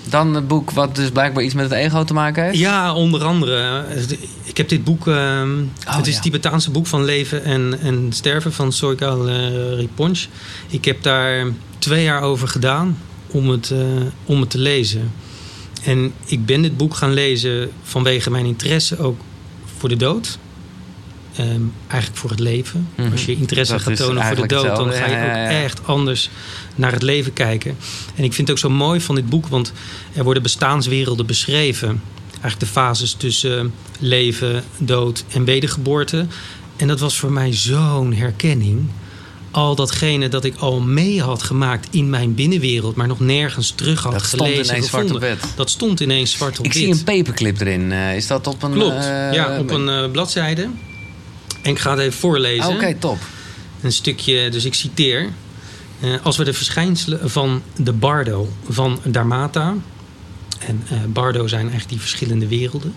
Dan 0.10 0.34
het 0.36 0.47
boek 0.47 0.72
wat 0.72 0.95
dus 0.95 1.10
blijkbaar 1.10 1.43
iets 1.43 1.54
met 1.54 1.64
het 1.64 1.74
ego 1.74 2.04
te 2.04 2.14
maken 2.14 2.43
heeft. 2.43 2.58
Ja, 2.58 2.93
onder 2.93 3.24
andere. 3.24 3.86
Ik 4.43 4.58
heb 4.58 4.70
dit 4.70 4.84
boek. 4.84 5.08
ehm, 5.08 5.51
Oh, 5.88 5.95
het 5.97 6.08
is 6.08 6.14
het 6.14 6.24
Tibetaanse 6.24 6.72
boek 6.72 6.88
van 6.88 7.04
leven 7.06 7.43
en, 7.43 7.80
en 7.82 8.08
sterven 8.14 8.54
van 8.54 8.72
Soikal 8.72 9.30
uh, 9.30 9.36
Riponch. 9.78 10.20
Ik 10.70 10.86
heb 10.86 11.04
daar 11.04 11.45
twee 11.78 12.04
jaar 12.04 12.22
over 12.22 12.47
gedaan 12.47 12.97
om 13.28 13.49
het, 13.49 13.74
om 14.26 14.39
het 14.39 14.49
te 14.49 14.58
lezen. 14.58 15.12
En 15.84 16.13
ik 16.25 16.45
ben 16.45 16.61
dit 16.61 16.77
boek 16.77 16.95
gaan 16.95 17.13
lezen 17.13 17.71
vanwege 17.84 18.29
mijn 18.29 18.45
interesse 18.45 18.99
ook 18.99 19.19
voor 19.77 19.89
de 19.89 19.95
dood. 19.95 20.38
Ehm, 21.36 21.61
eigenlijk 21.88 22.21
voor 22.21 22.29
het 22.29 22.39
leven. 22.39 22.88
Mhm. 22.95 23.11
Als 23.11 23.25
je 23.25 23.36
interesse 23.36 23.73
Dat 23.73 23.81
gaat 23.81 23.95
tonen 23.95 24.23
voor 24.23 24.36
de 24.36 24.47
dood, 24.47 24.75
dan 24.75 24.91
ga 24.91 25.05
je 25.05 25.11
Ja, 25.11 25.17
ja, 25.17 25.29
ook 25.29 25.51
ja. 25.51 25.63
echt 25.63 25.88
anders 25.88 26.29
naar 26.75 26.91
het 26.91 27.01
leven 27.01 27.34
kijken. 27.34 27.77
En 28.15 28.23
ik 28.23 28.34
vind 28.34 28.47
het 28.47 28.51
ook 28.51 28.57
zo 28.57 28.69
mooi 28.69 29.01
van 29.01 29.15
dit 29.15 29.29
boek, 29.29 29.47
want 29.47 29.73
er 30.13 30.23
worden 30.23 30.43
bestaanswerelden 30.43 31.25
beschreven. 31.25 32.01
Eigenlijk 32.29 32.59
de 32.59 32.65
fases 32.65 33.13
tussen 33.13 33.73
leven, 33.99 34.63
dood 34.77 35.23
en 35.31 35.45
wedergeboorte. 35.45 36.25
En 36.75 36.88
dat 36.88 36.99
was 36.99 37.17
voor 37.17 37.31
mij 37.31 37.53
zo'n 37.53 38.13
herkenning. 38.13 38.89
Al 39.54 39.76
datgene 39.76 40.28
dat 40.28 40.43
ik 40.43 40.56
al 40.56 40.80
mee 40.80 41.22
had 41.22 41.43
gemaakt 41.43 41.88
in 41.91 42.10
mijn 42.10 42.36
binnenwereld, 42.36 42.95
maar 42.95 43.08
nog 43.08 43.20
nergens 43.20 43.72
terug 43.76 44.04
had 44.04 44.12
Dat 44.12 44.24
stond 44.26 44.41
gelezen. 44.49 44.66
ineens 44.74 44.88
zwart 44.89 45.04
op 45.04 45.12
gevonden. 45.12 45.39
wit. 45.41 45.56
Dat 45.56 45.70
stond 45.70 45.99
ineens 45.99 46.32
zwart 46.32 46.60
op 46.60 46.66
Ik 46.66 46.74
wit. 46.74 46.82
zie 46.84 46.91
een 46.91 47.04
paperclip 47.04 47.60
erin. 47.60 47.91
Eh, 47.91 48.16
is 48.16 48.28
dat 48.28 48.47
op 48.47 48.64
een... 48.64 48.72
Klopt, 48.72 48.95
eh, 49.06 49.34
ja, 49.34 49.60
op 49.60 49.72
een 49.72 49.89
eh, 49.89 50.12
bladzijde. 50.12 50.62
En 51.62 51.72
ik 51.72 51.80
ga 51.80 51.91
het 51.91 51.99
even 51.99 52.20
voorlezen. 52.20 52.64
Ah, 52.64 52.76
Oké, 52.76 52.95
top. 52.99 53.18
Een 53.82 53.91
stukje, 53.91 54.49
dus 54.49 54.66
ik 54.66 54.74
citeer. 54.74 55.30
als 56.24 56.38
we 56.38 56.43
de 56.43 56.54
verschijnselen 56.54 57.30
van 57.30 57.62
de 57.76 57.93
bardo 57.93 58.49
van 58.70 58.99
Dharmata... 59.04 59.74
en 60.60 60.84
bardo 61.14 61.47
zijn 61.47 61.62
eigenlijk 61.62 61.89
die 61.89 61.99
verschillende 61.99 62.47
werelden... 62.47 62.93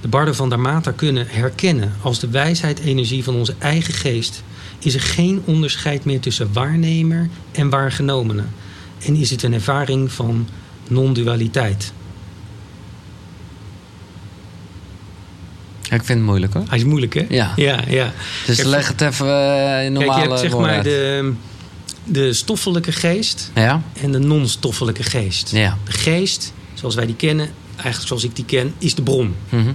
de 0.00 0.08
bardo 0.08 0.32
van 0.32 0.48
Dharmata 0.48 0.90
kunnen 0.90 1.26
herkennen 1.28 1.94
als 2.02 2.18
de 2.18 2.28
wijsheid-energie 2.28 3.24
van 3.24 3.34
onze 3.34 3.54
eigen 3.58 3.94
geest... 3.94 4.42
is 4.80 4.94
er 4.94 5.00
geen 5.00 5.42
onderscheid 5.44 6.04
meer 6.04 6.20
tussen 6.20 6.52
waarnemer 6.52 7.28
en 7.52 7.70
waargenomene. 7.70 8.44
En 9.04 9.16
is 9.16 9.30
het 9.30 9.42
een 9.42 9.52
ervaring 9.52 10.12
van 10.12 10.48
non-dualiteit. 10.88 11.92
Ja, 15.82 15.96
ik 15.96 16.04
vind 16.04 16.18
het 16.18 16.28
moeilijk 16.28 16.52
hoor. 16.54 16.64
Hij 16.68 16.78
is 16.78 16.84
moeilijk, 16.84 17.14
hè? 17.14 17.24
Ja. 17.28 17.52
Ja, 17.56 17.80
ja. 17.88 18.12
Dus 18.46 18.56
Kijk, 18.56 18.68
leg 18.68 18.88
het 18.88 19.00
even 19.00 19.26
eh, 19.26 19.84
in 19.84 19.92
Kijk, 19.94 20.06
normale 20.06 20.22
je 20.22 20.28
hebt 20.28 20.40
zeg 20.40 20.56
maar 20.58 20.70
uit. 20.70 20.84
de, 20.84 21.32
de 22.04 22.32
stoffelijke 22.32 22.92
geest 22.92 23.50
Ja? 23.54 23.82
en 24.02 24.12
de 24.12 24.18
non-stoffelijke 24.18 25.02
geest. 25.02 25.50
Ja. 25.52 25.78
De 25.84 25.92
geest, 25.92 26.52
zoals 26.74 26.94
wij 26.94 27.06
die 27.06 27.14
kennen, 27.16 27.50
eigenlijk 27.76 28.06
zoals 28.06 28.24
ik 28.24 28.36
die 28.36 28.44
ken, 28.44 28.74
is 28.78 28.94
de 28.94 29.02
bron. 29.02 29.34
Mhm. 29.48 29.72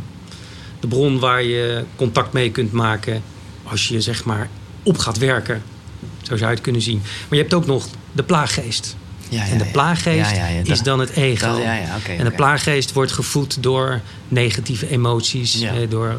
De 0.79 0.87
bron 0.87 1.19
waar 1.19 1.43
je 1.43 1.83
contact 1.95 2.33
mee 2.33 2.51
kunt 2.51 2.71
maken 2.71 3.21
als 3.63 3.87
je 3.87 4.01
zeg 4.01 4.25
maar 4.25 4.49
op 4.85 4.97
gaat 4.97 5.17
werken. 5.17 5.61
Zo 6.21 6.37
zou 6.37 6.49
je 6.49 6.55
het 6.55 6.61
kunnen 6.63 6.81
zien. 6.81 6.97
Maar 7.03 7.37
je 7.37 7.41
hebt 7.43 7.53
ook 7.53 7.65
nog 7.65 7.87
de 8.11 8.23
plaaggeest. 8.23 8.95
Ja, 9.29 9.43
ja, 9.45 9.51
en 9.51 9.57
de 9.57 9.65
plaaggeest 9.65 10.35
Ja, 10.35 10.47
is 10.63 10.81
dan 10.81 10.99
het 10.99 11.09
ego. 11.09 11.47
dat- 11.47 11.61
en 12.17 12.23
de 12.25 12.31
plaaggeest 12.31 12.93
wordt 12.93 13.11
gevoed 13.11 13.57
door 13.63 14.01
negatieve 14.27 14.89
emoties. 14.89 15.61
Eh, 15.61 15.71
door 15.89 16.15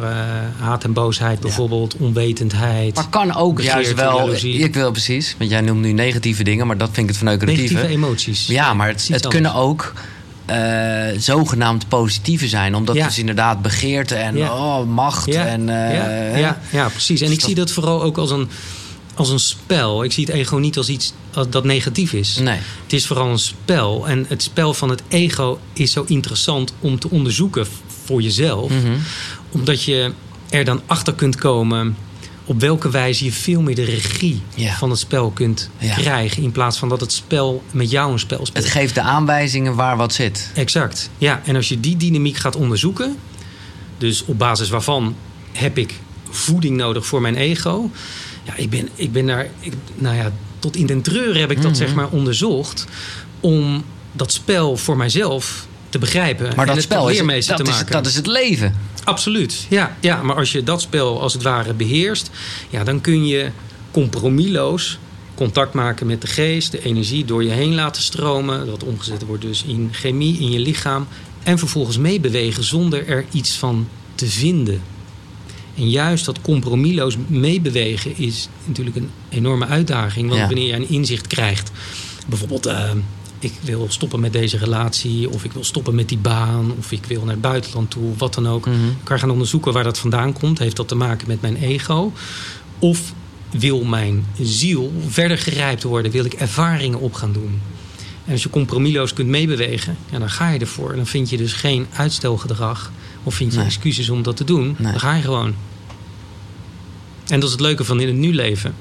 haat 0.58 0.84
en 0.84 0.92
boosheid 0.92 1.40
bijvoorbeeld, 1.40 1.96
onwetendheid. 1.96 2.94
Maar 2.94 3.08
kan 3.08 3.34
ook 3.34 3.60
juist 3.60 3.94
wel... 3.94 4.32
Ik 4.42 4.74
wil 4.74 4.90
precies, 4.90 5.34
want 5.38 5.50
jij 5.50 5.60
noemt 5.60 5.80
nu 5.80 5.92
negatieve 5.92 6.42
dingen... 6.44 6.66
maar 6.66 6.78
dat 6.78 6.88
vind 6.92 6.98
ik 7.00 7.06
het 7.08 7.16
verneukeratieve. 7.16 7.72
negatieve 7.74 7.94
emoties. 7.94 8.46
Ja, 8.46 8.74
maar 8.74 8.88
het, 8.88 9.08
het 9.08 9.26
kunnen 9.26 9.54
ook 9.54 9.92
eh, 10.46 11.18
zogenaamd 11.18 11.88
positieve 11.88 12.48
zijn. 12.48 12.74
Omdat 12.74 12.94
Ja. 12.94 13.06
dus 13.06 13.18
inderdaad 13.18 13.62
begeerte 13.62 14.14
en 14.14 14.36
Ja. 14.36 14.52
oh, 14.54 14.86
macht 14.88 15.32
Ja, 15.32 15.46
en... 15.46 15.68
eh, 15.68 16.40
ja, 16.40 16.60
ja, 16.70 16.88
precies. 16.88 17.20
En 17.20 17.26
Dus 17.26 17.36
ik 17.36 17.42
zie 17.44 17.54
dat 17.54 17.70
vooral 17.70 18.02
ook 18.02 18.18
als 18.18 18.30
een, 18.30 18.48
als 19.14 19.30
een 19.30 19.38
spel. 19.38 20.04
Ik 20.04 20.12
zie 20.12 20.24
het 20.24 20.34
ego 20.34 20.56
niet 20.56 20.76
als 20.76 20.88
iets 20.88 21.12
dat 21.48 21.64
negatief 21.64 22.12
is. 22.12 22.36
Nee. 22.36 22.58
Het 22.82 22.92
is 22.92 23.06
vooral 23.06 23.28
een 23.30 23.38
spel. 23.38 24.08
En 24.08 24.24
het 24.28 24.42
spel 24.42 24.74
van 24.74 24.88
het 24.90 25.02
ego 25.08 25.58
is 25.72 25.92
zo 25.92 26.04
interessant 26.06 26.72
om 26.80 26.98
te 26.98 27.10
onderzoeken 27.10 27.66
voor 28.04 28.22
jezelf. 28.22 28.70
Mhm. 28.70 28.92
Omdat 29.50 29.82
je 29.82 30.12
er 30.50 30.64
dan 30.64 30.80
achter 30.86 31.14
kunt 31.14 31.36
komen 31.36 31.96
op 32.46 32.60
welke 32.60 32.90
wijze 32.90 33.24
je 33.24 33.32
veel 33.32 33.60
meer 33.62 33.74
de 33.74 33.84
regie 33.84 34.42
Ja. 34.54 34.74
van 34.76 34.90
het 34.90 34.98
spel 34.98 35.30
kunt 35.30 35.70
Ja. 35.78 35.94
krijgen. 35.94 36.42
In 36.42 36.52
plaats 36.52 36.78
van 36.78 36.88
dat 36.88 37.00
het 37.00 37.12
spel 37.12 37.62
met 37.72 37.90
jou 37.90 38.12
een 38.12 38.18
spel 38.18 38.46
speelt. 38.46 38.64
Het 38.64 38.72
geeft 38.72 38.94
de 38.94 39.00
aanwijzingen 39.00 39.74
waar 39.74 39.96
wat 39.96 40.12
zit. 40.12 40.50
Exact. 40.54 41.10
Ja, 41.18 41.40
en 41.44 41.56
als 41.56 41.68
je 41.68 41.80
die 41.80 41.96
dynamiek 41.96 42.36
gaat 42.36 42.56
onderzoeken, 42.56 43.16
dus 43.98 44.24
op 44.24 44.38
basis 44.38 44.68
waarvan 44.68 45.16
heb 45.52 45.78
ik 45.78 45.94
voeding 46.30 46.76
nodig 46.76 47.06
voor 47.06 47.20
mijn 47.20 47.36
ego. 47.36 47.90
Ja, 48.44 48.56
ik 48.56 48.70
ben, 48.70 48.88
ik 48.94 49.12
ben 49.12 49.26
daar, 49.26 49.48
ik, 49.60 49.72
nou 49.94 50.16
ja, 50.16 50.32
tot 50.58 50.76
in 50.76 50.86
den 50.86 51.02
treuren 51.02 51.40
heb 51.40 51.50
ik 51.50 51.56
dat 51.62 51.70
Mhm. 51.70 51.80
zeg 51.80 51.94
maar 51.94 52.08
onderzocht 52.08 52.86
om 53.40 53.84
dat 54.12 54.32
spel 54.32 54.76
voor 54.76 54.96
mijzelf 54.96 55.66
te 55.98 56.04
begrijpen. 56.04 56.46
Maar 56.46 56.58
en 56.58 56.66
dat 56.66 56.74
het 56.74 56.84
spel 56.84 57.08
is, 57.08 57.14
leermeester 57.16 57.56
dat, 57.56 57.66
te 57.66 57.72
is, 57.72 57.78
maken. 57.78 57.92
dat 57.92 58.06
is 58.06 58.14
het 58.14 58.26
leven. 58.26 58.74
Absoluut, 59.04 59.66
ja, 59.68 59.96
ja. 60.00 60.22
Maar 60.22 60.36
als 60.36 60.52
je 60.52 60.62
dat 60.62 60.80
spel 60.80 61.20
als 61.20 61.32
het 61.32 61.42
ware 61.42 61.74
beheerst... 61.74 62.30
Ja, 62.70 62.84
dan 62.84 63.00
kun 63.00 63.26
je 63.26 63.50
compromisloos 63.90 64.98
contact 65.34 65.72
maken 65.74 66.06
met 66.06 66.20
de 66.20 66.26
geest... 66.26 66.72
de 66.72 66.82
energie 66.82 67.24
door 67.24 67.44
je 67.44 67.50
heen 67.50 67.74
laten 67.74 68.02
stromen. 68.02 68.66
Dat 68.66 68.84
omgezet 68.84 69.26
wordt 69.26 69.42
dus 69.42 69.64
in 69.64 69.88
chemie, 69.92 70.38
in 70.38 70.50
je 70.50 70.58
lichaam. 70.58 71.06
En 71.42 71.58
vervolgens 71.58 71.98
meebewegen 71.98 72.64
zonder 72.64 73.08
er 73.08 73.24
iets 73.30 73.52
van 73.52 73.88
te 74.14 74.26
vinden. 74.26 74.80
En 75.76 75.90
juist 75.90 76.24
dat 76.24 76.40
compromisloos 76.40 77.16
meebewegen 77.26 78.18
is 78.18 78.48
natuurlijk 78.64 78.96
een 78.96 79.10
enorme 79.28 79.66
uitdaging. 79.66 80.28
Want 80.28 80.40
Ja. 80.40 80.46
wanneer 80.46 80.66
je 80.66 80.72
een 80.72 80.88
inzicht 80.88 81.26
krijgt... 81.26 81.70
bijvoorbeeld... 82.26 82.66
eh, 82.66 82.90
ik 83.38 83.52
wil 83.62 83.86
stoppen 83.88 84.20
met 84.20 84.32
deze 84.32 84.56
relatie, 84.56 85.30
of 85.30 85.44
ik 85.44 85.52
wil 85.52 85.64
stoppen 85.64 85.94
met 85.94 86.08
die 86.08 86.18
baan, 86.18 86.72
of 86.78 86.92
ik 86.92 87.04
wil 87.04 87.20
naar 87.20 87.32
het 87.32 87.40
buitenland 87.40 87.90
toe, 87.90 88.16
wat 88.16 88.34
dan 88.34 88.48
ook. 88.48 88.66
Mhm. 88.66 88.74
Ik 88.88 89.04
kan 89.04 89.18
gaan 89.18 89.30
onderzoeken 89.30 89.72
waar 89.72 89.84
dat 89.84 89.98
vandaan 89.98 90.32
komt. 90.32 90.58
Heeft 90.58 90.76
dat 90.76 90.88
te 90.88 90.94
maken 90.94 91.28
met 91.28 91.40
mijn 91.40 91.56
ego? 91.56 92.12
Of 92.78 93.12
wil 93.50 93.84
mijn 93.84 94.24
ziel 94.40 94.92
verder 95.08 95.38
gerijpt 95.38 95.82
worden? 95.82 96.10
Wil 96.10 96.24
ik 96.24 96.32
ervaringen 96.34 97.00
op 97.00 97.14
gaan 97.14 97.32
doen? 97.32 97.60
En 98.24 98.32
als 98.32 98.42
je 98.42 98.50
compromisloos 98.50 99.12
kunt 99.12 99.28
meebewegen, 99.28 99.96
ja, 100.10 100.18
dan 100.18 100.30
ga 100.30 100.50
je 100.50 100.58
ervoor. 100.58 100.90
En 100.90 100.96
dan 100.96 101.06
vind 101.06 101.30
je 101.30 101.36
dus 101.36 101.52
geen 101.52 101.86
uitstelgedrag 101.92 102.92
of 103.22 103.34
vind 103.34 103.52
je 103.52 103.58
Nee. 103.58 103.66
excuses 103.66 104.08
om 104.08 104.22
dat 104.22 104.36
te 104.36 104.44
doen. 104.44 104.74
Nee. 104.78 104.90
Dan 104.90 105.00
ga 105.00 105.14
je 105.14 105.22
gewoon. 105.22 105.54
En 107.26 107.40
dat 107.40 107.44
is 107.44 107.50
het 107.50 107.60
leuke 107.60 107.84
van 107.84 108.00
in 108.00 108.06
het 108.06 108.16
nu 108.16 108.34
leven. 108.34 108.74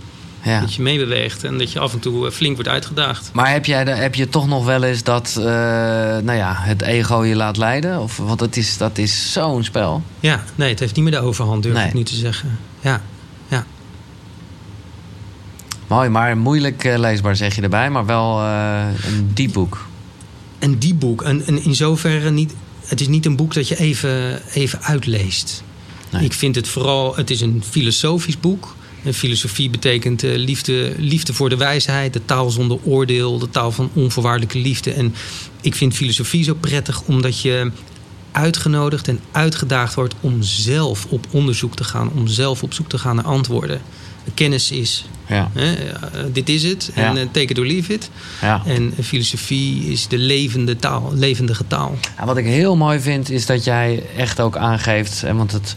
Ja. 0.45 0.59
Dat 0.59 0.73
je 0.73 0.81
meebeweegt 0.81 1.43
en 1.43 1.57
dat 1.57 1.71
je 1.71 1.79
af 1.79 1.93
en 1.93 1.99
toe 1.99 2.25
eh, 2.27 2.31
flink 2.31 2.55
wordt 2.55 2.69
uitgedaagd. 2.69 3.29
Maar 3.33 3.51
heb, 3.51 3.65
jij 3.65 3.83
heb 3.83 4.15
je 4.15 4.29
toch 4.29 4.47
nog 4.47 4.65
wel 4.65 4.83
eens 4.83 5.03
dat 5.03 5.35
eh, 5.37 5.43
nou 5.43 6.33
ja, 6.33 6.55
het 6.57 6.81
ego 6.81 7.23
je 7.23 7.35
laat 7.35 7.57
leiden? 7.57 8.01
Of, 8.01 8.17
want 8.17 8.39
het 8.39 8.57
is, 8.57 8.77
dat 8.77 8.97
is 8.97 9.31
zo'n 9.31 9.63
spel. 9.63 10.03
Ja, 10.19 10.43
nee, 10.55 10.69
het 10.69 10.79
heeft 10.79 10.95
niet 10.95 11.03
meer 11.03 11.13
de 11.13 11.19
overhand, 11.19 11.63
durf 11.63 11.75
Nee. 11.75 11.87
ik 11.87 11.93
nu 11.93 12.03
te 12.03 12.15
zeggen. 12.15 12.59
Ja, 12.79 13.01
ja. 13.47 13.65
Mooi, 15.87 16.09
maar 16.09 16.37
moeilijk 16.37 16.83
eh, 16.83 16.97
leesbaar 16.97 17.35
zeg 17.35 17.55
je 17.55 17.61
erbij. 17.61 17.89
Maar 17.89 18.05
wel 18.05 18.39
een 18.41 19.31
diep 19.33 19.53
boek. 19.53 19.85
En 20.59 20.77
die 20.77 20.93
boek, 20.93 21.21
en, 21.23 21.45
en 21.45 21.63
in 21.63 21.75
zoverre 21.75 22.29
niet. 22.31 22.53
Het 22.85 23.01
is 23.01 23.07
niet 23.07 23.25
een 23.25 23.35
boek 23.35 23.53
dat 23.53 23.67
je 23.67 23.77
even, 23.77 24.41
even 24.53 24.81
uitleest. 24.81 25.63
Nee. 26.11 26.23
Ik 26.23 26.33
vind 26.33 26.55
het 26.55 26.67
vooral, 26.67 27.15
het 27.15 27.29
is 27.29 27.41
een 27.41 27.63
filosofisch 27.69 28.39
boek. 28.39 28.75
Filosofie 29.13 29.69
betekent 29.69 30.23
eh, 30.23 30.35
liefde, 30.35 30.93
liefde 30.97 31.33
voor 31.33 31.49
de 31.49 31.57
wijsheid, 31.57 32.13
de 32.13 32.25
taal 32.25 32.49
zonder 32.49 32.77
oordeel, 32.83 33.39
de 33.39 33.49
taal 33.49 33.71
van 33.71 33.89
onvoorwaardelijke 33.93 34.59
liefde. 34.59 34.91
En 34.91 35.15
ik 35.61 35.75
vind 35.75 35.93
filosofie 35.93 36.43
zo 36.43 36.53
prettig 36.53 37.01
omdat 37.01 37.41
je 37.41 37.71
uitgenodigd 38.31 39.07
en 39.07 39.19
uitgedaagd 39.31 39.93
wordt 39.93 40.13
om 40.21 40.41
zelf 40.43 41.05
op 41.09 41.25
onderzoek 41.31 41.75
te 41.75 41.83
gaan, 41.83 42.11
om 42.15 42.27
zelf 42.27 42.63
op 42.63 42.73
zoek 42.73 42.89
te 42.89 42.97
gaan 42.97 43.15
naar 43.15 43.25
antwoorden. 43.25 43.81
Kennis 44.33 44.71
is, 44.71 45.05
Ja. 45.27 45.51
hè, 45.53 45.73
eh, 45.73 45.99
dit 46.33 46.49
is 46.49 46.63
het, 46.63 46.91
Ja. 46.95 47.09
en 47.09 47.17
eh, 47.17 47.23
take 47.31 47.45
it 47.45 47.59
or 47.59 47.65
leave 47.65 47.93
it. 47.93 48.09
Ja. 48.41 48.61
En 48.65 48.93
filosofie 49.03 49.91
is 49.91 50.07
de 50.07 50.17
levende 50.17 50.75
taal, 50.75 51.11
levendige 51.13 51.63
taal. 51.67 51.97
Wat 52.25 52.37
ik 52.37 52.45
heel 52.45 52.75
mooi 52.75 52.99
vind, 52.99 53.29
is 53.29 53.45
dat 53.45 53.63
jij 53.63 54.03
echt 54.17 54.39
ook 54.39 54.57
aangeeft. 54.57 55.23
En 55.23 55.35
want 55.37 55.51
het 55.51 55.75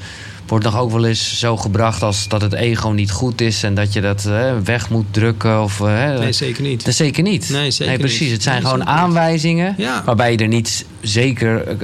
wordt 0.48 0.64
nog 0.64 0.78
ook 0.78 0.90
wel 0.90 1.04
eens 1.04 1.38
zo 1.38 1.56
gebracht 1.56 2.02
als 2.02 2.28
dat 2.28 2.40
het 2.40 2.52
ego 2.52 2.88
niet 2.88 3.10
goed 3.10 3.40
is. 3.40 3.62
En 3.62 3.74
dat 3.74 3.92
je 3.92 4.00
dat 4.00 4.24
eh, 4.24 4.52
weg 4.64 4.90
moet 4.90 5.06
drukken. 5.10 5.62
Of, 5.62 5.80
eh, 5.80 6.18
Nee, 6.18 6.32
zeker 6.32 6.62
niet. 6.62 6.84
Dat 6.84 6.94
zeker 6.94 7.22
niet. 7.22 7.48
Nee, 7.48 7.70
zeker 7.70 7.98
precies. 7.98 8.20
niet. 8.20 8.30
Het 8.30 8.42
zijn 8.42 8.62
Nee, 8.62 8.70
gewoon 8.70 8.86
aanwijzingen. 8.86 9.74
Ja. 9.76 10.02
Waarbij 10.04 10.32
je 10.32 10.38
er 10.38 10.48
niet 10.48 10.86
zeker 11.00 11.76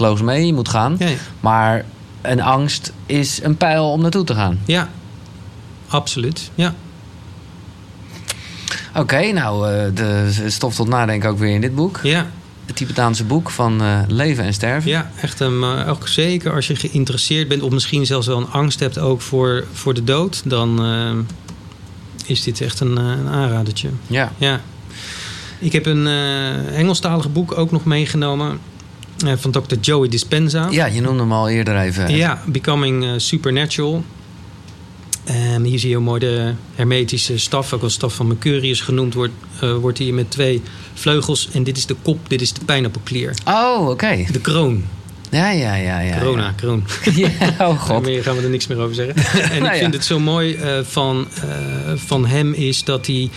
uh, 0.00 0.20
mee 0.20 0.52
moet 0.52 0.68
gaan. 0.68 0.98
Maar 1.40 1.84
een 2.22 2.42
angst 2.42 2.92
is 3.06 3.42
een 3.42 3.56
pijl 3.56 3.90
om 3.90 4.00
naartoe 4.00 4.24
te 4.24 4.34
gaan. 4.34 4.58
Ja, 4.64 4.88
absoluut. 5.88 6.50
Ja. 6.54 6.74
Oké, 8.94 9.32
nou, 9.32 9.66
de 9.92 10.44
stof 10.46 10.74
tot 10.74 10.88
nadenken 10.88 11.30
ook 11.30 11.38
weer 11.38 11.54
in 11.54 11.60
dit 11.60 11.74
boek. 11.74 12.00
Ja, 12.02 12.26
Het 12.66 12.76
Tibetaanse 12.76 13.24
boek 13.24 13.50
van 13.50 13.82
eh, 13.82 14.00
Leven 14.08 14.44
en 14.44 14.54
Sterven. 14.54 14.90
ja 14.90 15.10
echt. 15.20 15.40
Um, 15.40 15.62
uh, 15.62 15.88
ook 15.88 16.08
zeker 16.08 16.54
als 16.54 16.66
je 16.66 16.76
geïnteresseerd 16.76 17.48
bent 17.48 17.62
of 17.62 17.70
misschien 17.70 18.06
zelfs 18.06 18.26
wel 18.26 18.36
een 18.36 18.50
angst 18.50 18.80
hebt 18.80 18.98
ook 18.98 19.20
voor, 19.20 19.64
voor 19.72 19.94
de 19.94 20.04
dood, 20.04 20.42
dan 20.44 20.86
uh, 20.86 21.10
is 22.26 22.42
dit 22.42 22.60
echt 22.60 22.80
een, 22.80 22.96
een 22.96 23.28
aanradertje. 23.28 23.88
Ja. 24.06 24.32
ja. 24.38 24.60
Ik 25.58 25.72
heb 25.72 25.86
een 25.86 26.06
uh, 26.06 26.78
Engelstalige 26.78 27.28
boek 27.28 27.58
ook 27.58 27.70
nog 27.70 27.84
meegenomen. 27.84 28.58
Van 29.36 29.50
Dr. 29.50 29.74
Joey 29.80 30.08
Dispenza. 30.08 30.68
Ja, 30.70 30.86
je 30.86 31.00
noemde 31.00 31.20
hem 31.20 31.32
al 31.32 31.48
eerder 31.48 31.76
even. 31.76 32.16
Ja, 32.16 32.42
Becoming 32.46 33.04
Supernatural. 33.16 34.04
En 35.26 35.64
hier 35.64 35.78
zie 35.78 35.90
je 35.90 35.98
mooi 35.98 36.20
de 36.20 36.52
hermetische 36.74 37.38
staf, 37.38 37.72
ook 37.72 37.82
als 37.82 37.92
staf 37.92 38.14
van 38.14 38.26
Mercurius 38.26 38.80
genoemd 38.80 39.14
wordt, 39.14 39.32
uh, 39.62 39.76
wordt 39.76 39.98
hier 39.98 40.14
met 40.14 40.30
twee 40.30 40.62
vleugels. 40.94 41.48
En 41.52 41.62
dit 41.62 41.76
is 41.76 41.86
de 41.86 41.96
kop, 42.02 42.18
dit 42.28 42.40
is 42.40 42.52
de 42.52 42.64
pijnappelklier. 42.64 43.34
Oh, 43.46 43.80
oké. 43.80 43.90
Okay. 43.90 44.28
De 44.32 44.40
kroon. 44.40 44.84
Ja, 45.30 45.50
ja, 45.50 45.74
ja. 45.74 46.00
ja 46.00 46.18
Corona, 46.18 46.44
ja. 46.44 46.52
kroon. 46.52 46.84
ja, 47.14 47.28
oh 47.58 47.80
god. 47.80 48.02
Meer 48.02 48.22
gaan 48.22 48.36
we 48.36 48.42
er 48.42 48.50
niks 48.50 48.66
meer 48.66 48.78
over 48.78 48.94
zeggen. 48.94 49.14
En 49.50 49.62
nou 49.62 49.74
ik 49.74 49.80
vind 49.80 49.92
ja. 49.92 49.98
het 49.98 50.04
zo 50.04 50.18
mooi 50.18 50.56
uh, 50.56 50.78
van, 50.82 51.26
uh, 51.44 51.92
van 51.94 52.26
hem 52.26 52.52
is 52.52 52.84
dat 52.84 53.06
hij 53.06 53.30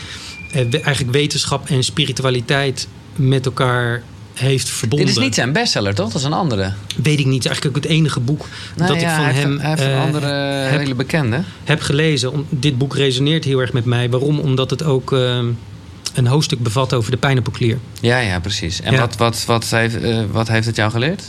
eigenlijk 0.71 1.11
wetenschap 1.11 1.69
en 1.69 1.83
spiritualiteit 1.83 2.87
met 3.15 3.45
elkaar 3.45 4.03
heeft 4.39 4.69
verbonden. 4.69 5.07
Dit 5.07 5.17
is 5.17 5.23
niet 5.23 5.35
zijn 5.35 5.53
bestseller, 5.53 5.95
toch? 5.95 6.11
Dat 6.11 6.21
is 6.21 6.27
een 6.27 6.33
andere. 6.33 6.73
Weet 7.03 7.19
ik 7.19 7.25
niet. 7.25 7.45
Eigenlijk 7.45 7.77
ook 7.77 7.83
het 7.83 7.91
enige 7.91 8.19
boek 8.19 8.47
nou, 8.75 8.91
dat 8.91 9.01
ja, 9.01 9.09
ik 9.09 9.15
van 9.15 9.23
hij 9.23 9.33
hem. 9.33 9.51
Heeft, 9.51 9.61
hij 9.61 9.69
heeft 9.69 9.81
een 9.81 10.01
andere 10.01 10.25
uh, 10.63 10.69
heb, 10.69 10.79
hele 10.79 10.95
bekende. 10.95 11.41
Heb 11.63 11.81
gelezen. 11.81 12.31
Om, 12.31 12.45
dit 12.49 12.77
boek 12.77 12.95
resoneert 12.95 13.43
heel 13.43 13.59
erg 13.59 13.73
met 13.73 13.85
mij. 13.85 14.09
Waarom? 14.09 14.39
Omdat 14.39 14.69
het 14.69 14.83
ook 14.83 15.11
uh, 15.11 15.39
een 16.13 16.27
hoofdstuk 16.27 16.59
bevat 16.59 16.93
over 16.93 17.11
de 17.11 17.17
pijnappelklier. 17.17 17.77
Ja, 18.01 18.19
ja, 18.19 18.39
precies. 18.39 18.81
En 18.81 18.93
ja. 18.93 18.99
Wat, 18.99 19.17
wat, 19.17 19.45
wat, 19.45 19.69
heeft, 19.69 20.03
uh, 20.03 20.23
wat 20.31 20.47
heeft 20.47 20.65
het 20.65 20.75
jou 20.75 20.91
geleerd? 20.91 21.23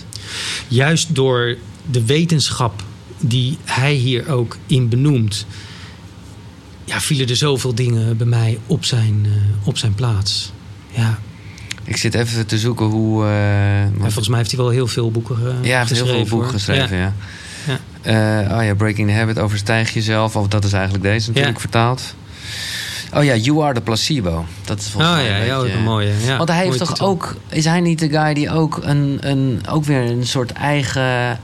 Juist 0.69 1.15
door 1.15 1.57
de 1.91 2.05
wetenschap 2.05 2.83
die 3.21 3.59
hij 3.65 3.93
hier 3.93 4.29
ook 4.29 4.57
in 4.67 4.89
benoemt. 4.89 5.47
Ja, 6.85 7.01
vielen 7.01 7.29
er 7.29 7.37
zoveel 7.37 7.75
dingen 7.75 8.17
bij 8.17 8.27
mij 8.27 8.59
op 8.67 8.85
zijn, 8.85 9.27
op 9.65 9.79
zijn 9.79 9.95
plaats. 9.95 10.53
Ja, 10.91 11.19
ik 11.91 11.97
zit 11.97 12.15
even 12.15 12.47
te 12.47 12.59
zoeken 12.59 12.87
hoe. 12.87 13.25
Ja, 13.25 13.89
volgens 14.01 14.29
mij 14.29 14.39
heeft 14.39 14.51
hij 14.51 14.61
wel 14.61 14.71
heel 14.71 14.87
veel 14.87 15.11
boeken 15.11 15.37
uh, 15.39 15.45
ja, 15.45 15.69
hij 15.69 15.79
heeft 15.79 15.89
geschreven. 15.89 16.15
heel 16.15 16.27
veel 16.27 16.37
boeken 16.37 16.55
geschreven, 16.55 16.97
ja. 16.97 17.13
ja. 17.67 17.79
Uh, 18.47 18.57
oh 18.59 18.65
ja, 18.65 18.75
Breaking 18.75 19.09
the 19.09 19.15
Habit, 19.15 19.39
overstijg 19.39 19.95
jezelf. 19.95 20.37
Of 20.37 20.49
dat 20.49 20.65
is 20.65 20.73
eigenlijk 20.73 21.05
deze 21.05 21.29
natuurlijk 21.29 21.61
vertaald. 21.61 22.15
Oh 23.15 23.25
ja, 23.25 23.35
You 23.35 23.63
Are 23.63 23.75
the 23.75 23.81
Placebo. 23.81 24.45
Dat 24.65 24.79
is 24.79 24.89
volgens 24.89 25.13
oh, 25.13 25.19
mij 25.19 25.29
ja, 25.29 25.39
een 25.39 25.47
ja, 25.47 25.59
beetje... 25.59 25.73
ook 25.73 25.79
een 25.79 25.85
mooie. 25.85 26.13
Ja, 26.25 26.37
Want 26.37 26.49
hij 26.49 26.65
heeft 26.65 26.79
toch 26.79 26.89
titel. 26.89 27.07
ook... 27.07 27.37
Is 27.49 27.65
hij 27.65 27.81
niet 27.81 27.99
de 27.99 28.09
guy 28.09 28.35
die 28.35 28.51
ook, 28.51 28.81
een, 28.83 29.19
een, 29.21 29.61
ook 29.69 29.85
weer 29.85 30.03
een 30.03 30.27
soort 30.27 30.53
eigen 30.53 31.39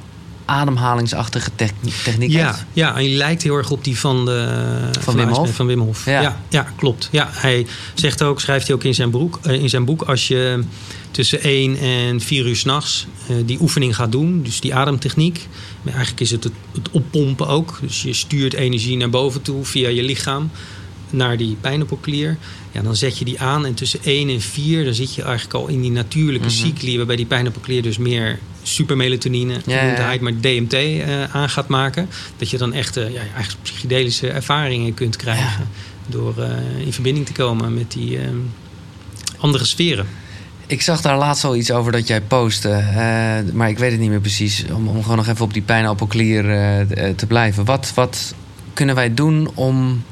ademhalingsachtige 0.47 1.51
techni- 1.55 1.93
techniek 2.05 2.31
Ja, 2.31 2.59
ja, 2.73 2.97
en 2.97 3.03
die 3.03 3.17
lijkt 3.17 3.43
heel 3.43 3.57
erg 3.57 3.71
op 3.71 3.85
die 3.85 3.99
van, 3.99 4.25
de, 4.25 4.91
Van 5.01 5.17
Wim 5.17 5.29
Hof? 5.29 5.55
Van 5.55 5.67
Wim 5.67 5.81
Hof. 5.81 6.05
Ja. 6.05 6.21
Ja. 6.21 6.41
Ja, 6.49 6.73
klopt. 6.77 7.09
Ja, 7.13 7.29
hij 7.33 7.67
zegt 7.95 8.23
ook, 8.23 8.41
schrijft 8.41 8.67
hij 8.67 8.77
ook 8.77 8.85
in 8.85 8.95
zijn, 8.95 9.11
broek, 9.11 9.39
eh, 9.43 9.63
in 9.63 9.69
zijn 9.69 9.85
boek... 9.85 10.03
als 10.03 10.29
je 10.29 10.65
tussen 11.11 11.43
1 11.43 11.79
en 11.79 12.21
4 12.21 12.47
uur 12.47 12.57
s'nachts 12.57 13.07
uh, 13.31 13.37
die 13.47 13.61
oefening 13.61 13.97
gaat 13.97 14.13
doen... 14.13 14.43
dus 14.43 14.61
die 14.61 14.75
ademtechniek... 14.75 15.47
maar 15.83 15.93
eigenlijk 15.93 16.23
is 16.23 16.31
het, 16.31 16.45
het 16.45 16.53
het 16.73 16.91
oppompen 16.91 17.47
ook. 17.49 17.79
Dus 17.83 18.03
je 18.03 18.13
stuurt 18.13 18.55
energie 18.55 18.97
naar 18.97 19.11
boven 19.11 19.43
toe 19.43 19.65
via 19.65 19.89
je 19.89 20.03
lichaam... 20.03 20.51
naar 21.11 21.37
die 21.37 21.57
pijnappelklier. 21.61 22.37
Ja, 22.77 22.83
dan 22.83 22.97
zet 22.97 23.19
je 23.19 23.25
die 23.25 23.41
aan 23.41 23.67
en 23.67 23.75
tussen 23.75 24.01
1 24.03 24.29
en 24.29 24.41
4... 24.41 24.85
dan 24.85 24.95
zit 24.95 25.15
je 25.15 25.23
eigenlijk 25.23 25.55
al 25.55 25.67
in 25.69 25.81
die 25.81 25.91
natuurlijke 25.91 26.47
Mhm. 26.49 26.57
cycli... 26.57 26.97
waarbij 26.97 27.17
die 27.17 27.27
pijnappelklier 27.27 27.83
dus 27.83 27.99
meer 27.99 28.39
supermelatonine, 28.63 29.53
Ja, 29.53 29.61
ja, 29.67 29.73
ja. 29.75 29.81
gezondheid, 29.81 30.21
maar 30.21 30.33
DMT 30.41 30.73
eh, 30.73 31.23
aan 31.35 31.49
gaat 31.49 31.69
maken. 31.69 32.09
Dat 32.37 32.51
je 32.51 32.59
dan 32.59 32.73
echt 32.73 32.95
ja, 32.95 33.03
eigenlijk 33.03 33.63
psychedelische 33.63 34.29
ervaringen 34.29 34.95
kunt 34.95 35.17
krijgen. 35.17 35.69
Door 36.07 36.39
eh, 36.39 36.51
in 36.85 36.93
verbinding 36.93 37.27
te 37.27 37.33
komen 37.33 37.75
met 37.75 37.93
die 37.93 38.19
eh, 38.19 38.29
andere 39.39 39.65
sferen. 39.65 40.07
Ik 40.67 40.83
zag 40.83 41.01
daar 41.01 41.19
laatst 41.19 41.45
al 41.45 41.57
iets 41.57 41.71
over 41.71 41.93
dat 41.93 42.07
jij 42.07 42.21
postte. 42.21 42.83
maar 43.53 43.69
ik 43.69 43.79
weet 43.79 43.91
het 43.91 44.01
niet 44.01 44.11
meer 44.11 44.21
precies. 44.21 44.65
Om, 44.73 44.89
om 44.89 45.03
gewoon 45.03 45.17
nog 45.17 45.27
even 45.29 45.45
op 45.45 45.53
die 45.53 45.63
pijnappelklier 45.63 46.43
te 47.17 47.27
blijven. 47.27 47.65
Wat, 47.65 47.93
wat 47.95 48.35
kunnen 48.75 48.95
wij 48.95 49.15
doen 49.15 49.51
om 49.55 50.03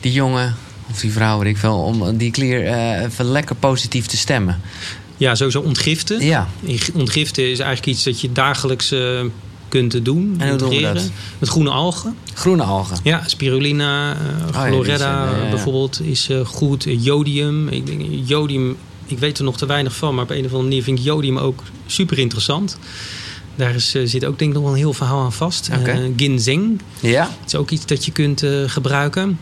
die 0.00 0.12
jongen, 0.12 0.54
of 0.90 1.00
die 1.00 1.12
vrouw, 1.12 1.38
weet 1.38 1.48
ik 1.48 1.56
veel... 1.56 1.78
om 1.78 2.16
die 2.16 2.30
klier 2.30 2.66
eh, 2.66 3.02
even 3.02 3.24
lekker 3.24 3.56
positief 3.56 4.06
te 4.06 4.16
stemmen? 4.16 4.60
Ja, 5.16 5.34
sowieso 5.34 5.60
ontgiften. 5.60 6.24
Ja, 6.24 6.48
Ontgiften 6.94 7.50
is 7.50 7.58
eigenlijk 7.58 7.96
iets 7.96 8.04
dat 8.04 8.20
je 8.20 8.32
dagelijks 8.32 8.90
eh, 8.90 9.20
kunt 9.68 10.04
doen. 10.04 10.34
En 10.38 10.48
hoe 10.48 10.58
doen 10.58 10.68
we 10.68 10.80
dat? 10.80 11.10
Met 11.38 11.48
groene 11.48 11.70
algen. 11.70 12.16
groene 12.34 12.62
algen. 12.62 12.96
Ja, 13.02 13.22
spirulina, 13.26 14.12
eh 14.12 14.60
chlorella 14.60 14.98
zijn, 14.98 15.38
ja, 15.38 15.44
ja. 15.44 15.50
bijvoorbeeld 15.50 16.00
is 16.00 16.28
eh, 16.28 16.40
goed. 16.44 16.86
Eh, 16.86 17.04
Jodium. 17.04 17.68
Ik, 17.68 17.86
denk, 17.86 18.02
jodium, 18.24 18.76
ik 19.06 19.18
weet 19.18 19.38
er 19.38 19.44
nog 19.44 19.56
te 19.56 19.66
weinig 19.66 19.96
van, 19.96 20.14
maar 20.14 20.24
op 20.24 20.30
een 20.30 20.36
of 20.36 20.44
andere 20.44 20.62
manier 20.62 20.82
vind 20.82 20.98
ik 20.98 21.04
jodium 21.04 21.38
ook 21.38 21.62
super 21.86 22.18
interessant. 22.18 22.78
Daar 23.56 23.74
is, 23.74 23.94
eh, 23.94 24.02
zit 24.04 24.24
ook 24.24 24.38
denk 24.38 24.50
ik 24.50 24.56
nog 24.56 24.62
wel 24.62 24.72
een 24.72 24.78
heel 24.78 24.92
verhaal 24.92 25.24
aan 25.24 25.32
vast. 25.32 25.68
Eh, 25.68 25.94
ginseng 26.16 26.80
Ja, 27.00 27.22
het 27.22 27.46
is 27.46 27.54
ook 27.54 27.70
iets 27.70 27.86
dat 27.86 28.04
je 28.04 28.12
kunt 28.12 28.42
eh, 28.42 28.50
gebruiken. 28.66 29.38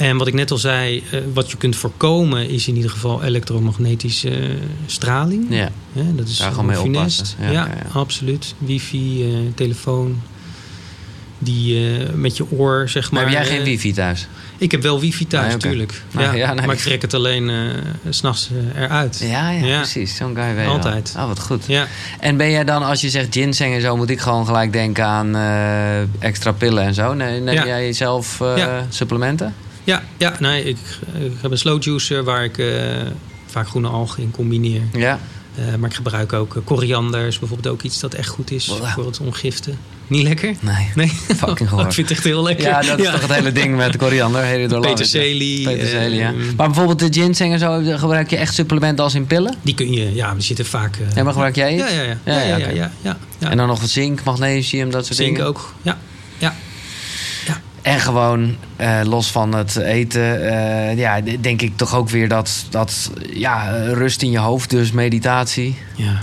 En 0.00 0.16
wat 0.16 0.26
ik 0.26 0.34
net 0.34 0.50
al 0.50 0.58
zei, 0.58 1.02
eh, 1.10 1.20
wat 1.32 1.50
je 1.50 1.56
kunt 1.56 1.76
voorkomen 1.76 2.48
is 2.48 2.68
in 2.68 2.76
ieder 2.76 2.90
geval 2.90 3.22
elektromagnetische 3.22 4.30
eh, 4.30 4.48
straling. 4.86 5.46
ja. 5.48 5.68
Hè, 5.92 6.14
dat 6.14 6.28
is 6.28 6.36
Daar 6.38 6.50
gewoon 6.50 6.66
mee 6.66 6.80
oppassen. 6.80 7.26
Ja, 7.40 7.50
Ja, 7.50 7.66
ja. 7.66 7.86
absoluut. 7.92 8.54
Wifi, 8.58 9.24
eh, 9.32 9.38
telefoon. 9.54 10.20
Die 11.42 11.78
met 12.14 12.36
je 12.36 12.44
oor, 12.50 12.88
zeg 12.88 13.10
Maar 13.10 13.22
maar. 13.24 13.32
heb 13.32 13.42
jij 13.44 13.56
geen 13.56 13.64
wifi 13.64 13.92
thuis? 13.92 14.28
Ik 14.58 14.70
heb 14.70 14.82
wel 14.82 15.00
wifi 15.00 15.26
thuis, 15.26 15.46
Nee, 15.46 15.52
natuurlijk. 15.52 16.02
Nou, 16.10 16.26
ja, 16.26 16.32
ja, 16.34 16.52
nee. 16.54 16.66
Maar 16.66 16.74
ik 16.74 16.80
trek 16.80 17.02
het 17.02 17.14
alleen 17.14 17.50
s 18.10 18.16
s'nachts 18.16 18.50
eruit. 18.76 19.18
Ja, 19.24 19.50
ja, 19.50 19.66
Ja. 19.66 19.76
precies. 19.76 20.16
Zo'n 20.16 20.34
guy 20.36 20.54
weet 20.54 20.66
Altijd. 20.66 21.12
wel. 21.12 21.22
Oh, 21.22 21.28
wat 21.28 21.40
goed. 21.40 21.64
Ja. 21.66 21.86
En 22.20 22.36
ben 22.36 22.50
jij 22.50 22.64
dan, 22.64 22.82
als 22.82 23.00
je 23.00 23.10
zegt 23.10 23.28
ginseng 23.30 23.74
en 23.74 23.80
zo, 23.80 23.96
moet 23.96 24.10
ik 24.10 24.20
gewoon 24.20 24.46
gelijk 24.46 24.72
denken 24.72 25.04
aan 25.04 25.34
extra 26.18 26.52
pillen 26.52 26.82
en 26.82 26.94
zo? 26.94 27.14
Nee, 27.14 27.40
neem 27.40 27.54
Ja. 27.54 27.66
jij 27.66 27.92
zelf 27.92 28.38
Ja. 28.38 28.86
supplementen? 28.88 29.54
Ja, 29.84 30.02
ja 30.16 30.34
nee, 30.38 30.64
ik, 30.64 30.78
ik 31.18 31.32
heb 31.40 31.50
een 31.50 31.58
slow 31.58 31.82
juicer 31.82 32.24
waar 32.24 32.44
ik 32.44 32.58
eh, 32.58 32.66
vaak 33.46 33.68
groene 33.68 33.88
algen 33.88 34.22
in 34.22 34.30
combineer. 34.30 34.82
Ja. 34.92 35.18
Eh, 35.54 35.74
maar 35.74 35.88
ik 35.90 35.96
gebruik 35.96 36.32
ook 36.32 36.56
eh, 36.56 36.62
koriander, 36.64 37.26
is 37.26 37.38
bijvoorbeeld 37.38 37.74
ook 37.74 37.82
iets 37.82 38.00
dat 38.00 38.14
echt 38.14 38.28
goed 38.28 38.50
is 38.50 38.72
voor 38.94 39.06
het 39.06 39.20
ongiften. 39.20 39.78
Niet 40.06 40.22
lekker? 40.22 40.54
Nee. 40.60 40.90
Nee. 40.94 41.08
Fucking 41.08 41.60
Oh, 41.60 41.68
gehoord. 41.68 41.86
ik 41.86 41.92
vind 41.92 42.08
het 42.08 42.16
echt 42.16 42.26
heel 42.26 42.42
lekker. 42.42 42.64
Ja, 42.64 42.82
dat 42.82 42.98
is 42.98 43.10
toch 43.10 43.20
het 43.20 43.32
hele 43.34 43.52
ding 43.52 43.76
met 43.76 43.96
koriander. 43.96 44.42
Hele 44.42 44.68
door 44.68 44.80
Peterselie. 44.80 45.64
Peterselie, 45.64 46.18
ja. 46.18 46.32
Maar 46.56 46.66
bijvoorbeeld 46.66 46.98
de 46.98 47.20
ginseng 47.20 47.52
en 47.52 47.58
zo, 47.58 47.82
gebruik 47.98 48.30
je 48.30 48.36
echt 48.36 48.54
supplementen 48.54 49.04
als 49.04 49.14
in 49.14 49.26
pillen? 49.26 49.54
Die 49.62 49.74
kun 49.74 49.92
je, 49.92 50.14
ja, 50.14 50.34
die 50.34 50.42
zitten 50.42 50.66
vaak. 50.66 50.96
En 51.14 51.24
waar 51.24 51.32
gebruik 51.32 51.56
jij 51.56 51.74
het? 51.74 51.90
ja, 51.90 52.02
ja, 52.02 52.16
ja. 52.24 52.56
Ja, 52.56 52.90
Ja, 53.02 53.18
ja. 53.38 53.50
En 53.50 53.56
dan 53.56 53.66
nog 53.66 53.80
wat 53.80 53.88
zink, 53.88 54.24
magnesium, 54.24 54.90
dat 54.90 55.06
soort 55.06 55.16
Zink 55.16 55.30
dingen? 55.36 55.48
ook. 55.48 55.74
Ja, 55.82 55.98
ja. 56.38 56.54
En 57.82 58.00
gewoon, 58.00 58.56
eh, 58.76 59.00
los 59.04 59.30
van 59.30 59.54
het 59.54 59.76
eten, 59.76 60.48
eh, 60.50 60.98
ja, 60.98 61.20
denk 61.40 61.62
ik 61.62 61.76
toch 61.76 61.94
ook 61.94 62.08
weer 62.08 62.28
dat, 62.28 62.64
dat 62.70 63.10
ja, 63.32 63.70
rust 63.92 64.22
in 64.22 64.30
je 64.30 64.38
hoofd, 64.38 64.70
dus 64.70 64.92
meditatie. 64.92 65.78
Ja, 65.94 66.18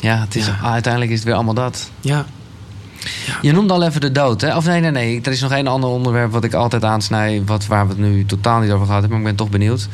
Ja, 0.00 0.20
het 0.20 0.34
is, 0.36 0.46
Ja. 0.46 0.58
uiteindelijk 0.62 1.12
is 1.12 1.18
het 1.18 1.26
weer 1.26 1.34
allemaal 1.36 1.54
dat. 1.54 1.90
ja. 2.00 2.26
Je 3.42 3.52
noemde 3.52 3.72
al 3.72 3.82
even 3.82 4.00
de 4.00 4.12
dood, 4.12 4.40
hè? 4.40 4.56
Of 4.56 4.64
nee, 4.66 4.80
nee, 4.80 4.90
nee. 4.90 5.20
Er 5.22 5.32
is 5.32 5.40
nog 5.40 5.52
één 5.52 5.66
ander 5.66 5.90
onderwerp 5.90 6.32
wat 6.32 6.44
ik 6.44 6.54
altijd 6.54 6.84
aansnij, 6.84 7.42
wat, 7.46 7.66
waar 7.66 7.84
we 7.86 7.92
het 7.92 8.00
nu 8.00 8.24
totaal 8.26 8.60
niet 8.60 8.70
over 8.70 8.86
gehad 8.86 9.00
hebben, 9.00 9.20
maar 9.20 9.30
ik 9.30 9.36
ben 9.36 9.46
toch 9.46 9.58
benieuwd. 9.58 9.88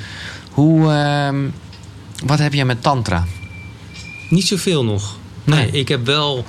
Hoe, 0.50 0.92
ehm, 0.92 1.36
wat 2.26 2.38
heb 2.38 2.52
jij 2.52 2.64
met 2.64 2.82
tantra? 2.82 3.24
Niet 4.28 4.46
zoveel 4.46 4.84
nog. 4.84 5.16
Nee, 5.44 5.58
Nee. 5.70 5.80
ik 5.80 5.88
heb 5.88 6.06
wel. 6.06 6.44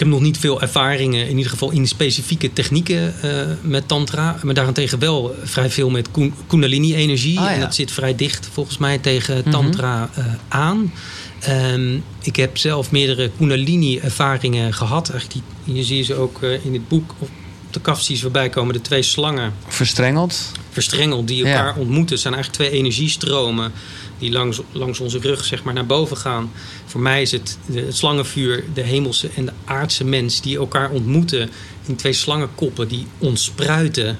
Ik 0.00 0.06
heb 0.06 0.14
nog 0.14 0.24
niet 0.24 0.38
veel 0.38 0.60
ervaringen, 0.60 1.28
in 1.28 1.36
ieder 1.36 1.50
geval 1.50 1.70
in 1.70 1.86
specifieke 1.88 2.52
technieken 2.52 3.14
eh, 3.22 3.46
met 3.62 3.88
Tantra. 3.88 4.36
Maar 4.42 4.54
daarentegen 4.54 4.98
wel 4.98 5.34
vrij 5.42 5.70
veel 5.70 5.90
met 5.90 6.08
Kundalini-energie. 6.46 7.38
Ah, 7.38 7.44
ja. 7.44 7.50
En 7.52 7.60
dat 7.60 7.74
zit 7.74 7.90
vrij 7.92 8.14
dicht 8.14 8.48
volgens 8.52 8.78
mij 8.78 8.98
tegen 8.98 9.38
Mhm. 9.38 9.50
Tantra 9.50 10.10
eh, 10.14 10.24
aan. 10.48 10.92
Ehm, 11.40 11.96
ik 12.22 12.36
heb 12.36 12.58
zelf 12.58 12.90
meerdere 12.90 13.30
Kundalini-ervaringen 13.38 14.72
gehad. 14.74 15.10
Eigenlijk 15.10 15.44
die, 15.64 15.74
je 15.74 15.84
ziet 15.84 16.06
ze 16.06 16.14
ook 16.14 16.42
eh, 16.42 16.64
in 16.64 16.72
het 16.72 16.88
boek. 16.88 17.14
Op 17.18 17.28
de 17.70 17.80
kafsies 17.80 18.20
voorbij 18.20 18.48
komen 18.48 18.74
de 18.74 18.80
twee 18.80 19.02
slangen 19.02 19.52
Verstrengeld? 19.68 20.52
verstrengeld 20.70 21.28
die 21.28 21.44
Ja. 21.44 21.50
elkaar 21.52 21.76
ontmoeten. 21.76 22.12
Het 22.14 22.20
zijn 22.20 22.34
eigenlijk 22.34 22.62
twee 22.64 22.78
energiestromen 22.80 23.72
die 24.20 24.30
langs, 24.32 24.60
langs 24.72 25.00
onze 25.00 25.18
rug 25.18 25.44
zeg 25.44 25.62
maar, 25.62 25.74
naar 25.74 25.86
boven 25.86 26.16
gaan. 26.16 26.50
Voor 26.86 27.00
mij 27.00 27.22
is 27.22 27.32
het 27.32 27.58
de- 27.66 27.80
het 27.80 27.96
slangenvuur, 27.96 28.64
de 28.74 28.80
hemelse 28.82 29.28
en 29.36 29.44
de 29.44 29.52
aardse 29.64 30.04
mens 30.04 30.40
die 30.40 30.56
elkaar 30.58 30.90
ontmoeten 30.90 31.50
in 31.86 31.96
twee 31.96 32.12
slangenkoppen 32.12 32.88
die 32.88 33.06
ontspruiten 33.18 34.18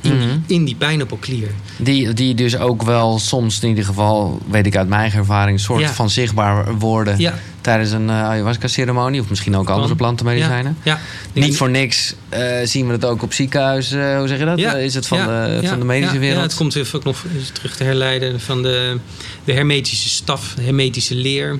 in, 0.00 0.16
Mhm. 0.16 0.20
die, 0.46 0.56
in 0.56 0.64
die 0.64 0.74
pijnappelklier. 0.76 1.48
Die, 1.78 2.12
die 2.12 2.34
dus 2.34 2.56
ook 2.56 2.82
wel 2.82 3.18
soms, 3.18 3.62
in 3.62 3.68
ieder 3.68 3.84
geval, 3.84 4.40
weet 4.50 4.66
ik 4.66 4.76
uit 4.76 4.88
mijn 4.88 5.00
eigen 5.00 5.18
ervaring, 5.18 5.60
soort 5.60 5.80
Ja. 5.80 5.92
van 5.92 6.10
zichtbaar 6.10 6.78
worden 6.78 7.18
Ja, 7.18 7.38
tijdens 7.62 7.90
een 7.90 8.08
eh, 8.10 8.24
ayahuasca-ceremonie. 8.28 9.20
Of 9.20 9.28
misschien 9.28 9.56
ook 9.56 9.68
andere 9.70 9.94
plantenmedicijnen. 9.94 10.76
ja. 10.82 10.98
Niet 11.32 11.56
voor 11.56 11.70
niks 11.70 12.14
eh, 12.28 12.42
zien 12.64 12.86
we 12.86 12.92
het 12.92 13.04
ook 13.04 13.22
op 13.22 13.32
ziekenhuis. 13.32 13.92
eh, 13.92 14.18
hoe 14.18 14.28
zeg 14.28 14.38
je 14.38 14.44
dat? 14.44 14.58
Ja, 14.58 14.72
is 14.74 14.94
het 14.94 15.06
van, 15.06 15.18
de, 15.18 15.58
ja, 15.62 15.68
van 15.68 15.78
de 15.78 15.84
medische 15.84 16.14
ja, 16.14 16.20
wereld? 16.20 16.38
Ja, 16.38 16.46
het 16.46 16.54
komt 16.54 16.74
weer 16.74 16.90
ook 16.94 17.04
nog 17.04 17.24
terug 17.52 17.76
te 17.76 17.84
herleiden 17.84 18.40
van 18.40 18.62
de, 18.62 18.98
de 19.44 19.52
hermetische 19.52 20.08
staf, 20.08 20.52
de 20.56 20.62
hermetische 20.62 21.14
leer. 21.14 21.58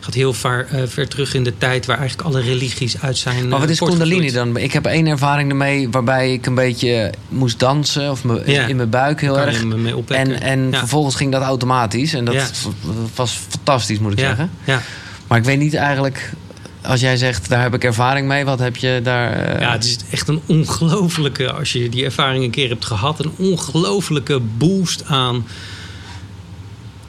Gaat 0.00 0.14
heel 0.14 0.32
ver, 0.32 0.66
ver 0.88 1.08
terug 1.08 1.34
in 1.34 1.44
de 1.44 1.58
tijd 1.58 1.86
waar 1.86 1.98
eigenlijk 1.98 2.28
alle 2.28 2.40
religies 2.40 3.00
uit 3.00 3.16
zijn. 3.18 3.48
Maar 3.48 3.60
wat 3.60 3.68
is 3.68 3.78
Kundalini 3.78 4.30
dan? 4.30 4.56
Ik 4.56 4.72
heb 4.72 4.86
één 4.86 5.06
ervaring 5.06 5.50
ermee 5.50 5.88
waarbij 5.90 6.32
ik 6.32 6.46
een 6.46 6.54
beetje 6.54 7.12
moest 7.28 7.58
dansen. 7.58 8.10
Of 8.10 8.24
me, 8.24 8.42
Ja. 8.46 8.66
in 8.66 8.76
mijn 8.76 8.90
buik 8.90 9.20
heel 9.20 9.34
Kan 9.34 9.42
erg. 9.42 9.64
me 9.64 9.88
En, 9.88 9.94
opwekken. 9.96 10.40
en 10.40 10.68
Ja. 10.70 10.78
vervolgens 10.78 11.14
ging 11.14 11.32
dat 11.32 11.42
automatisch. 11.42 12.14
En 12.14 12.24
dat 12.24 12.34
Ja. 12.34 12.46
was 13.14 13.38
fantastisch, 13.48 13.98
moet 13.98 14.12
ik 14.12 14.18
ja, 14.18 14.26
zeggen. 14.26 14.50
Ja. 14.64 14.82
Maar 15.32 15.40
ik 15.40 15.46
weet 15.46 15.58
niet 15.58 15.74
eigenlijk... 15.74 16.32
Als 16.82 17.00
jij 17.00 17.16
zegt, 17.16 17.48
daar 17.48 17.62
heb 17.62 17.74
ik 17.74 17.84
ervaring 17.84 18.26
mee. 18.26 18.44
Wat 18.44 18.58
heb 18.58 18.76
je 18.76 19.00
daar... 19.02 19.32
eh, 19.32 19.60
ja, 19.60 19.72
het 19.72 19.84
is 19.84 19.96
echt 20.10 20.28
een 20.28 20.40
ongelofelijke, 20.46 21.52
als 21.52 21.72
je 21.72 21.88
die 21.88 22.04
ervaring 22.04 22.44
een 22.44 22.50
keer 22.50 22.68
hebt 22.68 22.84
gehad, 22.84 23.24
een 23.24 23.32
ongelofelijke 23.36 24.40
boost 24.40 25.04
aan 25.06 25.46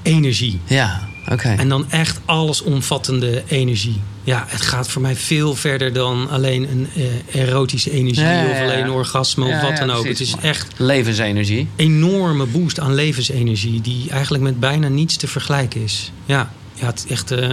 energie. 0.01 0.59
ja, 0.65 1.07
oké. 1.31 1.49
En 1.57 1.69
dan 1.69 1.91
echt 1.91 2.19
allesomvattende 2.25 3.43
energie. 3.47 4.01
Ja, 4.23 4.45
het 4.47 4.61
gaat 4.61 4.89
voor 4.89 5.01
mij 5.01 5.15
veel 5.15 5.55
verder 5.55 5.93
dan 5.93 6.29
alleen 6.29 6.69
een 6.71 6.87
eh, 6.95 7.41
erotische 7.41 7.91
energie 7.91 8.23
Ja, 8.23 8.31
ja, 8.43 8.49
of 8.49 8.59
alleen 8.59 8.83
een 8.83 8.91
orgasme 8.91 9.45
of 9.45 9.61
wat 9.61 9.77
dan 9.77 9.91
ook. 9.91 10.01
precies. 10.03 10.31
Het 10.31 10.37
is 10.43 10.49
echt 10.49 10.67
Levensenergie. 10.77 11.67
enorme 11.75 12.45
boost 12.45 12.79
aan 12.79 12.93
levensenergie 12.93 13.81
die 13.81 14.09
eigenlijk 14.09 14.43
met 14.43 14.59
bijna 14.59 14.87
niets 14.87 15.15
te 15.15 15.27
vergelijken 15.27 15.83
is. 15.83 16.11
Ja, 16.25 16.51
ja 16.73 16.85
het 16.85 17.03
is 17.05 17.11
echt 17.11 17.31
eh, 17.31 17.49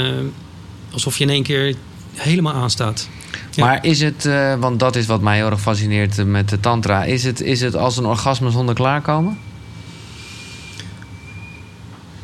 alsof 0.92 1.18
je 1.18 1.24
in 1.24 1.30
één 1.30 1.42
keer 1.42 1.74
helemaal 2.14 2.54
aanstaat. 2.54 3.08
Ja. 3.50 3.64
Maar 3.64 3.78
is 3.84 4.00
het, 4.00 4.26
eh, 4.26 4.54
want 4.54 4.80
dat 4.80 4.96
is 4.96 5.06
wat 5.06 5.20
mij 5.20 5.36
heel 5.36 5.50
erg 5.50 5.60
fascineert 5.60 6.18
eh, 6.18 6.24
met 6.24 6.48
de 6.48 6.60
tantra. 6.60 7.04
Is 7.04 7.24
het, 7.24 7.40
is 7.40 7.60
het 7.60 7.76
als 7.76 7.96
een 7.96 8.06
orgasme 8.06 8.50
zonder 8.50 8.74
klaarkomen? 8.74 9.38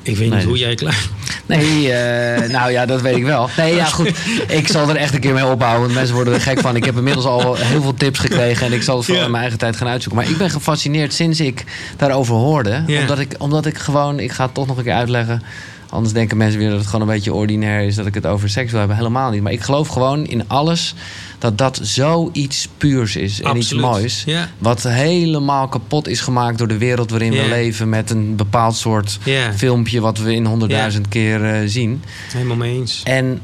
Ik 0.02 0.16
weet 0.16 0.28
Nee, 0.28 0.36
niet 0.38 0.44
hoe 0.44 0.52
dus- 0.52 0.62
jij 0.62 0.74
klaar. 0.74 1.08
Nee, 1.46 1.92
eh, 1.92 2.50
nou 2.50 2.70
ja, 2.70 2.86
dat 2.86 3.00
weet 3.00 3.16
ik 3.16 3.24
wel. 3.24 3.48
Nee, 3.56 3.74
ja, 3.74 3.84
goed. 3.84 4.12
Ik 4.48 4.66
zal 4.68 4.88
er 4.88 4.96
echt 4.96 5.14
een 5.14 5.20
keer 5.20 5.32
mee 5.34 5.46
ophouden. 5.46 5.80
Want 5.82 5.94
mensen 5.94 6.14
worden 6.14 6.34
er 6.34 6.40
gek 6.40 6.60
van. 6.60 6.76
Ik 6.76 6.84
heb 6.84 6.96
inmiddels 6.96 7.24
al 7.26 7.54
heel 7.54 7.82
veel 7.82 7.94
tips 7.94 8.18
gekregen. 8.18 8.66
En 8.66 8.72
ik 8.72 8.82
zal 8.82 8.96
het 8.96 9.04
vooral 9.04 9.20
Ja. 9.22 9.26
in 9.26 9.30
mijn 9.32 9.42
eigen 9.42 9.60
tijd 9.62 9.76
gaan 9.76 9.88
uitzoeken. 9.88 10.22
Maar 10.22 10.30
ik 10.32 10.38
ben 10.38 10.50
gefascineerd 10.50 11.14
sinds 11.14 11.40
ik 11.40 11.64
daarover 11.96 12.34
hoorde. 12.34 12.82
Ja. 12.86 13.00
Omdat, 13.00 13.18
ik, 13.18 13.34
omdat 13.38 13.66
ik 13.66 13.78
gewoon, 13.78 14.20
ik 14.20 14.32
ga 14.32 14.44
het 14.44 14.54
toch 14.54 14.66
nog 14.66 14.76
een 14.76 14.84
keer 14.84 14.92
uitleggen. 14.94 15.42
Anders 15.90 16.14
denken 16.14 16.36
mensen 16.36 16.58
weer 16.58 16.68
dat 16.70 16.78
het 16.78 16.86
gewoon 16.86 17.00
een 17.00 17.14
beetje 17.14 17.32
ordinair 17.34 17.86
is 17.86 17.94
dat 17.94 18.06
ik 18.06 18.14
het 18.14 18.26
over 18.26 18.48
seks 18.48 18.70
wil 18.70 18.78
hebben. 18.78 18.96
Helemaal 18.96 19.30
niet. 19.30 19.42
Maar 19.42 19.52
ik 19.52 19.60
geloof 19.60 19.88
gewoon 19.88 20.26
in 20.26 20.48
alles 20.48 20.94
dat 21.38 21.58
dat 21.58 21.78
zoiets 21.82 22.68
puurs 22.76 23.16
is 23.16 23.40
en 23.42 23.56
iets 23.56 23.72
moois. 23.72 24.22
Ja. 24.26 24.48
Wat 24.58 24.82
helemaal 24.82 25.68
kapot 25.68 26.08
is 26.08 26.20
gemaakt 26.20 26.58
door 26.58 26.68
de 26.68 26.78
wereld 26.78 27.10
waarin 27.10 27.32
we 27.32 27.48
leven. 27.48 27.88
Met 27.88 28.10
een 28.10 28.36
bepaald 28.36 28.76
soort 28.76 29.18
Ja, 29.24 29.52
filmpje 29.52 30.00
wat 30.00 30.18
we 30.18 30.34
in 30.34 30.44
honderdduizend 30.44 31.08
keer 31.08 31.44
eh, 31.44 31.60
zien. 31.66 32.02
helemaal 32.32 32.56
mee 32.56 32.74
eens. 32.78 33.00
En 33.04 33.40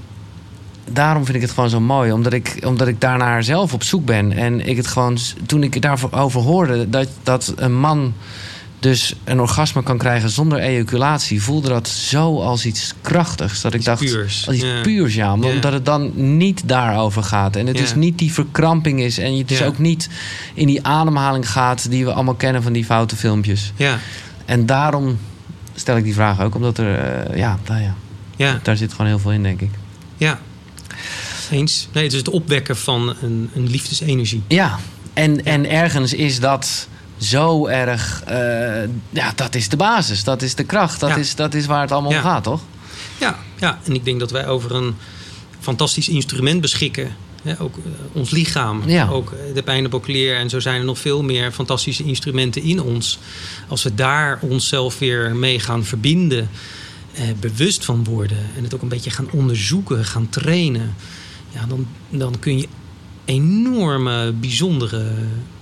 daarom 0.91 1.25
vind 1.25 1.37
ik 1.37 1.43
het 1.43 1.51
gewoon 1.51 1.71
zo 1.71 1.81
mooi. 1.81 2.13
Omdat 2.13 2.33
ik, 2.33 2.63
omdat 2.67 2.89
ik 2.89 3.01
daarnaar 3.01 3.43
zelf 3.45 3.73
op 3.73 3.83
zoek 3.83 4.05
ben. 4.05 4.33
En 4.33 4.67
ik 4.67 4.77
het 4.77 4.87
gewoon, 4.87 5.19
toen 5.47 5.63
ik 5.63 5.83
daarover 5.83 6.41
hoorde 6.41 6.89
dat, 6.89 7.09
dat 7.23 7.53
een 7.57 7.79
man 7.79 8.15
dus 8.83 9.15
een 9.25 9.41
orgasme 9.41 9.83
kan 9.83 9.99
krijgen 9.99 10.31
zonder 10.31 10.59
ejaculatie, 10.59 11.43
voelde 11.43 11.69
dat 11.69 11.89
zo 11.89 12.41
als 12.41 12.67
iets 12.67 12.95
krachtigs. 13.01 13.61
Dat 13.61 13.73
ik 13.73 13.79
Iets 13.79 13.87
dacht, 13.89 14.05
puurs, 14.05 14.47
als 14.47 14.57
iets 14.57 14.65
ja. 14.65 14.81
puurs, 14.81 15.15
ja. 15.15 15.33
Omdat 15.33 15.73
het 15.73 15.85
dan 15.85 16.13
niet 16.37 16.63
daarover 16.69 17.23
gaat. 17.23 17.57
En 17.57 17.67
het 17.67 17.81
is 17.81 17.95
niet 17.95 18.19
die 18.19 18.33
verkramping 18.33 19.01
is. 19.01 19.19
En 19.19 19.39
het 19.39 19.51
is 19.51 19.63
ook 19.63 19.79
niet 19.79 20.09
in 20.55 20.67
die 20.67 20.87
ademhaling 20.87 21.51
gaat 21.51 21.91
die 21.91 22.05
we 22.05 22.13
allemaal 22.13 22.35
kennen 22.35 22.63
van 22.63 22.73
die 22.73 22.85
foute 22.85 23.17
filmpjes. 23.17 23.73
Ja, 23.77 23.99
En 24.45 24.67
daarom 24.67 25.19
stel 25.75 25.97
ik 25.97 26.05
die 26.05 26.15
vraag 26.15 26.41
ook. 26.41 26.55
Omdat 26.55 26.79
er, 26.79 26.99
eh, 26.99 27.37
ja, 27.37 27.59
nou 27.69 27.83
ja, 27.83 27.95
ja, 28.37 28.61
daar 28.63 28.77
zit 28.77 28.91
gewoon 28.91 29.07
heel 29.07 29.19
veel 29.19 29.33
in, 29.33 29.43
denk 29.43 29.61
ik. 29.61 29.71
ja. 30.17 30.41
Eens. 31.51 31.89
Nee, 31.93 32.03
het 32.05 32.13
is 32.13 32.19
het 32.19 32.29
opwekken 32.29 32.77
van 32.77 33.15
een, 33.23 33.51
een 33.55 33.67
liefdesenergie. 33.71 34.43
Ja, 34.49 34.79
en, 35.15 35.45
en 35.45 35.71
ergens 35.71 36.13
is 36.15 36.41
dat 36.41 36.89
zo 37.23 37.67
erg. 37.67 38.23
eh, 38.27 38.89
ja, 39.11 39.33
dat 39.35 39.55
is 39.55 39.69
de 39.69 39.77
basis, 39.77 40.25
dat 40.25 40.43
is 40.43 40.55
de 40.55 40.65
kracht, 40.65 41.01
dat, 41.01 41.09
Ja. 41.11 41.17
is, 41.17 41.35
dat 41.35 41.55
is 41.55 41.67
waar 41.67 41.81
het 41.81 41.93
allemaal 41.93 42.11
Ja. 42.11 42.17
om 42.19 42.23
gaat, 42.25 42.43
toch? 42.45 42.61
Ja, 43.21 43.39
ja, 43.59 43.79
en 43.85 43.95
ik 43.95 44.05
denk 44.05 44.21
dat 44.21 44.31
wij 44.31 44.47
over 44.47 44.75
een 44.75 44.95
fantastisch 45.61 46.09
instrument 46.09 46.61
beschikken. 46.61 47.17
Hè, 47.43 47.61
ook 47.61 47.77
eh, 47.77 47.83
ons 48.13 48.31
lichaam, 48.31 48.83
Ja. 48.89 49.09
ook 49.09 49.33
eh, 49.33 49.55
de 49.55 49.63
pijnenbokleer. 49.63 50.37
En 50.37 50.51
zo 50.51 50.61
zijn 50.61 50.79
er 50.79 50.85
nog 50.85 50.99
veel 50.99 51.23
meer 51.23 51.53
fantastische 51.53 52.05
instrumenten 52.05 52.63
in 52.63 52.83
ons. 52.83 53.19
Als 53.69 53.83
we 53.83 53.95
daar 53.95 54.39
onszelf 54.41 54.99
weer 54.99 55.37
mee 55.37 55.61
gaan 55.61 55.85
verbinden, 55.85 56.49
eh, 57.15 57.23
bewust 57.41 57.85
van 57.85 58.05
worden... 58.05 58.39
en 58.57 58.63
het 58.63 58.75
ook 58.75 58.83
een 58.83 58.89
beetje 58.89 59.11
gaan 59.11 59.29
onderzoeken, 59.33 60.05
gaan 60.05 60.29
trainen... 60.29 60.95
Ja, 61.51 61.67
dan, 61.69 61.87
dan 62.09 62.39
kun 62.39 62.59
je 62.59 62.69
enorme, 63.25 64.33
bijzondere 64.33 65.05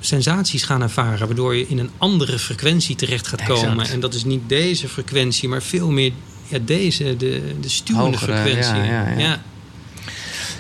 sensaties 0.01 0.62
gaan 0.62 0.82
ervaren... 0.82 1.27
waardoor 1.27 1.57
je 1.57 1.69
in 1.69 1.78
een 1.78 1.91
andere 1.99 2.39
frequentie 2.39 2.97
terecht 2.97 3.27
gaat 3.27 3.41
Exact. 3.41 3.61
komen. 3.61 3.89
En 3.89 4.01
dat 4.01 4.15
is 4.15 4.24
niet 4.24 4.41
deze 4.47 4.89
frequentie, 4.89 5.49
maar 5.49 5.62
veel 5.62 5.91
meer 5.91 6.12
ja, 6.49 6.59
deze, 6.65 7.16
de, 7.16 7.55
de 7.61 7.69
stuwende 7.69 8.19
Hogere, 8.19 8.37
frequentie. 8.37 8.74
ja, 8.74 8.85
ja, 8.85 9.09
ja. 9.09 9.19
ja. 9.19 9.43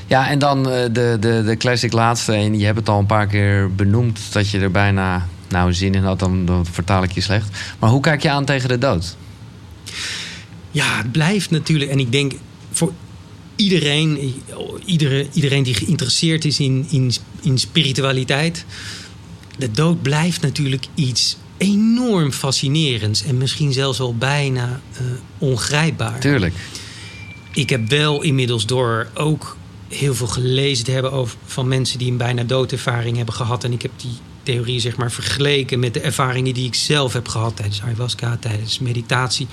Ja, 0.06 0.28
en 0.28 0.38
dan 0.38 0.70
eh, 0.70 0.82
de, 0.92 1.16
de, 1.20 1.42
de 1.46 1.56
classic 1.56 1.92
laatste. 1.92 2.32
En 2.32 2.58
je 2.58 2.64
hebt 2.64 2.78
het 2.78 2.88
al 2.88 2.98
een 2.98 3.06
paar 3.06 3.26
keer 3.26 3.74
benoemd 3.74 4.20
dat 4.32 4.50
je 4.50 4.60
er 4.60 4.70
bijna 4.70 5.26
nou, 5.48 5.72
zin 5.72 5.94
in 5.94 6.04
had. 6.04 6.18
Dan, 6.18 6.44
dan 6.44 6.66
vertaal 6.66 7.02
ik 7.02 7.12
je 7.12 7.20
slecht. 7.20 7.58
Maar 7.78 7.90
hoe 7.90 8.00
kijk 8.00 8.22
je 8.22 8.30
aan 8.30 8.44
tegen 8.44 8.68
de 8.68 8.78
dood? 8.78 9.16
Ja, 10.70 10.96
het 10.96 11.12
blijft 11.12 11.50
natuurlijk. 11.50 11.90
En 11.90 11.98
ik 11.98 12.12
denk 12.12 12.32
voor 12.72 12.92
iedereen, 13.60 14.34
iedere, 14.84 15.26
iedereen 15.32 15.62
die 15.62 15.74
geïnteresseerd 15.74 16.44
is 16.44 16.60
in, 16.60 16.86
in, 16.90 17.12
in 17.42 17.58
spiritualiteit. 17.58 18.64
De 19.58 19.70
dood 19.70 20.02
blijft 20.02 20.40
natuurlijk 20.40 20.86
iets 20.94 21.36
enorm 21.56 22.32
fascinerends. 22.32 23.22
En 23.24 23.38
misschien 23.38 23.72
zelfs 23.72 23.98
wel 23.98 24.16
bijna 24.16 24.80
eh, 24.92 25.00
ongrijpbaar. 25.38 26.20
Tuurlijk. 26.20 26.54
Ik 27.52 27.70
heb 27.70 27.88
wel 27.88 28.22
inmiddels 28.22 28.66
door 28.66 29.08
ook 29.14 29.56
heel 29.88 30.14
veel 30.14 30.26
gelezen 30.26 30.84
te 30.84 30.90
hebben 30.90 31.12
over, 31.12 31.36
van 31.44 31.68
mensen 31.68 31.98
die 31.98 32.10
een 32.10 32.16
bijna 32.16 32.42
doodervaring 32.42 33.16
hebben 33.16 33.34
gehad. 33.34 33.64
En 33.64 33.72
ik 33.72 33.82
heb 33.82 33.92
die 33.96 34.16
theorie 34.42 34.80
zeg 34.80 34.96
maar 34.96 35.12
vergeleken 35.12 35.78
met 35.78 35.94
de 35.94 36.00
ervaringen 36.00 36.54
die 36.54 36.66
ik 36.66 36.74
zelf 36.74 37.12
heb 37.12 37.28
gehad 37.28 37.56
tijdens 37.56 37.82
ayahuasca, 37.82 38.36
tijdens 38.36 38.78
meditatie. 38.78 39.46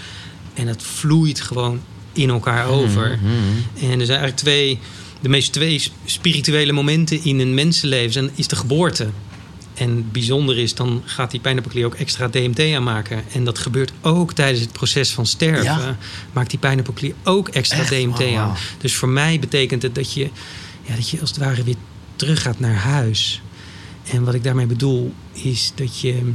En 0.54 0.68
het 0.68 0.84
vloeit 0.84 1.42
gewoon 1.42 1.82
in 2.18 2.30
elkaar 2.30 2.68
over. 2.68 3.20
Mhm. 3.22 3.92
En 3.92 4.00
er 4.00 4.06
zijn 4.06 4.20
eigenlijk 4.20 4.38
twee, 4.38 4.80
de 5.22 5.30
meest 5.30 5.54
twee 5.54 5.84
spirituele 6.06 6.72
momenten 6.72 7.24
in 7.24 7.40
een 7.40 7.54
mensenleven. 7.54 8.22
En 8.22 8.32
is 8.36 8.48
de 8.48 8.56
geboorte. 8.56 9.08
En 9.74 10.12
bijzonder 10.12 10.58
is, 10.58 10.76
dan 10.76 11.02
gaat 11.06 11.32
die 11.32 11.40
pijnappelklier 11.40 11.86
ook 11.86 11.96
extra 11.96 12.28
DMT 12.28 12.60
aanmaken. 12.60 13.24
En 13.34 13.44
dat 13.44 13.58
gebeurt 13.58 13.92
ook 14.02 14.34
tijdens 14.34 14.60
het 14.60 14.72
proces 14.72 15.12
van 15.12 15.26
sterven. 15.26 15.64
Ja. 15.64 15.98
Maakt 16.34 16.50
die 16.50 16.60
pijnappelklier 16.60 17.14
ook 17.24 17.50
extra 17.50 17.80
Echt? 17.80 17.90
DMT 17.90 18.22
Oh, 18.22 18.38
aan. 18.38 18.56
Dus 18.78 18.96
voor 18.96 19.10
mij 19.10 19.40
betekent 19.40 19.82
het 19.82 19.96
dat 19.96 20.14
je, 20.14 20.30
ja, 20.82 20.96
dat 20.96 21.10
je 21.10 21.20
als 21.20 21.30
het 21.30 21.40
ware 21.40 21.64
weer 21.64 21.76
terug 22.16 22.42
gaat 22.42 22.60
naar 22.60 22.76
huis. 22.76 23.42
En 24.12 24.24
wat 24.24 24.34
ik 24.34 24.44
daarmee 24.44 24.66
bedoel, 24.66 25.14
is 25.32 25.72
dat 25.76 26.00
je 26.00 26.34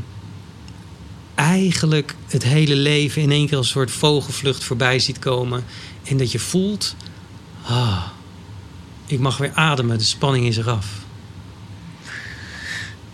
eigenlijk 1.35 2.15
het 2.29 2.43
hele 2.43 2.75
leven 2.75 3.23
in 3.23 3.31
één 3.31 3.47
keer 3.47 3.57
als 3.57 3.67
een 3.67 3.73
soort 3.73 3.91
vogelvlucht 3.91 4.65
voorbij 4.65 4.99
ziet 4.99 5.19
komen. 5.19 5.65
En 6.05 6.17
dat 6.17 6.33
je 6.33 6.39
voelt, 6.39 6.95
ah, 7.63 8.03
ik 9.07 9.19
mag 9.19 9.37
weer 9.37 9.53
ademen, 9.55 9.99
de 9.99 10.05
spanning 10.05 10.47
is 10.47 10.57
eraf. 10.57 10.87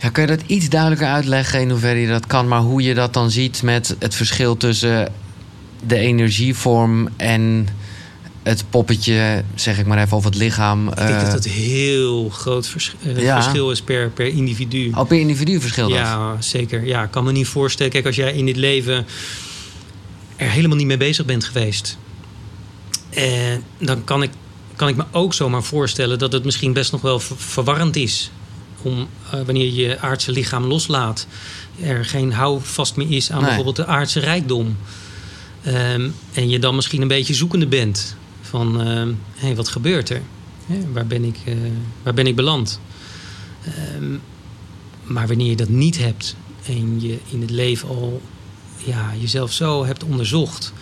Ja, 0.01 0.09
kun 0.09 0.23
je 0.23 0.37
dat 0.37 0.47
iets 0.47 0.69
duidelijker 0.69 1.09
uitleggen 1.09 1.61
in 1.61 1.71
hoeverre 1.71 2.01
je 2.01 2.09
dat 2.09 2.27
kan, 2.27 2.49
maar 2.49 2.61
hoe 2.61 2.83
je 2.83 2.95
dat 2.95 3.13
dan 3.13 3.31
ziet 3.31 3.63
met 3.63 3.97
het 3.99 4.15
verschil 4.15 4.57
tussen 4.57 5.13
de 5.87 5.99
energievorm 5.99 7.09
en 7.17 7.69
het 8.49 8.65
poppetje, 8.71 9.45
zeg 9.55 9.79
ik 9.79 9.87
maar 9.87 9.99
even, 9.99 10.17
of 10.17 10.25
het 10.25 10.35
lichaam? 10.35 10.89
Ik 10.89 10.97
denk 10.97 11.09
eh, 11.09 11.21
dat 11.25 11.33
het 11.33 11.49
heel 11.49 12.29
groot 12.29 12.67
vers- 12.67 12.95
eh, 13.03 13.23
Ja. 13.23 13.43
verschil 13.43 13.71
is 13.71 13.83
per, 13.83 14.11
per 14.11 14.27
individu. 14.27 14.91
Op 14.95 15.09
per 15.09 15.21
individu 15.21 15.61
verschilt 15.61 15.91
dat? 15.91 15.99
Ja, 15.99 16.37
zeker. 16.41 16.85
Ja, 16.87 17.03
ik 17.03 17.11
kan 17.11 17.25
me 17.25 17.33
niet 17.33 17.47
voorstellen. 17.47 17.93
Kijk, 17.93 18.07
als 18.07 18.17
jij 18.17 18.33
in 18.33 18.47
dit 18.47 18.57
leven 18.57 19.07
er 20.37 20.51
helemaal 20.51 20.77
niet 20.77 20.87
mee 20.87 20.97
bezig 20.97 21.25
bent 21.25 21.45
geweest, 21.45 21.99
eh, 23.11 23.25
dan 23.79 24.05
kan 24.05 24.23
ik, 24.23 24.31
kan 24.77 24.89
ik 24.89 24.97
me 24.97 25.05
ook 25.11 25.35
zomaar 25.35 25.63
voorstellen 25.63 26.19
dat 26.19 26.33
het 26.33 26.45
misschien 26.45 26.73
best 26.73 26.93
nog 26.93 27.01
wel 27.01 27.21
ver- 27.21 27.37
verwarrend 27.39 27.97
is. 27.97 28.31
Om 28.83 29.09
eh, 29.31 29.41
wanneer 29.45 29.73
je 29.73 29.99
aardse 30.01 30.33
lichaam 30.33 30.65
loslaat, 30.65 31.27
er 31.83 32.05
geen 32.05 32.33
houvast 32.33 32.97
meer 32.97 33.11
is 33.11 33.31
aan 33.31 33.37
Nee. 33.37 33.47
bijvoorbeeld 33.47 33.77
de 33.77 33.87
aardse 33.87 34.21
rijkdom. 34.21 34.77
Ehm, 35.63 36.09
en 36.33 36.49
je 36.49 36.59
dan 36.59 36.75
misschien 36.75 37.03
een 37.03 37.09
beetje 37.09 37.35
zoekende 37.35 37.67
bent 37.67 38.17
van, 38.49 38.81
hé, 38.81 39.07
hey, 39.37 39.57
wat 39.57 39.69
gebeurt 39.69 40.11
er? 40.11 40.21
Hè, 40.67 40.93
waar, 40.93 41.07
ben 41.07 41.25
ik, 41.25 41.37
eh, 41.45 41.55
waar 42.03 42.15
ben 42.15 42.27
ik 42.27 42.37
beland? 42.37 42.81
Ehm, 43.65 44.13
maar 45.05 45.27
wanneer 45.27 45.49
je 45.51 45.57
dat 45.57 45.69
niet 45.69 45.99
hebt 45.99 46.37
en 46.67 47.01
je 47.01 47.19
in 47.31 47.41
het 47.41 47.51
leven 47.51 47.89
al 47.89 48.21
ja, 48.85 49.11
jezelf 49.21 49.53
zo 49.53 49.85
hebt 49.85 50.05
onderzocht, 50.05 50.73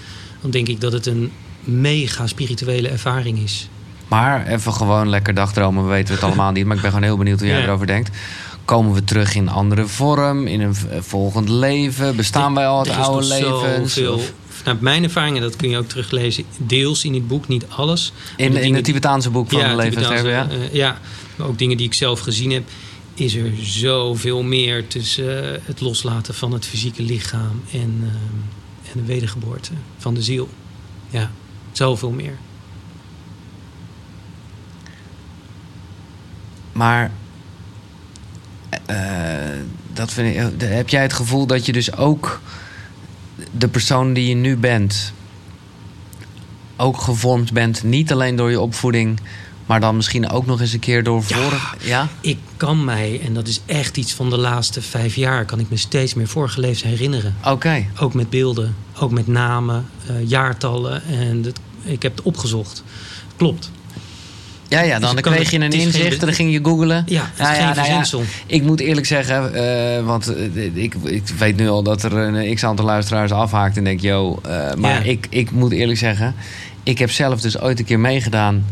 dan 0.41 0.51
denk 0.51 0.69
ik 0.69 0.81
dat 0.81 0.93
het 0.93 1.07
een 1.07 1.33
mega 1.65 2.27
spirituele 2.27 2.89
ervaring 2.89 3.39
is. 3.39 3.69
Maar 4.09 4.47
even 4.47 4.73
gewoon 4.73 5.09
lekker 5.09 5.35
dagdromen, 5.35 5.83
we 5.85 5.89
weten 5.91 6.15
het 6.15 6.23
allemaal 6.23 6.53
niet. 6.53 6.67
Maar 6.67 6.77
ik 6.77 6.83
ben 6.83 6.91
gewoon 6.91 7.07
heel 7.07 7.17
benieuwd 7.17 7.39
hoe 7.39 7.49
jij 7.49 7.59
Ja. 7.59 7.65
erover 7.65 7.87
denkt. 7.87 8.11
Komen 8.65 8.93
we 8.93 9.05
terug 9.05 9.35
in 9.35 9.49
andere 9.49 9.87
vorm, 9.87 10.47
in 10.47 10.61
een 10.61 10.75
volgend 11.01 11.49
leven? 11.49 12.17
Bestaan 12.17 12.55
wij 12.55 12.67
al 12.67 12.79
het 12.79 12.89
is 12.89 12.95
oude 12.97 13.27
nog 13.29 13.39
levens? 13.65 13.95
zoveel- 13.95 14.25
Naar 14.65 14.77
mijn 14.81 15.03
ervaringen, 15.03 15.43
dat 15.43 15.57
kun 15.57 15.71
je 15.71 15.79
ook 15.79 15.89
teruglezen, 15.89 16.45
deels 16.59 17.05
in 17.05 17.15
het 17.15 17.27
boek, 17.29 17.49
niet 17.49 17.67
alles. 17.69 18.13
In, 18.37 18.75
het 18.75 18.85
Tibetaanse 18.85 19.31
boek 19.31 19.51
van 19.51 19.59
ja, 19.59 19.91
Sterven, 19.91 20.31
ja? 20.31 20.49
eh, 20.49 20.75
ja, 20.75 21.01
maar 21.37 21.47
ook 21.47 21.59
dingen 21.59 21.77
die 21.77 21.87
ik 21.87 21.95
zelf 21.95 22.21
gezien 22.21 22.51
heb, 22.51 22.69
is 23.15 23.35
er 23.35 23.53
zoveel 23.61 24.43
meer 24.43 24.87
tussen 24.87 25.55
eh, 25.55 25.61
het 25.65 25.81
loslaten 25.81 26.35
van 26.35 26.53
het 26.53 26.67
fysieke 26.67 27.03
lichaam 27.03 27.63
en, 27.73 27.99
eh, 28.03 28.91
en 28.93 29.01
de 29.01 29.05
wedergeboorte 29.05 29.73
van 29.99 30.15
de 30.15 30.23
ziel. 30.23 30.49
Ja, 31.11 31.31
zoveel 31.73 32.11
meer. 32.11 32.39
Maar 36.73 37.11
dat 39.93 40.13
vind 40.13 40.37
ik, 40.37 40.69
heb 40.69 40.89
jij 40.89 41.03
het 41.03 41.13
gevoel 41.13 41.47
dat 41.47 41.67
je 41.67 41.73
dus 41.73 41.97
ook 41.97 42.41
de 43.51 43.69
persoon 43.69 44.13
die 44.13 44.29
je 44.29 44.35
nu 44.35 44.57
bent, 44.57 45.13
ook 46.77 47.01
gevormd 47.01 47.53
bent, 47.53 47.83
niet 47.83 48.13
alleen 48.13 48.37
door 48.37 48.51
je 48.51 48.61
opvoeding, 48.61 49.21
maar 49.67 49.81
dan 49.81 49.97
misschien 49.97 50.31
ook 50.31 50.47
nog 50.47 50.61
eens 50.61 50.73
een 50.73 50.79
keer 50.79 51.03
door 51.03 51.23
Ja. 51.27 51.37
vorig. 51.37 51.77
Ja? 51.81 52.09
Ik 52.21 52.39
kan 52.57 52.85
mij, 52.85 53.21
en 53.25 53.35
dat 53.35 53.49
is 53.49 53.61
echt 53.67 53.97
iets 53.97 54.15
van 54.15 54.31
de 54.31 54.37
laatste 54.39 54.83
vijf 54.83 55.15
jaar, 55.15 55.45
kan 55.45 55.59
ik 55.61 55.71
me 55.71 55.77
steeds 55.77 56.15
meer 56.15 56.29
vorige 56.29 56.61
levens 56.61 56.83
herinneren. 56.83 57.35
Oké. 57.45 57.87
Ook 58.01 58.15
met 58.15 58.31
beelden, 58.31 58.75
ook 58.99 59.11
met 59.11 59.27
namen, 59.27 59.87
eh, 60.07 60.29
jaartallen. 60.29 61.05
En 61.05 61.43
dat, 61.43 61.59
ik 61.83 62.03
heb 62.03 62.17
het 62.17 62.25
opgezocht. 62.25 62.83
Klopt. 63.37 63.71
Ja, 64.69 64.81
ja, 64.81 64.99
dan, 64.99 65.15
Dus 65.15 65.23
dan 65.23 65.33
kreeg 65.33 65.51
je 65.51 65.59
een 65.61 65.73
inzicht 65.73 66.13
en 66.21 66.27
dan 66.27 66.33
ging 66.35 66.53
je 66.53 66.61
googlen. 66.63 67.03
Ja, 67.07 67.31
is 67.41 67.47
geen 67.47 67.63
nou 67.63 67.75
verzinsel. 67.75 68.23
ik 68.47 68.63
moet 68.63 68.81
eerlijk 68.81 69.07
zeggen, 69.07 69.55
eh, 69.55 70.05
want 70.05 70.35
eh, 70.35 70.77
ik, 70.77 70.95
ik 71.05 71.23
weet 71.39 71.57
nu 71.57 71.69
al 71.69 71.83
dat 71.83 72.03
er 72.03 72.13
een 72.13 72.55
x-aantal 72.55 72.85
luisteraars 72.85 73.33
afhaakt 73.33 73.77
en 73.77 73.85
denk, 73.85 74.01
yo, 74.01 74.39
eh, 74.43 74.75
maar 74.75 74.93
Ja. 75.05 75.11
ik, 75.11 75.27
ik 75.31 75.51
moet 75.51 75.73
eerlijk 75.73 75.99
zeggen, 75.99 76.35
ik 76.83 76.99
heb 76.99 77.11
zelf 77.11 77.41
dus 77.41 77.61
ooit 77.61 77.79
een 77.79 77.85
keer 77.85 78.01
meegedaan. 78.01 78.65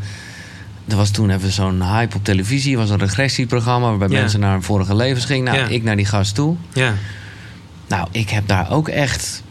Er 0.88 0.96
was 0.96 1.10
toen 1.10 1.30
even 1.30 1.52
zo'n 1.52 1.82
hype 1.82 2.16
op 2.16 2.24
televisie, 2.24 2.76
was 2.76 2.90
een 2.90 2.98
regressieprogramma 2.98 3.88
waarbij 3.88 4.08
Ja. 4.08 4.20
mensen 4.20 4.40
naar 4.40 4.52
hun 4.52 4.62
vorige 4.62 4.94
levens 4.96 5.24
gingen. 5.24 5.44
Nou, 5.44 5.58
Ja. 5.58 5.66
ik 5.74 5.82
naar 5.82 5.96
die 5.96 6.06
gast 6.06 6.34
toe. 6.34 6.56
Ja, 6.72 6.94
Nou, 7.88 8.08
ik 8.10 8.30
heb 8.30 8.48
daar 8.48 8.70
ook 8.72 8.88
echt. 8.88 9.42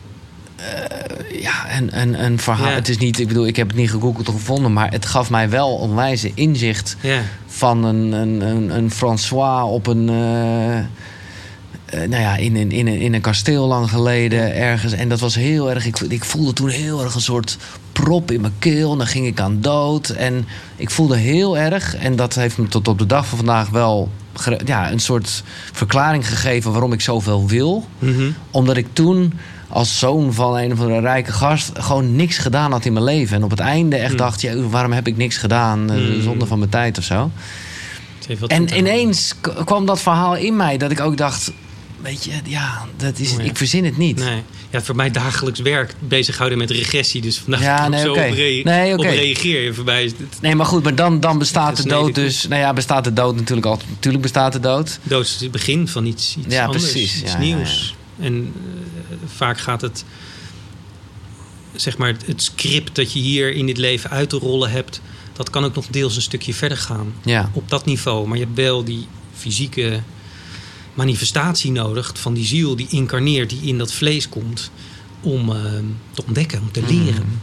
Eh, 0.63 1.41
ja, 1.41 1.77
een, 1.77 1.99
een, 2.01 2.23
een 2.23 2.39
verhaal. 2.39 2.67
Ja. 2.69 2.73
Het 2.75 2.89
is 2.89 2.97
niet, 2.97 3.19
ik 3.19 3.27
bedoel, 3.27 3.47
ik 3.47 3.55
heb 3.55 3.67
het 3.67 3.75
niet 3.77 3.89
gegoogeld 3.89 4.27
of 4.29 4.35
gevonden, 4.35 4.73
maar 4.73 4.91
het 4.91 5.05
gaf 5.05 5.29
mij 5.29 5.49
wel 5.49 5.75
onwijze 5.75 6.31
inzicht 6.33 6.95
ja, 7.01 7.21
van 7.47 7.83
een, 7.83 8.11
een, 8.11 8.41
een, 8.41 8.75
een 8.77 8.91
François 8.91 9.69
op 9.71 9.87
een. 9.87 10.09
eh, 10.09 10.77
eh, 10.77 12.09
nou 12.09 12.21
ja, 12.21 12.35
in 12.35 12.55
een, 12.55 12.71
in, 12.71 12.87
een, 12.87 12.99
in 12.99 13.13
een 13.13 13.21
kasteel 13.21 13.67
lang 13.67 13.89
geleden 13.89 14.55
ergens. 14.55 14.93
En 14.93 15.09
dat 15.09 15.19
was 15.19 15.35
heel 15.35 15.69
erg. 15.69 15.85
Ik, 15.85 15.99
ik 15.99 16.23
voelde 16.23 16.53
toen 16.53 16.69
heel 16.69 17.03
erg 17.03 17.15
een 17.15 17.21
soort 17.21 17.57
prop 17.91 18.31
in 18.31 18.41
mijn 18.41 18.53
keel. 18.59 18.91
En 18.91 18.97
dan 18.97 19.07
ging 19.07 19.25
ik 19.27 19.39
aan 19.39 19.57
dood. 19.61 20.09
En 20.09 20.45
ik 20.75 20.89
voelde 20.89 21.17
heel 21.17 21.57
erg. 21.57 21.95
En 21.95 22.15
dat 22.15 22.35
heeft 22.35 22.57
me 22.57 22.67
tot 22.67 22.87
op 22.87 22.99
de 22.99 23.05
dag 23.05 23.25
van 23.27 23.37
vandaag 23.37 23.69
wel 23.69 24.09
ja, 24.65 24.91
een 24.91 24.99
soort 24.99 25.43
verklaring 25.71 26.27
gegeven 26.27 26.71
waarom 26.71 26.93
ik 26.93 27.01
zoveel 27.01 27.47
wil 27.47 27.85
Mhm. 27.99 28.29
omdat 28.51 28.77
ik 28.77 28.87
toen 28.93 29.33
als 29.73 29.99
zoon 29.99 30.33
van 30.33 30.57
een 30.57 30.71
of 30.71 30.79
andere 30.79 30.99
rijke 30.99 31.31
gast 31.31 31.71
gewoon 31.73 32.15
niks 32.15 32.37
gedaan 32.37 32.71
had 32.71 32.85
in 32.85 32.93
mijn 32.93 33.05
leven. 33.05 33.35
En 33.37 33.43
op 33.43 33.49
het 33.49 33.59
einde 33.59 33.95
echt 33.95 34.07
Hmm. 34.07 34.17
dacht, 34.17 34.41
ja, 34.41 34.55
waarom 34.55 34.91
heb 34.91 35.07
ik 35.07 35.17
niks 35.17 35.37
gedaan? 35.37 35.91
Eh, 35.91 35.97
Hmm. 35.97 36.21
Zonde 36.21 36.45
van 36.45 36.57
mijn 36.59 36.69
tijd 36.71 36.97
of 36.97 37.03
zo. 37.03 37.31
En 38.47 38.77
ineens 38.77 39.33
kwam 39.65 39.85
dat 39.85 40.01
verhaal 40.01 40.35
in 40.35 40.55
mij 40.55 40.77
dat 40.77 40.91
ik 40.91 40.99
ook 40.99 41.17
dacht, 41.17 41.51
weet 42.01 42.23
je, 42.25 42.31
ja, 42.45 42.85
dat 42.97 43.19
is, 43.19 43.31
Oh 43.31 43.37
ja. 43.37 43.43
ik 43.43 43.57
verzin 43.57 43.85
het 43.85 43.97
niet. 43.97 44.17
Nee. 44.19 44.41
Ja, 44.69 44.81
voor 44.81 44.95
mij 44.95 45.11
dagelijks 45.11 45.59
werk 45.59 45.93
bezighouden 45.99 46.57
met 46.57 46.71
regressie. 46.71 47.21
Dus 47.21 47.37
vandaag 47.37 47.61
Ja, 47.61 47.87
nee, 47.87 48.01
zo 48.01 48.11
oké. 48.11 48.25
op, 48.27 48.35
Nee, 48.63 48.93
oké. 48.93 49.07
op 49.07 49.13
reageer. 49.13 49.73
Voor 49.75 49.83
mij 49.83 50.03
is 50.03 50.11
het 50.11 50.41
Nee, 50.41 50.55
maar 50.55 50.65
goed, 50.65 50.83
maar 50.83 50.95
dan, 50.95 51.19
dan 51.19 51.37
bestaat 51.37 51.77
de 51.77 51.87
dood 51.87 52.15
dus. 52.15 52.47
Nou 52.47 52.61
ja, 52.61 52.73
bestaat 52.73 53.03
de 53.03 53.13
dood 53.13 53.35
natuurlijk 53.35 53.67
altijd. 53.67 53.89
Natuurlijk 53.89 54.23
bestaat 54.23 54.53
de 54.53 54.59
dood. 54.59 54.99
dood 55.03 55.25
is 55.25 55.37
het 55.39 55.51
begin 55.51 55.87
van 55.87 56.05
iets, 56.05 56.35
iets 56.39 56.53
Ja, 56.55 56.65
anders. 56.65 56.83
precies. 56.83 57.21
Iets 57.21 57.31
Ja, 57.31 57.37
ja, 57.39 57.43
nieuws. 57.45 57.95
En 58.19 58.53
eh, 58.55 59.02
vaak 59.25 59.59
gaat 59.59 59.81
het... 59.81 60.05
Zeg 61.75 61.97
maar, 61.97 62.15
het 62.25 62.41
script 62.43 62.95
dat 62.95 63.13
je 63.13 63.19
hier 63.19 63.53
in 63.53 63.65
dit 63.65 63.77
leven 63.77 64.09
uit 64.09 64.29
te 64.29 64.37
rollen 64.37 64.71
hebt... 64.71 65.01
dat 65.33 65.49
kan 65.49 65.63
ook 65.63 65.75
nog 65.75 65.87
deels 65.87 66.15
een 66.15 66.21
stukje 66.21 66.53
verder 66.53 66.77
gaan. 66.77 67.13
Ja. 67.23 67.49
Op 67.53 67.69
dat 67.69 67.85
niveau. 67.85 68.27
Maar 68.27 68.37
je 68.37 68.43
hebt 68.43 68.55
wel 68.55 68.83
die 68.83 69.07
fysieke 69.33 70.01
manifestatie 70.93 71.71
nodig... 71.71 72.11
van 72.15 72.33
die 72.33 72.45
ziel 72.45 72.75
die 72.75 72.87
incarneert, 72.89 73.49
die 73.49 73.61
in 73.61 73.77
dat 73.77 73.93
vlees 73.93 74.29
komt... 74.29 74.71
om 75.21 75.49
eh, 75.49 75.55
te 76.11 76.23
ontdekken, 76.25 76.61
om 76.61 76.71
te 76.71 76.79
Hmm. 76.79 77.03
leren. 77.03 77.39